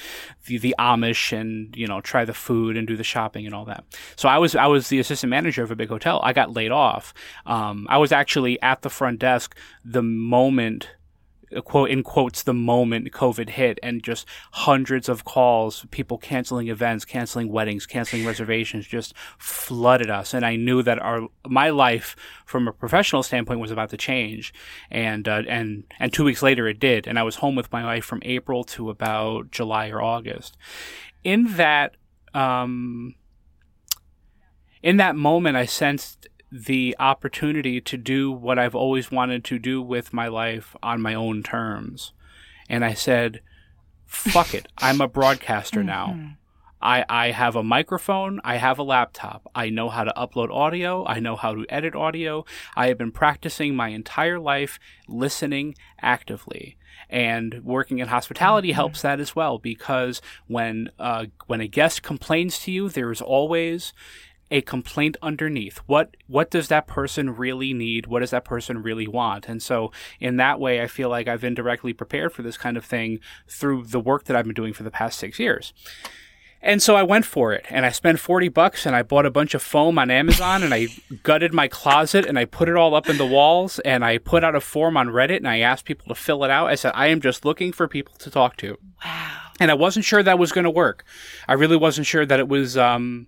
the, 0.47 0.59
the 0.59 0.75
Amish 0.79 1.33
and 1.33 1.75
you 1.77 1.87
know 1.87 2.01
try 2.01 2.25
the 2.25 2.35
food 2.35 2.77
and 2.77 2.87
do 2.87 2.97
the 2.97 3.05
shopping 3.05 3.47
and 3.47 3.55
all 3.55 3.65
that. 3.67 3.85
So 4.17 4.29
I 4.29 4.39
was 4.39 4.55
I 4.55 4.67
was 4.67 4.89
the 4.89 4.99
assistant 4.99 5.31
manager 5.31 5.63
of 5.63 5.71
a 5.71 5.77
big 5.77 5.89
hotel. 5.89 6.21
I 6.23 6.33
got 6.33 6.53
laid 6.53 6.71
off. 6.71 7.15
Um, 7.47 7.87
I 7.91 7.99
was 7.99 8.13
actually 8.13 8.61
at 8.63 8.83
the 8.83 8.91
front 8.91 9.19
desk 9.19 9.57
the 9.85 10.03
moment 10.03 10.89
quote 11.63 11.91
in 11.91 12.03
quotes 12.03 12.43
the 12.43 12.55
moment 12.55 13.13
COVID 13.13 13.51
hit 13.51 13.79
and 13.83 14.03
just 14.03 14.27
hundreds 14.53 15.09
of 15.09 15.25
calls, 15.25 15.87
people 15.91 16.19
canceling 16.19 16.69
events, 16.69 17.05
canceling 17.05 17.51
weddings, 17.51 17.87
canceling 17.87 18.27
reservations, 18.27 18.87
just 18.87 19.15
flooded 19.39 20.11
us. 20.11 20.35
And 20.35 20.45
I 20.45 20.57
knew 20.57 20.83
that 20.83 20.99
our 20.99 21.29
my 21.47 21.71
life 21.71 22.17
from 22.45 22.69
a 22.69 22.73
professional 22.73 23.23
standpoint 23.23 23.61
was 23.61 23.71
about 23.71 23.91
to 23.91 23.97
change. 23.97 24.53
And 24.91 25.29
uh, 25.29 25.43
and 25.49 25.85
and 25.99 26.13
two 26.13 26.25
weeks 26.25 26.43
later 26.43 26.67
it 26.69 26.81
did. 26.81 27.07
And 27.07 27.19
I 27.19 27.23
was 27.23 27.37
home 27.37 27.57
with 27.57 27.73
my 27.73 27.85
wife 27.85 28.05
from 28.05 28.21
April 28.23 28.65
to 28.65 28.91
about 28.91 29.51
July 29.51 29.89
or 29.89 30.03
August. 30.03 30.57
In 31.23 31.57
that 31.57 31.97
um, 32.35 33.15
in 34.83 34.99
that 34.99 35.17
moment, 35.17 35.57
I 35.57 35.65
sensed 35.65 36.29
the 36.55 36.95
opportunity 37.01 37.81
to 37.81 37.97
do 37.97 38.31
what 38.31 38.61
I've 38.61 38.77
always 38.77 39.11
wanted 39.11 39.43
to 39.47 39.59
do 39.59 39.83
with 39.83 40.13
my 40.13 40.29
life 40.29 40.77
on 40.85 41.03
my 41.03 41.13
own 41.13 41.43
terms. 41.43 42.13
And 42.69 42.85
I 42.85 42.95
said, 42.95 43.41
fuck 44.07 44.55
it. 44.55 44.69
I'm 44.79 45.01
a 45.01 45.09
broadcaster 45.09 45.83
now. 45.85 46.15
Mm-hmm. 46.15 46.29
I, 46.81 47.05
I 47.09 47.31
have 47.33 47.57
a 47.57 47.65
microphone. 47.65 48.41
I 48.45 48.57
have 48.57 48.79
a 48.79 48.85
laptop. 48.85 49.51
I 49.53 49.69
know 49.69 49.89
how 49.89 50.05
to 50.05 50.13
upload 50.17 50.55
audio. 50.55 51.05
I 51.07 51.19
know 51.19 51.35
how 51.35 51.55
to 51.55 51.67
edit 51.69 51.97
audio. 51.97 52.45
I 52.77 52.87
have 52.87 52.99
been 52.99 53.11
practicing 53.11 53.75
my 53.75 53.89
entire 53.89 54.39
life 54.39 54.79
listening 55.09 55.75
actively. 56.01 56.77
And 57.11 57.65
working 57.65 57.99
in 57.99 58.09
hospitality 58.09 58.69
mm-hmm. 58.69 58.77
helps 58.77 59.03
that 59.03 59.19
as 59.19 59.35
well 59.35 59.59
because 59.59 60.23
when 60.47 60.91
uh, 61.01 61.27
when 61.47 61.61
a 61.61 61.67
guest 61.67 62.03
complains 62.03 62.61
to 62.61 62.71
you, 62.71 62.89
there 62.89 63.11
is 63.11 63.21
always 63.21 63.93
a 64.55 64.61
complaint 64.63 65.17
underneath. 65.21 65.79
What 65.87 66.17
what 66.29 66.49
does 66.49 66.69
that 66.69 66.87
person 66.87 67.35
really 67.35 67.75
need? 67.75 68.07
What 68.07 68.21
does 68.21 68.31
that 68.31 68.45
person 68.45 68.81
really 68.81 69.09
want? 69.09 69.49
And 69.49 69.61
so 69.61 69.91
in 70.21 70.37
that 70.37 70.61
way 70.61 70.81
I 70.81 70.87
feel 70.87 71.09
like 71.09 71.27
I've 71.27 71.43
indirectly 71.43 71.93
prepared 71.93 72.33
for 72.33 72.43
this 72.43 72.57
kind 72.57 72.77
of 72.77 72.85
thing 72.85 73.19
through 73.49 73.87
the 73.87 73.99
work 73.99 74.25
that 74.25 74.37
I've 74.37 74.45
been 74.45 74.55
doing 74.55 74.73
for 74.73 74.85
the 74.85 74.93
past 74.93 75.19
6 75.19 75.41
years. 75.41 75.75
And 76.63 76.81
so 76.81 76.95
I 76.95 77.03
went 77.03 77.27
for 77.27 77.53
it 77.53 77.67
and 77.69 77.85
I 77.85 77.91
spent 77.91 78.21
40 78.21 78.49
bucks 78.49 78.87
and 78.87 78.95
I 78.95 79.03
bought 79.03 79.27
a 79.27 79.31
bunch 79.31 79.55
of 79.55 79.61
foam 79.61 79.99
on 79.99 80.09
Amazon 80.09 80.63
and 80.63 80.73
I 80.73 80.87
gutted 81.25 81.53
my 81.53 81.67
closet 81.67 82.25
and 82.25 82.39
I 82.39 82.45
put 82.45 82.69
it 82.69 82.77
all 82.77 82.95
up 82.95 83.09
in 83.09 83.19
the 83.19 83.27
walls 83.27 83.81
and 83.81 84.05
I 84.05 84.19
put 84.19 84.45
out 84.45 84.55
a 84.55 84.61
form 84.61 84.97
on 84.97 85.09
Reddit 85.09 85.39
and 85.39 85.49
I 85.49 85.59
asked 85.59 85.85
people 85.85 86.07
to 86.09 86.15
fill 86.15 86.45
it 86.45 86.51
out. 86.51 86.69
I 86.69 86.77
said, 86.77 86.93
I 86.95 87.09
am 87.09 87.21
just 87.21 87.45
looking 87.45 87.73
for 87.73 87.89
people 87.89 88.15
to 88.19 88.31
talk 88.31 88.57
to. 88.59 88.79
Wow. 89.05 89.41
And 89.59 89.71
I 89.73 89.75
wasn't 89.75 90.05
sure 90.05 90.23
that 90.23 90.39
was 90.39 90.53
going 90.53 90.65
to 90.65 90.71
work. 90.71 91.05
I 91.49 91.55
really 91.55 91.77
wasn't 91.77 92.07
sure 92.07 92.25
that 92.25 92.39
it 92.39 92.49
was, 92.49 92.79
um, 92.79 93.27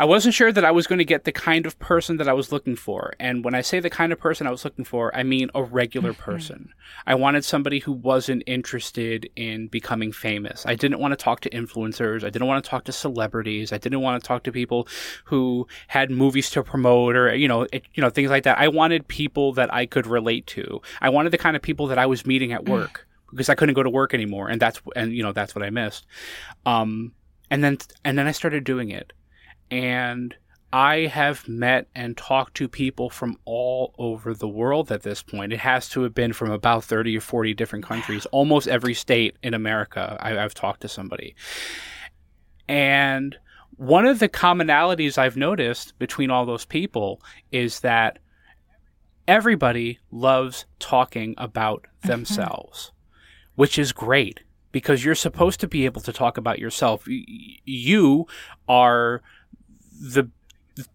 I 0.00 0.06
wasn't 0.06 0.32
sure 0.32 0.50
that 0.50 0.64
I 0.64 0.70
was 0.70 0.86
going 0.86 1.00
to 1.00 1.04
get 1.04 1.24
the 1.24 1.30
kind 1.30 1.66
of 1.66 1.78
person 1.78 2.16
that 2.16 2.26
I 2.26 2.32
was 2.32 2.50
looking 2.50 2.74
for. 2.74 3.12
And 3.20 3.44
when 3.44 3.54
I 3.54 3.60
say 3.60 3.80
the 3.80 3.90
kind 3.90 4.14
of 4.14 4.18
person 4.18 4.46
I 4.46 4.50
was 4.50 4.64
looking 4.64 4.86
for, 4.86 5.14
I 5.14 5.22
mean 5.22 5.50
a 5.54 5.62
regular 5.62 6.14
mm-hmm. 6.14 6.22
person. 6.22 6.72
I 7.06 7.14
wanted 7.16 7.44
somebody 7.44 7.80
who 7.80 7.92
wasn't 7.92 8.42
interested 8.46 9.28
in 9.36 9.68
becoming 9.68 10.10
famous. 10.10 10.64
I 10.64 10.74
didn't 10.74 11.00
want 11.00 11.12
to 11.12 11.22
talk 11.22 11.40
to 11.40 11.50
influencers. 11.50 12.24
I 12.24 12.30
didn't 12.30 12.48
want 12.48 12.64
to 12.64 12.70
talk 12.70 12.84
to 12.84 12.92
celebrities. 12.92 13.74
I 13.74 13.76
didn't 13.76 14.00
want 14.00 14.22
to 14.22 14.26
talk 14.26 14.42
to 14.44 14.52
people 14.52 14.88
who 15.24 15.68
had 15.88 16.10
movies 16.10 16.48
to 16.52 16.62
promote 16.62 17.14
or, 17.14 17.34
you 17.34 17.46
know, 17.46 17.66
it, 17.70 17.84
you 17.92 18.02
know, 18.02 18.08
things 18.08 18.30
like 18.30 18.44
that. 18.44 18.58
I 18.58 18.68
wanted 18.68 19.06
people 19.06 19.52
that 19.52 19.70
I 19.70 19.84
could 19.84 20.06
relate 20.06 20.46
to. 20.46 20.80
I 21.02 21.10
wanted 21.10 21.30
the 21.30 21.36
kind 21.36 21.56
of 21.56 21.60
people 21.60 21.88
that 21.88 21.98
I 21.98 22.06
was 22.06 22.24
meeting 22.24 22.52
at 22.52 22.66
work 22.66 23.06
because 23.30 23.50
I 23.50 23.54
couldn't 23.54 23.74
go 23.74 23.82
to 23.82 23.90
work 23.90 24.14
anymore. 24.14 24.48
And 24.48 24.62
that's, 24.62 24.80
and, 24.96 25.12
you 25.12 25.22
know, 25.22 25.32
that's 25.32 25.54
what 25.54 25.62
I 25.62 25.68
missed. 25.68 26.06
Um, 26.64 27.12
and 27.50 27.62
then, 27.62 27.76
and 28.02 28.16
then 28.16 28.26
I 28.26 28.32
started 28.32 28.64
doing 28.64 28.88
it 28.88 29.12
and 29.70 30.34
I 30.72 31.06
have 31.06 31.48
met 31.48 31.88
and 31.94 32.16
talked 32.16 32.54
to 32.58 32.68
people 32.68 33.10
from 33.10 33.36
all 33.44 33.92
over 33.98 34.34
the 34.34 34.48
world 34.48 34.92
at 34.92 35.02
this 35.02 35.22
point. 35.22 35.52
It 35.52 35.60
has 35.60 35.88
to 35.90 36.02
have 36.02 36.14
been 36.14 36.32
from 36.32 36.52
about 36.52 36.84
30 36.84 37.16
or 37.16 37.20
40 37.20 37.54
different 37.54 37.84
countries. 37.84 38.24
Almost 38.26 38.68
every 38.68 38.94
state 38.94 39.36
in 39.42 39.52
America, 39.52 40.16
I, 40.20 40.30
have 40.32 40.54
talked 40.54 40.82
to 40.82 40.88
somebody. 40.88 41.34
And 42.68 43.36
one 43.76 44.06
of 44.06 44.20
the 44.20 44.28
commonalities 44.28 45.18
I've 45.18 45.36
noticed 45.36 45.98
between 45.98 46.30
all 46.30 46.46
those 46.46 46.64
people 46.64 47.20
is 47.50 47.80
that 47.80 48.20
everybody 49.26 49.98
loves 50.12 50.66
talking 50.78 51.34
about 51.36 51.82
mm-hmm. 51.82 52.08
themselves, 52.08 52.92
mm-hmm. 52.92 53.52
which 53.56 53.76
is 53.76 53.92
great 53.92 54.40
because 54.70 55.04
you're 55.04 55.16
supposed 55.16 55.58
to 55.60 55.66
be 55.66 55.84
able 55.84 56.00
to 56.02 56.12
talk 56.12 56.38
about 56.38 56.60
yourself. 56.60 57.04
You 57.08 58.26
are 58.68 59.20
the 60.00 60.30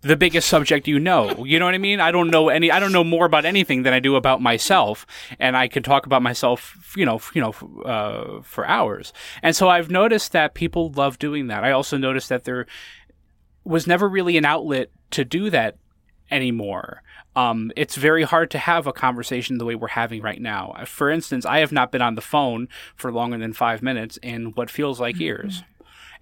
the 0.01 0.15
biggest 0.15 0.47
subject 0.47 0.87
you 0.87 0.99
know. 0.99 1.45
You 1.45 1.59
know 1.59 1.65
what 1.65 1.75
I 1.75 1.79
mean? 1.79 1.99
I 1.99 2.11
don't 2.11 2.29
know 2.29 2.49
any. 2.49 2.71
I 2.71 2.79
don't 2.79 2.91
know 2.91 3.03
more 3.03 3.25
about 3.25 3.45
anything 3.45 3.83
than 3.83 3.93
I 3.93 3.99
do 3.99 4.15
about 4.15 4.41
myself, 4.41 5.05
and 5.39 5.55
I 5.55 5.67
can 5.67 5.83
talk 5.83 6.05
about 6.05 6.23
myself, 6.23 6.93
you 6.95 7.05
know, 7.05 7.21
you 7.33 7.41
know, 7.41 7.51
uh, 7.83 8.41
for 8.41 8.65
hours. 8.65 9.13
And 9.43 9.55
so 9.55 9.69
I've 9.69 9.91
noticed 9.91 10.31
that 10.31 10.53
people 10.53 10.91
love 10.91 11.19
doing 11.19 11.47
that. 11.47 11.63
I 11.63 11.71
also 11.71 11.97
noticed 11.97 12.29
that 12.29 12.45
there 12.45 12.65
was 13.63 13.87
never 13.87 14.07
really 14.07 14.37
an 14.37 14.45
outlet 14.45 14.89
to 15.11 15.25
do 15.25 15.49
that 15.49 15.77
anymore. 16.31 17.01
Um, 17.35 17.71
it's 17.75 17.95
very 17.95 18.23
hard 18.23 18.49
to 18.51 18.57
have 18.57 18.87
a 18.87 18.93
conversation 18.93 19.57
the 19.57 19.65
way 19.65 19.75
we're 19.75 19.89
having 19.89 20.21
right 20.21 20.41
now. 20.41 20.75
For 20.85 21.09
instance, 21.09 21.45
I 21.45 21.59
have 21.59 21.71
not 21.71 21.91
been 21.91 22.01
on 22.01 22.15
the 22.15 22.21
phone 22.21 22.69
for 22.95 23.11
longer 23.11 23.37
than 23.37 23.53
five 23.53 23.81
minutes 23.81 24.17
in 24.23 24.47
what 24.53 24.69
feels 24.69 24.99
like 24.99 25.15
mm-hmm. 25.15 25.23
years. 25.23 25.63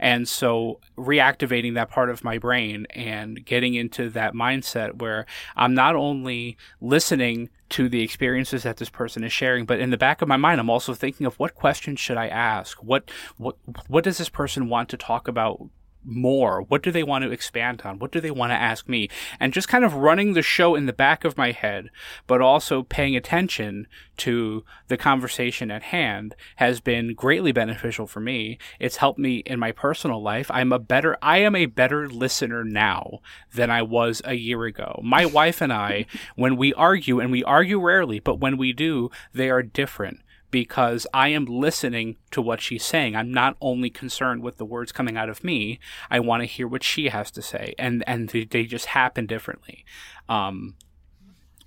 And 0.04 0.28
so 0.28 0.82
reactivating 0.98 1.76
that 1.76 1.90
part 1.90 2.10
of 2.10 2.26
my 2.26 2.38
brain 2.38 2.86
and 2.90 3.46
getting 3.46 3.74
into 3.74 4.10
that 4.10 4.34
mindset 4.34 5.00
where 5.00 5.26
I'm 5.56 5.74
not 5.74 5.96
only 5.96 6.58
listening 6.82 7.50
to 7.70 7.88
the 7.88 8.02
experiences 8.02 8.64
that 8.64 8.76
this 8.76 8.90
person 8.90 9.24
is 9.24 9.32
sharing, 9.32 9.66
but 9.66 9.80
in 9.80 9.92
the 9.92 9.98
back 9.98 10.22
of 10.22 10.28
my 10.28 10.36
mind, 10.36 10.60
I'm 10.60 10.70
also 10.70 10.94
thinking 10.94 11.26
of 11.26 11.40
what 11.40 11.56
questions 11.56 12.02
should 12.02 12.18
I 12.18 12.28
ask? 12.28 12.84
What 12.84 13.10
what 13.38 13.56
what 13.88 14.04
does 14.04 14.18
this 14.18 14.28
person 14.28 14.68
want 14.68 14.90
to 14.90 14.98
talk 14.98 15.30
about 15.30 15.70
more? 16.04 16.62
What 16.62 16.84
do 16.84 16.92
they 16.92 17.04
want 17.04 17.24
to 17.24 17.32
expand 17.32 17.82
on? 17.84 18.00
What 18.00 18.12
do 18.12 18.20
they 18.20 18.32
want 18.32 18.52
to 18.52 18.56
ask 18.56 18.88
me? 18.88 19.10
And 19.40 19.54
just 19.54 19.68
kind 19.68 19.84
of 19.84 19.94
running 19.94 20.34
the 20.34 20.42
show 20.42 20.76
in 20.76 20.86
the 20.86 20.94
back 20.94 21.24
of 21.24 21.38
my 21.38 21.52
head, 21.52 21.90
but 22.28 22.42
also 22.42 22.84
paying 22.84 23.16
attention 23.16 23.88
to 24.18 24.64
the 24.88 24.98
conversation 24.98 25.72
at 25.72 25.84
hand 25.84 26.36
has 26.58 26.80
been 26.80 27.14
greatly 27.14 27.52
beneficial 27.52 28.08
for 28.08 28.20
me. 28.20 28.58
It's 28.80 28.98
helped 28.98 29.20
me 29.20 29.38
in 29.46 29.60
my 29.60 29.72
personal 29.72 30.22
life. 30.22 30.50
I'm 30.52 30.72
a 30.72 30.80
better, 30.80 31.18
I 31.22 31.40
am 31.40 31.56
a 31.56 31.66
better 31.66 32.08
listener 32.10 32.64
now 32.64 33.20
than 33.54 33.70
I 33.70 33.82
was 33.82 34.22
a 34.26 34.36
year 34.36 34.66
ago. 34.66 35.00
My 35.04 35.26
wife 35.26 35.62
and 35.62 35.74
I, 35.74 36.06
when 36.36 36.58
we 36.58 36.74
argue, 36.74 37.20
and 37.20 37.32
we 37.32 37.44
argue 37.44 37.80
rarely, 37.80 38.20
but 38.20 38.40
when 38.40 38.58
we 38.58 38.74
do, 38.74 39.10
they 39.34 39.50
are 39.50 39.64
different 39.64 40.22
because 40.54 41.06
I 41.14 41.28
am 41.30 41.46
listening 41.46 42.16
to 42.32 42.42
what 42.42 42.62
she's 42.62 42.86
saying. 42.86 43.16
I'm 43.18 43.34
not 43.34 43.58
only 43.60 43.90
concerned 43.90 44.42
with 44.44 44.56
the 44.58 44.66
words 44.66 44.94
coming 44.94 45.18
out 45.18 45.28
of 45.28 45.44
me. 45.44 45.80
I 46.10 46.22
want 46.22 46.44
to 46.44 46.46
hear 46.46 46.68
what 46.68 46.84
she 46.84 47.10
has 47.10 47.30
to 47.32 47.42
say, 47.42 47.76
and 47.78 48.04
and 48.08 48.30
they 48.30 48.64
just 48.64 48.86
happen 48.86 49.26
differently. 49.26 49.84
Um, 50.30 50.76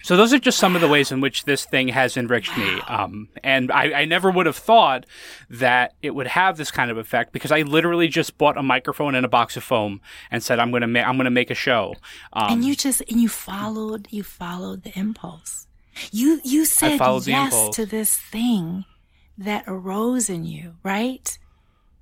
So 0.03 0.17
those 0.17 0.33
are 0.33 0.39
just 0.39 0.59
some 0.59 0.77
of 0.77 0.81
the 0.83 0.87
ways 0.89 1.11
in 1.11 1.21
which 1.21 1.47
this 1.47 1.65
thing 1.67 1.89
has 1.89 2.17
enriched 2.17 2.57
me. 2.57 2.81
Um, 2.87 3.29
and 3.43 3.73
I, 3.73 4.03
I 4.03 4.05
never 4.05 4.31
would 4.31 4.47
have 4.47 4.57
thought 4.57 5.05
that 5.51 5.95
it 6.01 6.15
would 6.15 6.29
have 6.29 6.57
this 6.57 6.71
kind 6.71 6.91
of 6.93 6.97
effect 6.97 7.33
because 7.33 7.51
I 7.51 7.63
literally 7.63 8.07
just 8.07 8.39
bought 8.39 8.57
a 8.57 8.63
microphone 8.63 9.17
and 9.17 9.27
a 9.27 9.29
box 9.29 9.57
of 9.57 9.65
foam 9.65 10.01
and 10.31 10.45
said 10.45 10.61
I'm 10.61 10.71
gonna 10.71 10.87
ma- 10.87 11.01
I'm 11.09 11.17
gonna 11.17 11.31
make 11.41 11.51
a 11.51 11.57
show. 11.69 11.95
Um, 12.33 12.53
and 12.53 12.65
you 12.65 12.77
just 12.77 13.03
and 13.11 13.21
you 13.21 13.29
followed 13.29 14.07
you 14.11 14.23
followed 14.23 14.85
the 14.85 14.97
impulse. 14.97 15.67
You 16.13 16.41
you 16.45 16.65
said 16.65 16.99
yes 17.27 17.53
to 17.77 17.87
this 17.87 18.17
thing 18.17 18.85
that 19.39 19.65
arose 19.67 20.29
in 20.31 20.45
you, 20.45 20.75
right? 20.83 21.39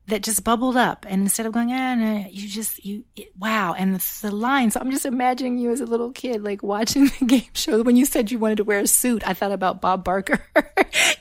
That 0.08 0.22
just 0.22 0.44
bubbled 0.44 0.76
up, 0.76 1.06
and 1.08 1.22
instead 1.22 1.46
of 1.46 1.52
going, 1.52 1.72
ah, 1.72 1.94
no, 1.94 2.26
you 2.30 2.46
just 2.46 2.84
you 2.84 3.04
it, 3.16 3.32
wow, 3.38 3.72
and 3.72 3.94
the, 3.94 4.18
the 4.20 4.30
line. 4.34 4.70
So 4.70 4.78
I'm 4.80 4.90
just 4.90 5.06
imagining 5.06 5.56
you 5.56 5.70
as 5.70 5.80
a 5.80 5.86
little 5.86 6.12
kid, 6.12 6.44
like 6.44 6.62
watching 6.62 7.06
the 7.20 7.24
game 7.24 7.48
show. 7.54 7.82
When 7.82 7.96
you 7.96 8.04
said 8.04 8.30
you 8.30 8.38
wanted 8.38 8.56
to 8.58 8.64
wear 8.64 8.80
a 8.80 8.86
suit, 8.86 9.26
I 9.26 9.32
thought 9.32 9.52
about 9.52 9.80
Bob 9.80 10.04
Barker. 10.04 10.44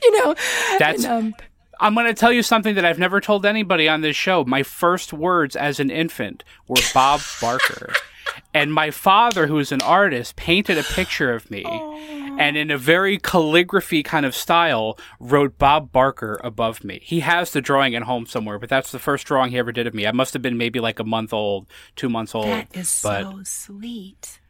you 0.02 0.24
know, 0.24 0.34
That's- 0.78 1.04
and, 1.04 1.06
um, 1.28 1.34
I'm 1.80 1.94
going 1.94 2.06
to 2.06 2.14
tell 2.14 2.32
you 2.32 2.42
something 2.42 2.76
that 2.76 2.84
I've 2.84 2.98
never 2.98 3.20
told 3.20 3.44
anybody 3.44 3.88
on 3.88 4.00
this 4.00 4.16
show. 4.16 4.44
My 4.44 4.62
first 4.62 5.12
words 5.12 5.56
as 5.56 5.80
an 5.80 5.90
infant 5.90 6.44
were 6.68 6.76
Bob 6.92 7.20
Barker. 7.40 7.92
And 8.52 8.72
my 8.72 8.90
father, 8.90 9.46
who 9.46 9.58
is 9.58 9.72
an 9.72 9.82
artist, 9.82 10.36
painted 10.36 10.78
a 10.78 10.82
picture 10.82 11.32
of 11.32 11.50
me 11.50 11.64
and 12.38 12.56
in 12.56 12.70
a 12.70 12.78
very 12.78 13.18
calligraphy 13.18 14.02
kind 14.02 14.26
of 14.26 14.34
style 14.34 14.98
wrote 15.20 15.58
Bob 15.58 15.92
Barker 15.92 16.40
above 16.42 16.84
me. 16.84 17.00
He 17.02 17.20
has 17.20 17.52
the 17.52 17.60
drawing 17.60 17.94
at 17.94 18.02
home 18.02 18.26
somewhere, 18.26 18.58
but 18.58 18.68
that's 18.68 18.92
the 18.92 18.98
first 18.98 19.26
drawing 19.26 19.50
he 19.50 19.58
ever 19.58 19.72
did 19.72 19.86
of 19.86 19.94
me. 19.94 20.06
I 20.06 20.12
must 20.12 20.32
have 20.32 20.42
been 20.42 20.58
maybe 20.58 20.80
like 20.80 20.98
a 20.98 21.04
month 21.04 21.32
old, 21.32 21.66
two 21.96 22.08
months 22.08 22.34
old. 22.34 22.46
that 22.46 22.76
is 22.76 22.88
so 22.88 23.40
sweet, 23.44 24.40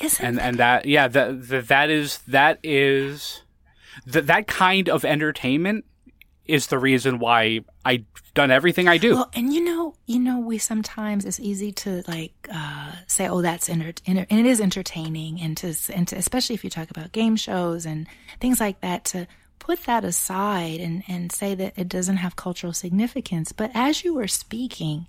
isn't 0.00 0.24
and 0.24 0.40
and 0.40 0.56
that 0.58 0.86
yeah 0.86 1.08
that 1.08 1.48
that, 1.48 1.68
that 1.68 1.90
is 1.90 2.18
that 2.28 2.58
is 2.62 3.42
that 4.06 4.26
that 4.26 4.46
kind 4.46 4.88
of 4.88 5.04
entertainment 5.04 5.84
is 6.50 6.66
the 6.66 6.78
reason 6.78 7.18
why 7.18 7.60
I've 7.84 8.04
done 8.34 8.50
everything 8.50 8.88
I 8.88 8.98
do. 8.98 9.14
Well, 9.14 9.30
and 9.34 9.52
you 9.52 9.62
know, 9.62 9.94
you 10.06 10.18
know, 10.18 10.40
we 10.40 10.58
sometimes 10.58 11.24
it's 11.24 11.40
easy 11.40 11.72
to 11.72 12.02
like 12.06 12.32
uh, 12.52 12.92
say, 13.06 13.28
"Oh, 13.28 13.42
that's 13.42 13.68
enter," 13.68 13.92
and 14.06 14.18
it 14.18 14.46
is 14.46 14.60
entertaining, 14.60 15.40
and 15.40 15.56
to, 15.58 15.74
and 15.94 16.06
to 16.08 16.16
especially 16.16 16.54
if 16.54 16.64
you 16.64 16.70
talk 16.70 16.90
about 16.90 17.12
game 17.12 17.36
shows 17.36 17.86
and 17.86 18.06
things 18.40 18.60
like 18.60 18.80
that, 18.80 19.04
to 19.06 19.26
put 19.58 19.84
that 19.84 20.04
aside 20.04 20.80
and 20.80 21.02
and 21.08 21.32
say 21.32 21.54
that 21.54 21.74
it 21.76 21.88
doesn't 21.88 22.16
have 22.18 22.36
cultural 22.36 22.72
significance. 22.72 23.52
But 23.52 23.70
as 23.74 24.04
you 24.04 24.14
were 24.14 24.28
speaking, 24.28 25.06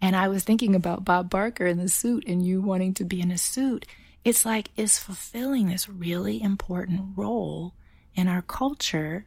and 0.00 0.16
I 0.16 0.28
was 0.28 0.44
thinking 0.44 0.74
about 0.74 1.04
Bob 1.04 1.30
Barker 1.30 1.66
in 1.66 1.78
the 1.78 1.88
suit, 1.88 2.24
and 2.26 2.44
you 2.44 2.60
wanting 2.60 2.94
to 2.94 3.04
be 3.04 3.20
in 3.20 3.30
a 3.30 3.38
suit, 3.38 3.86
it's 4.24 4.44
like 4.44 4.70
it's 4.76 4.98
fulfilling 4.98 5.68
this 5.68 5.88
really 5.88 6.42
important 6.42 7.16
role 7.16 7.74
in 8.14 8.28
our 8.28 8.42
culture 8.42 9.26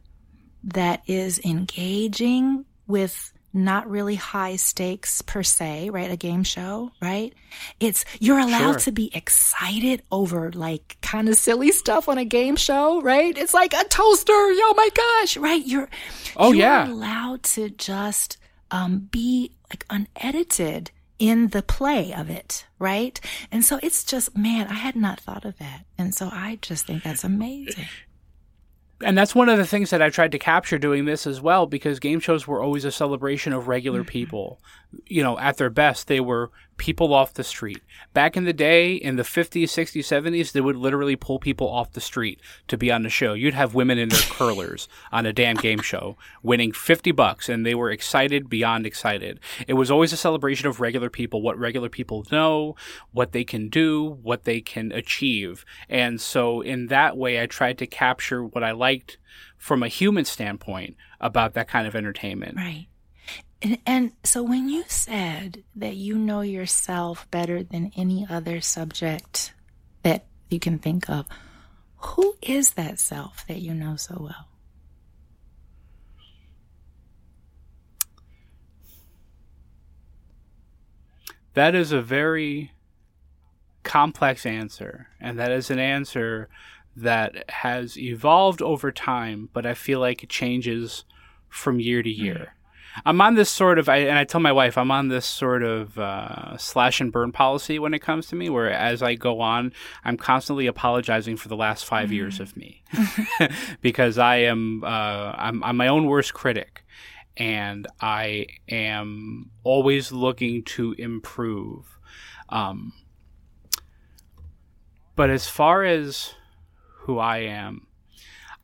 that 0.64 1.02
is 1.06 1.38
engaging 1.44 2.64
with 2.86 3.32
not 3.54 3.88
really 3.90 4.14
high 4.14 4.56
stakes 4.56 5.20
per 5.20 5.42
se, 5.42 5.90
right? 5.90 6.10
A 6.10 6.16
game 6.16 6.42
show, 6.42 6.90
right? 7.02 7.34
It's, 7.80 8.04
you're 8.18 8.38
allowed 8.38 8.72
Sure. 8.72 8.78
to 8.80 8.92
be 8.92 9.14
excited 9.14 10.02
over 10.10 10.50
like 10.52 10.96
kind 11.02 11.28
of 11.28 11.36
silly 11.36 11.70
stuff 11.70 12.08
on 12.08 12.16
a 12.16 12.24
game 12.24 12.56
show, 12.56 13.02
right? 13.02 13.36
It's 13.36 13.52
like 13.52 13.74
a 13.74 13.84
toaster. 13.84 14.32
Oh 14.32 14.74
my 14.76 14.88
gosh, 14.94 15.36
right? 15.36 15.62
You're, 15.66 15.88
Oh, 16.36 16.52
you're 16.52 16.60
yeah. 16.62 16.88
allowed 16.90 17.42
to 17.42 17.68
just, 17.68 18.38
um, 18.70 19.08
be 19.10 19.52
like 19.68 19.84
unedited 19.90 20.90
in 21.18 21.48
the 21.48 21.62
play 21.62 22.12
of 22.14 22.30
it, 22.30 22.64
right? 22.78 23.20
And 23.50 23.62
so 23.64 23.78
it's 23.82 24.02
just, 24.02 24.36
man, 24.36 24.66
I 24.68 24.74
had 24.74 24.96
not 24.96 25.20
thought 25.20 25.44
of 25.44 25.58
that. 25.58 25.84
And 25.98 26.14
so 26.14 26.30
I 26.32 26.58
just 26.62 26.86
think 26.86 27.02
that's 27.02 27.22
amazing. 27.22 27.84
And 29.02 29.16
that's 29.16 29.34
one 29.34 29.48
of 29.48 29.58
the 29.58 29.66
things 29.66 29.90
that 29.90 30.02
I 30.02 30.10
tried 30.10 30.32
to 30.32 30.38
capture 30.38 30.78
doing 30.78 31.04
this 31.04 31.26
as 31.26 31.40
well, 31.40 31.66
because 31.66 31.98
game 31.98 32.20
shows 32.20 32.46
were 32.46 32.62
always 32.62 32.84
a 32.84 32.92
celebration 32.92 33.52
of 33.52 33.68
regular 33.68 34.00
mm-hmm. 34.00 34.08
people. 34.08 34.60
You 35.06 35.22
know, 35.22 35.38
at 35.38 35.56
their 35.56 35.70
best, 35.70 36.08
they 36.08 36.20
were 36.20 36.50
people 36.82 37.14
off 37.14 37.34
the 37.34 37.44
street. 37.44 37.80
Back 38.12 38.36
in 38.36 38.42
the 38.42 38.52
day, 38.52 38.94
in 38.94 39.14
the 39.14 39.22
50s, 39.22 39.66
60s, 39.66 40.00
70s, 40.00 40.50
they 40.50 40.60
would 40.60 40.74
literally 40.74 41.14
pull 41.14 41.38
people 41.38 41.68
off 41.68 41.92
the 41.92 42.00
street 42.00 42.40
to 42.66 42.76
be 42.76 42.90
on 42.90 43.04
the 43.04 43.08
show. 43.08 43.34
You'd 43.34 43.54
have 43.54 43.72
women 43.72 43.98
in 43.98 44.08
their 44.08 44.18
curlers 44.22 44.88
on 45.12 45.24
a 45.24 45.32
damn 45.32 45.54
game 45.54 45.80
show 45.80 46.16
winning 46.42 46.72
50 46.72 47.12
bucks, 47.12 47.48
and 47.48 47.64
they 47.64 47.76
were 47.76 47.88
excited 47.88 48.50
beyond 48.50 48.84
excited. 48.84 49.38
It 49.68 49.74
was 49.74 49.92
always 49.92 50.12
a 50.12 50.16
celebration 50.16 50.66
of 50.66 50.80
regular 50.80 51.08
people, 51.08 51.40
what 51.40 51.56
regular 51.56 51.88
people 51.88 52.26
know, 52.32 52.74
what 53.12 53.30
they 53.30 53.44
can 53.44 53.68
do, 53.68 54.18
what 54.20 54.42
they 54.42 54.60
can 54.60 54.90
achieve. 54.90 55.64
And 55.88 56.20
so, 56.20 56.62
in 56.62 56.88
that 56.88 57.16
way, 57.16 57.40
I 57.40 57.46
tried 57.46 57.78
to 57.78 57.86
capture 57.86 58.42
what 58.42 58.64
I 58.64 58.72
liked 58.72 59.18
from 59.56 59.84
a 59.84 59.88
human 59.88 60.24
standpoint 60.24 60.96
about 61.20 61.54
that 61.54 61.68
kind 61.68 61.86
of 61.86 61.94
entertainment. 61.94 62.56
Right. 62.56 62.88
And, 63.62 63.78
and 63.86 64.12
so 64.24 64.42
when 64.42 64.68
you 64.68 64.84
said 64.88 65.62
that 65.76 65.94
you 65.94 66.18
know 66.18 66.40
yourself 66.40 67.30
better 67.30 67.62
than 67.62 67.92
any 67.96 68.26
other 68.28 68.60
subject 68.60 69.54
that 70.02 70.26
you 70.50 70.58
can 70.58 70.78
think 70.78 71.08
of, 71.08 71.26
who 71.96 72.36
is 72.42 72.72
that 72.72 72.98
self 72.98 73.46
that 73.46 73.58
you 73.58 73.72
know 73.72 73.94
so 73.94 74.16
well? 74.18 74.48
That 81.54 81.74
is 81.74 81.92
a 81.92 82.02
very 82.02 82.72
complex 83.84 84.44
answer, 84.46 85.08
and 85.20 85.38
that 85.38 85.52
is 85.52 85.70
an 85.70 85.78
answer 85.78 86.48
that 86.96 87.48
has 87.50 87.96
evolved 87.98 88.62
over 88.62 88.90
time, 88.90 89.50
but 89.52 89.66
I 89.66 89.74
feel 89.74 90.00
like 90.00 90.22
it 90.22 90.30
changes 90.30 91.04
from 91.48 91.78
year 91.78 92.02
to 92.02 92.10
year. 92.10 92.54
I'm 93.04 93.20
on 93.20 93.34
this 93.34 93.50
sort 93.50 93.78
of, 93.78 93.88
I, 93.88 93.98
and 93.98 94.18
I 94.18 94.24
tell 94.24 94.40
my 94.40 94.52
wife, 94.52 94.76
I'm 94.76 94.90
on 94.90 95.08
this 95.08 95.26
sort 95.26 95.62
of 95.62 95.98
uh, 95.98 96.56
slash 96.58 97.00
and 97.00 97.12
burn 97.12 97.32
policy 97.32 97.78
when 97.78 97.94
it 97.94 98.00
comes 98.00 98.26
to 98.28 98.36
me, 98.36 98.50
where 98.50 98.70
as 98.70 99.02
I 99.02 99.14
go 99.14 99.40
on, 99.40 99.72
I'm 100.04 100.16
constantly 100.16 100.66
apologizing 100.66 101.36
for 101.36 101.48
the 101.48 101.56
last 101.56 101.84
5 101.84 102.12
years 102.12 102.40
of 102.40 102.56
me, 102.56 102.82
because 103.80 104.18
I 104.18 104.36
am, 104.36 104.84
uh, 104.84 105.32
I'm, 105.36 105.64
I'm 105.64 105.76
my 105.76 105.88
own 105.88 106.06
worst 106.06 106.34
critic, 106.34 106.84
and 107.36 107.86
I 108.00 108.46
am 108.68 109.50
always 109.64 110.12
looking 110.12 110.62
to 110.64 110.92
improve. 110.98 111.98
Um, 112.48 112.92
but 115.16 115.30
as 115.30 115.48
far 115.48 115.84
as 115.84 116.34
who 117.00 117.18
I 117.18 117.38
am, 117.38 117.86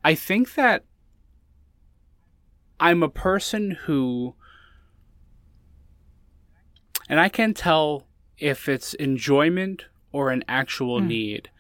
I 0.05 0.15
think 0.15 0.55
that 0.55 0.85
I'm 2.81 3.03
a 3.03 3.09
person 3.09 3.73
who, 3.87 4.35
and 7.09 7.19
I 7.19 7.29
can 7.29 7.55
tell 7.55 8.07
if 8.39 8.69
it's 8.69 8.95
enjoyment 8.95 9.87
or 10.13 10.31
an 10.31 10.45
actual 10.49 11.01
hmm. 11.01 11.09
need, 11.09 11.51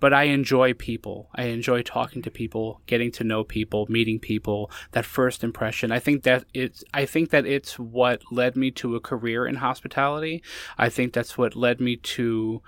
but 0.00 0.12
I 0.12 0.24
enjoy 0.24 0.74
people. 0.74 1.28
I 1.34 1.44
enjoy 1.44 1.82
talking 1.82 2.22
to 2.22 2.30
people, 2.30 2.80
getting 2.86 3.10
to 3.12 3.24
know 3.24 3.42
people, 3.42 3.86
meeting 3.88 4.20
people. 4.20 4.70
That 4.92 5.04
first 5.04 5.42
impression. 5.42 5.90
I 5.90 5.98
think 5.98 6.22
that 6.22 6.44
it's. 6.54 6.84
I 6.94 7.04
think 7.04 7.30
that 7.30 7.46
it's 7.46 7.78
what 7.78 8.22
led 8.30 8.56
me 8.56 8.70
to 8.72 8.94
a 8.94 9.00
career 9.00 9.46
in 9.46 9.56
hospitality. 9.56 10.42
I 10.76 10.88
think 10.88 11.12
that's 11.12 11.36
what 11.36 11.56
led 11.56 11.80
me 11.80 11.96
to 11.96 12.62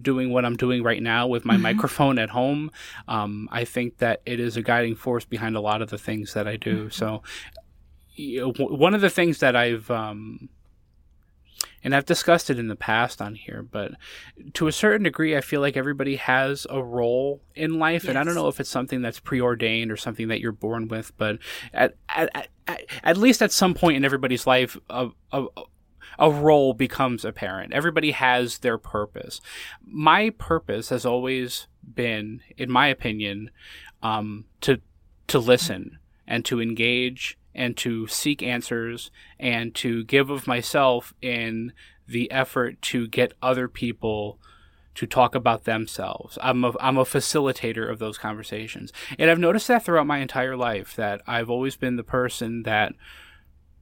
doing 0.00 0.32
what 0.32 0.44
I'm 0.44 0.56
doing 0.56 0.82
right 0.82 1.02
now 1.02 1.26
with 1.26 1.44
my 1.44 1.56
microphone 1.56 2.18
at 2.18 2.30
home. 2.30 2.70
Um, 3.08 3.48
I 3.52 3.64
think 3.64 3.98
that 3.98 4.22
it 4.24 4.40
is 4.40 4.56
a 4.56 4.62
guiding 4.62 4.94
force 4.94 5.24
behind 5.24 5.56
a 5.56 5.60
lot 5.60 5.82
of 5.82 5.90
the 5.90 5.98
things 5.98 6.34
that 6.34 6.48
I 6.48 6.56
do. 6.56 6.88
So, 6.90 7.22
you 8.14 8.40
know, 8.40 8.52
w- 8.52 8.76
one 8.76 8.94
of 8.94 9.00
the 9.00 9.10
things 9.10 9.38
that 9.38 9.56
I've 9.56 9.90
um, 9.90 10.48
and 11.84 11.94
I've 11.94 12.06
discussed 12.06 12.48
it 12.48 12.58
in 12.58 12.68
the 12.68 12.76
past 12.76 13.20
on 13.20 13.34
here, 13.34 13.62
but 13.62 13.92
to 14.54 14.68
a 14.68 14.72
certain 14.72 15.02
degree, 15.02 15.36
I 15.36 15.40
feel 15.40 15.60
like 15.60 15.76
everybody 15.76 16.16
has 16.16 16.66
a 16.70 16.82
role 16.82 17.40
in 17.54 17.78
life, 17.78 18.08
and 18.08 18.16
I 18.16 18.24
don't 18.24 18.34
know 18.34 18.48
if 18.48 18.60
it's 18.60 18.70
something 18.70 19.02
that's 19.02 19.18
preordained 19.18 19.90
or 19.90 19.96
something 19.96 20.28
that 20.28 20.40
you're 20.40 20.52
born 20.52 20.88
with, 20.88 21.16
but 21.16 21.38
at 21.72 21.96
at, 22.08 22.48
at, 22.66 22.82
at 23.02 23.16
least 23.16 23.42
at 23.42 23.50
some 23.50 23.74
point 23.74 23.96
in 23.96 24.04
everybody's 24.04 24.46
life, 24.46 24.76
a, 24.88 25.08
a 25.32 25.46
a 26.18 26.30
role 26.30 26.74
becomes 26.74 27.24
apparent. 27.24 27.72
Everybody 27.72 28.12
has 28.12 28.58
their 28.58 28.78
purpose. 28.78 29.40
My 29.84 30.30
purpose 30.30 30.88
has 30.90 31.06
always 31.06 31.66
been, 31.82 32.42
in 32.56 32.70
my 32.70 32.88
opinion, 32.88 33.50
um, 34.02 34.46
to 34.62 34.80
to 35.28 35.38
listen 35.38 35.98
and 36.26 36.44
to 36.44 36.60
engage 36.60 37.38
and 37.54 37.76
to 37.76 38.06
seek 38.06 38.42
answers 38.42 39.10
and 39.38 39.74
to 39.74 40.04
give 40.04 40.30
of 40.30 40.46
myself 40.46 41.14
in 41.22 41.72
the 42.06 42.30
effort 42.30 42.80
to 42.82 43.06
get 43.06 43.34
other 43.42 43.68
people 43.68 44.38
to 44.94 45.06
talk 45.06 45.34
about 45.34 45.64
themselves. 45.64 46.36
I'm 46.42 46.64
a, 46.64 46.74
I'm 46.80 46.98
a 46.98 47.04
facilitator 47.04 47.90
of 47.90 47.98
those 47.98 48.18
conversations. 48.18 48.92
And 49.18 49.30
I've 49.30 49.38
noticed 49.38 49.68
that 49.68 49.84
throughout 49.84 50.06
my 50.06 50.18
entire 50.18 50.56
life 50.56 50.94
that 50.96 51.22
I've 51.26 51.48
always 51.48 51.76
been 51.76 51.96
the 51.96 52.04
person 52.04 52.64
that 52.64 52.92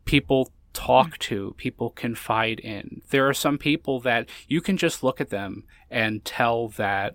people 0.04 0.52
talk 0.72 1.18
to, 1.18 1.54
people 1.56 1.90
confide 1.90 2.60
in. 2.60 3.02
There 3.10 3.28
are 3.28 3.34
some 3.34 3.58
people 3.58 4.00
that 4.00 4.28
you 4.48 4.60
can 4.60 4.76
just 4.76 5.02
look 5.02 5.20
at 5.20 5.30
them 5.30 5.64
and 5.90 6.24
tell 6.24 6.68
that 6.68 7.14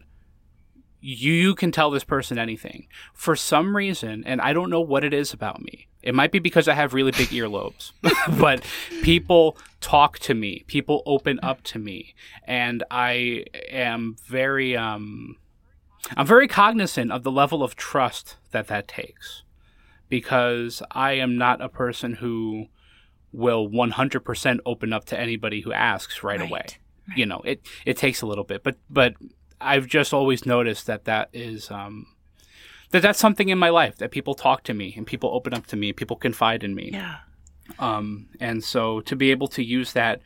you 1.01 1.53
can 1.53 1.71
tell 1.71 1.91
this 1.91 2.03
person 2.03 2.39
anything. 2.39 2.87
For 3.13 3.35
some 3.35 3.75
reason, 3.75 4.23
and 4.25 4.41
I 4.41 4.53
don't 4.53 4.71
know 4.71 4.81
what 4.81 5.03
it 5.03 5.13
is 5.13 5.33
about 5.33 5.61
me. 5.61 5.87
It 6.01 6.15
might 6.15 6.31
be 6.31 6.39
because 6.39 6.67
I 6.67 6.73
have 6.73 6.93
really 6.93 7.11
big 7.11 7.27
earlobes, 7.29 7.91
but 8.39 8.63
people 9.03 9.57
talk 9.81 10.19
to 10.19 10.33
me, 10.33 10.63
people 10.67 11.03
open 11.05 11.39
up 11.43 11.61
to 11.63 11.79
me, 11.79 12.15
and 12.43 12.83
I 12.89 13.45
am 13.69 14.15
very 14.27 14.75
um 14.75 15.37
I'm 16.15 16.27
very 16.27 16.47
cognizant 16.47 17.11
of 17.11 17.23
the 17.23 17.31
level 17.31 17.63
of 17.63 17.75
trust 17.75 18.37
that 18.51 18.67
that 18.67 18.87
takes 18.87 19.43
because 20.09 20.83
I 20.91 21.13
am 21.13 21.37
not 21.37 21.61
a 21.61 21.69
person 21.69 22.15
who 22.15 22.67
will 23.35 23.69
100% 23.69 24.59
open 24.65 24.93
up 24.93 25.05
to 25.05 25.19
anybody 25.19 25.61
who 25.61 25.73
asks 25.73 26.23
right, 26.23 26.39
right. 26.39 26.49
away. 26.49 26.65
Right. 27.07 27.17
You 27.17 27.25
know, 27.25 27.41
it 27.45 27.61
it 27.85 27.97
takes 27.97 28.23
a 28.23 28.25
little 28.25 28.43
bit, 28.43 28.63
but 28.63 28.77
but 28.89 29.13
I've 29.61 29.87
just 29.87 30.13
always 30.13 30.45
noticed 30.45 30.87
that 30.87 31.05
that 31.05 31.29
is 31.33 31.69
um, 31.69 32.07
that 32.89 33.01
that's 33.01 33.19
something 33.19 33.49
in 33.49 33.59
my 33.59 33.69
life 33.69 33.97
that 33.97 34.09
people 34.09 34.33
talk 34.33 34.63
to 34.63 34.73
me 34.73 34.93
and 34.97 35.05
people 35.05 35.29
open 35.31 35.53
up 35.53 35.67
to 35.67 35.75
me, 35.75 35.93
people 35.93 36.15
confide 36.15 36.63
in 36.63 36.73
me. 36.73 36.89
Yeah. 36.93 37.17
Um, 37.77 38.27
and 38.39 38.63
so 38.63 39.01
to 39.01 39.15
be 39.15 39.31
able 39.31 39.47
to 39.49 39.63
use 39.63 39.93
that 39.93 40.21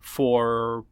for 0.00 0.84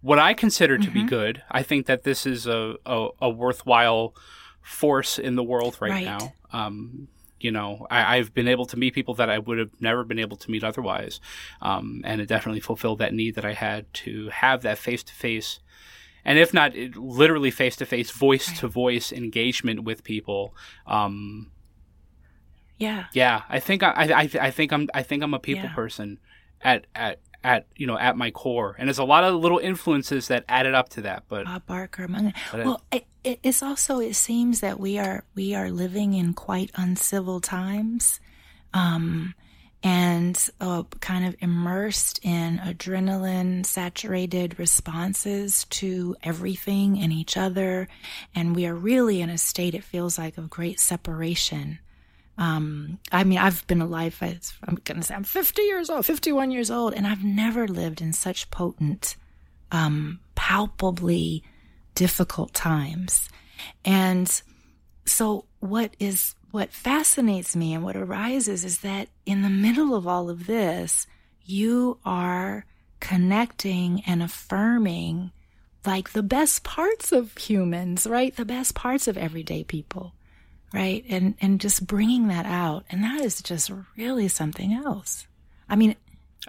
what 0.00 0.18
I 0.18 0.32
consider 0.32 0.78
to 0.78 0.84
mm-hmm. 0.84 0.92
be 0.94 1.04
good, 1.04 1.42
I 1.50 1.62
think 1.62 1.86
that 1.86 2.04
this 2.04 2.26
is 2.26 2.46
a, 2.46 2.76
a, 2.86 3.08
a 3.22 3.30
worthwhile 3.30 4.14
force 4.62 5.18
in 5.18 5.36
the 5.36 5.42
world 5.42 5.76
right, 5.80 5.90
right. 5.90 6.04
now. 6.04 6.32
Um, 6.52 7.08
you 7.42 7.50
know, 7.50 7.86
I, 7.90 8.16
have 8.16 8.34
been 8.34 8.48
able 8.48 8.66
to 8.66 8.76
meet 8.76 8.94
people 8.94 9.14
that 9.14 9.30
I 9.30 9.38
would 9.38 9.58
have 9.58 9.70
never 9.80 10.04
been 10.04 10.18
able 10.18 10.36
to 10.36 10.50
meet 10.50 10.64
otherwise. 10.64 11.20
Um, 11.60 12.02
and 12.04 12.20
it 12.20 12.26
definitely 12.26 12.60
fulfilled 12.60 12.98
that 12.98 13.14
need 13.14 13.34
that 13.34 13.44
I 13.44 13.54
had 13.54 13.92
to 13.94 14.28
have 14.28 14.62
that 14.62 14.78
face 14.78 15.02
to 15.04 15.14
face 15.14 15.60
and 16.24 16.38
if 16.38 16.52
not 16.52 16.74
literally 16.74 17.50
face 17.50 17.76
to 17.76 17.86
face, 17.86 18.10
voice 18.10 18.58
to 18.60 18.68
voice 18.68 19.12
engagement 19.12 19.84
with 19.84 20.04
people. 20.04 20.54
Um, 20.86 21.50
yeah, 22.76 23.06
yeah. 23.12 23.42
I 23.48 23.60
think 23.60 23.82
I, 23.82 23.90
I, 23.90 24.30
I 24.40 24.50
think 24.50 24.72
I'm, 24.72 24.88
I 24.94 25.02
think 25.02 25.22
I'm 25.22 25.34
a 25.34 25.38
people 25.38 25.64
yeah. 25.64 25.74
person 25.74 26.18
at, 26.62 26.86
at, 26.94 27.20
at 27.42 27.66
you 27.76 27.86
know 27.86 27.98
at 27.98 28.16
my 28.16 28.30
core, 28.30 28.76
and 28.78 28.88
there's 28.88 28.98
a 28.98 29.04
lot 29.04 29.24
of 29.24 29.34
little 29.34 29.58
influences 29.58 30.28
that 30.28 30.44
added 30.48 30.74
up 30.74 30.88
to 30.90 31.02
that. 31.02 31.24
But 31.28 31.44
Bob 31.44 31.66
Barker, 31.66 32.04
among 32.04 32.32
well, 32.54 32.82
it, 32.92 33.06
it, 33.24 33.40
it's 33.42 33.62
also 33.62 33.98
it 34.00 34.14
seems 34.14 34.60
that 34.60 34.78
we 34.78 34.98
are 34.98 35.24
we 35.34 35.54
are 35.54 35.70
living 35.70 36.14
in 36.14 36.34
quite 36.34 36.70
uncivil 36.74 37.40
times. 37.40 38.20
Um, 38.72 39.34
and 39.82 40.50
uh, 40.60 40.82
kind 41.00 41.24
of 41.24 41.34
immersed 41.40 42.20
in 42.22 42.58
adrenaline 42.58 43.64
saturated 43.64 44.58
responses 44.58 45.64
to 45.70 46.14
everything 46.22 46.98
and 46.98 47.12
each 47.12 47.36
other. 47.36 47.88
And 48.34 48.54
we 48.54 48.66
are 48.66 48.74
really 48.74 49.22
in 49.22 49.30
a 49.30 49.38
state, 49.38 49.74
it 49.74 49.84
feels 49.84 50.18
like, 50.18 50.36
of 50.36 50.50
great 50.50 50.78
separation. 50.78 51.78
Um, 52.40 52.98
I 53.12 53.22
mean, 53.24 53.38
I've 53.38 53.66
been 53.66 53.82
alive, 53.82 54.16
I'm 54.66 54.76
going 54.84 54.98
to 54.98 55.06
say 55.06 55.14
I'm 55.14 55.24
50 55.24 55.60
years 55.60 55.90
old, 55.90 56.06
51 56.06 56.50
years 56.50 56.70
old, 56.70 56.94
and 56.94 57.06
I've 57.06 57.22
never 57.22 57.68
lived 57.68 58.00
in 58.00 58.14
such 58.14 58.50
potent, 58.50 59.16
um, 59.70 60.20
palpably 60.34 61.44
difficult 61.94 62.54
times. 62.54 63.28
And 63.84 64.42
so, 65.04 65.44
what 65.58 65.94
is 65.98 66.34
what 66.50 66.72
fascinates 66.72 67.54
me 67.54 67.74
and 67.74 67.84
what 67.84 67.94
arises 67.94 68.64
is 68.64 68.78
that 68.78 69.08
in 69.26 69.42
the 69.42 69.50
middle 69.50 69.94
of 69.94 70.06
all 70.06 70.30
of 70.30 70.46
this, 70.46 71.06
you 71.44 71.98
are 72.06 72.64
connecting 73.00 74.02
and 74.06 74.22
affirming 74.22 75.30
like 75.84 76.12
the 76.12 76.22
best 76.22 76.64
parts 76.64 77.12
of 77.12 77.36
humans, 77.36 78.06
right? 78.06 78.34
The 78.34 78.44
best 78.44 78.74
parts 78.74 79.06
of 79.08 79.16
everyday 79.16 79.62
people, 79.64 80.14
right? 80.72 81.04
And 81.08 81.34
and 81.40 81.60
just 81.60 81.86
bringing 81.86 82.28
that 82.28 82.46
out, 82.46 82.84
and 82.90 83.02
that 83.02 83.20
is 83.20 83.42
just 83.42 83.70
really 83.96 84.28
something 84.28 84.72
else. 84.72 85.26
I 85.68 85.76
mean, 85.76 85.90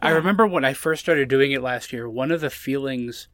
yeah. 0.01 0.09
I 0.09 0.11
remember 0.11 0.47
when 0.47 0.65
I 0.65 0.73
first 0.73 1.01
started 1.01 1.29
doing 1.29 1.51
it 1.51 1.61
last 1.61 1.93
year. 1.93 2.09
One 2.09 2.31
of 2.31 2.41
the 2.41 2.49
feelings 2.49 3.27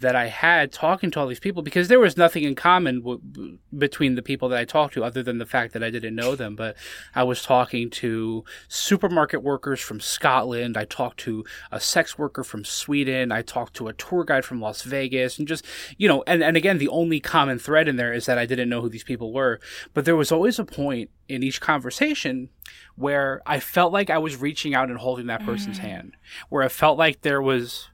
that 0.00 0.16
I 0.16 0.26
had 0.26 0.72
talking 0.72 1.10
to 1.12 1.20
all 1.20 1.26
these 1.26 1.40
people 1.40 1.62
because 1.62 1.88
there 1.88 2.00
was 2.00 2.16
nothing 2.16 2.42
in 2.42 2.54
common 2.54 3.00
w- 3.00 3.58
between 3.76 4.14
the 4.14 4.22
people 4.22 4.48
that 4.48 4.58
I 4.58 4.64
talked 4.64 4.94
to 4.94 5.04
other 5.04 5.22
than 5.22 5.38
the 5.38 5.46
fact 5.46 5.72
that 5.74 5.82
I 5.82 5.90
didn't 5.90 6.14
know 6.14 6.34
them. 6.34 6.56
But 6.56 6.76
I 7.14 7.22
was 7.22 7.42
talking 7.42 7.90
to 7.90 8.44
supermarket 8.68 9.42
workers 9.42 9.80
from 9.80 10.00
Scotland. 10.00 10.76
I 10.76 10.86
talked 10.86 11.20
to 11.20 11.44
a 11.70 11.80
sex 11.80 12.18
worker 12.18 12.42
from 12.42 12.64
Sweden. 12.64 13.30
I 13.30 13.42
talked 13.42 13.74
to 13.74 13.88
a 13.88 13.92
tour 13.92 14.24
guide 14.24 14.44
from 14.44 14.60
Las 14.60 14.82
Vegas 14.82 15.38
and 15.38 15.46
just, 15.46 15.64
you 15.98 16.08
know, 16.08 16.24
and, 16.26 16.42
and 16.42 16.56
again, 16.56 16.78
the 16.78 16.88
only 16.88 17.20
common 17.20 17.58
thread 17.58 17.86
in 17.86 17.96
there 17.96 18.12
is 18.12 18.26
that 18.26 18.38
I 18.38 18.46
didn't 18.46 18.68
know 18.68 18.80
who 18.80 18.88
these 18.88 19.04
people 19.04 19.32
were. 19.32 19.60
But 19.94 20.04
there 20.06 20.16
was 20.16 20.32
always 20.32 20.58
a 20.58 20.64
point 20.64 21.10
in 21.28 21.42
each 21.42 21.60
conversation 21.60 22.48
where 22.96 23.40
I 23.46 23.60
felt 23.60 23.92
like 23.92 24.10
I 24.10 24.18
was 24.18 24.36
reaching 24.36 24.74
out 24.74 24.88
and 24.88 24.98
holding 24.98 25.26
that 25.26 25.44
person's 25.44 25.78
mm. 25.78 25.82
hand, 25.82 26.16
where 26.48 26.62
I 26.62 26.68
felt 26.68 26.98
like 26.98 27.20
there 27.20 27.40
was 27.40 27.88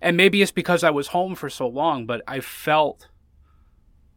and 0.00 0.16
maybe 0.16 0.42
it's 0.42 0.52
because 0.52 0.82
I 0.82 0.90
was 0.90 1.08
home 1.08 1.34
for 1.34 1.50
so 1.50 1.66
long, 1.66 2.06
but 2.06 2.22
I 2.26 2.40
felt 2.40 3.08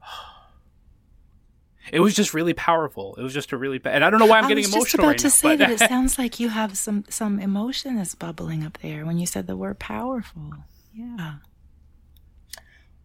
it 1.92 2.00
was 2.00 2.16
just 2.16 2.34
really 2.34 2.54
powerful. 2.54 3.16
It 3.16 3.24
was 3.24 3.34
just 3.34 3.52
a 3.52 3.58
really, 3.58 3.80
and 3.86 4.04
I 4.04 4.10
don't 4.10 4.20
know 4.20 4.26
why 4.26 4.40
I'm 4.40 4.48
getting 4.48 4.66
emotional. 4.66 5.06
I 5.06 5.14
was 5.14 5.22
just 5.22 5.44
about 5.44 5.58
to 5.58 5.58
say 5.58 5.58
that 5.58 5.70
it 5.70 5.80
sounds 5.90 6.18
like 6.18 6.40
you 6.40 6.50
have 6.50 6.78
some 6.78 7.06
some 7.10 7.40
emotion 7.40 7.96
that's 7.98 8.16
bubbling 8.16 8.64
up 8.64 8.78
there 8.80 9.06
when 9.06 9.18
you 9.18 9.26
said 9.26 9.48
the 9.48 9.58
word 9.58 9.80
powerful. 9.80 10.54
Yeah. 10.94 11.36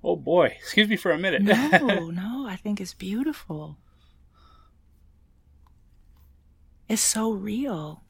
Oh 0.02 0.16
boy, 0.16 0.56
excuse 0.58 0.88
me 0.88 0.96
for 0.96 1.10
a 1.10 1.18
minute. 1.18 1.42
no, 1.42 2.10
no, 2.10 2.46
I 2.48 2.56
think 2.56 2.80
it's 2.80 2.94
beautiful. 2.94 3.78
It's 6.88 7.02
so 7.02 7.32
real. 7.32 8.02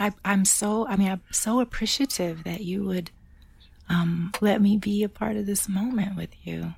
I, 0.00 0.12
I'm 0.24 0.44
so, 0.44 0.86
I 0.86 0.96
mean, 0.96 1.10
I'm 1.10 1.22
so 1.30 1.60
appreciative 1.60 2.44
that 2.44 2.62
you 2.62 2.84
would 2.84 3.10
um, 3.88 4.32
let 4.40 4.60
me 4.60 4.76
be 4.76 5.02
a 5.02 5.08
part 5.08 5.36
of 5.36 5.46
this 5.46 5.68
moment 5.68 6.16
with 6.16 6.30
you. 6.44 6.74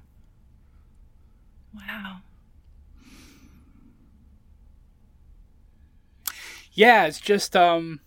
Wow. 1.75 2.19
Yeah, 6.73 7.07
it's 7.07 7.21
just 7.21 7.55
um 7.57 8.01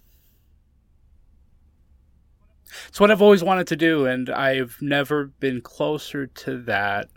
it's 2.88 3.00
what 3.00 3.12
I've 3.12 3.22
always 3.22 3.44
wanted 3.44 3.68
to 3.68 3.76
do 3.76 4.06
and 4.06 4.30
I've 4.30 4.78
never 4.82 5.26
been 5.26 5.62
closer 5.62 6.28
to 6.28 6.62
that 6.64 7.10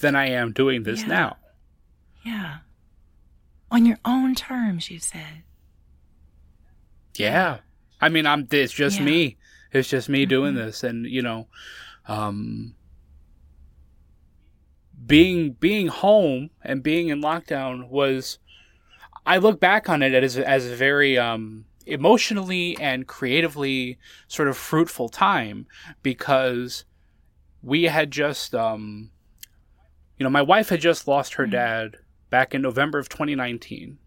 than 0.00 0.14
I 0.14 0.28
am 0.30 0.52
doing 0.52 0.84
this 0.84 1.00
yeah. 1.02 1.08
now. 1.08 1.36
Yeah. 2.24 2.58
On 3.70 3.84
your 3.84 3.98
own 4.04 4.34
terms, 4.34 4.90
you 4.90 4.98
said. 4.98 5.42
Yeah. 7.16 7.58
I 8.00 8.08
mean, 8.08 8.26
I'm 8.26 8.46
it's 8.50 8.72
just 8.72 8.98
yeah. 8.98 9.04
me. 9.04 9.36
It's 9.72 9.88
just 9.88 10.08
me 10.08 10.22
mm-hmm. 10.22 10.28
doing 10.30 10.54
this, 10.54 10.82
and 10.82 11.06
you 11.06 11.22
know, 11.22 11.48
um, 12.06 12.74
being 15.06 15.52
being 15.52 15.88
home 15.88 16.50
and 16.62 16.82
being 16.82 17.08
in 17.08 17.22
lockdown 17.22 17.88
was. 17.88 18.38
I 19.26 19.36
look 19.36 19.60
back 19.60 19.90
on 19.90 20.02
it 20.02 20.14
as 20.14 20.38
as 20.38 20.64
a 20.64 20.74
very 20.74 21.18
um, 21.18 21.66
emotionally 21.84 22.78
and 22.80 23.06
creatively 23.06 23.98
sort 24.26 24.48
of 24.48 24.56
fruitful 24.56 25.10
time 25.10 25.66
because 26.02 26.84
we 27.62 27.84
had 27.84 28.10
just 28.10 28.54
um, 28.54 29.10
you 30.16 30.24
know 30.24 30.30
my 30.30 30.40
wife 30.40 30.70
had 30.70 30.80
just 30.80 31.06
lost 31.06 31.34
her 31.34 31.44
mm-hmm. 31.44 31.52
dad 31.52 31.96
back 32.30 32.54
in 32.54 32.62
November 32.62 32.98
of 32.98 33.08
2019 33.08 33.98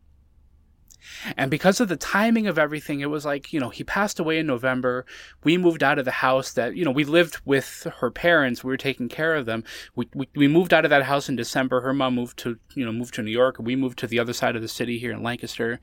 and 1.37 1.51
because 1.51 1.79
of 1.79 1.87
the 1.87 1.97
timing 1.97 2.47
of 2.47 2.57
everything, 2.57 2.99
it 2.99 3.09
was 3.09 3.25
like, 3.25 3.53
you 3.53 3.59
know, 3.59 3.69
he 3.69 3.83
passed 3.83 4.19
away 4.19 4.39
in 4.39 4.47
November. 4.47 5.05
We 5.43 5.57
moved 5.57 5.83
out 5.83 5.99
of 5.99 6.05
the 6.05 6.11
house 6.11 6.53
that, 6.53 6.75
you 6.75 6.85
know, 6.85 6.91
we 6.91 7.03
lived 7.03 7.39
with 7.45 7.87
her 7.99 8.11
parents. 8.11 8.63
We 8.63 8.69
were 8.69 8.77
taking 8.77 9.09
care 9.09 9.35
of 9.35 9.45
them. 9.45 9.63
We, 9.95 10.07
we, 10.13 10.27
we 10.35 10.47
moved 10.47 10.73
out 10.73 10.85
of 10.85 10.89
that 10.89 11.03
house 11.03 11.29
in 11.29 11.35
December. 11.35 11.81
Her 11.81 11.93
mom 11.93 12.15
moved 12.15 12.37
to, 12.39 12.57
you 12.75 12.85
know, 12.85 12.91
moved 12.91 13.13
to 13.15 13.23
New 13.23 13.31
York. 13.31 13.57
We 13.59 13.75
moved 13.75 13.99
to 13.99 14.07
the 14.07 14.19
other 14.19 14.33
side 14.33 14.55
of 14.55 14.61
the 14.61 14.67
city 14.67 14.99
here 14.99 15.11
in 15.11 15.23
Lancaster. 15.23 15.79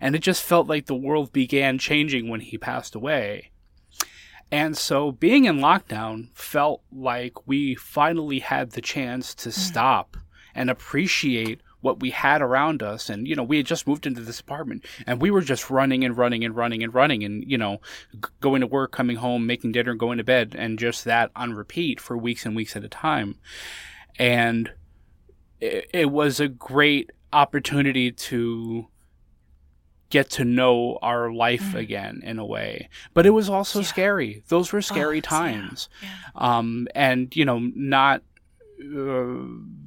And 0.00 0.14
it 0.14 0.20
just 0.20 0.42
felt 0.42 0.66
like 0.66 0.86
the 0.86 0.94
world 0.94 1.32
began 1.32 1.78
changing 1.78 2.28
when 2.28 2.40
he 2.40 2.58
passed 2.58 2.94
away. 2.94 3.50
And 4.50 4.76
so 4.76 5.12
being 5.12 5.46
in 5.46 5.60
lockdown 5.60 6.28
felt 6.34 6.82
like 6.92 7.46
we 7.46 7.74
finally 7.74 8.40
had 8.40 8.72
the 8.72 8.82
chance 8.82 9.34
to 9.36 9.48
mm. 9.48 9.52
stop 9.52 10.18
and 10.54 10.68
appreciate 10.68 11.62
what 11.82 12.00
we 12.00 12.10
had 12.10 12.40
around 12.40 12.82
us 12.82 13.10
and 13.10 13.28
you 13.28 13.36
know 13.36 13.42
we 13.42 13.58
had 13.58 13.66
just 13.66 13.86
moved 13.86 14.06
into 14.06 14.22
this 14.22 14.40
apartment 14.40 14.84
and 15.06 15.20
we 15.20 15.30
were 15.30 15.42
just 15.42 15.68
running 15.68 16.04
and 16.04 16.16
running 16.16 16.44
and 16.44 16.56
running 16.56 16.82
and 16.82 16.94
running 16.94 17.22
and 17.22 17.44
you 17.50 17.58
know 17.58 17.80
g- 18.14 18.30
going 18.40 18.60
to 18.60 18.66
work 18.66 18.92
coming 18.92 19.16
home 19.16 19.46
making 19.46 19.72
dinner 19.72 19.94
going 19.94 20.18
to 20.18 20.24
bed 20.24 20.54
and 20.58 20.78
just 20.78 21.04
that 21.04 21.30
on 21.36 21.52
repeat 21.52 22.00
for 22.00 22.16
weeks 22.16 22.46
and 22.46 22.56
weeks 22.56 22.74
at 22.74 22.84
a 22.84 22.88
time 22.88 23.36
and 24.18 24.72
it, 25.60 25.90
it 25.92 26.10
was 26.10 26.40
a 26.40 26.48
great 26.48 27.10
opportunity 27.32 28.10
to 28.10 28.86
get 30.12 30.28
to 30.28 30.44
know 30.44 30.98
our 31.00 31.32
life 31.32 31.72
mm. 31.72 31.76
again 31.76 32.20
in 32.22 32.38
a 32.38 32.44
way. 32.44 32.90
But 33.14 33.24
it 33.24 33.30
was 33.30 33.48
also 33.48 33.78
yeah. 33.78 33.86
scary. 33.86 34.42
Those 34.48 34.70
were 34.70 34.82
scary 34.82 35.18
oh, 35.18 35.22
times. 35.22 35.88
Yeah. 36.02 36.08
Yeah. 36.34 36.58
Um, 36.58 36.86
and, 36.94 37.34
you 37.34 37.46
know, 37.46 37.58
not 37.74 38.22
uh, 38.78 39.46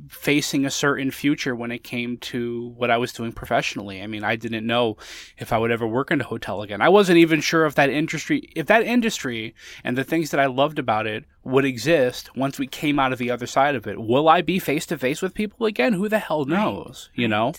facing 0.09 0.65
a 0.65 0.71
certain 0.71 1.11
future 1.11 1.55
when 1.55 1.71
it 1.71 1.83
came 1.83 2.17
to 2.17 2.73
what 2.77 2.91
I 2.91 2.97
was 2.97 3.13
doing 3.13 3.31
professionally. 3.31 4.01
I 4.01 4.07
mean, 4.07 4.23
I 4.23 4.35
didn't 4.35 4.65
know 4.65 4.97
if 5.37 5.51
I 5.51 5.57
would 5.57 5.71
ever 5.71 5.87
work 5.87 6.11
in 6.11 6.21
a 6.21 6.25
hotel 6.25 6.61
again. 6.61 6.81
I 6.81 6.89
wasn't 6.89 7.17
even 7.17 7.41
sure 7.41 7.65
if 7.65 7.75
that 7.75 7.89
industry, 7.89 8.49
if 8.55 8.67
that 8.67 8.83
industry 8.83 9.55
and 9.83 9.97
the 9.97 10.03
things 10.03 10.31
that 10.31 10.39
I 10.39 10.45
loved 10.45 10.79
about 10.79 11.07
it 11.07 11.25
would 11.43 11.65
exist 11.65 12.35
once 12.35 12.59
we 12.59 12.67
came 12.67 12.99
out 12.99 13.13
of 13.13 13.19
the 13.19 13.31
other 13.31 13.47
side 13.47 13.75
of 13.75 13.87
it. 13.87 13.99
Will 13.99 14.27
I 14.27 14.41
be 14.41 14.59
face 14.59 14.85
to 14.87 14.97
face 14.97 15.21
with 15.21 15.33
people 15.33 15.65
again? 15.65 15.93
Who 15.93 16.09
the 16.09 16.19
hell 16.19 16.45
knows? 16.45 17.09
Right. 17.11 17.21
You 17.21 17.27
know? 17.27 17.53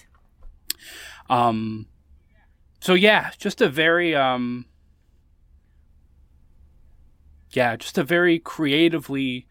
Um, 1.29 1.87
so 2.81 2.95
yeah, 2.95 3.31
just 3.39 3.61
a 3.61 3.69
very, 3.69 4.15
um, 4.15 4.67
yeah, 7.51 7.77
just 7.77 7.99
a 7.99 8.05
very 8.05 8.39
creatively, 8.39 9.47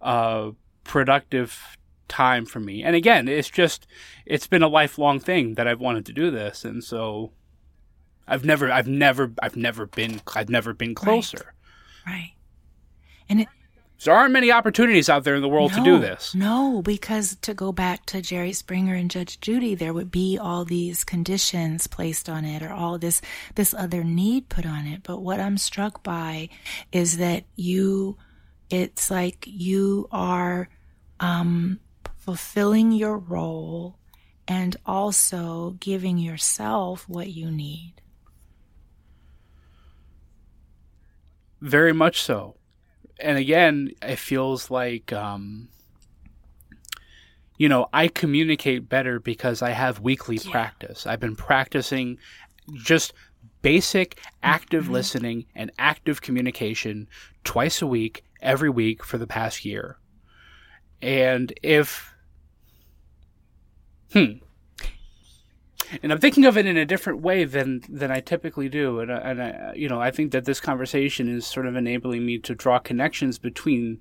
uh, 0.00 0.50
productive 0.84 1.76
time 2.10 2.44
for 2.44 2.60
me. 2.60 2.82
And 2.82 2.94
again, 2.94 3.28
it's 3.28 3.48
just 3.48 3.86
it's 4.26 4.46
been 4.46 4.62
a 4.62 4.68
lifelong 4.68 5.20
thing 5.20 5.54
that 5.54 5.66
I've 5.66 5.80
wanted 5.80 6.04
to 6.06 6.12
do 6.12 6.30
this, 6.30 6.64
and 6.64 6.84
so 6.84 7.32
I've 8.30 8.44
never, 8.44 8.70
I've 8.70 8.86
never, 8.86 9.32
I've 9.42 9.56
never 9.56 9.86
been, 9.86 10.20
I've 10.34 10.48
never 10.48 10.72
been 10.72 10.94
closer. 10.94 11.52
Right. 12.06 12.12
right. 12.12 12.32
And 13.28 13.40
it, 13.40 13.48
there 14.04 14.14
aren't 14.14 14.32
many 14.32 14.52
opportunities 14.52 15.08
out 15.08 15.24
there 15.24 15.34
in 15.34 15.42
the 15.42 15.48
world 15.48 15.72
no, 15.72 15.78
to 15.78 15.84
do 15.84 15.98
this. 15.98 16.34
No, 16.34 16.80
because 16.80 17.36
to 17.42 17.52
go 17.52 17.72
back 17.72 18.06
to 18.06 18.22
Jerry 18.22 18.52
Springer 18.52 18.94
and 18.94 19.10
Judge 19.10 19.40
Judy, 19.40 19.74
there 19.74 19.92
would 19.92 20.12
be 20.12 20.38
all 20.38 20.64
these 20.64 21.02
conditions 21.02 21.88
placed 21.88 22.28
on 22.28 22.44
it 22.44 22.62
or 22.62 22.72
all 22.72 22.98
this 22.98 23.20
this 23.56 23.74
other 23.74 24.04
need 24.04 24.48
put 24.48 24.64
on 24.64 24.86
it. 24.86 25.02
But 25.02 25.20
what 25.20 25.40
I'm 25.40 25.58
struck 25.58 26.02
by 26.02 26.48
is 26.92 27.18
that 27.18 27.44
you 27.56 28.16
it's 28.70 29.10
like 29.10 29.44
you 29.46 30.08
are 30.12 30.68
um, 31.18 31.80
fulfilling 32.20 32.92
your 32.92 33.16
role 33.16 33.96
and 34.46 34.76
also 34.84 35.76
giving 35.80 36.18
yourself 36.18 37.08
what 37.08 37.28
you 37.28 37.50
need. 37.50 37.94
Very 41.60 41.92
much 41.92 42.20
so. 42.20 42.56
And 43.18 43.38
again, 43.38 43.90
it 44.02 44.18
feels 44.18 44.70
like, 44.70 45.12
um, 45.12 45.68
you 47.56 47.68
know, 47.68 47.88
I 47.92 48.08
communicate 48.08 48.88
better 48.88 49.18
because 49.18 49.62
I 49.62 49.70
have 49.70 50.00
weekly 50.00 50.36
yeah. 50.36 50.50
practice. 50.50 51.06
I've 51.06 51.20
been 51.20 51.36
practicing 51.36 52.18
just 52.74 53.12
basic 53.62 54.18
active 54.42 54.84
mm-hmm. 54.84 54.92
listening 54.92 55.46
and 55.54 55.70
active 55.78 56.22
communication 56.22 57.08
twice 57.44 57.82
a 57.82 57.86
week, 57.86 58.24
every 58.42 58.70
week 58.70 59.04
for 59.04 59.18
the 59.18 59.26
past 59.26 59.64
year. 59.64 59.99
And 61.02 61.52
if, 61.62 62.12
hmm, 64.12 64.32
and 66.02 66.12
I'm 66.12 66.18
thinking 66.18 66.44
of 66.44 66.56
it 66.56 66.66
in 66.66 66.76
a 66.76 66.84
different 66.84 67.20
way 67.20 67.44
than 67.44 67.82
than 67.88 68.10
I 68.10 68.20
typically 68.20 68.68
do, 68.68 69.00
and 69.00 69.10
and 69.10 69.42
I, 69.42 69.72
you 69.74 69.88
know 69.88 70.00
I 70.00 70.10
think 70.10 70.32
that 70.32 70.44
this 70.44 70.60
conversation 70.60 71.28
is 71.28 71.46
sort 71.46 71.66
of 71.66 71.76
enabling 71.76 72.24
me 72.24 72.38
to 72.38 72.54
draw 72.54 72.78
connections 72.78 73.38
between 73.38 74.00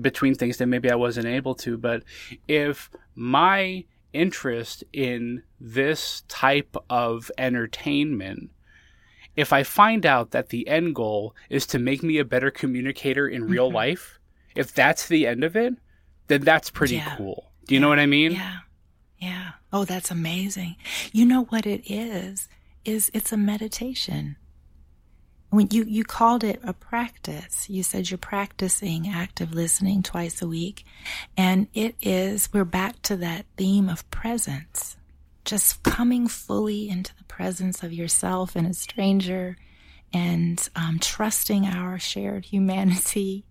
between 0.00 0.34
things 0.34 0.56
that 0.58 0.66
maybe 0.66 0.90
I 0.90 0.96
wasn't 0.96 1.26
able 1.26 1.54
to. 1.56 1.76
But 1.76 2.02
if 2.46 2.90
my 3.14 3.84
interest 4.12 4.84
in 4.92 5.42
this 5.60 6.22
type 6.28 6.76
of 6.88 7.30
entertainment, 7.38 8.50
if 9.36 9.52
I 9.52 9.62
find 9.62 10.04
out 10.06 10.30
that 10.32 10.48
the 10.48 10.66
end 10.66 10.94
goal 10.94 11.34
is 11.50 11.66
to 11.66 11.78
make 11.78 12.02
me 12.02 12.18
a 12.18 12.24
better 12.24 12.50
communicator 12.50 13.28
in 13.28 13.44
real 13.44 13.68
mm-hmm. 13.68 13.76
life, 13.76 14.18
if 14.54 14.72
that's 14.72 15.06
the 15.06 15.26
end 15.26 15.44
of 15.44 15.54
it, 15.54 15.74
then 16.28 16.42
that's 16.42 16.70
pretty 16.70 16.96
yeah. 16.96 17.16
cool. 17.16 17.50
Do 17.66 17.74
you 17.74 17.80
yeah. 17.80 17.82
know 17.82 17.88
what 17.88 17.98
I 17.98 18.06
mean? 18.06 18.32
Yeah. 18.32 18.58
Yeah. 19.18 19.50
Oh, 19.72 19.84
that's 19.84 20.10
amazing. 20.10 20.76
You 21.12 21.26
know 21.26 21.44
what 21.44 21.66
it 21.66 21.90
is? 21.90 22.48
Is 22.84 23.10
it's 23.12 23.32
a 23.32 23.36
meditation. 23.36 24.36
When 25.50 25.68
you, 25.70 25.84
you 25.84 26.04
called 26.04 26.44
it 26.44 26.60
a 26.62 26.74
practice, 26.74 27.68
you 27.70 27.82
said 27.82 28.10
you're 28.10 28.18
practicing 28.18 29.08
active 29.08 29.52
listening 29.52 30.02
twice 30.02 30.42
a 30.42 30.46
week. 30.46 30.84
And 31.36 31.68
it 31.72 31.96
is, 32.02 32.50
we're 32.52 32.66
back 32.66 33.00
to 33.02 33.16
that 33.16 33.46
theme 33.56 33.88
of 33.88 34.08
presence. 34.10 34.96
Just 35.44 35.82
coming 35.82 36.28
fully 36.28 36.88
into 36.88 37.16
the 37.16 37.24
presence 37.24 37.82
of 37.82 37.92
yourself 37.92 38.56
and 38.56 38.66
a 38.66 38.74
stranger 38.74 39.56
and 40.12 40.68
um, 40.76 40.98
trusting 41.00 41.64
our 41.64 41.98
shared 41.98 42.44
humanity 42.44 43.44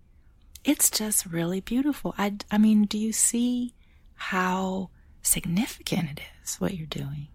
it's 0.68 0.90
just 0.90 1.24
really 1.24 1.62
beautiful. 1.62 2.14
I, 2.18 2.34
I 2.50 2.58
mean, 2.58 2.84
do 2.84 2.98
you 2.98 3.10
see 3.10 3.74
how 4.14 4.90
significant 5.22 6.10
it 6.10 6.20
is 6.44 6.56
what 6.56 6.74
you're 6.74 6.86
doing? 6.86 7.28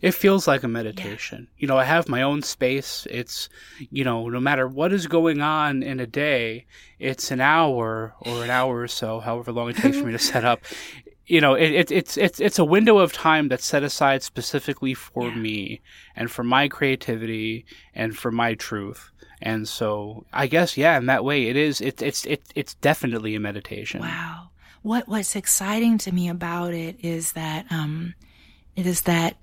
It 0.00 0.12
feels 0.12 0.48
like 0.48 0.62
a 0.62 0.68
meditation. 0.68 1.48
Yeah. 1.50 1.60
You 1.60 1.68
know, 1.68 1.76
I 1.76 1.84
have 1.84 2.08
my 2.08 2.22
own 2.22 2.42
space. 2.42 3.06
It's, 3.10 3.50
you 3.90 4.02
know, 4.02 4.30
no 4.30 4.40
matter 4.40 4.66
what 4.66 4.94
is 4.94 5.06
going 5.06 5.42
on 5.42 5.82
in 5.82 6.00
a 6.00 6.06
day, 6.06 6.64
it's 6.98 7.30
an 7.30 7.42
hour 7.42 8.14
or 8.20 8.42
an 8.42 8.48
hour 8.48 8.80
or 8.80 8.88
so, 8.88 9.20
however 9.20 9.52
long 9.52 9.68
it 9.68 9.76
takes 9.76 9.98
for 9.98 10.06
me 10.06 10.12
to 10.12 10.18
set 10.32 10.46
up. 10.46 10.62
You 11.26 11.42
know, 11.42 11.52
it, 11.52 11.70
it, 11.70 11.92
it's 11.92 12.16
it's 12.16 12.40
it's 12.40 12.58
a 12.58 12.64
window 12.64 12.98
of 12.98 13.12
time 13.12 13.48
that's 13.48 13.66
set 13.66 13.82
aside 13.82 14.22
specifically 14.22 14.94
for 14.94 15.28
yeah. 15.28 15.34
me 15.34 15.80
and 16.16 16.30
for 16.30 16.42
my 16.42 16.66
creativity 16.66 17.66
and 17.94 18.16
for 18.16 18.32
my 18.32 18.54
truth. 18.54 19.12
And 19.42 19.68
so 19.68 20.24
I 20.32 20.46
guess 20.46 20.76
yeah, 20.76 20.96
in 20.98 21.06
that 21.06 21.24
way 21.24 21.46
it 21.48 21.56
is 21.56 21.80
it's 21.80 22.02
it's 22.02 22.26
it's 22.26 22.50
it's 22.54 22.74
definitely 22.74 23.34
a 23.34 23.40
meditation. 23.40 24.00
Wow. 24.00 24.50
What 24.82 25.08
what's 25.08 25.36
exciting 25.36 25.98
to 25.98 26.12
me 26.12 26.28
about 26.28 26.74
it 26.74 26.96
is 27.04 27.32
that 27.32 27.66
um 27.70 28.14
it 28.76 28.86
is 28.86 29.02
that 29.02 29.36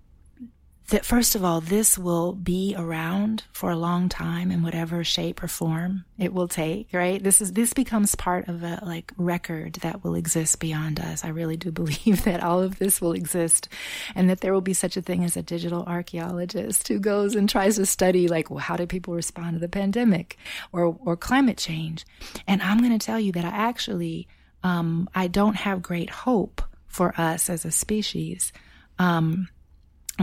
that 0.89 1.05
first 1.05 1.35
of 1.35 1.43
all, 1.43 1.59
this 1.59 1.97
will 1.97 2.31
be 2.31 2.73
around 2.77 3.43
for 3.51 3.72
a 3.72 3.76
long 3.76 4.07
time 4.07 4.51
in 4.51 4.64
whatever 4.64 5.03
shape 5.03 5.43
or 5.43 5.47
form 5.49 6.05
it 6.18 6.34
will 6.34 6.47
take, 6.47 6.88
right? 6.93 7.22
This 7.22 7.41
is, 7.41 7.51
this 7.53 7.73
becomes 7.73 8.15
part 8.15 8.47
of 8.47 8.64
a 8.64 8.80
like 8.85 9.11
record 9.18 9.73
that 9.81 10.03
will 10.03 10.15
exist 10.15 10.61
beyond 10.61 11.01
us. 11.01 11.26
I 11.26 11.30
really 11.30 11.57
do 11.57 11.72
believe 11.73 12.23
that 12.23 12.41
all 12.41 12.61
of 12.61 12.80
this 12.80 13.01
will 13.01 13.11
exist 13.11 13.68
and 14.15 14.30
that 14.30 14.39
there 14.39 14.53
will 14.53 14.61
be 14.61 14.73
such 14.73 14.95
a 14.95 15.01
thing 15.01 15.26
as 15.26 15.35
a 15.35 15.43
digital 15.43 15.84
archaeologist 15.84 16.88
who 16.88 16.99
goes 16.99 17.35
and 17.35 17.49
tries 17.49 17.76
to 17.76 17.85
study 17.85 18.30
like, 18.30 18.49
well, 18.49 18.59
how 18.59 18.77
did 18.77 18.88
people 18.88 19.14
respond 19.14 19.55
to 19.55 19.59
the 19.59 19.68
pandemic 19.68 20.38
or, 20.72 20.97
or 21.03 21.18
climate 21.18 21.57
change? 21.57 22.05
And 22.47 22.61
I'm 22.61 22.80
going 22.80 22.97
to 22.97 23.05
tell 23.05 23.19
you 23.19 23.34
that 23.34 23.43
I 23.45 23.49
actually, 23.49 24.30
um, 24.64 25.09
I 25.14 25.27
don't 25.27 25.55
have 25.57 25.81
great 25.81 26.09
hope 26.09 26.61
for 26.88 27.14
us 27.19 27.49
as 27.49 27.65
a 27.65 27.72
species. 27.72 28.53
Um, 28.99 29.49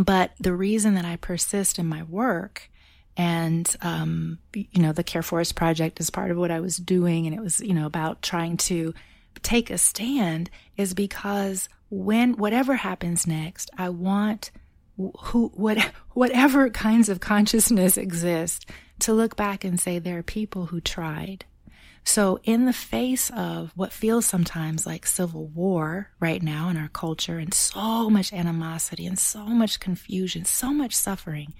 but 0.03 0.33
the 0.41 0.55
reason 0.55 0.95
that 0.95 1.05
I 1.05 1.17
persist 1.17 1.79
in 1.79 1.87
my 1.87 2.03
work 2.05 2.71
and, 3.17 3.77
um, 3.81 4.39
you 4.53 4.83
know, 4.83 4.93
the 4.93 5.05
Care 5.05 5.23
Forest 5.23 5.55
Project 5.55 6.01
is 6.01 6.11
part 6.11 6.31
of 6.31 6.37
what 6.37 6.51
I 6.51 6.61
was 6.61 6.77
doing. 6.77 7.27
And 7.27 7.35
it 7.35 7.41
was, 7.41 7.61
you 7.61 7.75
know, 7.75 7.87
about 7.87 8.23
trying 8.23 8.57
to 8.59 8.93
take 9.43 9.71
a 9.71 9.79
stand 9.79 10.51
is 10.77 10.95
because 10.95 11.69
when, 11.91 12.37
whatever 12.37 12.75
happens 12.75 13.27
next, 13.27 13.71
I 13.79 13.91
want 13.91 14.51
who, 14.97 15.51
what, 15.55 15.79
whatever 16.13 16.71
kinds 16.71 17.09
of 17.09 17.21
consciousness 17.21 17.97
exist 17.97 18.69
to 19.01 19.13
look 19.13 19.37
back 19.37 19.65
and 19.65 19.79
say 19.79 19.99
there 19.99 20.19
are 20.19 20.25
people 20.25 20.67
who 20.67 20.81
tried 20.81 21.45
so, 22.05 22.39
in 22.45 22.67
the 22.67 22.73
face 22.73 23.31
of 23.31 23.73
what 23.75 23.93
feels 23.93 24.27
sometimes 24.27 24.87
like 24.87 25.07
civil 25.07 25.47
war 25.47 26.11
right 26.21 26.43
now 26.43 26.69
in 26.69 26.77
our 26.77 26.89
culture, 26.89 27.39
and 27.39 27.55
so 27.55 28.11
much 28.11 28.33
animosity, 28.33 29.07
and 29.07 29.19
so 29.19 29.45
much 29.47 29.81
confusion, 29.81 30.45
so 30.45 30.73
much 30.73 30.95
suffering, 30.95 31.55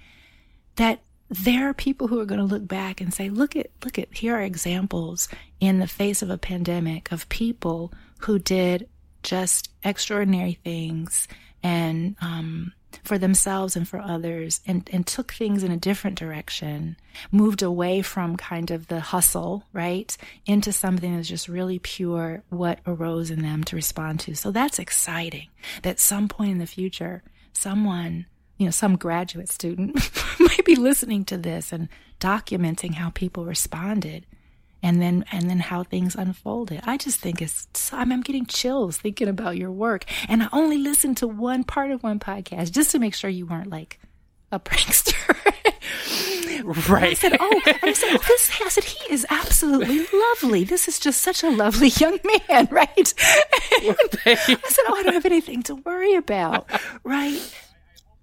that 0.75 1.01
there 1.29 1.67
are 1.67 1.73
people 1.73 2.07
who 2.07 2.19
are 2.19 2.25
going 2.25 2.39
to 2.39 2.45
look 2.45 2.67
back 2.67 3.01
and 3.01 3.11
say, 3.11 3.29
look 3.29 3.55
at, 3.55 3.71
look 3.83 3.97
at, 3.97 4.15
here 4.15 4.35
are 4.35 4.41
examples 4.41 5.27
in 5.59 5.79
the 5.79 5.87
face 5.87 6.21
of 6.21 6.29
a 6.29 6.37
pandemic 6.37 7.11
of 7.11 7.27
people 7.29 7.91
who 8.19 8.37
did 8.37 8.87
just 9.23 9.71
extraordinary 9.83 10.59
things 10.63 11.27
and 11.63 12.15
um, 12.21 12.71
for 13.03 13.17
themselves 13.17 13.75
and 13.75 13.87
for 13.87 13.99
others 13.99 14.61
and, 14.65 14.89
and 14.91 15.05
took 15.05 15.33
things 15.33 15.63
in 15.63 15.71
a 15.71 15.77
different 15.77 16.17
direction, 16.17 16.97
moved 17.31 17.61
away 17.61 18.01
from 18.01 18.35
kind 18.35 18.71
of 18.71 18.87
the 18.87 18.99
hustle, 18.99 19.63
right, 19.73 20.15
into 20.45 20.71
something 20.71 21.15
that's 21.15 21.27
just 21.27 21.47
really 21.47 21.79
pure 21.79 22.43
what 22.49 22.79
arose 22.85 23.31
in 23.31 23.41
them 23.41 23.63
to 23.65 23.75
respond 23.75 24.19
to. 24.21 24.35
So 24.35 24.51
that's 24.51 24.79
exciting 24.79 25.47
that 25.83 25.99
some 25.99 26.27
point 26.27 26.51
in 26.51 26.57
the 26.57 26.67
future, 26.67 27.23
someone, 27.53 28.25
you 28.57 28.65
know, 28.65 28.71
some 28.71 28.97
graduate 28.97 29.49
student 29.49 29.95
might 30.39 30.65
be 30.65 30.75
listening 30.75 31.25
to 31.25 31.37
this 31.37 31.71
and 31.71 31.89
documenting 32.19 32.93
how 32.93 33.09
people 33.09 33.45
responded 33.45 34.25
and 34.85 35.01
then 35.01 35.25
and 35.31 35.49
then 35.49 35.59
how 35.59 35.83
things 35.83 36.15
unfolded. 36.15 36.81
I 36.85 36.97
just 36.97 37.19
think 37.19 37.41
it's 37.41 37.67
I'm, 37.91 38.11
I'm 38.11 38.21
getting 38.21 38.45
chills 38.45 38.97
thinking 38.97 39.27
about 39.27 39.57
your 39.57 39.71
work, 39.71 40.05
and 40.29 40.43
I 40.43 40.49
only 40.53 40.77
listened 40.77 41.17
to 41.17 41.27
one 41.27 41.63
part 41.63 41.89
of 41.89 42.03
one 42.03 42.19
podcast 42.19 42.71
just 42.71 42.91
to 42.91 42.99
make 42.99 43.15
sure 43.15 43.29
you 43.29 43.47
weren't 43.47 43.71
like 43.71 43.99
a 44.51 44.59
prankster. 44.69 45.13
Right. 46.89 47.11
I 47.11 47.13
said, 47.13 47.37
oh, 47.39 47.61
I 47.83 47.93
said, 47.93 48.15
oh, 48.15 48.23
this. 48.27 48.51
I 48.63 48.69
said, 48.69 48.83
he 48.85 49.13
is 49.13 49.25
absolutely 49.29 50.07
lovely. 50.11 50.63
This 50.63 50.87
is 50.87 50.99
just 50.99 51.21
such 51.21 51.43
a 51.43 51.49
lovely 51.49 51.89
young 51.89 52.17
man, 52.23 52.67
right? 52.71 53.13
I 53.19 54.35
said, 54.35 54.85
oh, 54.87 54.95
I 54.95 55.03
don't 55.03 55.13
have 55.13 55.27
anything 55.27 55.61
to 55.63 55.75
worry 55.75 56.15
about, 56.15 56.67
right? 57.03 57.39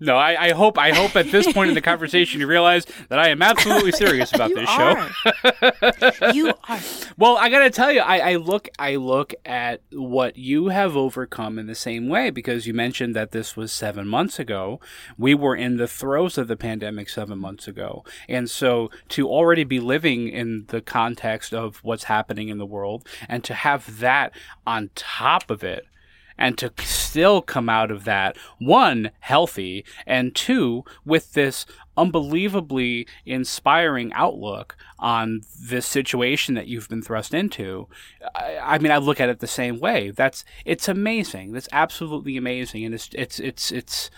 No, 0.03 0.17
I, 0.17 0.47
I, 0.47 0.51
hope 0.51 0.79
I 0.79 0.91
hope 0.91 1.15
at 1.15 1.31
this 1.31 1.53
point 1.53 1.69
in 1.69 1.77
the 1.77 1.81
conversation 1.81 2.41
you 2.41 2.49
realize 2.49 2.85
that 3.09 3.21
I 3.21 3.29
am 3.29 3.41
absolutely 3.41 3.93
serious 3.93 4.33
about 4.33 4.51
this 4.53 4.69
are. 4.69 5.11
show. 5.11 6.31
you 6.33 6.53
are. 6.69 6.81
Well, 7.17 7.37
I 7.37 7.49
gotta 7.49 7.71
tell 7.71 7.93
you, 7.93 8.01
I, 8.01 8.33
I 8.33 8.37
look 8.37 8.69
I 8.81 8.97
look 8.97 9.33
at 9.45 9.81
what 9.93 10.37
you 10.37 10.69
have 10.69 10.97
overcome 10.97 11.57
in 11.57 11.69
the 11.69 11.77
same 11.77 12.09
way 12.09 12.31
because 12.31 12.67
you 12.67 12.75
mentioned 12.75 13.15
that 13.15 13.31
this 13.31 13.57
was 13.57 13.73
seven 13.73 14.09
months 14.09 14.41
ago. 14.41 14.81
We 15.17 15.37
were 15.37 15.55
in 15.55 15.77
the 15.77 15.87
throes 15.87 16.37
of 16.37 16.49
the 16.49 16.57
pandemic 16.57 17.09
seven 17.09 17.39
months 17.39 17.69
ago, 17.69 18.05
and 18.29 18.51
so 18.51 18.91
to 19.11 19.29
already 19.29 19.63
be 19.63 19.79
living 19.79 20.29
in 20.29 20.65
the 20.67 20.81
context 20.81 21.55
of 21.55 21.77
what's 21.85 22.05
happening 22.05 22.49
in 22.49 22.59
the 22.59 22.67
world, 22.67 23.07
and 23.29 23.45
to 23.45 23.55
have 23.55 24.01
that 24.01 24.33
on 24.67 24.91
top 24.97 25.49
of 25.49 25.63
it 25.63 25.87
and 26.43 26.59
to 26.59 26.73
still 26.83 27.41
come 27.41 27.69
out 27.69 27.93
of 27.93 28.03
that 28.05 28.37
one 28.59 29.13
healthy 29.21 29.85
and 30.07 30.35
two 30.35 30.85
with 31.05 31.35
this 31.35 31.65
unbelievably 31.97 33.07
inspiring 33.25 34.13
outlook 34.13 34.77
on 34.99 35.43
this 35.63 35.87
situation 35.87 36.55
that 36.55 36.67
you've 36.67 36.89
been 36.89 37.01
thrust 37.01 37.33
into 37.33 37.87
I, 38.35 38.59
I, 38.61 38.79
mean 38.79 38.91
i 38.91 38.97
look 38.97 39.21
at 39.21 39.29
it 39.29 39.39
the 39.39 39.47
same 39.47 39.79
way. 39.79 40.11
That's 40.11 40.45
it's 40.65 40.89
amazing. 40.89 41.53
That's 41.53 41.69
absolutely 41.71 42.37
amazing. 42.37 42.85
And 42.85 42.95
it's 42.95 43.11
it's 43.13 43.39
it's 43.39 43.71
it's 43.71 44.11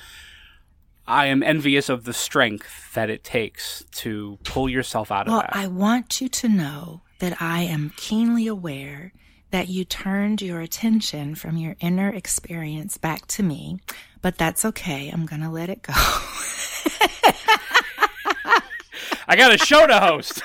I 1.07 1.27
am 1.27 1.43
envious 1.43 1.91
of 1.91 2.05
the 2.05 2.15
strength 2.15 2.95
that 2.95 3.11
it 3.11 3.23
takes 3.23 3.85
to 3.97 4.39
pull 4.45 4.71
yourself 4.71 5.13
out 5.13 5.27
well, 5.27 5.37
of 5.37 5.43
that. 5.43 5.55
Well, 5.55 5.65
I 5.65 5.67
want 5.67 6.23
you 6.23 6.31
to 6.31 6.49
know 6.49 7.03
that 7.19 7.43
I 7.43 7.63
am 7.63 7.93
keenly 7.97 8.47
aware 8.47 9.13
that 9.55 9.69
you 9.69 9.85
turned 9.85 10.43
your 10.43 10.61
attention 10.61 11.37
from 11.37 11.57
your 11.57 11.77
inner 11.79 12.09
experience 12.09 12.99
back 12.99 13.25
to 13.29 13.41
me, 13.41 13.79
but 14.21 14.37
that's 14.37 14.65
okay. 14.65 15.09
I'm 15.09 15.27
going 15.27 15.43
to 15.43 15.49
let 15.49 15.71
it 15.71 15.81
go. 15.81 15.93
I 19.29 19.37
got 19.37 19.55
a 19.55 19.59
show 19.59 19.87
to 19.87 20.01
host. 20.01 20.43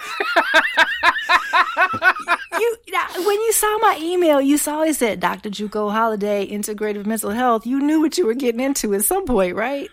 you 2.60 2.78
when 3.26 3.42
you 3.42 3.52
saw 3.52 3.80
my 3.80 3.98
email, 4.00 4.40
you 4.40 4.60
saw 4.60 4.84
it 4.84 4.94
said 4.94 5.20
Dr. 5.20 5.50
Juco 5.50 5.92
Holiday 5.92 6.46
Integrative 6.48 7.08
Mental 7.08 7.32
Health. 7.32 7.66
You 7.66 7.80
knew 7.80 8.00
what 8.02 8.16
you 8.16 8.28
were 8.28 8.36
getting 8.36 8.62
into 8.62 8.94
at 8.94 9.06
some 9.06 9.26
point, 9.26 9.56
right? 9.56 9.90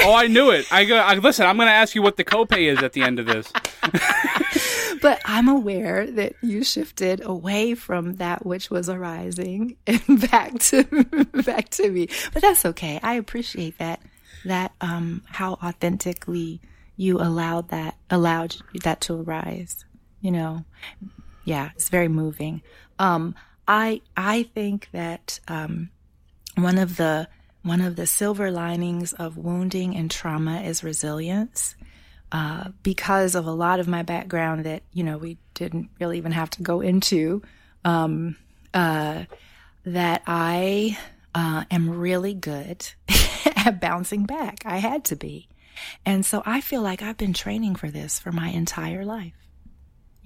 Oh, 0.00 0.14
I 0.14 0.28
knew 0.28 0.52
it. 0.52 0.72
I 0.72 0.84
go. 0.84 0.94
I, 0.94 1.14
listen. 1.16 1.44
I'm 1.44 1.56
going 1.56 1.66
to 1.66 1.72
ask 1.72 1.96
you 1.96 2.02
what 2.02 2.16
the 2.16 2.22
copay 2.22 2.72
is 2.72 2.84
at 2.84 2.92
the 2.92 3.02
end 3.02 3.18
of 3.18 3.26
this. 3.26 3.52
but 5.00 5.20
I'm 5.24 5.48
aware 5.48 6.06
that 6.06 6.34
you 6.42 6.64
shifted 6.64 7.24
away 7.24 7.74
from 7.74 8.14
that 8.16 8.44
which 8.44 8.70
was 8.70 8.88
arising 8.88 9.76
and 9.86 10.02
back 10.30 10.58
to 10.58 10.84
back 11.44 11.70
to 11.70 11.90
me. 11.90 12.08
But 12.32 12.42
that's 12.42 12.64
okay. 12.66 13.00
I 13.02 13.14
appreciate 13.14 13.78
that 13.78 14.00
that 14.44 14.72
um 14.80 15.22
how 15.26 15.54
authentically 15.54 16.60
you 16.96 17.18
allowed 17.18 17.68
that 17.68 17.96
allowed 18.10 18.56
that 18.82 19.00
to 19.02 19.20
arise. 19.20 19.84
You 20.20 20.32
know. 20.32 20.64
Yeah, 21.44 21.70
it's 21.74 21.88
very 21.88 22.08
moving. 22.08 22.62
Um 22.98 23.34
I 23.66 24.02
I 24.16 24.44
think 24.54 24.88
that 24.92 25.40
um 25.48 25.90
one 26.56 26.78
of 26.78 26.96
the 26.96 27.28
one 27.62 27.80
of 27.80 27.96
the 27.96 28.06
silver 28.06 28.50
linings 28.50 29.12
of 29.12 29.36
wounding 29.36 29.96
and 29.96 30.10
trauma 30.10 30.62
is 30.62 30.82
resilience. 30.84 31.74
Uh, 32.30 32.68
because 32.82 33.34
of 33.34 33.46
a 33.46 33.52
lot 33.52 33.80
of 33.80 33.88
my 33.88 34.02
background 34.02 34.66
that 34.66 34.82
you 34.92 35.02
know 35.02 35.16
we 35.16 35.38
didn't 35.54 35.88
really 35.98 36.18
even 36.18 36.32
have 36.32 36.50
to 36.50 36.62
go 36.62 36.82
into, 36.82 37.42
um, 37.84 38.36
uh, 38.74 39.24
that 39.84 40.22
I 40.26 40.98
uh, 41.34 41.64
am 41.70 41.88
really 41.88 42.34
good 42.34 42.86
at 43.56 43.80
bouncing 43.80 44.24
back. 44.24 44.62
I 44.66 44.76
had 44.76 45.04
to 45.06 45.16
be, 45.16 45.48
and 46.04 46.24
so 46.24 46.42
I 46.44 46.60
feel 46.60 46.82
like 46.82 47.00
I've 47.00 47.16
been 47.16 47.32
training 47.32 47.76
for 47.76 47.90
this 47.90 48.18
for 48.18 48.30
my 48.30 48.48
entire 48.50 49.06
life. 49.06 49.47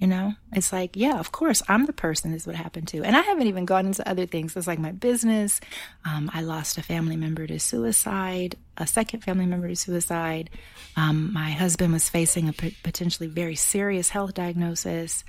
You 0.03 0.09
know, 0.09 0.33
it's 0.51 0.73
like, 0.73 0.97
yeah, 0.97 1.17
of 1.17 1.31
course, 1.31 1.61
I'm 1.69 1.85
the 1.85 1.93
person 1.93 2.33
this 2.33 2.45
would 2.45 2.57
happen 2.57 2.85
to. 2.87 3.03
And 3.03 3.15
I 3.15 3.21
haven't 3.21 3.47
even 3.47 3.63
gone 3.63 3.85
into 3.85 4.05
other 4.05 4.25
things. 4.25 4.53
It's 4.53 4.67
like 4.67 4.77
my 4.77 4.91
business. 4.91 5.61
Um, 6.03 6.29
I 6.33 6.41
lost 6.41 6.77
a 6.77 6.83
family 6.83 7.15
member 7.15 7.47
to 7.47 7.57
suicide, 7.57 8.57
a 8.75 8.85
second 8.85 9.21
family 9.21 9.45
member 9.45 9.69
to 9.69 9.77
suicide. 9.77 10.49
Um, 10.97 11.31
my 11.31 11.51
husband 11.51 11.93
was 11.93 12.09
facing 12.09 12.49
a 12.49 12.51
p- 12.51 12.75
potentially 12.83 13.29
very 13.29 13.55
serious 13.55 14.09
health 14.09 14.33
diagnosis. 14.33 15.23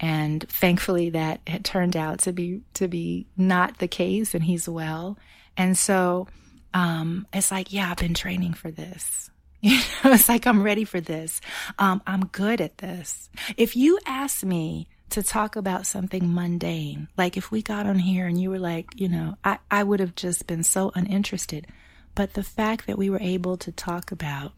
And 0.00 0.48
thankfully 0.48 1.10
that 1.10 1.42
had 1.46 1.62
turned 1.62 1.94
out 1.94 2.20
to 2.20 2.32
be, 2.32 2.62
to 2.80 2.88
be 2.88 3.26
not 3.36 3.76
the 3.76 3.88
case 3.88 4.34
and 4.34 4.42
he's 4.42 4.66
well. 4.66 5.18
And 5.54 5.76
so, 5.76 6.28
um, 6.72 7.26
it's 7.34 7.50
like, 7.50 7.74
yeah, 7.74 7.90
I've 7.90 7.98
been 7.98 8.14
training 8.14 8.54
for 8.54 8.70
this. 8.70 9.30
You 9.70 9.78
know, 10.04 10.12
it's 10.12 10.28
like 10.28 10.46
I'm 10.46 10.62
ready 10.62 10.84
for 10.84 11.00
this. 11.00 11.40
Um, 11.78 12.02
I'm 12.06 12.26
good 12.26 12.60
at 12.60 12.76
this. 12.78 13.30
If 13.56 13.76
you 13.76 13.98
ask 14.04 14.44
me 14.44 14.88
to 15.08 15.22
talk 15.22 15.56
about 15.56 15.86
something 15.86 16.34
mundane, 16.34 17.08
like 17.16 17.38
if 17.38 17.50
we 17.50 17.62
got 17.62 17.86
on 17.86 17.98
here 17.98 18.26
and 18.26 18.38
you 18.38 18.50
were 18.50 18.58
like, 18.58 18.88
you 18.96 19.08
know, 19.08 19.38
I, 19.42 19.58
I 19.70 19.82
would 19.82 20.00
have 20.00 20.16
just 20.16 20.46
been 20.46 20.64
so 20.64 20.92
uninterested. 20.94 21.66
But 22.14 22.34
the 22.34 22.42
fact 22.42 22.86
that 22.86 22.98
we 22.98 23.08
were 23.08 23.20
able 23.22 23.56
to 23.56 23.72
talk 23.72 24.12
about 24.12 24.52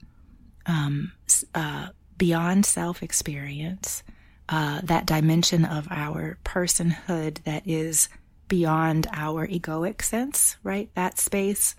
um, 0.66 1.12
uh, 1.54 1.90
beyond 2.18 2.66
self 2.66 3.00
experience, 3.00 4.02
uh, 4.48 4.80
that 4.82 5.06
dimension 5.06 5.64
of 5.64 5.86
our 5.88 6.36
personhood 6.44 7.44
that 7.44 7.62
is 7.64 8.08
beyond 8.48 9.06
our 9.12 9.46
egoic 9.46 10.02
sense, 10.02 10.56
right? 10.64 10.90
That 10.96 11.20
space 11.20 11.76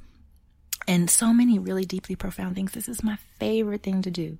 and 0.88 1.09
so 1.09 1.34
many 1.34 1.59
really 1.59 1.85
deeply 1.85 2.15
profound 2.15 2.55
things. 2.55 2.72
This 2.72 2.88
is 2.88 3.03
my 3.03 3.18
favorite 3.39 3.84
thing 3.84 4.01
to 4.01 4.11
do. 4.11 4.38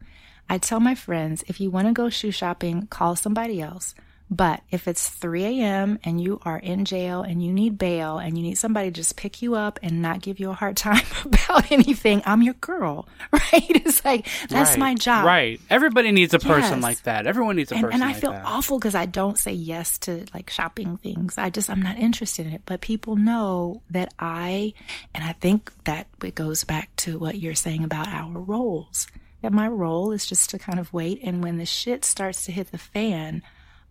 I 0.50 0.58
tell 0.58 0.80
my 0.80 0.96
friends 0.96 1.44
if 1.48 1.60
you 1.60 1.70
want 1.70 1.88
to 1.88 1.94
go 1.94 2.10
shoe 2.10 2.32
shopping, 2.32 2.88
call 2.88 3.16
somebody 3.16 3.62
else. 3.62 3.94
But 4.30 4.62
if 4.72 4.90
it's 4.90 5.08
3 5.08 5.46
a.m. 5.46 6.00
and 6.04 6.20
you 6.20 6.42
are 6.44 6.58
in 6.58 6.84
jail 6.84 7.22
and 7.22 7.42
you 7.42 7.54
need 7.54 7.78
bail 7.78 8.18
and 8.18 8.38
you 8.38 8.44
need 8.44 8.58
somebody 8.58 8.90
to 8.90 8.94
just 8.94 9.16
pick 9.16 9.42
you 9.42 9.56
up 9.56 9.80
and 9.82 10.02
not 10.02 10.22
give 10.22 10.38
you 10.40 10.50
a 10.50 10.54
hard 10.54 10.76
time 10.88 11.06
about 11.24 11.72
anything, 11.72 12.22
I'm 12.26 12.42
your 12.42 12.56
girl, 12.56 13.08
right? 13.32 13.44
It's 13.54 14.04
like, 14.04 14.28
that's 14.50 14.72
right, 14.72 14.80
my 14.80 14.96
job. 14.96 15.26
Right. 15.26 15.62
Everybody 15.70 16.12
needs 16.12 16.34
a 16.34 16.40
person 16.40 16.80
Yes. 16.80 16.84
like 16.84 17.04
that. 17.04 17.26
Everyone 17.26 17.56
needs 17.56 17.72
a 17.72 17.76
And, 17.76 17.84
person 17.86 17.94
and 18.02 18.04
I 18.04 18.08
like 18.14 18.18
feel 18.22 18.32
that. 18.34 18.44
awful 18.44 18.80
because 18.80 18.96
I 18.96 19.06
don't 19.06 19.38
say 19.38 19.54
yes 19.54 19.98
to 20.00 20.26
like 20.34 20.50
shopping 20.50 20.98
things. 20.98 21.38
I 21.38 21.50
just, 21.50 21.70
I'm 21.70 21.82
not 21.82 21.98
interested 21.98 22.46
in 22.48 22.52
it. 22.54 22.64
But 22.66 22.82
people 22.82 23.16
know 23.16 23.82
that 23.92 24.14
I, 24.20 24.74
and 25.16 25.24
I 25.24 25.34
think 25.34 25.72
that 25.86 26.08
it 26.22 26.36
goes 26.36 26.66
back 26.66 26.94
to 26.98 27.18
what 27.18 27.40
you're 27.40 27.56
saying 27.56 27.86
about 27.86 28.10
our 28.10 28.30
roles. 28.38 29.08
That 29.42 29.54
my 29.54 29.70
role 29.70 30.12
is 30.12 30.26
just 30.26 30.50
to 30.50 30.60
kind 30.60 30.80
of 30.80 30.92
wait. 30.92 31.22
And 31.24 31.42
when 31.42 31.58
the 31.60 31.66
shit 31.66 32.04
starts 32.04 32.44
to 32.46 32.52
hit 32.52 32.72
the 32.72 32.78
fan, 32.78 33.42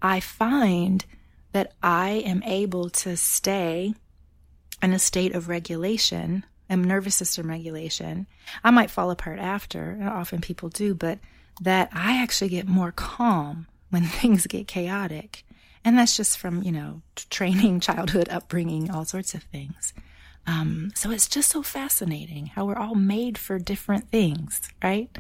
I 0.07 0.21
find 0.21 1.05
that 1.53 1.73
I 1.83 2.23
am 2.25 2.43
able 2.45 2.91
to 2.91 3.17
stay 3.17 3.95
in 4.81 4.93
a 4.93 4.99
state 5.01 5.35
of 5.35 5.49
regulation 5.49 6.45
and 6.69 6.85
nervous 6.85 7.17
system 7.17 7.49
regulation. 7.49 8.29
I 8.63 8.71
might 8.71 8.91
fall 8.91 9.11
apart 9.11 9.41
after, 9.41 9.91
and 9.91 10.09
often 10.09 10.41
people 10.41 10.69
do, 10.69 10.95
but 10.95 11.19
that 11.61 11.91
I 11.93 12.23
actually 12.23 12.51
get 12.51 12.69
more 12.69 12.93
calm 12.93 13.67
when 13.91 14.05
things 14.21 14.47
get 14.47 14.69
chaotic. 14.69 15.45
And 15.85 15.99
that's 15.99 16.17
just 16.17 16.39
from, 16.39 16.63
you 16.63 16.73
know, 16.73 17.03
training, 17.31 17.81
childhood, 17.89 18.29
upbringing, 18.29 18.91
all 18.91 19.05
sorts 19.05 19.35
of 19.35 19.43
things. 19.43 19.93
Um, 20.47 20.93
so 20.95 21.11
it's 21.11 21.29
just 21.29 21.51
so 21.51 21.63
fascinating 21.63 22.47
how 22.47 22.67
we're 22.67 22.79
all 22.79 22.95
made 22.95 23.39
for 23.39 23.59
different 23.59 24.11
things, 24.11 24.61
right? 24.83 25.11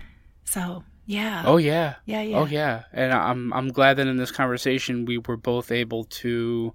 So, 0.44 0.84
yeah. 1.06 1.42
Oh 1.46 1.56
yeah. 1.56 1.94
Yeah, 2.04 2.22
yeah. 2.22 2.38
Oh 2.38 2.46
yeah. 2.46 2.82
And 2.92 3.12
I'm 3.12 3.52
I'm 3.52 3.68
glad 3.68 3.94
that 3.96 4.06
in 4.06 4.16
this 4.16 4.32
conversation 4.32 5.04
we 5.04 5.18
were 5.18 5.36
both 5.36 5.70
able 5.70 6.04
to 6.04 6.74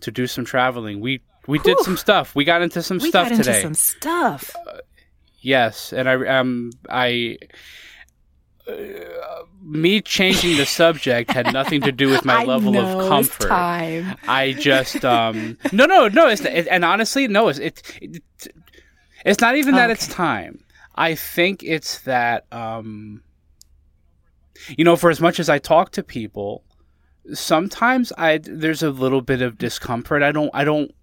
to 0.00 0.10
do 0.10 0.26
some 0.26 0.44
traveling. 0.44 1.00
We 1.00 1.22
we 1.46 1.58
did 1.58 1.78
some 1.80 1.96
stuff. 1.96 2.34
We 2.34 2.44
got 2.44 2.62
into 2.62 2.82
some 2.82 2.98
we 2.98 3.08
stuff 3.10 3.26
got 3.28 3.32
into 3.32 3.44
today. 3.44 3.62
some 3.62 3.74
stuff. 3.74 4.54
Yes, 5.40 5.92
and 5.92 6.08
I 6.08 6.38
um 6.38 6.72
I 6.88 7.36
uh, 8.66 9.42
me 9.62 10.00
changing 10.00 10.56
the 10.56 10.64
subject 10.64 11.30
had 11.30 11.52
nothing 11.52 11.82
to 11.82 11.92
do 11.92 12.08
with 12.08 12.24
my 12.24 12.44
level 12.46 12.72
know, 12.72 12.80
of 12.80 13.00
it's 13.00 13.08
comfort. 13.08 13.48
time. 13.48 14.16
I 14.26 14.52
just 14.52 15.04
um 15.04 15.58
no 15.72 15.84
no 15.84 16.08
no 16.08 16.28
it's 16.28 16.40
it, 16.42 16.66
and 16.68 16.82
honestly 16.84 17.28
no 17.28 17.48
it's 17.48 17.58
it, 17.58 17.82
it, 18.00 18.22
it's 19.26 19.40
not 19.40 19.56
even 19.56 19.74
that 19.74 19.90
it's 19.90 20.06
time. 20.06 20.64
I 20.94 21.14
think 21.14 21.62
it's 21.62 22.00
that 22.00 22.46
um 22.52 23.22
you 24.68 24.84
know 24.84 24.96
for 24.96 25.10
as 25.10 25.20
much 25.20 25.38
as 25.40 25.48
I 25.48 25.58
talk 25.58 25.90
to 25.92 26.02
people 26.02 26.64
sometimes 27.32 28.12
I 28.18 28.38
there's 28.38 28.82
a 28.82 28.90
little 28.90 29.22
bit 29.22 29.42
of 29.42 29.58
discomfort. 29.58 30.22
I 30.22 30.32
don't 30.32 30.50
I 30.52 30.64
don't 30.64 30.94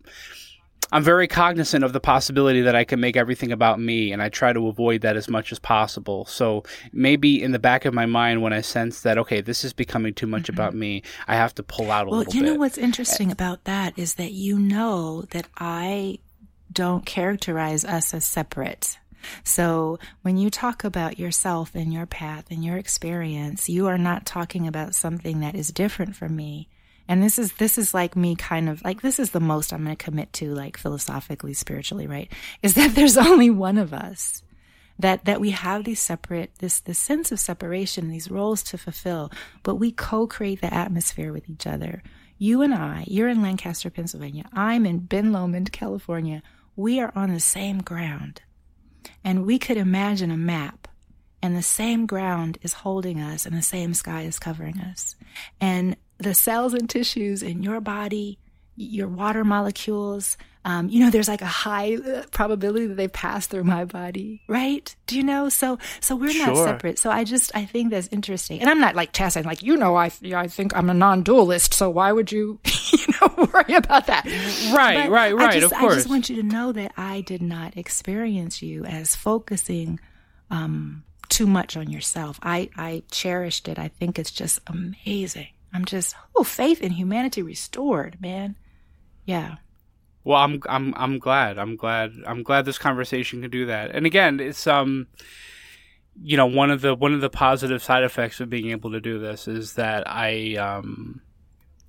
I'm 0.93 1.03
very 1.03 1.27
cognizant 1.27 1.85
of 1.85 1.93
the 1.93 2.01
possibility 2.01 2.61
that 2.61 2.75
I 2.75 2.83
can 2.83 2.99
make 2.99 3.15
everything 3.15 3.53
about 3.53 3.79
me, 3.79 4.11
and 4.11 4.21
I 4.21 4.27
try 4.27 4.51
to 4.51 4.67
avoid 4.67 5.01
that 5.01 5.15
as 5.15 5.29
much 5.29 5.53
as 5.53 5.59
possible. 5.59 6.25
So 6.25 6.63
maybe 6.91 7.41
in 7.41 7.53
the 7.53 7.59
back 7.59 7.85
of 7.85 7.93
my 7.93 8.05
mind, 8.05 8.41
when 8.41 8.51
I 8.51 8.59
sense 8.59 9.01
that 9.01 9.17
okay, 9.17 9.39
this 9.39 9.63
is 9.63 9.71
becoming 9.71 10.13
too 10.13 10.27
much 10.27 10.43
mm-hmm. 10.43 10.53
about 10.53 10.75
me, 10.75 11.03
I 11.27 11.35
have 11.35 11.55
to 11.55 11.63
pull 11.63 11.91
out 11.91 12.07
a 12.07 12.09
well, 12.09 12.19
little. 12.19 12.31
Well, 12.31 12.37
you 12.37 12.45
know 12.45 12.53
bit. 12.53 12.59
what's 12.59 12.77
interesting 12.77 13.31
about 13.31 13.63
that 13.63 13.97
is 13.97 14.15
that 14.15 14.33
you 14.33 14.59
know 14.59 15.23
that 15.31 15.47
I 15.57 16.19
don't 16.71 17.05
characterize 17.05 17.85
us 17.85 18.13
as 18.13 18.25
separate. 18.25 18.97
So 19.43 19.99
when 20.21 20.37
you 20.37 20.49
talk 20.49 20.83
about 20.83 21.19
yourself 21.19 21.75
and 21.75 21.93
your 21.93 22.05
path 22.05 22.45
and 22.51 22.63
your 22.63 22.77
experience, 22.77 23.69
you 23.69 23.87
are 23.87 23.97
not 23.97 24.25
talking 24.25 24.67
about 24.67 24.95
something 24.95 25.39
that 25.41 25.55
is 25.55 25.71
different 25.71 26.15
from 26.15 26.35
me. 26.35 26.69
And 27.07 27.21
this 27.21 27.37
is 27.37 27.51
this 27.53 27.77
is 27.77 27.93
like 27.93 28.15
me 28.15 28.35
kind 28.35 28.69
of 28.69 28.81
like 28.83 29.01
this 29.01 29.19
is 29.19 29.31
the 29.31 29.41
most 29.41 29.73
i'm 29.73 29.83
going 29.83 29.95
to 29.95 30.01
commit 30.01 30.31
to 30.31 30.53
like 30.53 30.77
philosophically 30.77 31.53
spiritually 31.53 32.07
right? 32.07 32.31
Is 32.63 32.75
that 32.75 32.95
there's 32.95 33.17
only 33.17 33.49
one 33.49 33.77
of 33.77 33.93
us. 33.93 34.43
That 34.99 35.25
that 35.25 35.41
we 35.41 35.49
have 35.49 35.83
these 35.83 35.99
separate 35.99 36.51
this 36.59 36.79
this 36.79 36.99
sense 36.99 37.31
of 37.31 37.39
separation 37.39 38.09
these 38.09 38.31
roles 38.31 38.63
to 38.63 38.77
fulfill 38.77 39.31
but 39.63 39.75
we 39.75 39.91
co-create 39.91 40.61
the 40.61 40.73
atmosphere 40.73 41.33
with 41.33 41.49
each 41.49 41.67
other. 41.67 42.01
You 42.37 42.61
and 42.61 42.73
i 42.73 43.03
you're 43.07 43.27
in 43.27 43.41
lancaster 43.41 43.89
pennsylvania. 43.89 44.45
I'm 44.53 44.85
in 44.85 44.99
ben 44.99 45.33
lomond 45.33 45.73
california. 45.73 46.43
We 46.77 47.01
are 47.01 47.11
on 47.13 47.33
the 47.33 47.41
same 47.41 47.81
ground 47.81 48.41
and 49.23 49.45
we 49.45 49.59
could 49.59 49.77
imagine 49.77 50.31
a 50.31 50.37
map 50.37 50.87
and 51.41 51.55
the 51.55 51.63
same 51.63 52.05
ground 52.05 52.57
is 52.61 52.73
holding 52.73 53.19
us 53.19 53.45
and 53.45 53.57
the 53.57 53.61
same 53.61 53.93
sky 53.93 54.21
is 54.21 54.39
covering 54.39 54.79
us. 54.79 55.15
And 55.59 55.97
the 56.17 56.35
cells 56.35 56.73
and 56.73 56.89
tissues 56.89 57.41
in 57.41 57.63
your 57.63 57.81
body, 57.81 58.37
your 58.75 59.07
water 59.07 59.43
molecules, 59.43 60.37
um, 60.63 60.89
you 60.89 61.03
know, 61.03 61.09
there's 61.09 61.27
like 61.27 61.41
a 61.41 61.45
high 61.45 61.95
uh, 61.95 62.23
probability 62.31 62.85
that 62.87 62.95
they 62.95 63.07
pass 63.07 63.47
through 63.47 63.63
my 63.63 63.83
body, 63.85 64.43
right? 64.47 64.95
Do 65.07 65.17
you 65.17 65.23
know? 65.23 65.49
So, 65.49 65.79
so 66.01 66.15
we're 66.15 66.31
sure. 66.31 66.47
not 66.47 66.57
separate. 66.57 66.99
So 66.99 67.09
I 67.09 67.23
just, 67.23 67.51
I 67.55 67.65
think 67.65 67.89
that's 67.89 68.07
interesting. 68.11 68.61
And 68.61 68.69
I'm 68.69 68.79
not 68.79 68.95
like 68.95 69.11
chastising, 69.11 69.47
like, 69.47 69.63
you 69.63 69.75
know, 69.75 69.95
I, 69.95 70.11
I 70.35 70.47
think 70.47 70.75
I'm 70.75 70.89
a 70.89 70.93
non-dualist. 70.93 71.73
So 71.73 71.89
why 71.89 72.11
would 72.11 72.31
you, 72.31 72.59
you 72.93 73.13
know, 73.19 73.49
worry 73.53 73.73
about 73.73 74.05
that? 74.07 74.25
Right, 74.71 75.05
but 75.05 75.09
right, 75.09 75.35
right. 75.35 75.59
Just, 75.59 75.73
of 75.73 75.79
course. 75.79 75.93
I 75.93 75.95
just 75.95 76.09
want 76.09 76.29
you 76.29 76.35
to 76.37 76.43
know 76.43 76.71
that 76.73 76.91
I 76.95 77.21
did 77.21 77.41
not 77.41 77.75
experience 77.75 78.61
you 78.61 78.85
as 78.85 79.15
focusing, 79.15 79.99
um, 80.51 81.03
too 81.29 81.47
much 81.47 81.75
on 81.75 81.89
yourself. 81.89 82.39
I, 82.43 82.69
I 82.75 83.03
cherished 83.09 83.67
it. 83.67 83.79
I 83.79 83.87
think 83.87 84.19
it's 84.19 84.31
just 84.31 84.59
amazing. 84.67 85.47
I'm 85.73 85.85
just 85.85 86.15
oh 86.35 86.43
faith 86.43 86.81
in 86.81 86.91
humanity 86.91 87.41
restored, 87.41 88.17
man. 88.21 88.55
Yeah. 89.25 89.55
Well, 90.23 90.37
I'm 90.37 90.61
I'm 90.67 90.93
I'm 90.95 91.19
glad. 91.19 91.57
I'm 91.57 91.75
glad. 91.75 92.13
I'm 92.25 92.43
glad 92.43 92.65
this 92.65 92.77
conversation 92.77 93.41
can 93.41 93.51
do 93.51 93.65
that. 93.67 93.91
And 93.91 94.05
again, 94.05 94.39
it's 94.39 94.67
um 94.67 95.07
you 96.21 96.37
know, 96.37 96.45
one 96.45 96.71
of 96.71 96.81
the 96.81 96.93
one 96.93 97.13
of 97.13 97.21
the 97.21 97.29
positive 97.29 97.81
side 97.81 98.03
effects 98.03 98.39
of 98.39 98.49
being 98.49 98.71
able 98.71 98.91
to 98.91 98.99
do 98.99 99.19
this 99.19 99.47
is 99.47 99.73
that 99.75 100.03
I 100.07 100.55
um 100.55 101.21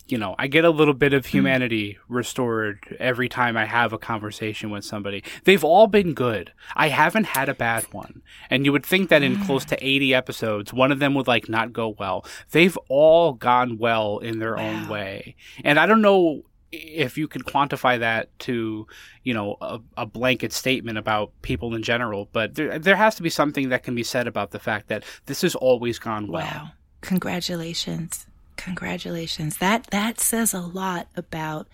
you 0.08 0.18
know, 0.18 0.34
I 0.38 0.46
get 0.46 0.64
a 0.64 0.70
little 0.70 0.94
bit 0.94 1.12
of 1.12 1.26
hmm. 1.26 1.30
humanity 1.30 1.98
restored 2.08 2.96
every 2.98 3.28
time 3.28 3.56
I 3.56 3.64
have 3.64 3.92
a 3.92 3.98
conversation 3.98 4.70
with 4.70 4.84
somebody. 4.84 5.22
They've 5.44 5.64
all 5.64 5.86
been 5.86 6.14
good. 6.14 6.52
I 6.74 6.88
haven't 6.88 7.24
had 7.24 7.48
a 7.48 7.54
bad 7.54 7.84
one. 7.92 8.22
And 8.50 8.64
you 8.64 8.72
would 8.72 8.84
think 8.84 9.08
that 9.10 9.22
in 9.22 9.40
close 9.44 9.64
to 9.66 9.86
80 9.86 10.14
episodes, 10.14 10.72
one 10.72 10.92
of 10.92 10.98
them 10.98 11.14
would 11.14 11.26
like 11.26 11.48
not 11.48 11.72
go 11.72 11.94
well. 11.98 12.24
They've 12.50 12.76
all 12.88 13.32
gone 13.32 13.78
well 13.78 14.18
in 14.18 14.38
their 14.38 14.56
wow. 14.56 14.62
own 14.62 14.88
way. 14.88 15.36
And 15.64 15.78
I 15.78 15.86
don't 15.86 16.02
know 16.02 16.42
if 16.72 17.18
you 17.18 17.28
could 17.28 17.44
quantify 17.44 17.98
that 17.98 18.36
to, 18.40 18.86
you 19.22 19.34
know, 19.34 19.56
a, 19.60 19.78
a, 19.98 20.06
blanket 20.06 20.54
statement 20.54 20.96
about 20.96 21.30
people 21.42 21.74
in 21.74 21.82
general, 21.82 22.30
but 22.32 22.54
there, 22.54 22.78
there 22.78 22.96
has 22.96 23.14
to 23.16 23.22
be 23.22 23.28
something 23.28 23.68
that 23.68 23.82
can 23.82 23.94
be 23.94 24.02
said 24.02 24.26
about 24.26 24.52
the 24.52 24.58
fact 24.58 24.88
that 24.88 25.04
this 25.26 25.42
has 25.42 25.54
always 25.54 25.98
gone 25.98 26.28
well. 26.28 26.46
Wow. 26.46 26.70
Congratulations. 27.02 28.26
Congratulations. 28.64 29.58
That 29.58 29.88
that 29.88 30.20
says 30.20 30.54
a 30.54 30.60
lot 30.60 31.08
about 31.16 31.68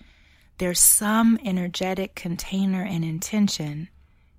there's 0.57 0.79
some 0.79 1.39
energetic 1.43 2.15
container 2.15 2.83
and 2.83 3.03
intention 3.03 3.89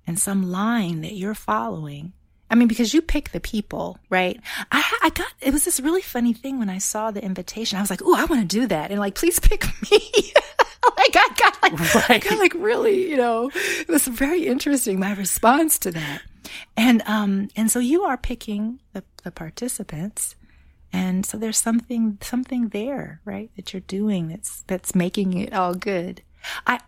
and 0.05 0.19
some 0.19 0.51
line 0.51 1.01
that 1.01 1.13
you're 1.13 1.33
following. 1.35 2.13
I 2.49 2.55
mean, 2.55 2.67
because 2.67 2.93
you 2.93 3.01
pick 3.01 3.31
the 3.31 3.39
people, 3.39 3.97
right? 4.09 4.39
I, 4.71 4.83
I 5.03 5.09
got, 5.09 5.31
it 5.39 5.53
was 5.53 5.63
this 5.63 5.79
really 5.79 6.01
funny 6.01 6.33
thing 6.33 6.59
when 6.59 6.69
I 6.69 6.79
saw 6.79 7.09
the 7.09 7.23
invitation. 7.23 7.77
I 7.77 7.81
was 7.81 7.89
like, 7.89 8.01
oh, 8.03 8.13
I 8.13 8.25
want 8.25 8.41
to 8.41 8.59
do 8.59 8.67
that. 8.67 8.91
And 8.91 8.99
like, 8.99 9.15
please 9.15 9.39
pick 9.39 9.63
me. 9.91 9.99
like, 10.97 11.15
I 11.15 11.27
got 11.37 11.61
like, 11.63 12.09
right. 12.09 12.21
got 12.21 12.37
like 12.37 12.53
really, 12.55 13.09
you 13.09 13.15
know, 13.15 13.49
it 13.55 13.87
was 13.87 14.05
very 14.05 14.47
interesting, 14.47 14.99
my 14.99 15.13
response 15.13 15.79
to 15.79 15.91
that. 15.91 16.21
And, 16.75 17.01
um, 17.05 17.47
and 17.55 17.71
so 17.71 17.79
you 17.79 18.03
are 18.03 18.17
picking 18.17 18.81
the, 18.91 19.05
the 19.23 19.31
participants 19.31 20.35
and 20.93 21.25
so 21.25 21.37
there's 21.37 21.57
something 21.57 22.17
something 22.21 22.69
there, 22.69 23.21
right, 23.25 23.49
that 23.55 23.73
you're 23.73 23.81
doing 23.81 24.27
that's 24.27 24.63
that's 24.67 24.93
making 24.93 25.37
it 25.37 25.53
all 25.53 25.73
good. 25.73 26.21
I 26.67 26.79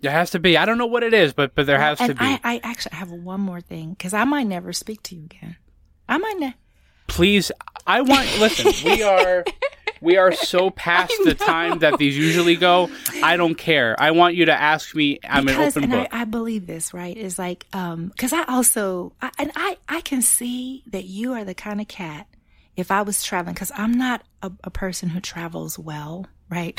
there 0.00 0.12
has 0.12 0.30
to 0.30 0.38
be. 0.38 0.56
I 0.56 0.66
don't 0.66 0.78
know 0.78 0.86
what 0.86 1.02
it 1.02 1.14
is, 1.14 1.32
but 1.32 1.54
but 1.54 1.66
there 1.66 1.80
has 1.80 1.98
to 1.98 2.14
be. 2.14 2.20
I, 2.20 2.40
I 2.44 2.60
actually 2.62 2.96
have 2.96 3.10
one 3.10 3.40
more 3.40 3.60
thing 3.60 3.90
because 3.90 4.12
I 4.12 4.24
might 4.24 4.46
never 4.46 4.72
speak 4.72 5.02
to 5.04 5.16
you 5.16 5.24
again. 5.24 5.56
I 6.08 6.18
might 6.18 6.38
ne- 6.38 6.54
Please, 7.06 7.50
I 7.86 8.02
want. 8.02 8.38
listen, 8.38 8.72
we 8.84 9.02
are 9.02 9.44
we 10.00 10.18
are 10.18 10.32
so 10.32 10.70
past 10.70 11.14
the 11.24 11.34
time 11.34 11.78
that 11.78 11.98
these 11.98 12.16
usually 12.16 12.56
go. 12.56 12.90
I 13.22 13.36
don't 13.36 13.54
care. 13.54 13.96
I 13.98 14.10
want 14.10 14.34
you 14.34 14.44
to 14.44 14.52
ask 14.52 14.94
me. 14.94 15.18
I'm 15.24 15.46
because, 15.46 15.76
an 15.76 15.84
open 15.84 15.98
book. 15.98 16.08
I, 16.12 16.20
I, 16.20 16.24
believe 16.24 16.66
this, 16.66 16.92
right? 16.92 17.16
Is 17.16 17.38
like, 17.38 17.66
um, 17.72 18.08
because 18.08 18.32
I 18.34 18.44
also, 18.44 19.14
I, 19.22 19.30
and 19.38 19.50
I, 19.56 19.78
I 19.88 20.02
can 20.02 20.20
see 20.20 20.82
that 20.88 21.04
you 21.04 21.32
are 21.32 21.44
the 21.44 21.54
kind 21.54 21.80
of 21.80 21.88
cat 21.88 22.26
if 22.76 22.90
I 22.90 23.02
was 23.02 23.22
traveling, 23.22 23.54
because 23.54 23.72
I'm 23.74 23.92
not 23.92 24.22
a, 24.42 24.50
a, 24.64 24.70
person 24.70 25.08
who 25.08 25.20
travels 25.20 25.78
well, 25.78 26.26
right? 26.50 26.78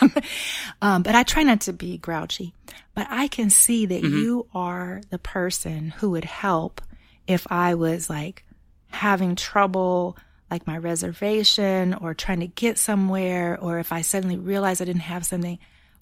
um, 0.82 1.02
but 1.02 1.14
I 1.14 1.22
try 1.22 1.42
not 1.42 1.62
to 1.62 1.72
be 1.72 1.98
grouchy. 1.98 2.54
But 2.94 3.08
I 3.10 3.28
can 3.28 3.50
see 3.50 3.86
that 3.86 4.02
mm-hmm. 4.02 4.16
you 4.16 4.46
are 4.54 5.00
the 5.10 5.18
person 5.18 5.90
who 5.98 6.10
would 6.10 6.24
help 6.24 6.80
if 7.26 7.46
I 7.50 7.74
was 7.74 8.08
like 8.08 8.44
having 8.88 9.34
trouble, 9.36 10.16
like 10.50 10.66
my 10.66 10.78
reservation, 10.78 11.94
or 11.94 12.14
trying 12.14 12.40
to 12.40 12.46
get 12.46 12.78
somewhere, 12.78 13.58
or 13.60 13.78
if 13.78 13.92
I 13.92 14.02
suddenly 14.02 14.36
realized 14.36 14.80
I 14.80 14.84
didn't 14.84 15.02
have 15.02 15.26
something, 15.26 15.58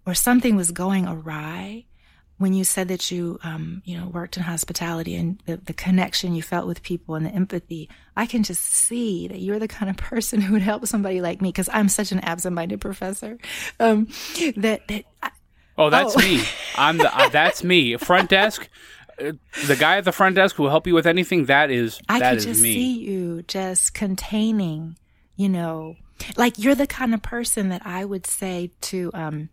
or 0.06 0.14
something 0.14 0.56
was 0.56 0.70
going 0.70 1.06
awry 1.06 1.86
when 2.40 2.54
you 2.54 2.64
said 2.64 2.88
that 2.88 3.10
you, 3.10 3.38
um, 3.44 3.82
you 3.84 3.98
know, 3.98 4.06
worked 4.06 4.38
in 4.38 4.42
hospitality 4.42 5.14
and 5.14 5.38
the, 5.44 5.58
the 5.58 5.74
connection 5.74 6.34
you 6.34 6.42
felt 6.42 6.66
with 6.66 6.82
people 6.82 7.14
and 7.14 7.26
the 7.26 7.30
empathy, 7.30 7.90
I 8.16 8.24
can 8.24 8.44
just 8.44 8.62
see 8.62 9.28
that 9.28 9.40
you're 9.40 9.58
the 9.58 9.68
kind 9.68 9.90
of 9.90 9.96
person 9.98 10.40
who 10.40 10.54
would 10.54 10.62
help 10.62 10.86
somebody 10.86 11.20
like 11.20 11.42
me 11.42 11.50
because 11.50 11.68
I'm 11.70 11.90
such 11.90 12.12
an 12.12 12.20
absent-minded 12.20 12.80
professor. 12.80 13.36
Um, 13.78 14.06
that 14.56 14.88
that. 14.88 15.04
I, 15.22 15.30
oh, 15.76 15.90
that's 15.90 16.16
oh. 16.16 16.18
me. 16.18 16.42
I'm 16.76 16.96
the. 16.96 17.14
Uh, 17.14 17.28
that's 17.28 17.62
me. 17.62 17.98
Front 17.98 18.30
desk. 18.30 18.70
Uh, 19.20 19.32
the 19.66 19.76
guy 19.76 19.98
at 19.98 20.04
the 20.06 20.12
front 20.12 20.36
desk 20.36 20.56
who 20.56 20.62
will 20.62 20.70
help 20.70 20.86
you 20.86 20.94
with 20.94 21.06
anything. 21.06 21.44
That 21.44 21.70
is. 21.70 22.00
I 22.08 22.20
that 22.20 22.30
could 22.30 22.42
just 22.44 22.62
me. 22.62 22.72
see 22.72 23.00
you 23.00 23.42
just 23.42 23.92
containing. 23.92 24.96
You 25.36 25.50
know, 25.50 25.96
like 26.38 26.58
you're 26.58 26.74
the 26.74 26.86
kind 26.86 27.12
of 27.12 27.20
person 27.20 27.68
that 27.68 27.82
I 27.84 28.02
would 28.02 28.26
say 28.26 28.70
to. 28.80 29.10
um 29.12 29.50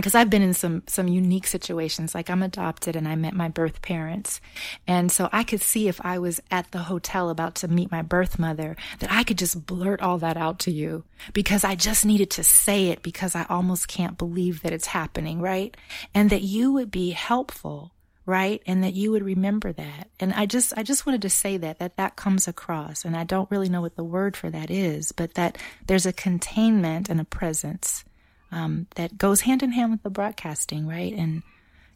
because 0.00 0.14
I've 0.14 0.30
been 0.30 0.42
in 0.42 0.54
some 0.54 0.82
some 0.86 1.08
unique 1.08 1.46
situations. 1.46 2.14
Like 2.14 2.30
I'm 2.30 2.42
adopted 2.42 2.96
and 2.96 3.06
I 3.06 3.16
met 3.16 3.34
my 3.34 3.48
birth 3.48 3.82
parents, 3.82 4.40
and 4.86 5.10
so 5.12 5.28
I 5.32 5.44
could 5.44 5.60
see 5.60 5.88
if 5.88 6.00
I 6.04 6.18
was 6.18 6.40
at 6.50 6.70
the 6.70 6.78
hotel 6.78 7.30
about 7.30 7.54
to 7.56 7.68
meet 7.68 7.90
my 7.90 8.02
birth 8.02 8.38
mother 8.38 8.76
that 9.00 9.12
I 9.12 9.24
could 9.24 9.38
just 9.38 9.66
blurt 9.66 10.00
all 10.00 10.18
that 10.18 10.36
out 10.36 10.58
to 10.60 10.70
you 10.70 11.04
because 11.32 11.64
I 11.64 11.74
just 11.74 12.04
needed 12.06 12.30
to 12.30 12.44
say 12.44 12.88
it 12.88 13.02
because 13.02 13.34
I 13.34 13.46
almost 13.48 13.88
can't 13.88 14.18
believe 14.18 14.62
that 14.62 14.72
it's 14.72 14.86
happening, 14.86 15.40
right? 15.40 15.76
And 16.14 16.30
that 16.30 16.42
you 16.42 16.72
would 16.72 16.90
be 16.90 17.10
helpful, 17.10 17.92
right? 18.26 18.62
And 18.66 18.84
that 18.84 18.94
you 18.94 19.10
would 19.10 19.24
remember 19.24 19.72
that. 19.72 20.08
And 20.20 20.32
I 20.32 20.46
just 20.46 20.72
I 20.76 20.82
just 20.82 21.06
wanted 21.06 21.22
to 21.22 21.30
say 21.30 21.56
that 21.58 21.78
that 21.80 21.96
that 21.96 22.16
comes 22.16 22.48
across, 22.48 23.04
and 23.04 23.16
I 23.16 23.24
don't 23.24 23.50
really 23.50 23.68
know 23.68 23.80
what 23.82 23.96
the 23.96 24.04
word 24.04 24.36
for 24.36 24.50
that 24.50 24.70
is, 24.70 25.12
but 25.12 25.34
that 25.34 25.58
there's 25.86 26.06
a 26.06 26.12
containment 26.12 27.08
and 27.08 27.20
a 27.20 27.24
presence 27.24 28.04
um, 28.52 28.86
that 28.96 29.18
goes 29.18 29.40
hand 29.40 29.62
in 29.62 29.72
hand 29.72 29.90
with 29.90 30.02
the 30.02 30.10
broadcasting, 30.10 30.86
right? 30.86 31.12
And 31.12 31.42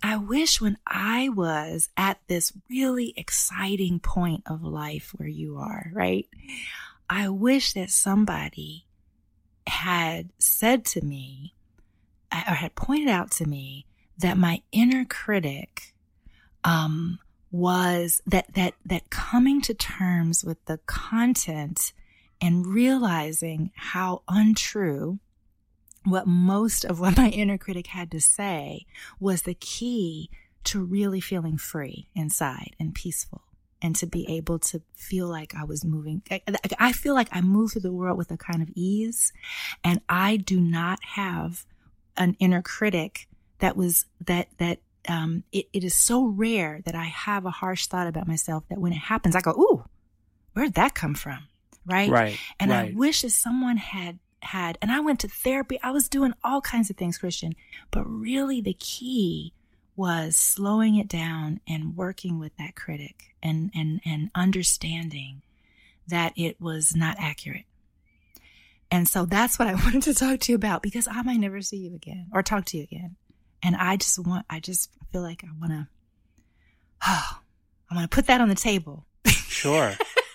I 0.03 0.17
wish 0.17 0.61
when 0.61 0.79
I 0.87 1.29
was 1.29 1.89
at 1.97 2.19
this 2.29 2.53
really 2.69 3.15
exciting 3.17 4.01
point 4.01 4.43
of 4.47 4.63
life 4.63 5.13
where 5.17 5.29
you 5.29 5.59
are, 5.59 5.91
right? 5.93 6.27
I 7.09 7.29
wish 7.29 7.75
that 7.75 7.91
somebody 7.91 8.87
had 9.67 10.31
said 10.39 10.85
to 10.87 11.05
me 11.05 11.55
or 12.33 12.55
had 12.55 12.75
pointed 12.75 13.09
out 13.09 13.31
to 13.33 13.47
me 13.47 13.87
that 14.19 14.39
my 14.39 14.63
inner 14.73 15.05
critic 15.05 15.95
um, 16.65 17.19
was 17.51 18.23
that 18.27 18.53
that 18.55 18.75
that 18.85 19.11
coming 19.11 19.61
to 19.63 19.75
terms 19.75 20.45
with 20.45 20.63
the 20.67 20.79
content 20.87 21.93
and 22.41 22.67
realizing 22.67 23.71
how 23.75 24.23
untrue 24.29 25.19
what 26.07 26.27
most 26.27 26.85
of 26.85 27.01
what 27.01 27.17
my 27.17 27.29
inner 27.29 27.59
critic 27.59 27.89
had 27.89 28.11
to 28.13 28.21
say 28.21 28.87
was 29.21 29.43
the 29.43 29.55
key 29.55 30.31
to 30.65 30.85
really 30.85 31.21
feeling 31.21 31.57
free 31.57 32.09
inside 32.15 32.75
and 32.81 32.95
peaceful 32.95 33.43
and 33.83 33.95
to 33.95 34.07
be 34.07 34.29
able 34.29 34.59
to 34.59 34.83
feel 34.95 35.29
like 35.29 35.55
I 35.55 35.65
was 35.65 35.85
moving. 35.85 36.23
I, 36.31 36.41
I, 36.79 36.93
feel 36.93 37.15
like 37.15 37.29
I 37.31 37.41
move 37.41 37.73
through 37.73 37.83
the 37.83 37.93
world 37.93 38.19
with 38.19 38.31
a 38.31 38.37
kind 38.37 38.63
of 38.63 38.71
ease 38.75 39.33
and 39.85 40.01
I 40.09 40.39
do 40.39 40.61
not 40.61 40.99
have 41.05 41.65
an 42.17 42.37
inner 42.41 42.63
critic 42.63 43.29
that 43.59 43.77
was 43.77 44.07
that, 44.27 44.49
that, 44.59 44.81
um, 45.09 45.45
it, 45.53 45.67
it 45.73 45.85
is 45.85 45.95
so 45.95 46.25
rare 46.25 46.81
that 46.85 46.95
I 46.95 47.05
have 47.05 47.47
a 47.47 47.51
harsh 47.51 47.87
thought 47.87 48.09
about 48.09 48.27
myself 48.27 48.65
that 48.71 48.81
when 48.81 48.93
it 48.93 48.99
happens, 48.99 49.37
I 49.37 49.41
go, 49.41 49.53
Ooh, 49.53 49.85
where'd 50.55 50.75
that 50.75 50.95
come 50.95 51.15
from? 51.15 51.47
Right. 51.85 52.11
Right. 52.11 52.39
And 52.59 52.73
right. 52.73 52.91
I 52.91 52.97
wish 52.97 53.23
that 53.23 53.31
someone 53.31 53.77
had 53.77 54.19
had, 54.43 54.79
and 54.81 54.91
I 54.91 55.01
went 55.01 55.21
to 55.21 55.29
therapy. 55.29 55.79
I 55.83 55.91
was 55.91 56.09
doing 56.09 56.35
all 56.45 56.61
kinds 56.61 56.91
of 56.91 56.97
things, 56.97 57.19
Christian, 57.19 57.55
but 57.91 58.05
really 58.05 58.61
the 58.61 58.77
key 58.79 59.53
was 59.97 60.37
slowing 60.37 60.97
it 60.97 61.09
down 61.09 61.61
and 61.67 61.97
working 61.97 62.39
with 62.39 62.57
that 62.59 62.77
critic 62.77 63.35
and, 63.43 63.71
and, 63.75 64.01
and 64.05 64.31
understanding 64.35 65.43
that 66.09 66.33
it 66.37 66.61
was 66.61 66.95
not 66.95 67.17
accurate. 67.19 67.65
And 68.91 69.09
so 69.09 69.25
that's 69.25 69.59
what 69.59 69.69
I 69.69 69.75
wanted 69.85 70.03
to 70.03 70.15
talk 70.15 70.41
to 70.41 70.53
you 70.53 70.57
about 70.57 70.83
because 70.83 71.09
I 71.11 71.23
might 71.23 71.41
never 71.41 71.61
see 71.63 71.79
you 71.79 71.95
again 71.95 72.27
or 72.33 72.43
talk 72.43 72.67
to 72.67 72.77
you 72.77 72.85
again. 72.85 73.17
And 73.63 73.75
I 73.75 73.97
just 73.97 74.19
want, 74.19 74.47
I 74.51 74.61
just 74.61 74.91
feel 75.11 75.23
like 75.23 75.43
I 75.45 75.49
want 75.59 75.73
to, 75.73 75.89
oh, 77.07 77.39
I 77.91 77.95
want 77.95 78.11
to 78.11 78.15
put 78.15 78.27
that 78.27 78.41
on 78.41 78.49
the 78.49 78.55
table. 78.55 79.07
Sure. 79.27 79.95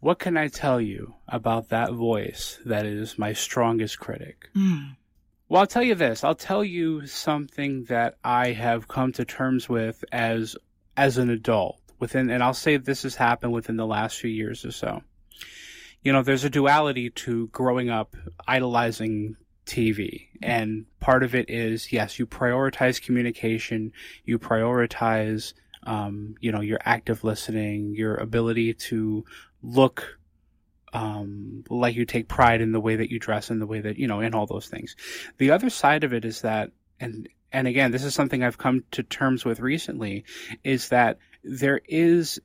what 0.00 0.18
can 0.18 0.36
I 0.36 0.48
tell 0.48 0.80
you 0.80 1.14
about 1.28 1.68
that 1.68 1.92
voice 1.92 2.58
that 2.64 2.86
is 2.86 3.18
my 3.18 3.32
strongest 3.32 3.98
critic? 3.98 4.48
Mm. 4.56 4.96
Well, 5.48 5.60
I'll 5.60 5.66
tell 5.66 5.82
you 5.82 5.94
this. 5.94 6.24
I'll 6.24 6.34
tell 6.34 6.64
you 6.64 7.06
something 7.06 7.84
that 7.84 8.16
I 8.24 8.52
have 8.52 8.88
come 8.88 9.12
to 9.12 9.24
terms 9.24 9.68
with 9.68 10.04
as 10.12 10.56
as 10.96 11.18
an 11.18 11.30
adult 11.30 11.80
within 11.98 12.30
and 12.30 12.42
I'll 12.42 12.54
say 12.54 12.76
this 12.76 13.02
has 13.02 13.14
happened 13.14 13.52
within 13.52 13.76
the 13.76 13.86
last 13.86 14.18
few 14.18 14.30
years 14.30 14.64
or 14.64 14.72
so. 14.72 15.02
You 16.02 16.12
know, 16.12 16.22
there's 16.22 16.44
a 16.44 16.50
duality 16.50 17.10
to 17.10 17.48
growing 17.48 17.90
up 17.90 18.16
idolizing 18.46 19.36
TV. 19.66 20.28
And 20.42 20.86
part 20.98 21.22
of 21.22 21.34
it 21.34 21.48
is, 21.48 21.92
yes, 21.92 22.18
you 22.18 22.26
prioritize 22.26 23.00
communication, 23.00 23.92
you 24.24 24.38
prioritize, 24.38 25.52
um, 25.84 26.34
you 26.40 26.52
know, 26.52 26.60
your 26.60 26.80
active 26.84 27.22
listening, 27.22 27.94
your 27.94 28.16
ability 28.16 28.74
to 28.74 29.24
look 29.62 30.18
um, 30.92 31.64
like 31.68 31.94
you 31.94 32.04
take 32.04 32.28
pride 32.28 32.60
in 32.60 32.72
the 32.72 32.80
way 32.80 32.96
that 32.96 33.10
you 33.10 33.18
dress 33.18 33.50
and 33.50 33.60
the 33.60 33.66
way 33.66 33.80
that 33.80 33.98
you 33.98 34.06
know 34.06 34.20
in 34.20 34.34
all 34.34 34.46
those 34.46 34.68
things. 34.68 34.96
The 35.38 35.50
other 35.50 35.70
side 35.70 36.04
of 36.04 36.12
it 36.12 36.24
is 36.24 36.42
that, 36.42 36.70
and 36.98 37.28
and 37.52 37.66
again, 37.66 37.90
this 37.90 38.04
is 38.04 38.14
something 38.14 38.42
I've 38.42 38.58
come 38.58 38.84
to 38.92 39.02
terms 39.02 39.44
with 39.44 39.60
recently, 39.60 40.24
is 40.64 40.88
that 40.88 41.18
there 41.44 41.80
is 41.88 42.40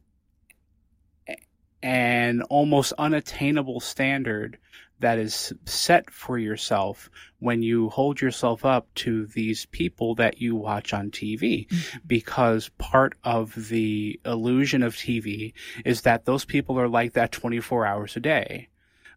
an 1.81 2.41
almost 2.43 2.93
unattainable 2.97 3.79
standard 3.79 4.57
that 5.05 5.19
is 5.19 5.53
set 5.65 6.09
for 6.09 6.35
yourself 6.35 7.11
when 7.37 7.61
you 7.61 7.89
hold 7.89 8.19
yourself 8.19 8.65
up 8.65 8.91
to 8.95 9.27
these 9.27 9.67
people 9.67 10.15
that 10.15 10.41
you 10.41 10.55
watch 10.55 10.95
on 10.95 11.11
TV. 11.11 11.67
Mm-hmm. 11.67 11.97
Because 12.07 12.69
part 12.79 13.13
of 13.23 13.53
the 13.69 14.19
illusion 14.25 14.81
of 14.81 14.95
TV 14.95 15.53
is 15.85 16.01
that 16.01 16.25
those 16.25 16.43
people 16.43 16.79
are 16.79 16.89
like 16.89 17.13
that 17.13 17.31
24 17.31 17.85
hours 17.85 18.15
a 18.15 18.19
day. 18.19 18.69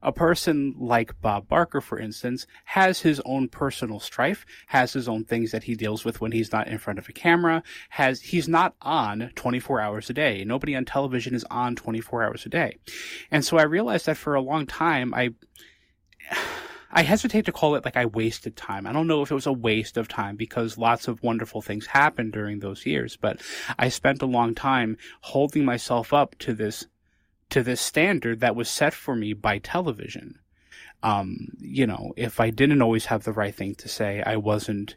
A 0.02 0.12
person 0.12 0.74
like 0.78 1.18
Bob 1.22 1.48
Barker, 1.48 1.80
for 1.80 1.98
instance, 1.98 2.46
has 2.66 3.00
his 3.00 3.20
own 3.24 3.48
personal 3.48 3.98
strife, 3.98 4.44
has 4.66 4.92
his 4.92 5.08
own 5.08 5.24
things 5.24 5.52
that 5.52 5.64
he 5.64 5.74
deals 5.74 6.04
with 6.04 6.20
when 6.20 6.32
he's 6.32 6.52
not 6.52 6.68
in 6.68 6.76
front 6.76 6.98
of 6.98 7.08
a 7.08 7.12
camera, 7.12 7.62
has, 7.88 8.20
he's 8.20 8.46
not 8.46 8.74
on 8.82 9.32
24 9.34 9.80
hours 9.80 10.10
a 10.10 10.12
day. 10.12 10.44
Nobody 10.44 10.76
on 10.76 10.84
television 10.84 11.34
is 11.34 11.44
on 11.50 11.74
24 11.74 12.24
hours 12.24 12.46
a 12.46 12.48
day. 12.50 12.76
And 13.30 13.42
so 13.42 13.56
I 13.56 13.62
realized 13.62 14.06
that 14.06 14.18
for 14.18 14.34
a 14.34 14.40
long 14.40 14.66
time, 14.66 15.14
I, 15.14 15.30
I 16.90 17.02
hesitate 17.02 17.44
to 17.44 17.52
call 17.52 17.74
it 17.74 17.84
like 17.84 17.96
I 17.96 18.06
wasted 18.06 18.56
time. 18.56 18.86
I 18.86 18.92
don't 18.92 19.06
know 19.06 19.22
if 19.22 19.30
it 19.30 19.34
was 19.34 19.46
a 19.46 19.52
waste 19.52 19.96
of 19.96 20.08
time 20.08 20.36
because 20.36 20.78
lots 20.78 21.06
of 21.06 21.22
wonderful 21.22 21.60
things 21.60 21.86
happened 21.86 22.32
during 22.32 22.60
those 22.60 22.86
years, 22.86 23.16
but 23.16 23.40
I 23.78 23.88
spent 23.88 24.22
a 24.22 24.26
long 24.26 24.54
time 24.54 24.96
holding 25.20 25.64
myself 25.64 26.12
up 26.12 26.36
to 26.40 26.54
this 26.54 26.86
to 27.50 27.62
this 27.62 27.80
standard 27.80 28.40
that 28.40 28.56
was 28.56 28.68
set 28.68 28.92
for 28.92 29.16
me 29.16 29.32
by 29.32 29.58
television. 29.58 30.38
Um, 31.02 31.48
you 31.58 31.86
know, 31.86 32.12
if 32.16 32.40
I 32.40 32.50
didn't 32.50 32.82
always 32.82 33.06
have 33.06 33.24
the 33.24 33.32
right 33.32 33.54
thing 33.54 33.74
to 33.76 33.88
say, 33.88 34.22
I 34.24 34.36
wasn't 34.36 34.96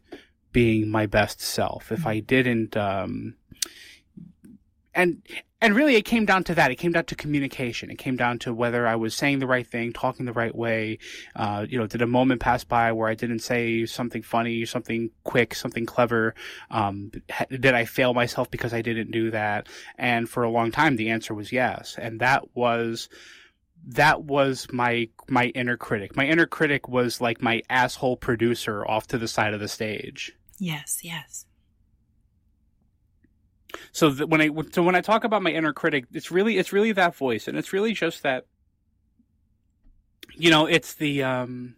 being 0.51 0.89
my 0.89 1.05
best 1.05 1.39
self. 1.39 1.91
If 1.93 2.05
I 2.05 2.19
didn't 2.19 2.75
um, 2.75 3.35
and 4.93 5.21
and 5.61 5.75
really 5.75 5.95
it 5.95 6.03
came 6.03 6.25
down 6.25 6.43
to 6.45 6.55
that. 6.55 6.71
It 6.71 6.75
came 6.75 6.91
down 6.91 7.05
to 7.05 7.15
communication. 7.15 7.91
It 7.91 7.97
came 7.97 8.17
down 8.17 8.39
to 8.39 8.53
whether 8.53 8.87
i 8.87 8.95
was 8.95 9.13
saying 9.13 9.39
the 9.39 9.47
right 9.47 9.65
thing 9.65 9.93
talking 9.93 10.25
the 10.25 10.33
right 10.33 10.53
way. 10.53 10.97
Uh, 11.35 11.65
you 11.69 11.77
know 11.77 11.87
did 11.87 12.01
a 12.01 12.07
moment 12.07 12.41
pass 12.41 12.63
by 12.63 12.91
where 12.91 13.07
i 13.07 13.13
didn't 13.13 13.39
say 13.39 13.85
something 13.85 14.23
funny 14.23 14.65
something 14.65 15.11
quick 15.23 15.53
something 15.53 15.85
clever? 15.85 16.33
Um, 16.71 17.11
did 17.49 17.73
i 17.73 17.85
fail 17.85 18.13
myself 18.13 18.49
because 18.49 18.73
i 18.73 18.81
didn't 18.81 19.11
do 19.11 19.31
that? 19.31 19.67
And 19.97 20.27
for 20.27 20.43
a 20.43 20.49
long 20.49 20.71
time 20.71 20.95
the 20.95 21.09
answer 21.11 21.33
was 21.33 21.51
yes. 21.51 21.95
And 21.97 22.19
that 22.19 22.55
was 22.55 23.07
that 23.87 24.23
was 24.23 24.67
my 24.71 25.09
my 25.27 25.45
inner 25.47 25.77
critic. 25.77 26.15
My 26.15 26.25
inner 26.25 26.47
critic 26.47 26.87
was 26.87 27.21
like 27.21 27.41
my 27.41 27.61
asshole 27.69 28.17
producer 28.17 28.85
off 28.85 29.07
to 29.07 29.17
the 29.17 29.27
side 29.27 29.53
of 29.53 29.59
the 29.59 29.67
stage. 29.67 30.33
Yes 30.59 30.99
yes 31.03 31.45
so 33.91 34.11
when 34.11 34.41
I 34.41 34.49
so 34.71 34.83
when 34.83 34.95
I 34.95 35.01
talk 35.01 35.23
about 35.23 35.41
my 35.43 35.51
inner 35.51 35.73
critic, 35.73 36.05
it's 36.11 36.31
really 36.31 36.57
it's 36.57 36.73
really 36.73 36.91
that 36.93 37.15
voice, 37.15 37.47
and 37.47 37.57
it's 37.57 37.73
really 37.73 37.93
just 37.93 38.23
that. 38.23 38.45
You 40.33 40.49
know, 40.49 40.65
it's 40.65 40.93
the 40.93 41.23
um, 41.23 41.75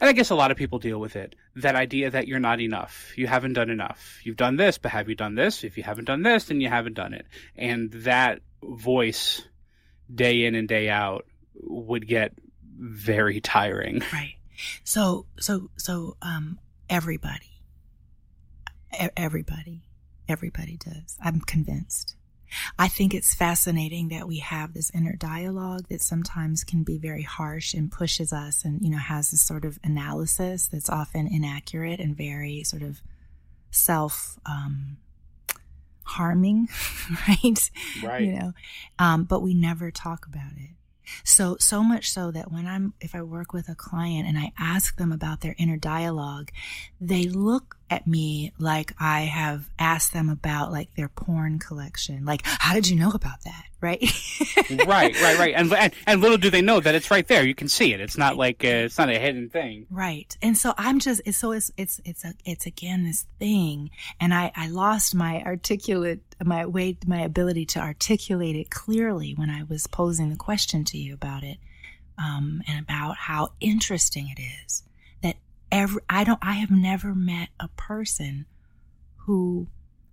and 0.00 0.08
I 0.08 0.12
guess 0.12 0.30
a 0.30 0.34
lot 0.34 0.50
of 0.50 0.56
people 0.56 0.78
deal 0.78 0.98
with 0.98 1.14
it. 1.14 1.34
That 1.56 1.76
idea 1.76 2.10
that 2.10 2.26
you're 2.26 2.40
not 2.40 2.60
enough, 2.60 3.12
you 3.16 3.26
haven't 3.26 3.52
done 3.52 3.68
enough. 3.68 4.20
You've 4.24 4.36
done 4.36 4.56
this, 4.56 4.78
but 4.78 4.92
have 4.92 5.08
you 5.08 5.14
done 5.14 5.34
this? 5.34 5.62
If 5.62 5.76
you 5.76 5.82
haven't 5.82 6.06
done 6.06 6.22
this, 6.22 6.44
then 6.44 6.60
you 6.60 6.68
haven't 6.68 6.94
done 6.94 7.12
it. 7.12 7.26
And 7.54 7.92
that 7.92 8.40
voice, 8.62 9.42
day 10.12 10.44
in 10.44 10.54
and 10.54 10.66
day 10.66 10.88
out, 10.88 11.26
would 11.54 12.06
get 12.06 12.32
very 12.78 13.40
tiring. 13.40 14.02
Right. 14.12 14.34
So 14.84 15.24
so 15.38 15.70
so 15.78 16.18
um 16.20 16.58
everybody 16.90 17.50
everybody 19.16 19.80
Everybody 20.30 20.76
does. 20.76 21.18
I'm 21.22 21.40
convinced. 21.40 22.14
I 22.78 22.86
think 22.88 23.14
it's 23.14 23.34
fascinating 23.34 24.08
that 24.08 24.28
we 24.28 24.38
have 24.38 24.74
this 24.74 24.90
inner 24.94 25.16
dialogue 25.16 25.86
that 25.88 26.02
sometimes 26.02 26.64
can 26.64 26.84
be 26.84 26.98
very 26.98 27.22
harsh 27.22 27.74
and 27.74 27.90
pushes 27.90 28.32
us 28.32 28.64
and, 28.64 28.80
you 28.80 28.90
know, 28.90 28.98
has 28.98 29.30
this 29.30 29.42
sort 29.42 29.64
of 29.64 29.78
analysis 29.82 30.68
that's 30.68 30.88
often 30.88 31.26
inaccurate 31.26 32.00
and 32.00 32.16
very 32.16 32.62
sort 32.64 32.82
of 32.82 33.00
self, 33.70 34.38
um, 34.46 34.98
harming, 36.04 36.68
right? 37.28 37.70
Right. 38.02 38.22
You 38.22 38.32
know, 38.38 38.52
um, 38.98 39.24
but 39.24 39.42
we 39.42 39.54
never 39.54 39.90
talk 39.90 40.26
about 40.26 40.52
it. 40.56 40.70
So, 41.24 41.56
so 41.58 41.82
much 41.82 42.10
so 42.10 42.30
that 42.30 42.52
when 42.52 42.66
I'm, 42.66 42.94
if 43.00 43.16
I 43.16 43.22
work 43.22 43.52
with 43.52 43.68
a 43.68 43.74
client 43.74 44.28
and 44.28 44.38
I 44.38 44.52
ask 44.56 44.96
them 44.96 45.10
about 45.10 45.40
their 45.40 45.56
inner 45.58 45.76
dialogue, 45.76 46.52
they 47.00 47.24
look 47.24 47.79
at 47.90 48.06
me 48.06 48.52
like 48.58 48.94
I 48.98 49.22
have 49.22 49.68
asked 49.78 50.12
them 50.12 50.28
about 50.28 50.70
like 50.70 50.94
their 50.94 51.08
porn 51.08 51.58
collection. 51.58 52.24
Like, 52.24 52.42
how 52.44 52.72
did 52.72 52.88
you 52.88 52.96
know 52.96 53.10
about 53.10 53.42
that? 53.44 53.64
Right. 53.80 54.00
right, 54.86 55.20
right, 55.20 55.38
right. 55.38 55.54
And, 55.56 55.72
and, 55.72 55.92
and 56.06 56.20
little 56.20 56.36
do 56.36 56.50
they 56.50 56.62
know 56.62 56.80
that 56.80 56.94
it's 56.94 57.10
right 57.10 57.26
there. 57.26 57.44
You 57.44 57.54
can 57.54 57.68
see 57.68 57.92
it. 57.92 58.00
It's 58.00 58.16
not 58.16 58.36
like, 58.36 58.62
uh, 58.64 58.86
it's 58.86 58.98
not 58.98 59.08
a 59.08 59.18
hidden 59.18 59.48
thing. 59.48 59.86
Right. 59.90 60.36
And 60.40 60.56
so 60.56 60.74
I'm 60.78 61.00
just, 61.00 61.22
so 61.32 61.52
it's, 61.52 61.72
it's, 61.76 62.00
it's 62.04 62.24
a, 62.24 62.34
it's 62.44 62.66
again 62.66 63.04
this 63.04 63.26
thing. 63.38 63.90
And 64.20 64.32
I, 64.32 64.52
I 64.54 64.68
lost 64.68 65.14
my 65.14 65.42
articulate, 65.42 66.20
my 66.44 66.66
way, 66.66 66.96
my 67.06 67.22
ability 67.22 67.66
to 67.66 67.80
articulate 67.80 68.54
it 68.54 68.70
clearly 68.70 69.32
when 69.34 69.50
I 69.50 69.64
was 69.64 69.86
posing 69.86 70.30
the 70.30 70.36
question 70.36 70.84
to 70.84 70.98
you 70.98 71.14
about 71.14 71.42
it. 71.42 71.58
Um, 72.18 72.60
and 72.68 72.78
about 72.78 73.16
how 73.16 73.52
interesting 73.60 74.28
it 74.36 74.42
is 74.42 74.82
every 75.70 76.02
I 76.08 76.24
don't 76.24 76.38
I 76.42 76.52
have 76.54 76.70
never 76.70 77.14
met 77.14 77.48
a 77.58 77.68
person 77.68 78.46
who 79.26 79.68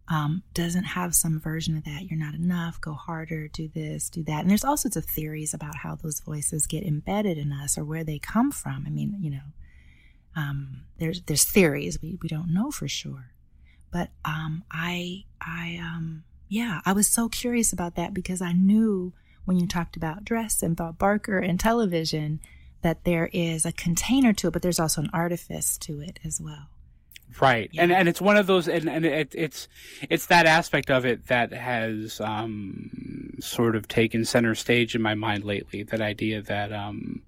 um, 0.09 0.43
doesn't 0.53 0.85
have 0.85 1.13
some 1.15 1.39
version 1.39 1.75
of 1.75 1.83
that. 1.83 2.03
You're 2.03 2.19
not 2.19 2.33
enough. 2.33 2.79
Go 2.79 2.93
harder. 2.93 3.47
Do 3.49 3.67
this. 3.67 4.09
Do 4.09 4.23
that. 4.23 4.41
And 4.41 4.49
there's 4.49 4.63
all 4.63 4.77
sorts 4.77 4.95
of 4.95 5.05
theories 5.05 5.53
about 5.53 5.75
how 5.77 5.95
those 5.95 6.21
voices 6.21 6.65
get 6.65 6.83
embedded 6.83 7.37
in 7.37 7.51
us 7.51 7.77
or 7.77 7.83
where 7.83 8.05
they 8.05 8.19
come 8.19 8.51
from. 8.51 8.85
I 8.87 8.89
mean, 8.89 9.17
you 9.19 9.31
know, 9.31 9.41
um, 10.35 10.83
there's 10.97 11.21
there's 11.23 11.43
theories 11.43 12.01
we 12.01 12.17
we 12.21 12.29
don't 12.29 12.53
know 12.53 12.71
for 12.71 12.87
sure, 12.87 13.31
but 13.91 14.09
um, 14.23 14.63
I 14.71 15.25
I 15.41 15.79
um 15.81 16.23
yeah 16.47 16.79
I 16.85 16.93
was 16.93 17.07
so 17.07 17.27
curious 17.27 17.73
about 17.73 17.95
that 17.95 18.13
because 18.13 18.41
I 18.41 18.53
knew 18.53 19.13
when 19.45 19.57
you 19.57 19.67
talked 19.67 19.97
about 19.97 20.23
dress 20.23 20.61
and 20.61 20.75
Bob 20.75 20.97
Barker 20.97 21.39
and 21.39 21.59
television 21.59 22.39
that 22.81 23.03
there 23.03 23.29
is 23.33 23.65
a 23.65 23.71
container 23.71 24.33
to 24.33 24.47
it, 24.47 24.51
but 24.51 24.61
there's 24.61 24.79
also 24.79 25.01
an 25.01 25.09
artifice 25.13 25.77
to 25.79 26.01
it 26.01 26.19
as 26.23 26.39
well. 26.41 26.67
Right, 27.41 27.69
yeah. 27.73 27.83
and 27.83 27.91
and 27.91 28.09
it's 28.09 28.21
one 28.21 28.37
of 28.37 28.47
those, 28.47 28.67
and 28.67 28.89
and 28.89 29.05
it, 29.05 29.33
it's 29.35 29.67
it's 30.09 30.27
that 30.27 30.45
aspect 30.45 30.89
of 30.89 31.05
it 31.05 31.27
that 31.27 31.51
has 31.51 32.21
um, 32.21 33.37
sort 33.39 33.75
of 33.75 33.87
taken 33.87 34.25
center 34.25 34.55
stage 34.55 34.95
in 34.95 35.01
my 35.01 35.13
mind 35.13 35.43
lately. 35.43 35.83
That 35.83 36.01
idea 36.01 36.41
that 36.43 36.71
um, 36.71 37.21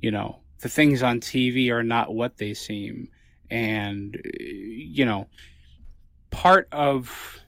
you 0.00 0.10
know 0.10 0.40
the 0.60 0.68
things 0.68 1.02
on 1.02 1.20
TV 1.20 1.70
are 1.70 1.82
not 1.82 2.14
what 2.14 2.36
they 2.36 2.54
seem, 2.54 3.08
and 3.50 4.20
you 4.38 5.06
know 5.06 5.28
part 6.30 6.68
of 6.70 7.40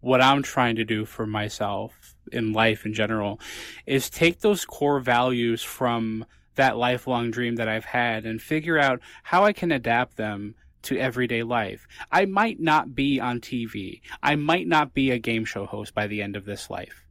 what 0.00 0.22
I'm 0.22 0.42
trying 0.42 0.76
to 0.76 0.84
do 0.84 1.04
for 1.04 1.26
myself 1.26 1.92
in 2.32 2.52
life 2.52 2.86
in 2.86 2.94
general 2.94 3.40
is 3.86 4.10
take 4.10 4.40
those 4.40 4.64
core 4.64 5.00
values 5.00 5.62
from 5.62 6.24
that 6.56 6.76
lifelong 6.76 7.30
dream 7.30 7.56
that 7.56 7.68
I've 7.68 7.84
had 7.84 8.26
and 8.26 8.40
figure 8.40 8.78
out 8.78 9.00
how 9.22 9.44
I 9.44 9.52
can 9.52 9.72
adapt 9.72 10.16
them 10.16 10.54
to 10.82 10.98
everyday 10.98 11.42
life. 11.42 11.86
I 12.10 12.24
might 12.24 12.60
not 12.60 12.94
be 12.94 13.20
on 13.20 13.40
TV. 13.40 14.00
I 14.22 14.36
might 14.36 14.66
not 14.66 14.94
be 14.94 15.10
a 15.10 15.18
game 15.18 15.44
show 15.44 15.66
host 15.66 15.94
by 15.94 16.06
the 16.06 16.22
end 16.22 16.36
of 16.36 16.44
this 16.44 16.70
life. 16.70 17.04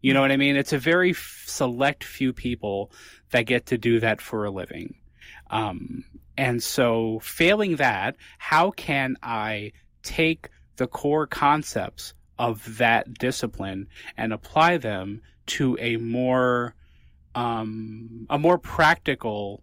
You 0.00 0.14
know 0.14 0.20
what 0.20 0.32
I 0.32 0.36
mean? 0.36 0.56
It's 0.56 0.72
a 0.72 0.78
very 0.78 1.10
f- 1.10 1.44
select 1.46 2.04
few 2.04 2.32
people 2.32 2.92
that 3.30 3.42
get 3.42 3.66
to 3.66 3.78
do 3.78 4.00
that 4.00 4.20
for 4.20 4.44
a 4.44 4.50
living. 4.50 4.94
Um, 5.50 6.04
and 6.36 6.62
so, 6.62 7.18
failing 7.20 7.76
that, 7.76 8.16
how 8.38 8.70
can 8.70 9.16
I 9.22 9.72
take 10.02 10.50
the 10.76 10.86
core 10.86 11.26
concepts 11.26 12.14
of 12.38 12.78
that 12.78 13.14
discipline 13.14 13.88
and 14.16 14.32
apply 14.32 14.76
them 14.76 15.22
to 15.46 15.76
a 15.80 15.96
more 15.96 16.74
um, 17.34 18.26
a 18.30 18.38
more 18.38 18.58
practical 18.58 19.62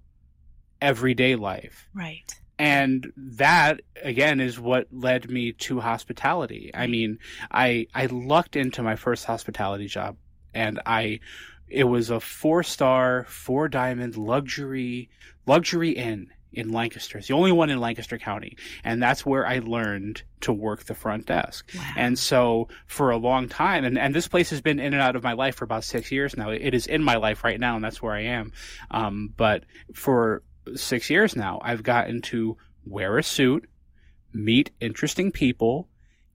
everyday 0.81 1.35
life. 1.35 1.89
Right. 1.93 2.39
And 2.59 3.11
that 3.17 3.81
again 4.01 4.39
is 4.39 4.59
what 4.59 4.87
led 4.91 5.29
me 5.29 5.53
to 5.53 5.79
hospitality. 5.79 6.71
I 6.73 6.87
mean, 6.87 7.19
I 7.51 7.87
I 7.93 8.05
lucked 8.05 8.55
into 8.55 8.83
my 8.83 8.95
first 8.95 9.25
hospitality 9.25 9.87
job 9.87 10.17
and 10.53 10.79
I 10.85 11.19
it 11.67 11.85
was 11.85 12.09
a 12.11 12.19
four 12.19 12.61
star, 12.61 13.25
four 13.27 13.67
diamond 13.67 14.17
luxury 14.17 15.09
luxury 15.45 15.91
inn 15.91 16.29
in 16.53 16.71
Lancaster. 16.71 17.17
It's 17.17 17.27
the 17.27 17.33
only 17.33 17.51
one 17.51 17.69
in 17.69 17.79
Lancaster 17.79 18.17
County. 18.17 18.57
And 18.83 19.01
that's 19.01 19.25
where 19.25 19.45
I 19.45 19.59
learned 19.59 20.23
to 20.41 20.53
work 20.53 20.85
the 20.85 20.95
front 20.95 21.25
desk. 21.25 21.69
Wow. 21.75 21.83
And 21.97 22.19
so 22.19 22.67
for 22.85 23.11
a 23.11 23.17
long 23.17 23.49
time, 23.49 23.83
and, 23.85 23.97
and 23.97 24.13
this 24.13 24.27
place 24.27 24.49
has 24.51 24.61
been 24.61 24.79
in 24.79 24.93
and 24.93 25.01
out 25.01 25.15
of 25.15 25.23
my 25.23 25.33
life 25.33 25.55
for 25.55 25.65
about 25.65 25.83
six 25.83 26.11
years 26.11 26.37
now. 26.37 26.49
It 26.49 26.73
is 26.73 26.87
in 26.87 27.03
my 27.03 27.15
life 27.15 27.43
right 27.43 27.59
now, 27.59 27.75
and 27.75 27.83
that's 27.83 28.01
where 28.01 28.13
I 28.13 28.21
am. 28.21 28.51
Um, 28.91 29.33
but 29.35 29.63
for 29.93 30.43
six 30.75 31.09
years 31.09 31.35
now, 31.35 31.59
I've 31.63 31.83
gotten 31.83 32.21
to 32.23 32.57
wear 32.85 33.17
a 33.17 33.23
suit, 33.23 33.69
meet 34.33 34.71
interesting 34.79 35.31
people, 35.31 35.87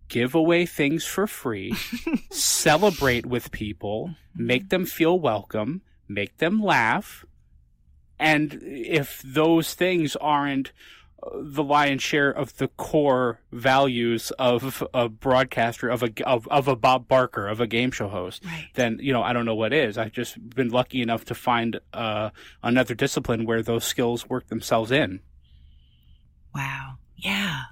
give 0.09 0.35
away 0.35 0.66
things 0.66 1.05
for 1.05 1.27
free, 1.27 1.74
celebrate 2.31 3.27
with 3.27 3.51
people, 3.51 4.15
make 4.35 4.70
them 4.70 4.86
feel 4.86 5.19
welcome, 5.19 5.82
make 6.09 6.39
them 6.39 6.62
laugh, 6.62 7.24
and 8.19 8.61
if 8.62 9.23
those 9.24 9.74
things 9.74 10.16
aren't 10.16 10.73
uh, 11.23 11.31
the 11.35 11.62
lion's 11.62 12.03
share 12.03 12.31
of 12.31 12.57
the 12.59 12.69
core 12.69 13.40
values 13.53 14.31
of 14.39 14.86
a 14.95 15.09
broadcaster 15.09 15.89
of 15.89 16.03
a 16.03 16.11
of, 16.24 16.47
of 16.49 16.69
a 16.69 16.77
Bob 16.77 17.09
Barker 17.09 17.49
of 17.49 17.61
a 17.61 17.66
game 17.66 17.90
show 17.90 18.09
host, 18.09 18.45
right. 18.45 18.69
then 18.74 18.99
you 19.01 19.12
know 19.12 19.23
I 19.23 19.32
don't 19.32 19.45
know 19.45 19.55
what 19.55 19.73
is. 19.73 19.99
I've 19.99 20.12
just 20.12 20.36
been 20.55 20.69
lucky 20.69 21.03
enough 21.03 21.24
to 21.27 21.35
find 21.35 21.81
uh, 21.93 22.31
another 22.62 22.95
discipline 22.95 23.45
where 23.47 23.62
those 23.62 23.85
skills 23.85 24.28
work 24.28 24.49
themselves 24.49 24.90
in. 24.90 25.20
Wow. 26.55 26.99
Yeah. 27.16 27.62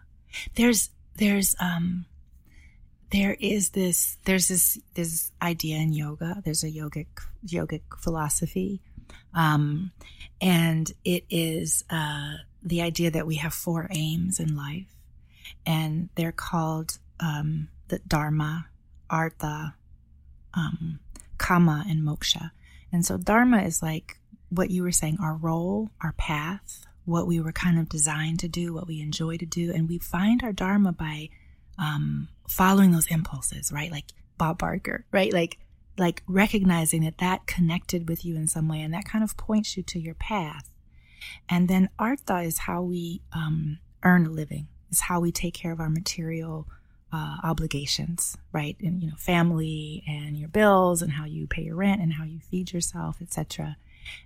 There's 0.55 0.90
there's 1.16 1.55
um 1.60 2.06
there 3.10 3.36
is 3.40 3.70
this 3.70 4.18
there's 4.24 4.48
this 4.48 4.78
this 4.94 5.32
idea 5.40 5.78
in 5.78 5.93
yoga. 5.93 6.43
There's 6.44 6.64
a 6.64 6.70
yogic 6.70 7.06
yogic 7.47 7.82
philosophy 7.98 8.82
um, 9.34 9.93
and 10.40 10.90
it 11.05 11.24
is 11.30 11.84
uh, 11.90 12.34
the 12.62 12.82
idea 12.82 13.10
that 13.10 13.26
we 13.26 13.36
have 13.36 13.55
four 13.55 13.88
aims 13.90 14.40
in 14.40 14.56
life, 14.56 14.94
and 15.64 16.09
they're 16.14 16.32
called 16.32 16.98
um, 17.20 17.68
the 17.88 17.98
Dharma, 18.01 18.66
Artha, 19.09 19.74
um, 20.55 21.01
Kama, 21.38 21.84
and 21.88 22.02
Moksha. 22.02 22.51
And 22.93 23.05
so, 23.05 23.16
Dharma 23.16 23.62
is 23.62 23.82
like 23.82 24.18
what 24.48 24.70
you 24.70 24.82
were 24.82 24.93
saying 24.93 25.18
our 25.20 25.34
role, 25.34 25.90
our 26.02 26.12
path, 26.12 26.86
what 27.05 27.26
we 27.26 27.40
were 27.40 27.52
kind 27.52 27.78
of 27.78 27.88
designed 27.88 28.40
to 28.40 28.48
do, 28.48 28.74
what 28.74 28.86
we 28.86 29.01
enjoy 29.01 29.36
to 29.36 29.47
do. 29.47 29.72
And 29.72 29.88
we 29.88 29.98
find 29.98 30.43
our 30.43 30.52
Dharma 30.52 30.93
by 30.93 31.30
um, 31.78 32.28
following 32.48 32.93
those 32.93 33.06
impulses, 33.06 33.72
right? 33.72 33.90
Like 33.90 34.06
Bob 34.38 34.59
Barker, 34.59 35.05
right? 35.12 35.32
Like 35.32 35.59
like 35.98 36.23
recognizing 36.27 37.02
that 37.05 37.18
that 37.18 37.47
connected 37.47 38.09
with 38.09 38.24
you 38.24 38.36
in 38.36 38.47
some 38.47 38.68
way 38.68 38.81
and 38.81 38.93
that 38.94 39.05
kind 39.05 39.24
of 39.24 39.36
points 39.36 39.77
you 39.77 39.82
to 39.85 39.98
your 39.98 40.14
path. 40.14 40.70
And 41.48 41.68
then 41.68 41.89
artha 41.98 42.40
is 42.40 42.59
how 42.59 42.82
we 42.82 43.23
um, 43.32 43.78
earn 44.02 44.27
a 44.27 44.31
living, 44.31 44.68
is 44.90 45.01
how 45.01 45.20
we 45.20 45.32
take 45.32 45.55
care 45.55 45.73
of 45.73 45.81
our 45.81 45.90
material 45.90 46.68
uh, 47.12 47.36
obligations, 47.43 48.36
right? 48.52 48.77
And 48.81 49.02
you 49.02 49.09
know, 49.09 49.16
family 49.16 50.05
and 50.06 50.36
your 50.36 50.48
bills 50.48 51.02
and 51.02 51.12
how 51.12 51.24
you 51.24 51.47
pay 51.47 51.62
your 51.62 51.77
rent 51.77 52.02
and 52.02 52.12
how 52.12 52.24
you 52.24 52.40
feed 52.40 52.73
yourself, 52.73 53.18
etc. 53.20 53.77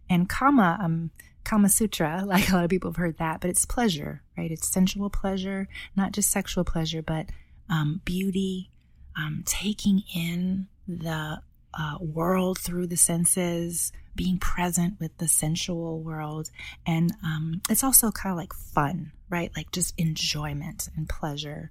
And 0.09 0.29
kama, 0.29 0.79
um, 0.83 1.11
Kama 1.45 1.69
Sutra, 1.69 2.23
like 2.27 2.49
a 2.51 2.55
lot 2.55 2.65
of 2.65 2.71
people 2.71 2.91
have 2.91 2.97
heard 2.97 3.19
that, 3.19 3.41
but 3.41 3.51
it's 3.51 3.65
pleasure, 3.65 4.23
right? 4.37 4.51
It's 4.51 4.69
sensual 4.69 5.11
pleasure, 5.11 5.69
not 5.97 6.13
just 6.13 6.31
sexual 6.31 6.65
pleasure, 6.65 7.03
but 7.03 7.27
um, 7.69 8.01
beauty, 8.05 8.71
um, 9.17 9.43
taking 9.47 10.03
in 10.15 10.69
the 10.87 11.41
uh, 11.75 11.97
world 12.01 12.59
through 12.59 12.87
the 12.87 12.97
senses, 12.97 13.93
being 14.15 14.39
present 14.39 14.99
with 15.01 15.17
the 15.19 15.29
sensual 15.29 16.01
world. 16.01 16.51
And 16.87 17.13
um, 17.25 17.63
it's 17.69 17.85
also 17.85 18.11
kind 18.11 18.33
of 18.33 18.37
like 18.37 18.53
fun, 18.53 19.13
right? 19.29 19.51
Like 19.57 19.71
just 19.73 19.95
enjoyment 19.99 20.89
and 20.97 21.09
pleasure. 21.09 21.71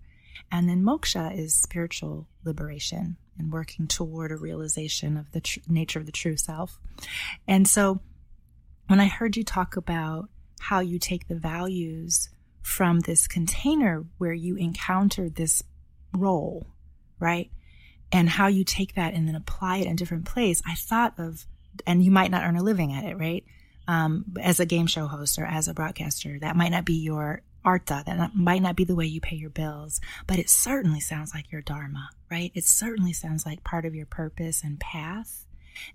And 0.52 0.70
then 0.70 0.84
moksha 0.84 1.38
is 1.38 1.54
spiritual 1.54 2.28
liberation 2.44 3.18
and 3.38 3.52
working 3.52 3.88
toward 3.88 4.32
a 4.32 4.38
realization 4.38 5.18
of 5.18 5.32
the 5.32 5.42
tr- 5.42 5.60
nature 5.68 6.00
of 6.00 6.06
the 6.06 6.12
true 6.12 6.38
self. 6.38 6.80
And 7.48 7.68
so 7.68 8.02
when 8.88 9.00
I 9.00 9.08
heard 9.08 9.38
you 9.38 9.44
talk 9.44 9.78
about 9.78 10.30
how 10.60 10.80
you 10.80 11.00
take 11.00 11.28
the 11.28 11.36
values 11.36 12.30
from 12.62 13.00
this 13.02 13.28
container 13.28 14.06
where 14.18 14.34
you 14.34 14.56
encounter 14.56 15.30
this 15.30 15.64
role, 16.14 16.68
right? 17.20 17.50
And 18.12 18.30
how 18.30 18.48
you 18.48 18.64
take 18.64 18.96
that 18.96 19.14
and 19.14 19.28
then 19.28 19.36
apply 19.36 19.78
it 19.78 19.88
in 19.88 19.96
different 19.96 20.26
place, 20.26 20.62
I 20.66 20.76
thought 20.76 21.14
of, 21.18 21.46
and 21.86 22.04
you 22.04 22.12
might 22.12 22.32
not 22.32 22.44
earn 22.44 22.56
a 22.56 22.64
living 22.64 22.94
at 22.94 23.04
it, 23.04 23.18
right? 23.18 23.46
Um, 23.88 24.26
as 24.42 24.60
a 24.60 24.66
game 24.66 24.88
show 24.88 25.08
host 25.08 25.40
or 25.40 25.46
as 25.46 25.68
a 25.68 25.74
broadcaster, 25.74 26.38
that 26.40 26.56
might 26.56 26.72
not 26.72 26.86
be 26.86 26.94
your 26.94 27.42
artha, 27.64 28.04
that 28.06 28.36
might 28.36 28.62
not 28.62 28.76
be 28.76 28.84
the 28.84 28.96
way 28.96 29.06
you 29.06 29.22
pay 29.22 29.36
your 29.36 29.50
bills, 29.50 30.00
but 30.28 30.40
it 30.40 30.50
certainly 30.50 31.00
sounds 31.00 31.34
like 31.34 31.52
your 31.52 31.62
dharma, 31.62 32.10
right? 32.32 32.52
It 32.56 32.66
certainly 32.66 33.14
sounds 33.14 33.46
like 33.46 33.64
part 33.64 33.86
of 33.86 33.96
your 33.96 34.06
purpose 34.06 34.64
and 34.64 34.80
path. 34.80 35.46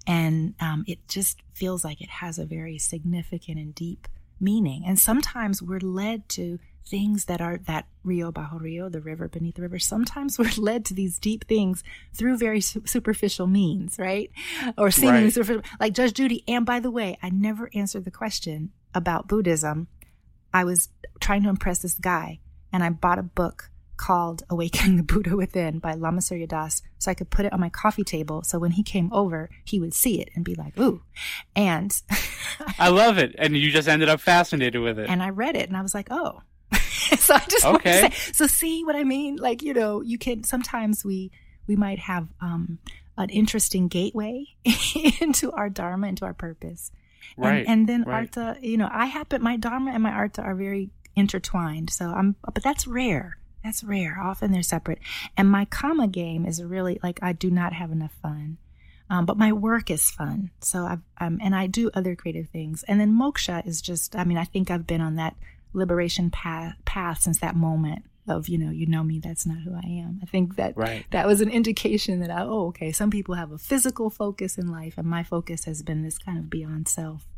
And 0.06 0.54
um, 0.60 0.84
it 0.86 1.06
just 1.08 1.42
feels 1.52 1.84
like 1.84 2.00
it 2.00 2.08
has 2.08 2.38
a 2.38 2.46
very 2.46 2.78
significant 2.78 3.58
and 3.58 3.74
deep 3.74 4.08
meaning. 4.40 4.84
And 4.86 4.98
sometimes 4.98 5.62
we're 5.62 5.80
led 5.80 6.28
to 6.30 6.58
things 6.86 7.26
that 7.26 7.40
are 7.40 7.58
that 7.66 7.86
Rio 8.02 8.28
Abajo 8.28 8.58
Rio, 8.58 8.88
the 8.88 9.00
river 9.00 9.28
beneath 9.28 9.56
the 9.56 9.62
river. 9.62 9.78
Sometimes 9.78 10.38
we're 10.38 10.50
led 10.56 10.84
to 10.86 10.94
these 10.94 11.18
deep 11.18 11.46
things 11.46 11.82
through 12.12 12.36
very 12.36 12.60
su- 12.60 12.82
superficial 12.84 13.46
means, 13.46 13.98
right? 13.98 14.30
Or 14.76 14.90
seemingly 14.90 15.24
right. 15.24 15.32
superficial, 15.32 15.62
like 15.80 15.94
Judge 15.94 16.14
Judy. 16.14 16.44
And 16.46 16.66
by 16.66 16.80
the 16.80 16.90
way, 16.90 17.18
I 17.22 17.30
never 17.30 17.70
answered 17.74 18.04
the 18.04 18.10
question 18.10 18.70
about 18.94 19.28
Buddhism. 19.28 19.88
I 20.52 20.64
was 20.64 20.88
trying 21.20 21.42
to 21.42 21.48
impress 21.48 21.80
this 21.80 21.94
guy, 21.94 22.40
and 22.72 22.84
I 22.84 22.90
bought 22.90 23.18
a 23.18 23.24
book 23.24 23.70
called 23.96 24.42
Awakening 24.50 24.96
the 24.98 25.02
Buddha 25.02 25.36
Within 25.36 25.78
by 25.78 25.94
Lama 25.94 26.20
Surya 26.20 26.46
Das 26.46 26.82
so 26.98 27.10
I 27.10 27.14
could 27.14 27.30
put 27.30 27.46
it 27.46 27.52
on 27.52 27.60
my 27.60 27.68
coffee 27.68 28.04
table 28.04 28.42
so 28.42 28.58
when 28.58 28.72
he 28.72 28.82
came 28.82 29.12
over, 29.12 29.50
he 29.64 29.78
would 29.78 29.94
see 29.94 30.20
it 30.20 30.30
and 30.34 30.44
be 30.44 30.54
like, 30.54 30.78
ooh. 30.78 31.02
And 31.54 31.96
I 32.78 32.88
love 32.88 33.18
it. 33.18 33.34
And 33.38 33.56
you 33.56 33.70
just 33.70 33.88
ended 33.88 34.08
up 34.08 34.20
fascinated 34.20 34.80
with 34.80 34.98
it. 34.98 35.08
And 35.08 35.22
I 35.22 35.30
read 35.30 35.56
it 35.56 35.68
and 35.68 35.76
I 35.76 35.82
was 35.82 35.94
like, 35.94 36.08
oh. 36.10 36.42
so 37.18 37.34
I 37.34 37.44
just 37.48 37.64
okay. 37.64 37.70
want 38.02 38.12
to 38.12 38.20
say, 38.20 38.32
so 38.32 38.46
see 38.46 38.84
what 38.84 38.96
I 38.96 39.04
mean? 39.04 39.36
Like, 39.36 39.62
you 39.62 39.74
know, 39.74 40.00
you 40.00 40.18
can, 40.18 40.44
sometimes 40.44 41.04
we, 41.04 41.30
we 41.66 41.76
might 41.76 41.98
have, 42.00 42.28
um, 42.40 42.78
an 43.16 43.30
interesting 43.30 43.86
gateway 43.88 44.44
into 45.20 45.52
our 45.52 45.70
dharma, 45.70 46.08
into 46.08 46.24
our 46.24 46.34
purpose. 46.34 46.90
Right. 47.36 47.58
And, 47.58 47.68
and 47.68 47.88
then 47.88 48.02
right. 48.04 48.14
artha, 48.36 48.58
you 48.60 48.76
know, 48.76 48.88
I 48.90 49.06
happen, 49.06 49.42
my 49.42 49.56
dharma 49.56 49.92
and 49.92 50.02
my 50.02 50.10
artha 50.10 50.42
are 50.42 50.54
very 50.54 50.90
intertwined. 51.14 51.90
So 51.90 52.06
I'm, 52.10 52.36
but 52.42 52.62
that's 52.62 52.86
rare 52.86 53.38
that's 53.64 53.82
rare. 53.82 54.20
Often 54.22 54.52
they're 54.52 54.62
separate. 54.62 54.98
And 55.36 55.50
my 55.50 55.64
kama 55.64 56.06
game 56.06 56.44
is 56.44 56.62
really 56.62 57.00
like 57.02 57.18
I 57.22 57.32
do 57.32 57.50
not 57.50 57.72
have 57.72 57.90
enough 57.90 58.12
fun. 58.22 58.58
Um, 59.10 59.26
but 59.26 59.36
my 59.36 59.52
work 59.52 59.90
is 59.90 60.10
fun. 60.10 60.50
So 60.60 60.84
I've, 60.84 61.00
um, 61.18 61.38
and 61.42 61.54
I 61.54 61.66
do 61.66 61.90
other 61.92 62.14
creative 62.14 62.48
things. 62.48 62.84
And 62.84 63.00
then 63.00 63.12
moksha 63.12 63.66
is 63.66 63.82
just, 63.82 64.16
I 64.16 64.24
mean, 64.24 64.38
I 64.38 64.44
think 64.44 64.70
I've 64.70 64.86
been 64.86 65.00
on 65.00 65.16
that 65.16 65.36
liberation 65.74 66.30
path, 66.30 66.74
path 66.84 67.20
since 67.20 67.40
that 67.40 67.56
moment 67.56 68.04
of, 68.26 68.48
you 68.48 68.56
know, 68.56 68.70
you 68.70 68.86
know 68.86 69.02
me, 69.02 69.18
that's 69.18 69.44
not 69.44 69.58
who 69.58 69.74
I 69.74 69.86
am. 69.86 70.20
I 70.22 70.26
think 70.26 70.56
that 70.56 70.76
Right. 70.76 71.04
that 71.10 71.26
was 71.26 71.40
an 71.42 71.50
indication 71.50 72.20
that 72.20 72.30
I, 72.30 72.42
oh, 72.42 72.68
okay, 72.68 72.90
some 72.92 73.10
people 73.10 73.34
have 73.34 73.52
a 73.52 73.58
physical 73.58 74.08
focus 74.08 74.56
in 74.56 74.70
life, 74.70 74.94
and 74.96 75.06
my 75.06 75.22
focus 75.22 75.64
has 75.66 75.82
been 75.82 76.02
this 76.02 76.16
kind 76.16 76.38
of 76.38 76.48
beyond 76.48 76.88
self, 76.88 77.28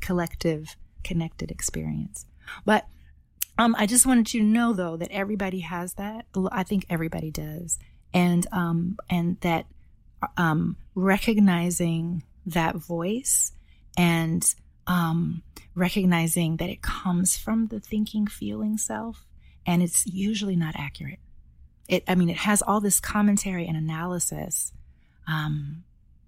collective, 0.00 0.76
connected 1.04 1.50
experience. 1.50 2.24
But 2.64 2.86
um, 3.58 3.74
I 3.78 3.84
just 3.86 4.06
wanted 4.06 4.32
you 4.32 4.40
to 4.40 4.46
know, 4.46 4.72
though, 4.72 4.96
that 4.96 5.10
everybody 5.10 5.60
has 5.60 5.94
that. 5.94 6.24
I 6.50 6.62
think 6.62 6.86
everybody 6.88 7.30
does, 7.30 7.78
and 8.14 8.46
um, 8.52 8.96
and 9.10 9.38
that 9.40 9.66
um, 10.38 10.76
recognizing 10.94 12.22
that 12.46 12.76
voice 12.76 13.52
and 13.96 14.54
um, 14.86 15.42
recognizing 15.74 16.56
that 16.56 16.68
it 16.68 16.82
comes 16.82 17.36
from 17.36 17.68
the 17.68 17.80
thinking, 17.80 18.26
feeling 18.26 18.76
self, 18.76 19.26
and 19.66 19.82
it's 19.82 20.06
usually 20.06 20.56
not 20.56 20.74
accurate. 20.76 21.20
It, 21.88 22.04
I 22.06 22.14
mean, 22.14 22.30
it 22.30 22.36
has 22.36 22.62
all 22.62 22.80
this 22.80 23.00
commentary 23.00 23.66
and 23.66 23.76
analysis, 23.76 24.72
um, 25.26 25.84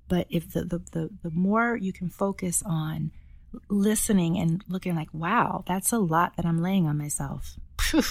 but 0.08 0.26
if 0.28 0.52
the, 0.52 0.64
the 0.64 0.78
the 0.90 1.10
the 1.22 1.30
more 1.30 1.76
you 1.76 1.92
can 1.92 2.08
focus 2.08 2.62
on 2.66 3.12
listening 3.68 4.38
and 4.38 4.64
looking 4.68 4.96
like, 4.96 5.08
wow, 5.12 5.62
that's 5.66 5.92
a 5.92 5.98
lot 5.98 6.36
that 6.36 6.46
I'm 6.46 6.62
laying 6.62 6.86
on 6.86 6.98
myself. 6.98 7.54
Phew, 7.80 8.02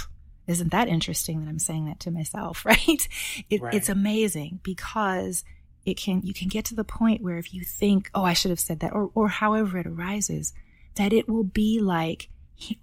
isn't 0.48 0.72
that 0.72 0.88
interesting 0.88 1.42
that 1.42 1.50
I'm 1.50 1.60
saying 1.60 1.86
that 1.86 2.00
to 2.02 2.12
myself, 2.12 2.66
right? 2.66 3.08
It, 3.50 3.62
Right. 3.62 3.74
It's 3.74 3.90
amazing 3.90 4.60
because 4.64 5.44
it 5.86 5.98
can 5.98 6.22
you 6.24 6.34
can 6.34 6.48
get 6.48 6.66
to 6.66 6.76
the 6.76 6.84
point 6.84 7.22
where 7.22 7.38
if 7.38 7.54
you 7.54 7.64
think, 7.64 8.10
oh, 8.14 8.24
I 8.24 8.34
should 8.34 8.52
have 8.52 8.60
said 8.60 8.80
that, 8.82 8.94
or 8.94 9.12
or 9.16 9.30
however 9.30 9.78
it 9.80 9.88
arises, 9.88 10.54
that 10.96 11.14
it 11.14 11.28
will 11.28 11.44
be 11.44 11.80
like 11.80 12.30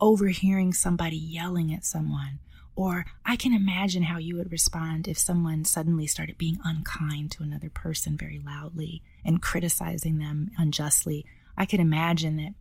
overhearing 0.00 0.72
somebody 0.72 1.16
yelling 1.16 1.72
at 1.72 1.84
someone. 1.84 2.40
Or 2.74 3.06
I 3.26 3.34
can 3.34 3.52
imagine 3.52 4.04
how 4.04 4.18
you 4.18 4.36
would 4.36 4.52
respond 4.52 5.08
if 5.08 5.18
someone 5.18 5.64
suddenly 5.64 6.06
started 6.06 6.38
being 6.38 6.60
unkind 6.64 7.32
to 7.32 7.42
another 7.42 7.70
person 7.70 8.16
very 8.16 8.38
loudly 8.38 9.02
and 9.24 9.42
criticizing 9.42 10.18
them 10.18 10.50
unjustly. 10.56 11.26
I 11.56 11.66
could 11.66 11.80
imagine 11.80 12.36
that 12.36 12.54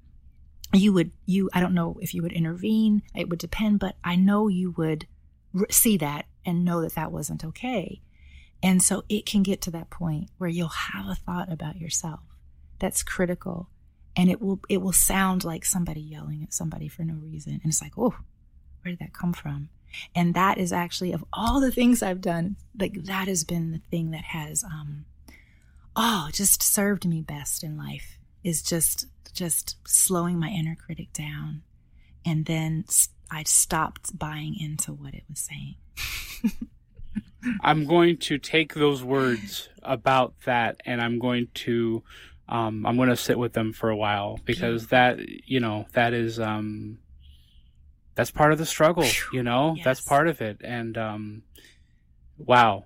you 0.73 0.91
would 0.91 1.11
you 1.25 1.49
i 1.53 1.59
don't 1.59 1.73
know 1.73 1.97
if 2.01 2.13
you 2.13 2.21
would 2.21 2.33
intervene 2.33 3.01
it 3.15 3.29
would 3.29 3.39
depend 3.39 3.79
but 3.79 3.95
i 4.03 4.15
know 4.15 4.47
you 4.47 4.71
would 4.71 5.07
see 5.69 5.97
that 5.97 6.25
and 6.45 6.65
know 6.65 6.81
that 6.81 6.95
that 6.95 7.11
wasn't 7.11 7.43
okay 7.43 8.01
and 8.63 8.81
so 8.81 9.03
it 9.09 9.25
can 9.25 9.43
get 9.43 9.61
to 9.61 9.71
that 9.71 9.89
point 9.89 10.29
where 10.37 10.49
you'll 10.49 10.67
have 10.67 11.07
a 11.07 11.15
thought 11.15 11.51
about 11.51 11.77
yourself 11.77 12.19
that's 12.79 13.03
critical 13.03 13.69
and 14.15 14.29
it 14.29 14.41
will 14.41 14.59
it 14.69 14.81
will 14.81 14.91
sound 14.91 15.43
like 15.43 15.63
somebody 15.63 16.01
yelling 16.01 16.43
at 16.43 16.53
somebody 16.53 16.87
for 16.87 17.03
no 17.03 17.15
reason 17.15 17.53
and 17.53 17.65
it's 17.65 17.81
like 17.81 17.97
oh 17.97 18.15
where 18.87 18.91
did 18.93 18.99
that 18.99 19.13
come 19.13 19.33
from? 19.33 19.69
And 20.15 20.33
that 20.33 20.57
is 20.57 20.71
actually 20.71 21.11
of 21.11 21.23
all 21.33 21.59
the 21.59 21.71
things 21.71 22.03
i've 22.03 22.21
done 22.21 22.57
like 22.77 23.05
that 23.05 23.27
has 23.27 23.43
been 23.43 23.71
the 23.71 23.81
thing 23.89 24.11
that 24.11 24.25
has 24.25 24.63
um 24.63 25.05
oh 25.95 26.29
just 26.33 26.61
served 26.61 27.07
me 27.07 27.21
best 27.21 27.63
in 27.63 27.77
life 27.77 28.17
is 28.43 28.61
just 28.61 29.07
just 29.33 29.77
slowing 29.87 30.39
my 30.39 30.49
inner 30.49 30.75
critic 30.75 31.13
down 31.13 31.63
and 32.25 32.45
then 32.45 32.85
I 33.31 33.43
stopped 33.43 34.17
buying 34.17 34.55
into 34.59 34.91
what 34.91 35.13
it 35.13 35.23
was 35.29 35.39
saying 35.39 35.75
I'm 37.61 37.85
going 37.85 38.17
to 38.17 38.37
take 38.37 38.73
those 38.73 39.03
words 39.03 39.69
about 39.83 40.33
that 40.45 40.81
and 40.85 41.01
I'm 41.01 41.19
going 41.19 41.47
to 41.65 42.03
um, 42.49 42.85
I'm 42.85 42.95
going 42.95 43.09
to 43.09 43.15
sit 43.17 43.37
with 43.37 43.53
them 43.53 43.73
for 43.73 43.89
a 43.89 43.95
while 43.97 44.39
because 44.45 44.87
that 44.87 45.19
you 45.45 45.59
know 45.59 45.85
that 45.93 46.13
is 46.13 46.39
um, 46.39 46.97
that's 48.15 48.31
part 48.31 48.51
of 48.53 48.57
the 48.57 48.65
struggle 48.65 49.05
you 49.33 49.43
know? 49.43 49.75
That's 49.83 50.01
part 50.01 50.27
of 50.27 50.41
it 50.41 50.61
and 50.63 50.97
um, 50.97 51.43
wow. 52.37 52.85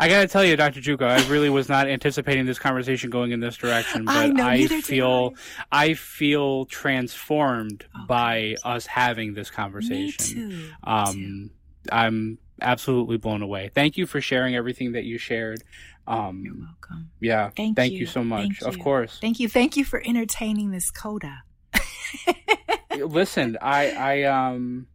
I 0.00 0.08
gotta 0.08 0.26
tell 0.26 0.42
you, 0.42 0.56
Dr. 0.56 0.80
Juko, 0.80 1.02
I 1.06 1.28
really 1.28 1.50
was 1.50 1.68
not 1.68 1.86
anticipating 1.86 2.46
this 2.46 2.58
conversation 2.58 3.10
going 3.10 3.32
in 3.32 3.40
this 3.40 3.58
direction, 3.58 4.06
but 4.06 4.16
I 4.16 4.26
know, 4.28 4.56
did 4.56 4.84
feel 4.84 5.34
I. 5.70 5.92
Feel 5.92 6.64
transformed 6.64 7.84
Oh, 7.94 8.06
by 8.06 8.56
us 8.64 8.86
having 8.86 9.34
this 9.34 9.50
conversation. 9.50 10.08
me 10.08 10.34
too. 10.34 10.48
Me 10.48 10.62
too. 10.64 10.72
Um, 10.82 11.50
I'm 11.92 12.38
absolutely 12.60 13.16
blown 13.18 13.42
away. 13.42 13.70
Thank 13.74 13.96
you 13.96 14.06
for 14.06 14.20
sharing 14.20 14.54
everything 14.56 14.92
that 14.92 15.04
you 15.04 15.18
shared. 15.18 15.62
you're 16.08 16.16
Um, 16.16 16.44
welcome 16.60 17.10
yeah, 17.20 17.50
Thank 17.56 17.76
thank 17.76 17.92
you. 17.92 18.00
you 18.00 18.06
so 18.06 18.22
much. 18.24 18.60
Thank 18.60 18.74
Of 18.74 18.80
course. 18.82 19.18
thank 19.20 19.40
you 19.40 19.48
thank 19.48 19.76
you 19.76 19.84
for 19.84 20.02
entertaining 20.04 20.70
this 20.70 20.90
coda 20.90 21.42
Listen, 22.96 23.58
I, 23.60 23.90
I, 23.90 24.22
um, 24.22 24.86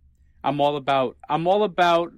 I'm 0.43 0.59
all 0.59 0.75
about, 0.75 1.17
I'm 1.29 1.45
all 1.47 1.63
about, 1.63 2.11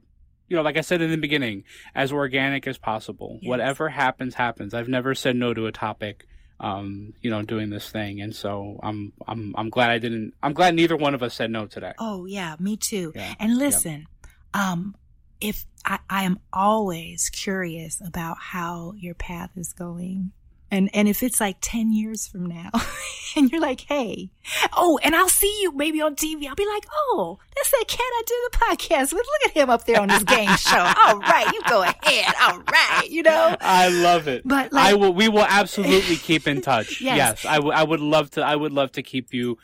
you 0.47 0.55
know, 0.55 0.61
like 0.61 0.77
I 0.77 0.81
said 0.81 1.01
in 1.01 1.11
the 1.11 1.17
beginning, 1.17 1.63
as 1.93 2.11
organic 2.13 2.67
as 2.67 2.77
possible. 2.77 3.39
Yes. 3.41 3.49
Whatever 3.49 3.89
happens, 3.89 4.33
happens. 4.35 4.73
I've 4.73 4.87
never 4.87 5.13
said 5.13 5.35
no 5.35 5.53
to 5.53 5.65
a 5.65 5.71
topic. 5.73 6.25
Um, 6.59 7.13
you 7.19 7.29
know, 7.29 7.41
doing 7.41 7.69
this 7.69 7.89
thing, 7.89 8.21
and 8.21 8.33
so 8.33 8.79
I'm, 8.81 9.11
I'm, 9.27 9.53
I'm 9.57 9.69
glad 9.69 9.89
I 9.89 9.97
didn't. 9.97 10.33
I'm 10.41 10.53
glad 10.53 10.73
neither 10.75 10.95
one 10.95 11.13
of 11.13 11.21
us 11.21 11.33
said 11.33 11.51
no 11.51 11.65
today. 11.65 11.91
oh 11.99 12.25
yeah 12.25 12.55
me 12.59 12.77
too 12.77 13.11
Yeah. 13.13 13.33
and 13.39 13.57
listen 13.57 14.07
um 14.53 14.95
if 15.43 15.65
I, 15.85 15.99
I 16.09 16.23
am 16.23 16.39
always 16.53 17.29
curious 17.29 18.01
about 18.01 18.37
how 18.39 18.93
your 18.97 19.13
path 19.13 19.51
is 19.57 19.73
going 19.73 20.31
and 20.73 20.89
and 20.93 21.07
if 21.07 21.21
it's 21.21 21.39
like 21.39 21.57
10 21.61 21.93
years 21.93 22.27
from 22.27 22.45
now 22.47 22.69
and 23.35 23.51
you're 23.51 23.61
like 23.61 23.81
hey 23.81 24.31
oh 24.75 24.99
and 25.03 25.15
i'll 25.15 25.29
see 25.29 25.61
you 25.61 25.71
maybe 25.73 26.01
on 26.01 26.15
tv 26.15 26.47
i'll 26.47 26.55
be 26.55 26.67
like 26.67 26.85
oh 26.91 27.37
that's 27.55 27.69
that 27.71 27.85
cat 27.87 27.99
i 28.01 28.21
did 28.25 28.37
the 28.51 28.57
podcast 28.57 29.13
with 29.13 29.25
look 29.25 29.45
at 29.45 29.51
him 29.51 29.69
up 29.69 29.85
there 29.85 30.01
on 30.01 30.09
his 30.09 30.23
game 30.23 30.55
show 30.57 30.93
all 31.05 31.19
right 31.19 31.53
you 31.53 31.61
go 31.69 31.83
ahead 31.83 32.33
all 32.41 32.59
right 32.59 33.09
you 33.09 33.21
know 33.23 33.55
I 33.61 33.89
love 33.89 34.27
it. 34.27 34.43
But, 34.45 34.73
I 34.73 34.93
will. 34.93 35.13
We 35.13 35.29
will 35.29 35.45
absolutely 35.47 36.15
keep 36.15 36.47
in 36.47 36.61
touch. 36.61 37.01
Yes. 37.03 37.17
yes, 37.17 37.45
I, 37.45 37.55
w- 37.55 37.73
I 37.73 37.83
would 37.83 37.99
love 37.99 38.31
to. 38.31 38.41
I 38.41 38.55
would 38.55 38.71
love 38.71 38.93
to 38.93 39.03
keep 39.03 39.33
you 39.33 39.57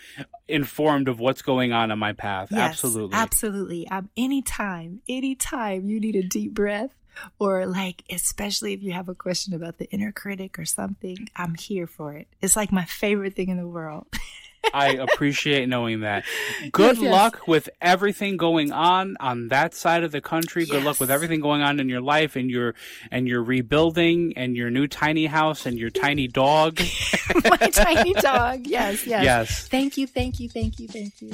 informed 0.47 1.07
of 1.07 1.19
what's 1.19 1.41
going 1.41 1.71
on 1.71 1.89
in 1.89 1.97
my 1.97 2.11
path. 2.11 2.49
Yes, 2.51 2.71
absolutely. 2.71 3.15
Absolutely. 3.15 3.87
Um, 3.87 4.09
anytime, 4.17 5.01
anytime 5.07 5.87
you 5.87 5.99
need 5.99 6.15
a 6.15 6.23
deep 6.23 6.53
breath, 6.53 6.91
or 7.39 7.65
like, 7.65 8.03
especially 8.09 8.73
if 8.73 8.81
you 8.81 8.91
have 8.93 9.09
a 9.09 9.15
question 9.15 9.53
about 9.53 9.77
the 9.77 9.89
inner 9.91 10.11
critic 10.11 10.59
or 10.59 10.65
something, 10.65 11.29
I'm 11.35 11.55
here 11.55 11.87
for 11.87 12.13
it. 12.13 12.27
It's 12.41 12.55
like 12.55 12.71
my 12.71 12.85
favorite 12.85 13.35
thing 13.35 13.49
in 13.49 13.57
the 13.57 13.67
world. 13.67 14.07
I 14.73 14.89
appreciate 14.93 15.67
knowing 15.69 16.01
that. 16.01 16.25
Good 16.71 16.97
Yes, 16.97 17.03
yes. 17.03 17.11
luck 17.11 17.47
with 17.47 17.69
everything 17.81 18.37
going 18.37 18.71
on 18.71 19.17
on 19.19 19.47
that 19.47 19.73
side 19.73 20.03
of 20.03 20.11
the 20.11 20.21
country. 20.21 20.65
Good 20.65 20.83
luck 20.83 20.99
with 20.99 21.09
everything 21.09 21.39
going 21.39 21.61
on 21.61 21.79
in 21.79 21.89
your 21.89 22.01
life 22.01 22.35
and 22.35 22.49
your 22.51 22.75
and 23.11 23.27
your 23.27 23.41
rebuilding 23.43 24.33
and 24.35 24.55
your 24.55 24.69
new 24.69 24.87
tiny 24.87 25.25
house 25.25 25.65
and 25.65 25.77
your 25.77 25.89
tiny 25.89 26.27
dog. 26.27 26.79
my 27.45 27.57
tiny 27.69 28.13
dog. 28.13 28.67
Yes, 28.67 29.05
yes. 29.07 29.23
Yes. 29.23 29.67
Thank 29.67 29.97
you, 29.97 30.07
thank 30.07 30.39
you, 30.39 30.49
thank 30.49 30.79
you, 30.79 30.87
thank 30.87 31.21
you. 31.21 31.31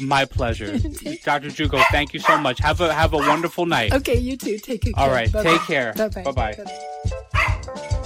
My 0.00 0.24
pleasure. 0.24 0.78
Dr. 1.24 1.48
Jugo, 1.48 1.82
thank 1.90 2.14
you 2.14 2.20
so 2.20 2.38
much. 2.38 2.58
Have 2.60 2.80
a 2.80 2.92
have 2.92 3.12
a 3.12 3.18
wonderful 3.18 3.66
night. 3.66 3.92
Okay, 3.92 4.16
you 4.18 4.36
too. 4.36 4.58
Take 4.58 4.82
care. 4.82 4.92
All 4.96 5.10
right, 5.10 5.30
Bye-bye. 5.30 5.50
take 5.50 5.60
care. 5.62 5.92
Bye-bye. 5.94 6.22
Bye-bye. 6.22 6.54
Bye-bye. 7.34 7.98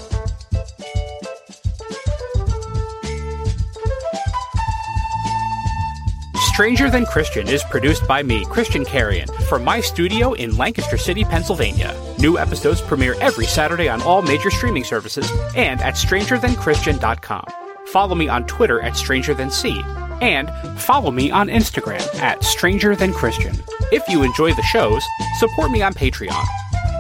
Stranger 6.57 6.89
Than 6.89 7.05
Christian 7.05 7.49
is 7.49 7.63
produced 7.65 8.09
by 8.09 8.23
me, 8.23 8.47
Christian 8.47 8.83
Carrion, 8.83 9.29
from 9.47 9.63
my 9.63 9.79
studio 9.79 10.33
in 10.33 10.57
Lancaster 10.57 10.97
City, 10.97 11.23
Pennsylvania. 11.23 11.95
New 12.19 12.39
episodes 12.39 12.81
premiere 12.81 13.15
every 13.21 13.45
Saturday 13.45 13.91
on 13.91 14.01
all 14.01 14.23
major 14.23 14.51
streaming 14.51 14.83
services 14.83 15.31
and 15.55 15.83
at 15.83 15.97
strangerthanchristian.com. 15.97 17.45
Follow 17.89 18.15
me 18.15 18.29
on 18.29 18.47
Twitter 18.47 18.81
at 18.81 18.95
StrangerThanC 18.95 20.23
and 20.23 20.49
follow 20.81 21.11
me 21.11 21.31
on 21.31 21.49
Instagram 21.49 22.01
at 22.21 22.41
StrangerThanChristian. 22.41 23.63
If 23.93 24.09
you 24.09 24.23
enjoy 24.23 24.55
the 24.55 24.63
shows, 24.63 25.05
support 25.39 25.71
me 25.71 25.83
on 25.83 25.93
Patreon. 25.93 26.43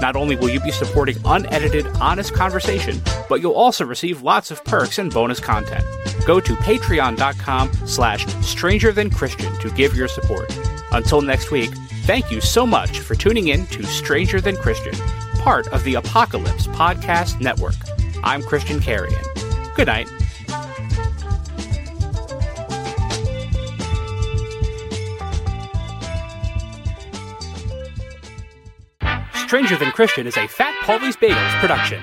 Not 0.00 0.16
only 0.16 0.36
will 0.36 0.50
you 0.50 0.60
be 0.60 0.70
supporting 0.70 1.16
unedited, 1.24 1.86
honest 2.00 2.34
conversation, 2.34 3.00
but 3.28 3.40
you'll 3.40 3.54
also 3.54 3.84
receive 3.84 4.22
lots 4.22 4.50
of 4.50 4.62
perks 4.64 4.98
and 4.98 5.12
bonus 5.12 5.40
content. 5.40 5.84
Go 6.26 6.40
to 6.40 6.54
patreon.com 6.56 7.72
slash 7.86 8.26
stranger 8.44 8.92
than 8.92 9.10
Christian 9.10 9.56
to 9.60 9.70
give 9.70 9.96
your 9.96 10.08
support. 10.08 10.54
Until 10.92 11.20
next 11.22 11.50
week, 11.50 11.70
thank 12.04 12.30
you 12.30 12.40
so 12.40 12.66
much 12.66 13.00
for 13.00 13.14
tuning 13.14 13.48
in 13.48 13.66
to 13.68 13.84
Stranger 13.84 14.40
Than 14.40 14.56
Christian, 14.56 14.94
part 15.38 15.66
of 15.68 15.82
the 15.84 15.94
Apocalypse 15.94 16.66
Podcast 16.68 17.40
Network. 17.40 17.74
I'm 18.22 18.42
Christian 18.42 18.80
Carrion. 18.80 19.22
Good 19.74 19.86
night. 19.86 20.08
Stranger 29.46 29.76
Than 29.76 29.92
Christian 29.92 30.26
is 30.26 30.36
a 30.36 30.48
Fat 30.48 30.74
Paulie's 30.82 31.16
Bagels 31.16 31.60
production. 31.60 32.02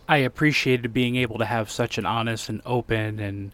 I 0.09 0.19
appreciated 0.19 0.93
being 0.93 1.17
able 1.17 1.39
to 1.39 1.45
have 1.45 1.71
such 1.71 1.99
an 1.99 2.07
honest 2.07 2.49
and 2.49 2.61
open 2.67 3.19
and 3.21 3.53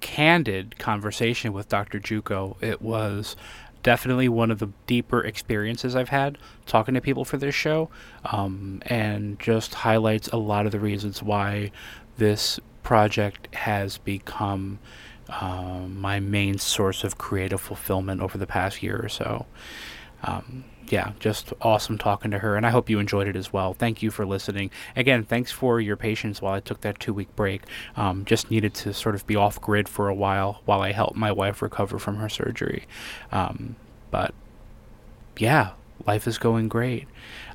candid 0.00 0.78
conversation 0.78 1.52
with 1.52 1.68
Dr. 1.68 2.00
Juco. 2.00 2.62
It 2.62 2.82
was 2.82 3.36
definitely 3.82 4.28
one 4.28 4.50
of 4.50 4.58
the 4.58 4.70
deeper 4.86 5.22
experiences 5.22 5.94
I've 5.94 6.08
had 6.08 6.38
talking 6.66 6.94
to 6.94 7.00
people 7.00 7.24
for 7.24 7.36
this 7.36 7.54
show, 7.54 7.90
um, 8.24 8.82
and 8.86 9.38
just 9.38 9.74
highlights 9.74 10.28
a 10.28 10.36
lot 10.36 10.66
of 10.66 10.72
the 10.72 10.80
reasons 10.80 11.22
why 11.22 11.70
this 12.16 12.58
project 12.82 13.54
has 13.54 13.98
become 13.98 14.78
um, 15.28 16.00
my 16.00 16.20
main 16.20 16.58
source 16.58 17.04
of 17.04 17.18
creative 17.18 17.60
fulfillment 17.60 18.20
over 18.20 18.36
the 18.36 18.46
past 18.46 18.82
year 18.82 19.00
or 19.02 19.08
so. 19.08 19.46
Um, 20.22 20.64
yeah, 20.88 21.12
just 21.18 21.52
awesome 21.62 21.98
talking 21.98 22.30
to 22.30 22.38
her, 22.38 22.56
and 22.56 22.66
I 22.66 22.70
hope 22.70 22.90
you 22.90 22.98
enjoyed 22.98 23.26
it 23.26 23.36
as 23.36 23.52
well. 23.52 23.72
Thank 23.74 24.02
you 24.02 24.10
for 24.10 24.26
listening. 24.26 24.70
Again, 24.96 25.24
thanks 25.24 25.50
for 25.50 25.80
your 25.80 25.96
patience 25.96 26.42
while 26.42 26.54
I 26.54 26.60
took 26.60 26.82
that 26.82 27.00
two 27.00 27.14
week 27.14 27.34
break. 27.36 27.62
Um, 27.96 28.24
just 28.24 28.50
needed 28.50 28.74
to 28.74 28.92
sort 28.92 29.14
of 29.14 29.26
be 29.26 29.36
off 29.36 29.60
grid 29.60 29.88
for 29.88 30.08
a 30.08 30.14
while 30.14 30.60
while 30.64 30.82
I 30.82 30.92
helped 30.92 31.16
my 31.16 31.32
wife 31.32 31.62
recover 31.62 31.98
from 31.98 32.16
her 32.16 32.28
surgery. 32.28 32.84
Um, 33.32 33.76
but 34.10 34.34
yeah, 35.38 35.72
life 36.06 36.26
is 36.26 36.38
going 36.38 36.68
great. 36.68 37.08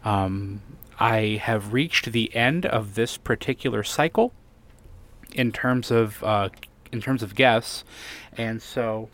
Um, 0.04 0.62
I 1.00 1.40
have 1.42 1.72
reached 1.72 2.12
the 2.12 2.36
end 2.36 2.66
of 2.66 2.96
this 2.96 3.18
particular 3.18 3.84
cycle 3.84 4.34
in 5.34 5.52
terms 5.52 5.92
of 5.92 6.24
uh, 6.24 6.50
in 6.92 7.00
terms 7.02 7.22
of 7.22 7.36
guests, 7.36 7.84
and 8.36 8.62
so 8.62 9.10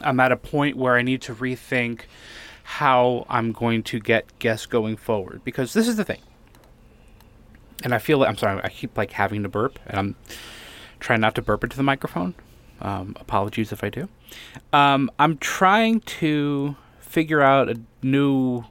I'm 0.00 0.20
at 0.20 0.32
a 0.32 0.36
point 0.36 0.76
where 0.76 0.96
I 0.96 1.02
need 1.02 1.20
to 1.22 1.34
rethink 1.34 2.02
how 2.78 3.26
I'm 3.28 3.52
going 3.52 3.82
to 3.82 4.00
get 4.00 4.38
guests 4.38 4.64
going 4.64 4.96
forward 4.96 5.42
because 5.44 5.74
this 5.74 5.86
is 5.86 5.96
the 5.96 6.04
thing. 6.04 6.22
And 7.84 7.94
I 7.94 7.98
feel 7.98 8.16
like 8.16 8.30
I'm 8.30 8.36
sorry, 8.38 8.62
I 8.64 8.70
keep 8.70 8.96
like 8.96 9.12
having 9.12 9.42
to 9.42 9.48
burp, 9.50 9.78
and 9.86 9.98
I'm 9.98 10.16
trying 10.98 11.20
not 11.20 11.34
to 11.34 11.42
burp 11.42 11.62
into 11.64 11.76
the 11.76 11.82
microphone. 11.82 12.34
Um, 12.80 13.14
apologies 13.20 13.72
if 13.72 13.84
I 13.84 13.90
do. 13.90 14.08
Um, 14.72 15.10
I'm 15.18 15.36
trying 15.36 16.00
to 16.22 16.76
figure 16.98 17.42
out 17.42 17.68
a 17.68 17.78
new 18.02 18.64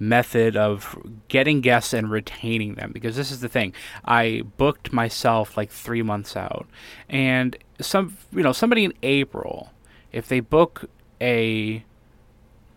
method 0.00 0.56
of 0.56 0.98
getting 1.28 1.60
guests 1.60 1.92
and 1.92 2.10
retaining 2.10 2.74
them 2.74 2.90
because 2.92 3.14
this 3.14 3.30
is 3.30 3.42
the 3.42 3.48
thing. 3.48 3.72
I 4.04 4.42
booked 4.56 4.92
myself 4.92 5.56
like 5.56 5.70
three 5.70 6.02
months 6.02 6.36
out, 6.36 6.66
and 7.08 7.56
some 7.80 8.16
you 8.32 8.42
know 8.42 8.52
somebody 8.52 8.84
in 8.84 8.92
April, 9.04 9.70
if 10.10 10.26
they 10.26 10.40
book 10.40 10.90
a 11.20 11.84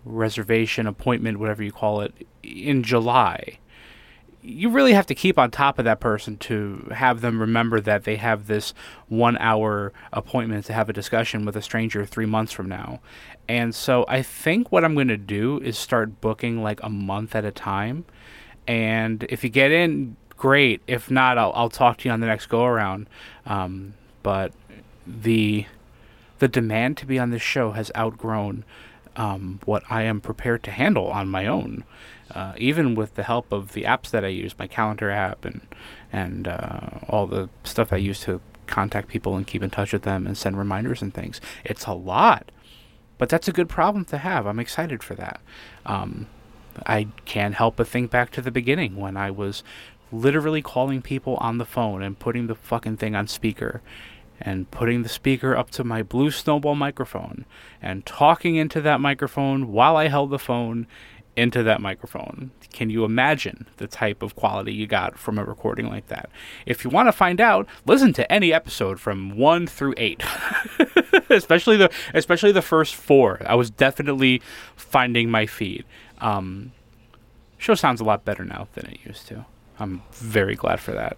reservation, 0.06 0.88
appointment, 0.88 1.40
whatever 1.40 1.64
you 1.64 1.72
call 1.72 2.02
it, 2.02 2.14
in 2.44 2.84
July, 2.84 3.60
you 4.42 4.70
really 4.70 4.94
have 4.94 5.06
to 5.08 5.16
keep 5.16 5.38
on 5.38 5.52
top 5.52 5.80
of 5.80 5.86
that 5.86 6.00
person 6.00 6.38
to 6.38 6.88
have 6.94 7.22
them 7.22 7.42
remember 7.42 7.82
that 7.82 8.06
they 8.06 8.16
have 8.16 8.48
this 8.48 8.74
one 9.08 9.38
hour 9.38 9.92
appointment 10.14 10.66
to 10.66 10.74
have 10.74 10.90
a 10.90 10.94
discussion 10.94 11.46
with 11.46 11.58
a 11.58 11.62
stranger 11.62 12.06
three 12.06 12.26
months 12.26 12.54
from 12.54 12.70
now. 12.70 13.02
And 13.48 13.76
so 13.76 14.06
I 14.08 14.22
think 14.22 14.72
what 14.72 14.86
I'm 14.86 14.94
going 14.94 15.10
to 15.10 15.18
do 15.18 15.60
is 15.60 15.78
start 15.78 16.22
booking 16.22 16.64
like 16.64 16.82
a 16.82 16.90
month 16.90 17.36
at 17.36 17.44
a 17.44 17.52
time. 17.52 18.06
And 18.66 19.24
if 19.30 19.44
you 19.44 19.50
get 19.50 19.72
in, 19.72 20.16
great. 20.38 20.82
If 20.88 21.12
not, 21.12 21.38
I'll, 21.38 21.52
I'll 21.54 21.70
talk 21.70 21.98
to 21.98 22.10
you 22.10 22.14
on 22.14 22.22
the 22.22 22.28
next 22.28 22.46
go 22.46 22.64
around. 22.64 23.10
Um, 23.46 23.96
but 24.24 24.54
the 25.06 25.66
the 26.40 26.48
demand 26.48 26.96
to 26.98 27.06
be 27.06 27.20
on 27.20 27.32
this 27.32 27.42
show 27.42 27.72
has 27.72 27.92
outgrown 27.98 28.64
um, 29.20 29.60
what 29.66 29.84
I 29.90 30.04
am 30.04 30.22
prepared 30.22 30.64
to 30.64 30.72
handle 30.72 31.08
on 31.08 31.28
my 31.28 31.46
own, 31.46 31.84
uh, 32.34 32.54
even 32.58 32.96
with 32.96 33.16
the 33.16 33.24
help 33.24 33.52
of 33.52 33.74
the 33.74 33.84
apps 33.84 34.10
that 34.12 34.24
I 34.24 34.30
use, 34.30 34.58
my 34.58 34.66
calendar 34.66 35.12
app, 35.12 35.44
and 35.44 35.62
and 36.12 36.48
uh, 36.48 37.02
all 37.10 37.28
the 37.28 37.50
stuff 37.66 37.92
I 37.92 37.98
use 37.98 38.22
to 38.22 38.40
contact 38.66 39.10
people 39.10 39.36
and 39.36 39.46
keep 39.46 39.62
in 39.62 39.70
touch 39.70 39.92
with 39.92 40.04
them 40.04 40.26
and 40.26 40.38
send 40.38 40.58
reminders 40.58 41.02
and 41.02 41.14
things. 41.14 41.42
It's 41.66 41.86
a 41.86 41.94
lot, 41.94 42.50
but 43.18 43.28
that's 43.28 43.50
a 43.50 43.52
good 43.52 43.68
problem 43.68 44.06
to 44.06 44.20
have. 44.20 44.48
I'm 44.48 44.60
excited 44.60 45.04
for 45.04 45.16
that. 45.16 45.42
Um, 45.86 46.28
I 46.86 47.08
can't 47.26 47.56
help 47.56 47.76
but 47.76 47.90
think 47.90 48.10
back 48.10 48.32
to 48.32 48.42
the 48.42 48.52
beginning 48.52 48.96
when 48.96 49.18
I 49.18 49.32
was 49.32 49.64
literally 50.14 50.62
calling 50.62 51.02
people 51.02 51.36
on 51.42 51.58
the 51.58 51.66
phone 51.66 52.02
and 52.02 52.18
putting 52.18 52.48
the 52.48 52.56
fucking 52.56 52.98
thing 52.98 53.16
on 53.16 53.28
speaker 53.28 53.82
and 54.42 54.70
putting 54.72 55.04
the 55.04 55.10
speaker 55.10 55.56
up 55.56 55.70
to 55.72 55.84
my 55.84 56.04
blue 56.04 56.32
snowball 56.32 56.76
microphone 56.76 57.46
and 57.82 58.06
talking 58.06 58.56
into 58.56 58.82
that 58.82 59.02
microphone 59.02 59.72
while 59.72 59.98
I 59.98 60.08
held 60.08 60.30
the 60.30 60.40
phone 60.40 60.88
into 61.36 61.64
that 61.64 61.82
microphone. 61.82 62.52
Can 62.74 62.90
you 62.90 63.06
imagine 63.06 63.68
the 63.78 63.88
type 63.88 64.22
of 64.22 64.36
quality 64.36 64.74
you 64.74 64.88
got 64.88 65.18
from 65.18 65.40
a 65.40 65.44
recording 65.46 65.88
like 65.88 66.08
that? 66.08 66.30
If 66.66 66.84
you 66.84 66.90
want 66.90 67.08
to 67.08 67.14
find 67.14 67.40
out, 67.40 67.68
listen 67.86 68.14
to 68.14 68.32
any 68.32 68.54
episode 68.54 69.00
from 69.00 69.38
1 69.38 69.68
through 69.68 69.94
8. 69.98 70.24
especially 71.30 71.78
the 71.78 71.92
especially 72.14 72.52
the 72.52 72.62
first 72.62 72.96
4. 72.96 73.44
I 73.46 73.56
was 73.56 73.70
definitely 73.70 74.42
finding 74.76 75.30
my 75.30 75.46
feed. 75.46 75.86
Um, 76.20 76.72
show 77.58 77.76
sounds 77.76 78.02
a 78.02 78.04
lot 78.04 78.26
better 78.26 78.44
now 78.44 78.68
than 78.74 78.88
it 78.88 79.00
used 79.06 79.28
to. 79.28 79.46
I'm 79.80 80.02
very 80.12 80.56
glad 80.56 80.80
for 80.80 80.92
that. 80.92 81.18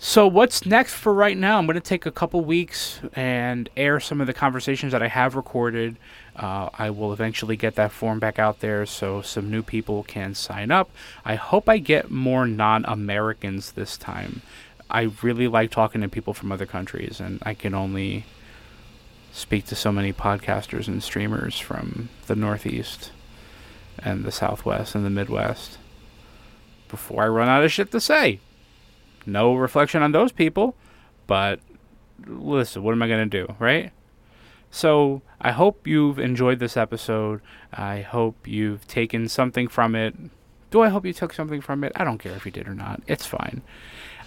So 0.00 0.28
what's 0.28 0.64
next 0.64 0.94
for 0.94 1.12
right 1.12 1.36
now? 1.36 1.58
I'm 1.58 1.66
going 1.66 1.74
to 1.74 1.80
take 1.80 2.06
a 2.06 2.12
couple 2.12 2.44
weeks 2.44 3.00
and 3.14 3.68
air 3.76 3.98
some 3.98 4.20
of 4.20 4.28
the 4.28 4.32
conversations 4.32 4.92
that 4.92 5.02
I 5.02 5.08
have 5.08 5.34
recorded. 5.34 5.96
Uh, 6.36 6.68
I 6.72 6.90
will 6.90 7.12
eventually 7.12 7.56
get 7.56 7.74
that 7.74 7.90
form 7.90 8.20
back 8.20 8.38
out 8.38 8.60
there 8.60 8.86
so 8.86 9.22
some 9.22 9.50
new 9.50 9.60
people 9.60 10.04
can 10.04 10.36
sign 10.36 10.70
up. 10.70 10.88
I 11.24 11.34
hope 11.34 11.68
I 11.68 11.78
get 11.78 12.12
more 12.12 12.46
non-Americans 12.46 13.72
this 13.72 13.96
time. 13.96 14.42
I 14.88 15.10
really 15.20 15.48
like 15.48 15.72
talking 15.72 16.00
to 16.02 16.08
people 16.08 16.32
from 16.32 16.52
other 16.52 16.64
countries, 16.64 17.18
and 17.18 17.42
I 17.42 17.54
can 17.54 17.74
only 17.74 18.24
speak 19.32 19.66
to 19.66 19.74
so 19.74 19.90
many 19.90 20.12
podcasters 20.12 20.86
and 20.86 21.02
streamers 21.02 21.58
from 21.58 22.08
the 22.28 22.36
Northeast 22.36 23.10
and 23.98 24.24
the 24.24 24.32
Southwest 24.32 24.94
and 24.94 25.04
the 25.04 25.10
Midwest 25.10 25.76
before 26.88 27.24
I 27.24 27.28
run 27.28 27.48
out 27.48 27.64
of 27.64 27.72
shit 27.72 27.90
to 27.90 28.00
say 28.00 28.38
no 29.28 29.54
reflection 29.54 30.02
on 30.02 30.12
those 30.12 30.32
people, 30.32 30.74
but 31.26 31.60
listen, 32.26 32.82
what 32.82 32.92
am 32.92 33.02
I 33.02 33.08
going 33.08 33.28
to 33.28 33.46
do, 33.46 33.54
right? 33.58 33.92
So 34.70 35.22
I 35.40 35.52
hope 35.52 35.86
you've 35.86 36.18
enjoyed 36.18 36.58
this 36.58 36.76
episode. 36.76 37.40
I 37.72 38.00
hope 38.00 38.46
you've 38.46 38.86
taken 38.86 39.28
something 39.28 39.68
from 39.68 39.94
it. 39.94 40.14
Do 40.70 40.82
I 40.82 40.88
hope 40.88 41.06
you 41.06 41.12
took 41.12 41.32
something 41.32 41.60
from 41.60 41.84
it? 41.84 41.92
I 41.96 42.04
don't 42.04 42.18
care 42.18 42.34
if 42.34 42.44
you 42.44 42.52
did 42.52 42.68
or 42.68 42.74
not. 42.74 43.00
It's 43.06 43.24
fine. 43.24 43.62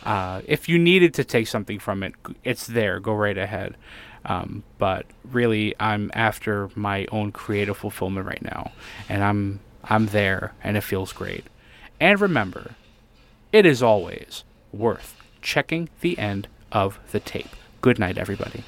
Uh, 0.04 0.42
if 0.46 0.68
you 0.68 0.80
needed 0.80 1.14
to 1.16 1.24
take 1.24 1.48
something 1.48 1.78
from 1.78 2.02
it, 2.02 2.16
it's 2.44 2.66
there. 2.66 3.00
Go 3.00 3.14
right 3.14 3.38
ahead. 3.38 3.78
Um, 4.26 4.64
but 4.78 5.06
really, 5.32 5.76
I'm 5.80 6.12
after 6.14 6.70
my 6.76 7.08
own 7.12 7.32
creative 7.32 7.78
fulfillment 7.78 8.26
right 8.26 8.42
now, 8.42 8.72
and 9.10 9.24
I'm 9.24 9.60
I'm 9.84 10.08
there, 10.08 10.54
and 10.64 10.78
it 10.78 10.82
feels 10.82 11.12
great. 11.12 11.46
And 12.00 12.20
remember, 12.20 12.76
it 13.52 13.66
is 13.66 13.82
always 13.82 14.44
worth 14.72 15.16
checking 15.42 15.90
the 16.02 16.18
end 16.18 16.48
of 16.72 17.00
the 17.12 17.20
tape. 17.20 17.50
Good 17.82 18.00
night, 18.00 18.18
everybody. 18.18 18.64